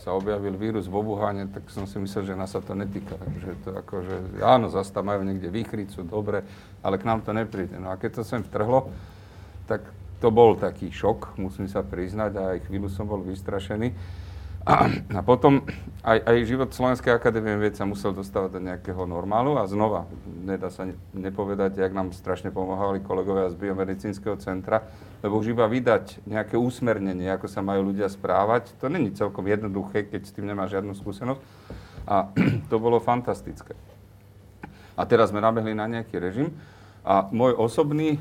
sa 0.00 0.16
objavil 0.16 0.56
vírus 0.56 0.88
v 0.88 0.96
Obuháne, 0.96 1.44
tak 1.52 1.68
som 1.68 1.84
si 1.84 2.00
myslel, 2.00 2.32
že 2.32 2.40
nás 2.40 2.56
sa 2.56 2.64
to 2.64 2.72
netýka. 2.72 3.20
Takže 3.20 3.50
to 3.60 3.70
akože, 3.76 4.16
áno, 4.40 4.72
zase 4.72 4.96
tam 4.96 5.12
majú 5.12 5.28
niekde 5.28 5.52
výchricu, 5.52 6.08
dobre, 6.08 6.40
ale 6.80 6.96
k 6.96 7.04
nám 7.04 7.20
to 7.20 7.36
nepríde. 7.36 7.76
No 7.76 7.92
a 7.92 8.00
keď 8.00 8.20
to 8.20 8.22
sem 8.24 8.40
vtrhlo, 8.40 8.88
tak 9.68 9.84
to 10.24 10.32
bol 10.32 10.56
taký 10.56 10.88
šok, 10.88 11.36
musím 11.36 11.68
sa 11.68 11.84
priznať, 11.84 12.32
a 12.40 12.42
aj 12.56 12.58
chvíľu 12.64 12.88
som 12.88 13.04
bol 13.04 13.20
vystrašený. 13.20 13.92
A, 14.62 14.86
a 15.18 15.20
potom 15.26 15.66
aj, 16.06 16.22
aj 16.22 16.46
život 16.46 16.70
Slovenskej 16.70 17.10
akadémie 17.10 17.58
vied 17.58 17.74
sa 17.74 17.82
musel 17.82 18.14
dostávať 18.14 18.58
do 18.58 18.60
nejakého 18.62 19.02
normálu 19.10 19.58
a 19.58 19.66
znova, 19.66 20.06
nedá 20.22 20.70
sa 20.70 20.86
nepovedať, 21.10 21.82
jak 21.82 21.90
nám 21.90 22.14
strašne 22.14 22.54
pomáhali 22.54 23.02
kolegovia 23.02 23.50
z 23.50 23.58
biomedicínskeho 23.58 24.38
centra, 24.38 24.86
lebo 25.18 25.42
už 25.42 25.58
iba 25.58 25.66
vydať 25.66 26.22
nejaké 26.30 26.54
úsmernenie, 26.54 27.26
ako 27.34 27.50
sa 27.50 27.58
majú 27.58 27.90
ľudia 27.90 28.06
správať, 28.06 28.78
to 28.78 28.86
není 28.86 29.10
celkom 29.10 29.50
jednoduché, 29.50 30.06
keď 30.06 30.30
s 30.30 30.34
tým 30.34 30.46
nemá 30.46 30.70
žiadnu 30.70 30.94
skúsenosť. 30.94 31.42
A 32.06 32.30
to 32.70 32.78
bolo 32.78 33.02
fantastické. 33.02 33.74
A 34.94 35.02
teraz 35.10 35.34
sme 35.34 35.42
nabehli 35.42 35.74
na 35.74 35.90
nejaký 35.90 36.22
režim. 36.22 36.54
A 37.02 37.26
môj 37.34 37.58
osobný, 37.58 38.14
e, 38.14 38.18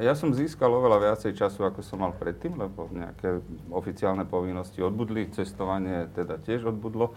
ja 0.00 0.16
som 0.16 0.32
získal 0.32 0.72
oveľa 0.72 1.12
viacej 1.12 1.36
času, 1.36 1.68
ako 1.68 1.84
som 1.84 2.00
mal 2.00 2.16
predtým, 2.16 2.56
lebo 2.56 2.88
nejaké 2.88 3.44
oficiálne 3.68 4.24
povinnosti 4.24 4.80
odbudli, 4.80 5.28
cestovanie 5.36 6.08
teda 6.16 6.40
tiež 6.40 6.72
odbudlo. 6.72 7.12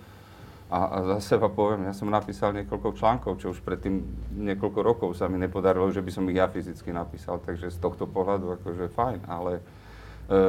A, 0.67 0.79
a 0.81 0.97
za 1.15 1.37
seba 1.37 1.47
poviem, 1.47 1.87
ja 1.87 1.95
som 1.95 2.11
napísal 2.11 2.51
niekoľko 2.51 2.99
článkov, 2.99 3.39
čo 3.39 3.55
už 3.55 3.63
predtým 3.63 4.01
niekoľko 4.35 4.79
rokov 4.83 5.09
sa 5.15 5.31
mi 5.31 5.39
nepodarilo, 5.39 5.87
že 5.93 6.03
by 6.03 6.11
som 6.11 6.27
ich 6.27 6.35
ja 6.35 6.51
fyzicky 6.51 6.91
napísal, 6.91 7.39
takže 7.39 7.71
z 7.71 7.77
tohto 7.79 8.09
pohľadu 8.09 8.59
akože 8.59 8.91
fajn, 8.91 9.19
ale 9.29 9.63
e, 10.27 10.41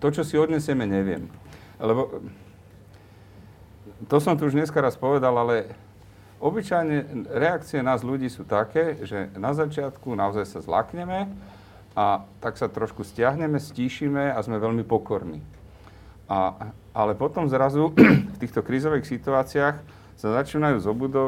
to, 0.00 0.08
čo 0.16 0.22
si 0.24 0.40
odnesieme, 0.40 0.88
neviem. 0.88 1.28
Lebo 1.76 2.24
to 4.08 4.16
som 4.16 4.38
tu 4.38 4.48
už 4.48 4.56
dneska 4.56 4.80
raz 4.80 4.96
povedal, 4.96 5.34
ale 5.36 5.76
obyčajne 6.40 7.28
reakcie 7.32 7.80
nás 7.80 8.04
ľudí 8.04 8.28
sú 8.28 8.44
také, 8.44 9.00
že 9.04 9.32
na 9.36 9.56
začiatku 9.56 10.12
naozaj 10.12 10.44
sa 10.46 10.60
zlakneme 10.60 11.30
a 11.96 12.28
tak 12.44 12.60
sa 12.60 12.68
trošku 12.68 13.02
stiahneme, 13.02 13.56
stíšime 13.56 14.32
a 14.32 14.38
sme 14.44 14.60
veľmi 14.60 14.84
pokorní. 14.84 15.40
A, 16.26 16.72
ale 16.92 17.16
potom 17.16 17.48
zrazu 17.48 17.94
v 18.34 18.36
týchto 18.42 18.60
krízových 18.60 19.08
situáciách 19.08 19.76
sa 20.16 20.28
začínajú 20.40 20.80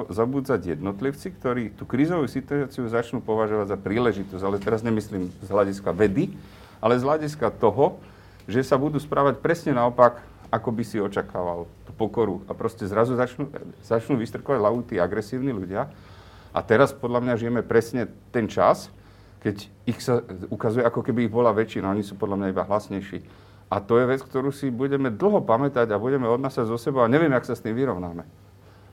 zabudzať 0.08 0.80
jednotlivci, 0.80 1.36
ktorí 1.36 1.76
tú 1.76 1.84
krízovú 1.84 2.24
situáciu 2.24 2.88
začnú 2.88 3.20
považovať 3.20 3.76
za 3.76 3.78
príležitosť. 3.78 4.40
Ale 4.40 4.56
teraz 4.56 4.80
nemyslím 4.80 5.28
z 5.44 5.48
hľadiska 5.48 5.92
vedy, 5.92 6.32
ale 6.80 6.96
z 6.96 7.04
hľadiska 7.04 7.52
toho, 7.60 8.00
že 8.48 8.64
sa 8.64 8.80
budú 8.80 8.96
správať 8.96 9.44
presne 9.44 9.76
naopak, 9.76 10.24
ako 10.48 10.68
by 10.72 10.82
si 10.84 10.96
očakával 10.96 11.68
tú 11.84 11.92
pokoru. 11.96 12.44
A 12.48 12.56
proste 12.56 12.88
zrazu 12.88 13.14
začnú, 13.14 13.48
začnú 13.84 14.16
vystrkovať 14.16 14.58
hlavu 14.60 14.80
tí 14.84 14.96
agresívni 14.96 15.52
ľudia. 15.52 15.92
A 16.52 16.60
teraz 16.64 16.96
podľa 16.96 17.20
mňa 17.24 17.34
žijeme 17.36 17.62
presne 17.64 18.08
ten 18.32 18.48
čas, 18.48 18.88
keď 19.44 19.56
ich 19.86 20.00
sa 20.02 20.24
ukazuje, 20.50 20.82
ako 20.82 21.04
keby 21.04 21.28
ich 21.28 21.32
bola 21.32 21.54
väčšina. 21.54 21.92
Oni 21.92 22.02
sú 22.02 22.18
podľa 22.18 22.36
mňa 22.40 22.46
iba 22.50 22.64
hlasnejší. 22.66 23.18
A 23.68 23.84
to 23.84 24.00
je 24.00 24.08
vec, 24.08 24.24
ktorú 24.24 24.48
si 24.48 24.72
budeme 24.72 25.12
dlho 25.12 25.44
pamätať 25.44 25.92
a 25.92 26.00
budeme 26.00 26.24
odnasať 26.24 26.64
zo 26.72 26.80
seba 26.80 27.04
a 27.04 27.12
neviem, 27.12 27.28
jak 27.36 27.44
sa 27.44 27.52
s 27.52 27.60
tým 27.60 27.76
vyrovnáme. 27.76 28.24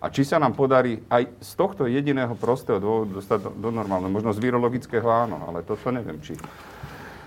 A 0.03 0.11
či 0.11 0.27
sa 0.27 0.35
nám 0.37 0.53
podarí 0.53 1.01
aj 1.07 1.31
z 1.39 1.51
tohto 1.55 1.87
jediného 1.87 2.35
prostého 2.35 2.77
dôvodu 2.83 3.15
dostať 3.15 3.39
do, 3.41 3.51
do 3.55 3.69
normálneho, 3.71 4.11
možno 4.11 4.35
z 4.35 4.43
virologického 4.43 5.07
áno, 5.07 5.47
ale 5.47 5.63
toto 5.63 5.87
neviem, 5.89 6.19
či... 6.19 6.35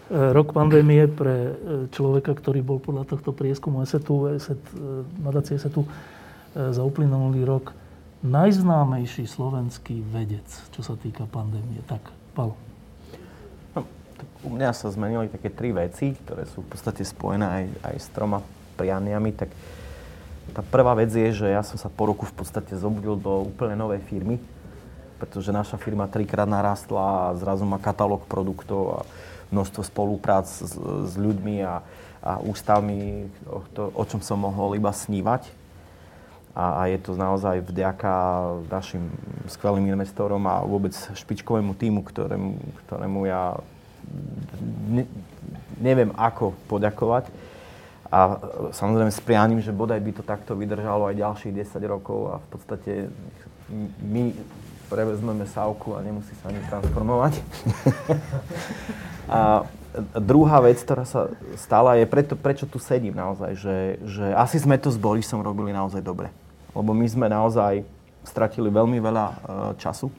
E, 0.09 0.33
rok 0.33 0.57
pandémie 0.57 1.05
pre 1.05 1.37
e, 1.37 1.53
človeka, 1.93 2.33
ktorý 2.33 2.65
bol 2.65 2.81
podľa 2.81 3.05
tohto 3.13 3.37
prieskumu 3.37 3.85
ESETu, 3.85 4.33
ESET, 4.33 4.61
e, 4.73 5.05
nadácie 5.21 5.61
ESETu 5.61 5.85
za 6.59 6.81
uplynulý 6.81 7.45
rok 7.45 7.77
najznámejší 8.25 9.29
slovenský 9.29 10.01
vedec, 10.01 10.49
čo 10.73 10.81
sa 10.81 10.97
týka 10.97 11.29
pandémie. 11.29 11.85
Tak, 11.85 12.09
Paolo. 12.33 12.57
U 14.43 14.51
mňa 14.51 14.75
sa 14.75 14.91
zmenili 14.91 15.29
také 15.31 15.53
tri 15.53 15.71
veci, 15.71 16.17
ktoré 16.17 16.49
sú 16.49 16.65
v 16.65 16.73
podstate 16.73 17.05
spojené 17.05 17.47
aj, 17.47 17.65
aj 17.85 17.97
s 18.01 18.09
troma 18.11 18.43
prianiami. 18.81 19.31
Tak 19.37 19.51
tá 20.57 20.63
prvá 20.65 20.97
vec 20.99 21.13
je, 21.13 21.31
že 21.31 21.47
ja 21.53 21.63
som 21.63 21.77
sa 21.77 21.93
po 21.93 22.09
roku 22.11 22.25
v 22.27 22.35
podstate 22.35 22.75
zobudil 22.75 23.15
do 23.21 23.45
úplne 23.45 23.77
novej 23.77 24.03
firmy, 24.09 24.41
pretože 25.21 25.55
naša 25.55 25.77
firma 25.79 26.11
trikrát 26.11 26.49
narastla 26.49 27.31
a 27.31 27.37
zrazu 27.39 27.69
má 27.69 27.79
katalóg 27.79 28.25
produktov 28.27 28.83
a 28.91 28.99
množstvo 29.51 29.83
spoluprác 29.85 30.49
s, 30.49 30.77
s 30.85 31.15
ľuďmi 31.17 31.65
a, 31.65 31.81
a 32.21 32.33
ústavmi, 32.43 33.29
o, 33.49 33.65
to, 33.73 33.89
o 33.93 34.05
čom 34.05 34.21
som 34.21 34.41
mohol 34.41 34.77
iba 34.77 34.93
snívať. 34.93 35.49
A, 36.59 36.83
a 36.85 36.91
je 36.91 36.99
to 36.99 37.15
naozaj 37.15 37.63
vďaka 37.63 38.13
našim 38.67 39.09
skvelým 39.47 39.89
investorom 39.95 40.43
a 40.51 40.67
vôbec 40.67 40.93
špičkovému 40.93 41.73
týmu, 41.79 42.03
ktorému, 42.03 42.51
ktorému 42.85 43.21
ja 43.31 43.55
ne, 44.91 45.07
neviem 45.79 46.11
ako 46.19 46.59
poďakovať. 46.67 47.31
A 48.09 48.41
samozrejme 48.73 49.13
s 49.13 49.21
prianím, 49.21 49.61
že 49.61 49.69
bodaj 49.69 50.01
by 50.01 50.13
to 50.17 50.23
takto 50.25 50.57
vydržalo 50.57 51.13
aj 51.13 51.21
ďalších 51.21 51.53
10 51.61 51.93
rokov 51.93 52.21
a 52.33 52.35
v 52.41 52.47
podstate 52.49 52.93
my 54.01 54.33
prevezmeme 54.89 55.45
sávku 55.45 55.93
a 55.93 56.01
nemusí 56.01 56.33
sa 56.41 56.49
ani 56.49 56.65
transformovať. 56.73 57.37
a 59.29 59.65
druhá 60.21 60.61
vec, 60.65 60.81
ktorá 60.81 61.05
sa 61.05 61.33
stala, 61.57 61.99
je 61.99 62.07
preto, 62.09 62.37
prečo 62.37 62.69
tu 62.69 62.81
sedím 62.81 63.17
naozaj, 63.17 63.53
že, 63.57 63.77
že 64.05 64.27
asi 64.37 64.61
sme 64.61 64.81
to 64.81 64.93
s 64.93 64.99
Borisom 65.01 65.41
robili 65.45 65.73
naozaj 65.73 66.01
dobre. 66.05 66.33
Lebo 66.73 66.93
my 66.93 67.07
sme 67.09 67.27
naozaj 67.27 67.83
stratili 68.23 68.69
veľmi 68.69 69.01
veľa 69.01 69.27
uh, 69.27 69.37
času. 69.81 70.13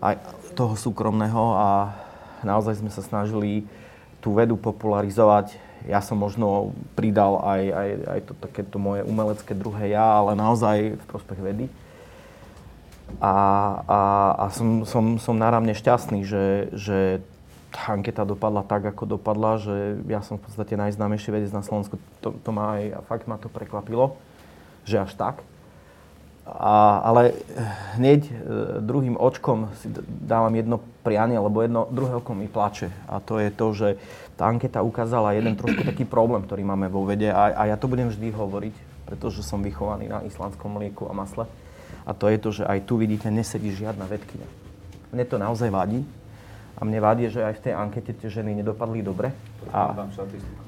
Aj 0.00 0.16
toho 0.56 0.72
súkromného 0.72 1.52
a 1.52 1.92
naozaj 2.40 2.80
sme 2.80 2.88
sa 2.88 3.04
snažili 3.04 3.68
tú 4.24 4.32
vedu 4.32 4.56
popularizovať. 4.56 5.60
Ja 5.84 6.00
som 6.00 6.18
možno 6.18 6.72
pridal 6.96 7.38
aj, 7.44 7.62
aj, 7.70 7.88
aj 8.08 8.20
to 8.26 8.32
takéto 8.40 8.76
moje 8.80 9.04
umelecké 9.04 9.52
druhé 9.52 9.92
ja, 9.92 10.18
ale 10.18 10.32
naozaj 10.34 10.96
v 10.96 11.04
prospech 11.06 11.38
vedy. 11.38 11.66
A, 13.22 13.34
a, 13.86 14.00
a 14.34 14.44
som, 14.52 14.82
som, 14.84 15.16
som 15.16 15.34
náramne 15.38 15.72
šťastný, 15.72 16.26
že, 16.26 16.68
že 16.74 16.98
tá 17.72 17.94
anketa 17.94 18.24
dopadla 18.24 18.64
tak, 18.64 18.88
ako 18.88 19.16
dopadla, 19.16 19.60
že 19.60 20.00
ja 20.08 20.20
som 20.20 20.36
v 20.36 20.48
podstate 20.48 20.76
najznámejší 20.76 21.28
vedec 21.32 21.52
na 21.52 21.64
Slovensku. 21.64 22.00
To, 22.24 22.34
to 22.36 22.50
ma 22.52 22.80
aj, 22.80 23.06
fakt 23.08 23.24
ma 23.30 23.36
to 23.36 23.52
prekvapilo, 23.52 24.16
že 24.84 25.00
až 25.00 25.12
tak. 25.16 25.44
A, 26.46 27.02
ale 27.02 27.34
hneď 27.98 28.20
e, 28.30 28.32
druhým 28.78 29.18
očkom 29.18 29.74
si 29.82 29.90
dávam 30.06 30.54
jedno 30.54 30.78
prianie, 31.02 31.42
lebo 31.42 31.58
jedno 31.58 31.90
druhé 31.90 32.22
oko 32.22 32.38
mi 32.38 32.46
plače. 32.46 32.94
A 33.10 33.18
to 33.18 33.42
je 33.42 33.50
to, 33.50 33.66
že 33.74 33.88
tá 34.38 34.46
anketa 34.46 34.78
ukázala 34.86 35.34
jeden 35.34 35.58
trošku 35.58 35.82
taký 35.82 36.06
problém, 36.06 36.46
ktorý 36.46 36.62
máme 36.62 36.86
vo 36.86 37.02
vede. 37.02 37.34
A, 37.34 37.50
a 37.50 37.62
ja 37.66 37.74
to 37.74 37.90
budem 37.90 38.14
vždy 38.14 38.30
hovoriť, 38.30 38.74
pretože 39.10 39.42
som 39.42 39.58
vychovaný 39.58 40.06
na 40.06 40.22
islandskom 40.22 40.70
mlieku 40.70 41.10
a 41.10 41.16
masle. 41.18 41.50
A 42.06 42.14
to 42.14 42.30
je 42.30 42.38
to, 42.38 42.50
že 42.54 42.64
aj 42.64 42.86
tu 42.86 42.96
vidíte, 42.96 43.26
nesedí 43.26 43.74
žiadna 43.74 44.06
vedkynia. 44.06 44.46
Mne 45.10 45.24
to 45.26 45.36
naozaj 45.42 45.68
vadí. 45.74 46.06
A 46.76 46.84
mne 46.84 47.00
vadí, 47.00 47.24
že 47.32 47.40
aj 47.40 47.56
v 47.56 47.62
tej 47.66 47.72
ankete 47.72 48.12
tie 48.12 48.28
ženy 48.28 48.52
nedopadli 48.60 49.00
dobre. 49.00 49.32
A, 49.72 50.06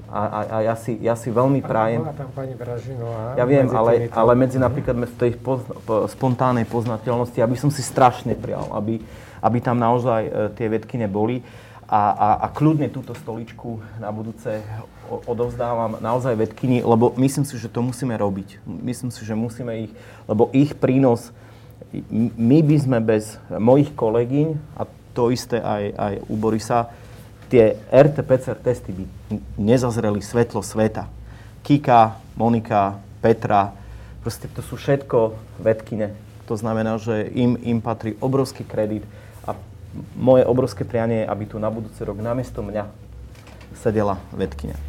a, 0.08 0.20
a, 0.24 0.40
a 0.40 0.56
ja, 0.64 0.74
si, 0.74 0.96
ja 1.04 1.12
si 1.12 1.28
veľmi 1.28 1.60
prajem... 1.60 2.00
Tam 2.16 2.32
pani 2.32 2.56
Bražinová. 2.56 3.36
Ja 3.36 3.44
viem, 3.44 3.68
ale, 3.68 4.08
ale 4.08 4.32
medzi 4.32 4.56
napríklad 4.56 4.96
v 5.04 5.16
tej 5.20 5.36
pozna, 5.36 5.76
po, 5.84 6.08
spontánnej 6.08 6.64
poznateľnosti, 6.64 7.36
aby 7.44 7.56
som 7.60 7.68
si 7.68 7.84
strašne 7.84 8.32
prial, 8.40 8.72
aby, 8.72 9.04
aby 9.44 9.58
tam 9.60 9.76
naozaj 9.76 10.22
e, 10.24 10.30
tie 10.56 10.72
vedky 10.72 10.96
neboli. 10.96 11.44
A, 11.84 12.00
a, 12.16 12.28
a 12.40 12.46
kľudne 12.56 12.88
túto 12.88 13.12
stoličku 13.12 14.00
na 14.00 14.08
budúce 14.08 14.64
odovzdávam 15.08 15.96
naozaj 15.98 16.36
vedkyni, 16.36 16.84
lebo 16.84 17.12
myslím 17.16 17.48
si, 17.48 17.56
že 17.56 17.72
to 17.72 17.80
musíme 17.80 18.14
robiť. 18.14 18.60
Myslím 18.64 19.10
si, 19.10 19.24
že 19.24 19.32
musíme 19.32 19.88
ich, 19.88 19.92
lebo 20.28 20.52
ich 20.52 20.76
prínos, 20.76 21.32
my 22.36 22.60
by 22.60 22.76
sme 22.76 22.98
bez 23.00 23.40
mojich 23.48 23.96
kolegyň, 23.96 24.60
a 24.76 24.84
to 25.16 25.32
isté 25.32 25.58
aj, 25.58 25.84
aj 25.96 26.14
u 26.28 26.34
Borisa, 26.36 26.92
tie 27.48 27.80
RT-PCR 27.88 28.60
testy 28.60 28.92
by 28.92 29.04
nezazreli 29.56 30.20
svetlo 30.20 30.60
sveta. 30.60 31.08
Kika, 31.64 32.20
Monika, 32.36 33.00
Petra, 33.24 33.72
proste 34.20 34.46
to 34.52 34.60
sú 34.60 34.76
všetko 34.76 35.34
vedkine. 35.58 36.12
To 36.48 36.56
znamená, 36.56 36.96
že 37.00 37.28
im, 37.32 37.56
im 37.60 37.80
patrí 37.80 38.16
obrovský 38.20 38.64
kredit 38.64 39.04
a 39.44 39.56
moje 40.16 40.44
obrovské 40.48 40.84
prianie 40.84 41.24
je, 41.24 41.30
aby 41.32 41.44
tu 41.44 41.56
na 41.60 41.68
budúci 41.68 42.00
rok 42.04 42.20
namiesto 42.20 42.60
mňa 42.64 42.88
sedela 43.76 44.16
vedkynia. 44.32 44.87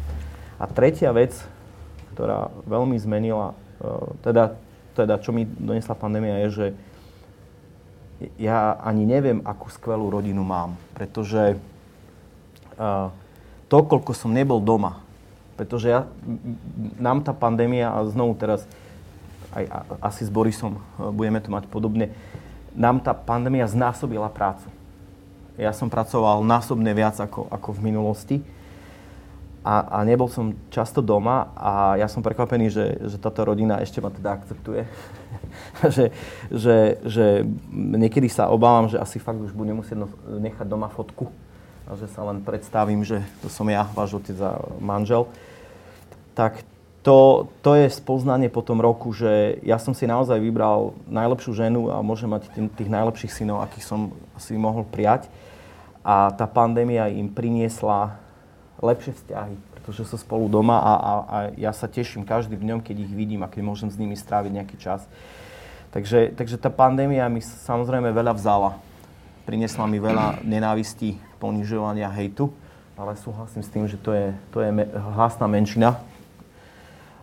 A 0.60 0.68
tretia 0.68 1.08
vec, 1.16 1.32
ktorá 2.12 2.52
veľmi 2.68 3.00
zmenila, 3.00 3.56
e, 3.80 3.94
teda, 4.20 4.54
teda 4.92 5.16
čo 5.18 5.32
mi 5.32 5.48
donesla 5.48 5.96
pandémia, 5.96 6.44
je, 6.44 6.48
že 6.52 6.66
ja 8.36 8.76
ani 8.84 9.08
neviem, 9.08 9.40
akú 9.48 9.72
skvelú 9.72 10.12
rodinu 10.12 10.44
mám, 10.44 10.76
pretože 10.92 11.56
to, 13.68 13.76
koľko 13.84 14.16
som 14.16 14.32
nebol 14.32 14.58
doma. 14.58 15.04
Pretože 15.60 15.92
ja, 15.92 16.00
nám 16.96 17.20
tá 17.20 17.36
pandémia, 17.36 17.92
a 17.92 18.00
znovu 18.08 18.32
teraz 18.40 18.64
aj 19.52 19.68
asi 20.00 20.24
s 20.24 20.30
Borisom 20.32 20.78
e, 20.78 21.10
budeme 21.12 21.42
to 21.42 21.52
mať 21.52 21.68
podobne, 21.68 22.14
nám 22.72 23.02
tá 23.02 23.12
pandémia 23.12 23.68
znásobila 23.68 24.30
prácu. 24.30 24.70
Ja 25.60 25.74
som 25.76 25.92
pracoval 25.92 26.40
násobne 26.46 26.94
viac 26.96 27.18
ako, 27.20 27.50
ako 27.52 27.68
v 27.76 27.80
minulosti 27.84 28.36
a, 29.60 30.00
a 30.00 30.08
nebol 30.08 30.24
som 30.32 30.56
často 30.72 31.04
doma 31.04 31.52
a 31.52 32.00
ja 32.00 32.08
som 32.08 32.24
prekvapený, 32.24 32.72
že, 32.72 32.86
že 33.04 33.20
táto 33.20 33.44
rodina 33.44 33.76
ešte 33.84 34.00
ma 34.00 34.08
teda 34.08 34.40
akceptuje. 34.40 34.88
že, 35.94 36.04
že, 36.48 36.76
že 37.04 37.26
niekedy 37.72 38.32
sa 38.32 38.48
obávam, 38.48 38.88
že 38.88 38.96
asi 38.96 39.20
fakt 39.20 39.40
už 39.40 39.52
budem 39.52 39.76
musieť 39.76 40.08
nechať 40.24 40.64
doma 40.64 40.88
fotku 40.88 41.28
a 41.84 41.98
že 41.98 42.08
sa 42.08 42.24
len 42.24 42.40
predstavím, 42.40 43.04
že 43.04 43.20
to 43.44 43.52
som 43.52 43.68
ja, 43.68 43.84
váš 43.92 44.16
otec 44.16 44.38
a 44.40 44.62
manžel, 44.78 45.28
tak 46.32 46.62
to, 47.00 47.48
to 47.64 47.80
je 47.80 47.88
spoznanie 47.88 48.52
po 48.52 48.60
tom 48.60 48.80
roku, 48.80 49.08
že 49.16 49.56
ja 49.64 49.80
som 49.80 49.96
si 49.96 50.04
naozaj 50.04 50.36
vybral 50.36 50.92
najlepšiu 51.08 51.52
ženu 51.56 51.88
a 51.88 52.04
môžem 52.04 52.28
mať 52.28 52.52
tých 52.76 52.92
najlepších 52.92 53.32
synov, 53.32 53.64
akých 53.64 53.88
som 53.88 54.12
si 54.36 54.52
mohol 54.56 54.84
prijať. 54.84 55.32
A 56.04 56.32
tá 56.32 56.44
pandémia 56.44 57.08
im 57.08 57.28
priniesla 57.28 58.19
lepšie 58.80 59.12
vzťahy, 59.16 59.54
pretože 59.76 60.08
sú 60.08 60.16
spolu 60.16 60.48
doma 60.48 60.80
a, 60.80 60.92
a, 60.92 61.12
a 61.20 61.36
ja 61.56 61.72
sa 61.72 61.86
teším 61.86 62.24
každým 62.24 62.60
dňom, 62.60 62.80
keď 62.80 62.96
ich 63.04 63.12
vidím 63.12 63.44
a 63.44 63.50
keď 63.52 63.62
môžem 63.64 63.88
s 63.92 64.00
nimi 64.00 64.16
stráviť 64.16 64.52
nejaký 64.52 64.76
čas. 64.80 65.04
Takže, 65.92 66.32
takže 66.34 66.56
tá 66.56 66.70
pandémia 66.72 67.28
mi 67.28 67.42
samozrejme 67.42 68.08
veľa 68.14 68.32
vzala. 68.34 68.78
Priniesla 69.44 69.84
mi 69.90 69.98
veľa 69.98 70.40
nenávistí, 70.46 71.18
ponižovania, 71.42 72.12
hejtu, 72.12 72.52
ale 72.94 73.16
súhlasím 73.16 73.62
s 73.64 73.72
tým, 73.72 73.84
že 73.88 73.96
to 73.96 74.12
je, 74.12 74.30
to 74.52 74.60
je 74.60 74.70
hlasná 75.16 75.48
menšina, 75.48 75.98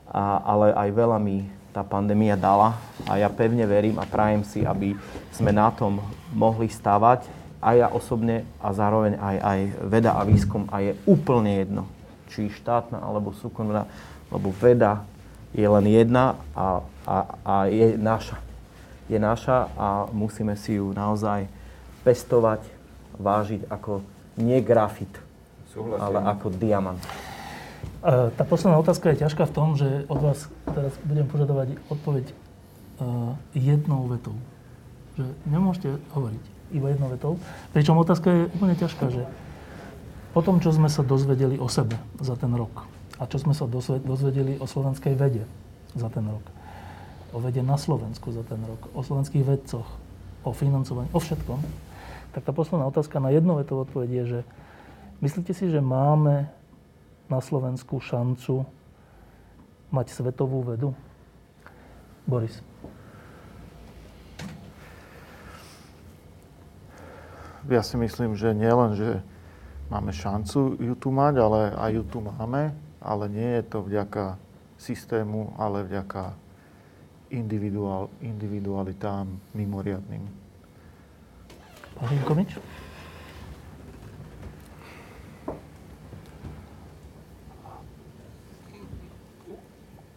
a, 0.10 0.42
ale 0.42 0.74
aj 0.74 0.90
veľa 0.92 1.18
mi 1.22 1.48
tá 1.72 1.86
pandémia 1.86 2.34
dala 2.34 2.74
a 3.06 3.22
ja 3.22 3.30
pevne 3.30 3.62
verím 3.70 4.02
a 4.02 4.10
prajem 4.10 4.42
si, 4.42 4.66
aby 4.66 4.98
sme 5.30 5.54
na 5.54 5.70
tom 5.70 6.02
mohli 6.34 6.66
stavať 6.66 7.30
aj 7.62 7.76
ja 7.78 7.88
osobne 7.90 8.46
a 8.62 8.70
zároveň 8.74 9.18
aj, 9.18 9.38
aj 9.42 9.60
veda 9.90 10.12
a 10.14 10.22
výskum 10.24 10.70
a 10.70 10.82
je 10.82 10.94
úplne 11.10 11.58
jedno, 11.58 11.84
či 12.30 12.54
štátna 12.54 13.02
alebo 13.02 13.34
súkromná, 13.34 13.90
lebo 14.30 14.54
veda 14.54 15.08
je 15.56 15.66
len 15.66 15.86
jedna 15.90 16.38
a, 16.54 16.86
a, 17.08 17.18
a 17.42 17.54
je 17.66 17.98
naša. 17.98 18.38
Je 19.08 19.18
naša 19.18 19.72
a 19.74 20.06
musíme 20.12 20.54
si 20.60 20.78
ju 20.78 20.92
naozaj 20.92 21.48
pestovať, 22.04 22.62
vážiť 23.18 23.66
ako 23.72 24.06
nie 24.38 24.62
grafit, 24.62 25.10
Súhlasím. 25.74 26.04
ale 26.04 26.18
ako 26.30 26.48
diamant. 26.54 27.02
Tá 28.38 28.44
posledná 28.46 28.78
otázka 28.78 29.10
je 29.12 29.26
ťažká 29.26 29.50
v 29.50 29.56
tom, 29.56 29.74
že 29.74 30.06
od 30.06 30.20
vás 30.22 30.46
teraz 30.70 30.94
budem 31.02 31.26
požadovať 31.26 31.82
odpoveď 31.90 32.26
e, 32.30 32.34
jednou 33.58 34.06
vetou. 34.06 34.38
Že 35.18 35.26
nemôžete 35.50 35.90
hovoriť 36.14 36.57
iba 36.72 36.92
jednou 36.92 37.08
vetou. 37.12 37.34
Pričom 37.72 38.00
otázka 38.00 38.28
je 38.32 38.42
úplne 38.52 38.76
ťažká, 38.76 39.06
že 39.12 39.24
po 40.36 40.46
tom, 40.46 40.62
čo 40.62 40.70
sme 40.70 40.92
sa 40.92 41.02
dozvedeli 41.02 41.58
o 41.58 41.66
sebe 41.72 41.98
za 42.22 42.38
ten 42.38 42.52
rok 42.54 42.86
a 43.18 43.26
čo 43.26 43.42
sme 43.42 43.58
sa 43.58 43.66
dozvedeli 44.04 44.62
o 44.62 44.70
slovenskej 44.70 45.18
vede 45.18 45.44
za 45.98 46.12
ten 46.14 46.28
rok, 46.30 46.46
o 47.34 47.42
vede 47.42 47.66
na 47.66 47.80
Slovensku 47.80 48.30
za 48.30 48.46
ten 48.46 48.62
rok, 48.62 48.94
o 48.94 49.02
slovenských 49.02 49.42
vedcoch, 49.42 49.88
o 50.46 50.52
financovaní, 50.54 51.10
o 51.16 51.20
všetkom, 51.20 51.60
tak 52.38 52.46
tá 52.46 52.54
posledná 52.54 52.86
otázka 52.86 53.18
na 53.18 53.34
jednu 53.34 53.58
vetovú 53.58 53.90
odpoveď 53.90 54.10
je, 54.22 54.24
že 54.30 54.40
myslíte 55.26 55.52
si, 55.58 55.74
že 55.74 55.82
máme 55.82 56.46
na 57.26 57.42
Slovensku 57.42 57.98
šancu 57.98 58.62
mať 59.90 60.14
svetovú 60.14 60.62
vedu? 60.62 60.94
Boris. 62.28 62.67
Ja 67.68 67.84
si 67.84 68.00
myslím, 68.00 68.40
že 68.40 68.56
nielen, 68.56 68.96
že 68.96 69.20
máme 69.92 70.16
šancu 70.16 70.80
ju 70.80 70.96
tu 70.96 71.12
mať, 71.12 71.36
ale 71.36 71.60
aj 71.76 71.92
ju 72.00 72.04
tu 72.08 72.20
máme, 72.24 72.72
ale 73.04 73.24
nie 73.28 73.60
je 73.60 73.64
to 73.68 73.84
vďaka 73.84 74.40
systému, 74.80 75.52
ale 75.60 75.84
vďaka 75.84 76.32
individuál, 77.28 78.08
individualitám 78.24 79.28
mimoriadným. 79.52 80.24
Pán 82.00 82.08
Vinkovič? 82.08 82.56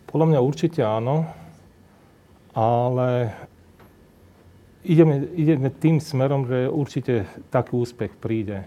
Podľa 0.06 0.26
mňa 0.26 0.40
určite 0.42 0.86
áno, 0.86 1.26
ale 2.54 3.30
ideme, 4.84 5.28
ideme 5.36 5.68
tým 5.70 6.00
smerom, 6.00 6.48
že 6.48 6.68
určite 6.70 7.28
taký 7.52 7.76
úspech 7.76 8.12
príde. 8.16 8.64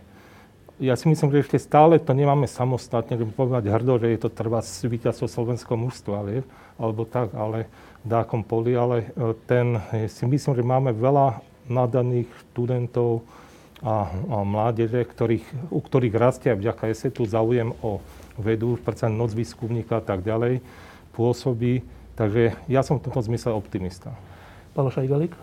Ja 0.82 0.98
si 0.98 1.06
myslím, 1.06 1.30
že 1.30 1.46
ešte 1.46 1.58
stále 1.62 2.02
to 2.02 2.18
nemáme 2.18 2.50
samostatne, 2.50 3.16
že 3.16 3.30
povedať 3.30 3.70
hrdo, 3.70 4.02
že 4.02 4.10
je 4.10 4.20
to 4.20 4.30
trvá 4.34 4.60
víťazstvo 4.66 5.30
slovenského 5.30 5.78
mužstva, 5.78 6.44
alebo 6.82 7.06
tak, 7.06 7.32
ale 7.38 7.70
v 8.04 8.08
dákom 8.10 8.42
poli, 8.42 8.74
ale 8.74 9.08
e, 9.14 9.38
ten, 9.46 9.80
si 10.10 10.26
myslím, 10.26 10.58
že 10.58 10.66
máme 10.66 10.92
veľa 10.92 11.40
nadaných 11.70 12.28
študentov 12.52 13.24
a, 13.80 14.12
a 14.12 14.38
mládeže, 14.44 15.08
ktorých, 15.08 15.46
u 15.72 15.80
ktorých 15.80 16.16
rastie 16.18 16.52
vďaka 16.52 16.90
ESETu 16.90 17.24
záujem 17.24 17.72
o 17.80 18.04
vedu, 18.36 18.76
predsa 18.82 19.08
noc 19.08 19.32
výskumníka 19.38 20.02
a 20.02 20.04
tak 20.04 20.26
ďalej 20.26 20.60
pôsobí. 21.14 21.86
Takže 22.18 22.58
ja 22.68 22.82
som 22.82 22.98
v 22.98 23.10
tomto 23.10 23.22
zmysle 23.24 23.54
optimista. 23.54 24.14
Paolo 24.74 24.90
Šajgalík? 24.90 25.34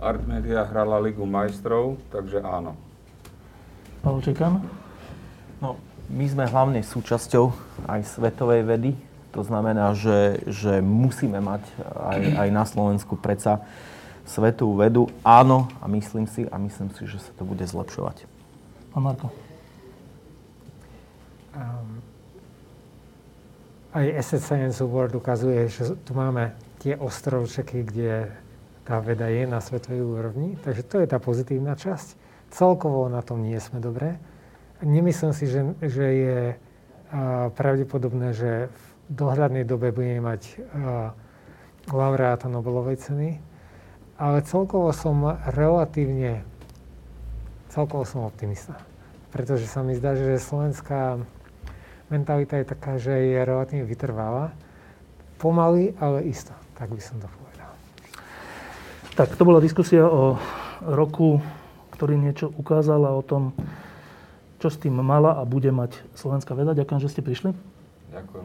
Art 0.00 0.24
Media 0.24 0.64
hrala 0.64 0.96
Ligu 0.96 1.28
majstrov, 1.28 2.00
takže 2.08 2.40
áno. 2.40 2.72
Paolo 4.00 4.24
Čekan? 4.24 4.64
No, 5.60 5.76
my 6.08 6.24
sme 6.24 6.48
hlavne 6.48 6.80
súčasťou 6.80 7.52
aj 7.84 8.08
svetovej 8.08 8.64
vedy. 8.64 8.92
To 9.36 9.44
znamená, 9.44 9.92
že, 9.92 10.40
že 10.48 10.80
musíme 10.80 11.38
mať 11.44 11.62
aj, 12.00 12.20
aj 12.32 12.48
na 12.48 12.64
Slovensku 12.64 13.20
predsa 13.20 13.60
svetovú 14.24 14.80
vedu. 14.80 15.12
Áno, 15.20 15.68
a 15.78 15.86
myslím 15.92 16.24
si, 16.24 16.48
a 16.48 16.56
myslím 16.56 16.88
si, 16.96 17.04
že 17.04 17.20
sa 17.20 17.30
to 17.36 17.44
bude 17.44 17.62
zlepšovať. 17.62 18.24
Pán 18.96 19.04
Marko? 19.04 19.28
Um, 21.52 22.00
aj 23.92 24.06
Asset 24.16 24.42
Science 24.42 24.80
Award 24.80 25.12
ukazuje, 25.12 25.68
že 25.68 25.92
tu 26.08 26.16
máme 26.16 26.56
tie 26.80 26.96
ostrovčeky, 26.96 27.84
kde 27.84 28.32
tá 28.90 28.98
veda 28.98 29.30
je 29.30 29.46
na 29.46 29.62
svetovej 29.62 30.02
úrovni. 30.02 30.58
Takže 30.58 30.82
to 30.82 30.98
je 30.98 31.06
tá 31.06 31.22
pozitívna 31.22 31.78
časť. 31.78 32.18
Celkovo 32.50 33.06
na 33.06 33.22
tom 33.22 33.46
nie 33.46 33.54
sme 33.62 33.78
dobré. 33.78 34.18
Nemyslím 34.82 35.30
si, 35.30 35.46
že, 35.46 35.62
že 35.78 36.06
je 36.10 36.38
a, 36.50 37.54
pravdepodobné, 37.54 38.34
že 38.34 38.66
v 38.66 38.86
dohľadnej 39.14 39.62
dobe 39.62 39.94
budeme 39.94 40.26
mať 40.26 40.42
a, 40.74 41.14
laureáta 41.86 42.50
Nobelovej 42.50 42.98
ceny. 42.98 43.38
Ale 44.18 44.42
celkovo 44.42 44.90
som 44.90 45.38
relatívne, 45.54 46.42
celkovo 47.70 48.02
som 48.02 48.26
optimista. 48.26 48.74
Pretože 49.30 49.70
sa 49.70 49.86
mi 49.86 49.94
zdá, 49.94 50.18
že 50.18 50.42
slovenská 50.42 51.22
mentalita 52.10 52.58
je 52.58 52.66
taká, 52.66 52.98
že 52.98 53.14
je 53.14 53.38
relatívne 53.38 53.86
vytrvalá. 53.86 54.50
Pomaly, 55.38 55.94
ale 56.02 56.26
isto. 56.26 56.50
Tak 56.74 56.90
by 56.90 56.98
som 56.98 57.22
to 57.22 57.30
povedal. 57.30 57.39
Tak 59.20 59.36
to 59.36 59.44
bola 59.44 59.60
diskusia 59.60 60.08
o 60.08 60.40
roku, 60.80 61.44
ktorý 61.92 62.16
niečo 62.16 62.48
ukázal 62.56 63.04
a 63.04 63.12
o 63.12 63.20
tom, 63.20 63.52
čo 64.56 64.72
s 64.72 64.80
tým 64.80 64.96
mala 64.96 65.36
a 65.36 65.44
bude 65.44 65.68
mať 65.68 66.00
slovenská 66.16 66.56
veda. 66.56 66.72
Ďakujem, 66.72 67.00
že 67.04 67.12
ste 67.12 67.20
prišli. 67.20 67.52
Ďakujem. 68.16 68.44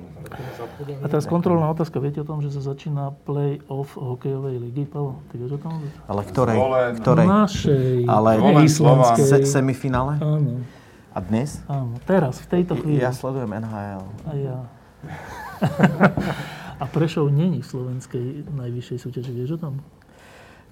A 0.99 1.05
teraz 1.07 1.31
kontrolná 1.31 1.71
otázka. 1.71 2.03
Viete 2.03 2.19
o 2.19 2.27
tom, 2.27 2.43
že 2.43 2.51
sa 2.51 2.59
začína 2.59 3.15
play-off 3.23 3.95
hokejovej 3.95 4.67
ligy? 4.67 4.83
Pavel, 4.83 5.15
ty 5.31 5.39
vieš 5.39 5.55
o 5.55 5.59
tom? 5.63 5.79
Ale 6.11 6.27
ktorej? 6.27 6.59
Zvolen. 6.59 6.91
ktorej? 6.99 7.23
Našej. 7.23 7.95
Ale 8.11 8.29
islandskej. 8.67 9.23
Se, 9.31 9.37
semifinále? 9.47 10.19
Áno. 10.19 10.59
A 11.15 11.23
dnes? 11.23 11.63
Áno, 11.71 11.95
teraz, 12.03 12.43
v 12.43 12.47
tejto 12.51 12.75
chvíli. 12.75 12.99
Ja 12.99 13.15
sledujem 13.15 13.47
NHL. 13.47 14.03
A 14.27 14.31
ja. 14.35 14.59
a 16.83 16.85
Prešov 16.91 17.31
není 17.31 17.63
v 17.63 17.67
slovenskej 17.71 18.43
najvyššej 18.51 18.97
súťaži, 18.99 19.31
vieš 19.31 19.55
o 19.55 19.71
tom? 19.71 19.79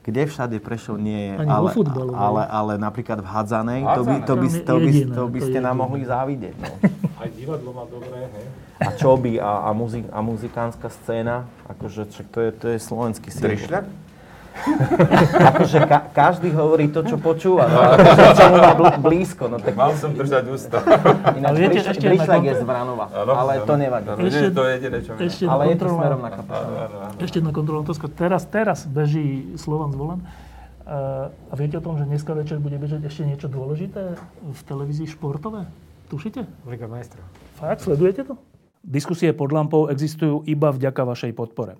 Kde 0.04 0.28
všade 0.28 0.60
Prešov 0.60 1.00
nie 1.00 1.32
je, 1.32 1.34
Ani 1.40 1.48
ale, 1.48 1.72
vo 1.72 1.80
futbale, 1.80 2.12
ale, 2.12 2.44
ale 2.44 2.74
napríklad 2.76 3.24
v 3.24 3.28
Hadzanej, 3.28 3.82
to 3.88 4.02
by, 4.04 4.16
to 4.28 4.34
by, 4.36 4.48
to 4.52 4.76
by, 4.76 4.90
jediné, 4.92 5.16
to 5.16 5.24
by 5.32 5.40
ste 5.40 5.60
nám 5.64 5.80
mohli 5.80 6.04
závidieť. 6.04 6.56
No. 6.60 6.76
Aj 7.24 7.30
divadlo 7.32 7.72
má 7.72 7.88
dobré, 7.88 8.28
hej? 8.28 8.46
A 8.84 8.90
čo 9.00 9.16
by, 9.16 9.40
a, 9.40 9.52
a, 9.64 9.70
muzik, 9.72 10.04
a 10.12 10.20
muzikánska 10.20 10.92
scéna, 10.92 11.48
akože 11.72 12.12
to 12.36 12.38
je, 12.44 12.50
to 12.52 12.66
je 12.68 12.78
slovenský 12.84 13.32
síl. 13.32 13.48
Trišľak? 13.48 13.88
Akože 15.34 15.80
ka, 15.86 16.00
každý 16.14 16.54
hovorí 16.54 16.88
to, 16.88 17.04
čo 17.04 17.18
počúva, 17.18 17.68
no, 17.68 17.78
ale 17.78 17.96
akože 18.00 18.30
čo 18.34 18.46
mu 18.48 18.58
má 18.58 18.74
bl- 18.74 18.98
blízko. 19.02 19.44
No, 19.50 19.58
tak 19.60 19.74
Mal 19.76 19.92
som 19.98 20.14
držať 20.14 20.44
ústa. 20.48 20.78
ináč 21.36 21.46
Ale 21.46 21.58
viete, 21.58 21.80
Briš- 21.82 21.92
ešte 21.94 22.06
Brišľak 22.08 22.44
je 22.44 22.54
z 22.54 22.64
Vranova, 22.64 23.06
ale 23.12 23.52
áno. 23.60 23.66
to 23.66 23.74
nevadí. 23.76 24.08
Áno, 24.08 24.20
Ešte- 24.24 24.54
to 24.54 24.62
je 24.64 24.72
jediné, 24.78 24.98
čo. 25.02 25.12
Ešte 25.18 25.44
Ale 25.46 25.62
je 25.70 25.76
to 25.76 25.86
smerom 25.90 26.20
na 26.22 26.30
kapitána. 26.30 26.76
Ešte 27.18 27.36
jedna 27.42 27.52
kontrolná 27.52 27.82
otázka. 27.84 28.06
Teraz, 28.08 28.42
teraz 28.46 28.80
beží 28.86 29.58
Slovan 29.58 29.92
zvolen. 29.92 30.20
Uh, 30.84 31.32
a 31.48 31.54
viete 31.56 31.80
o 31.80 31.84
tom, 31.84 31.96
že 31.96 32.04
dneska 32.04 32.36
večer 32.36 32.60
bude 32.60 32.76
bežať 32.76 33.08
ešte 33.08 33.24
niečo 33.24 33.48
dôležité 33.48 34.20
v 34.44 34.60
televízii 34.68 35.08
športové? 35.08 35.64
Tušite? 36.12 36.44
Liga 36.68 36.92
majstrov. 36.92 37.24
Fakt? 37.56 37.88
Sledujete 37.88 38.28
to? 38.28 38.36
Diskusie 38.84 39.32
pod 39.32 39.56
lampou 39.56 39.88
existujú 39.88 40.44
iba 40.44 40.68
vďaka 40.76 41.08
vašej 41.08 41.32
podpore. 41.32 41.80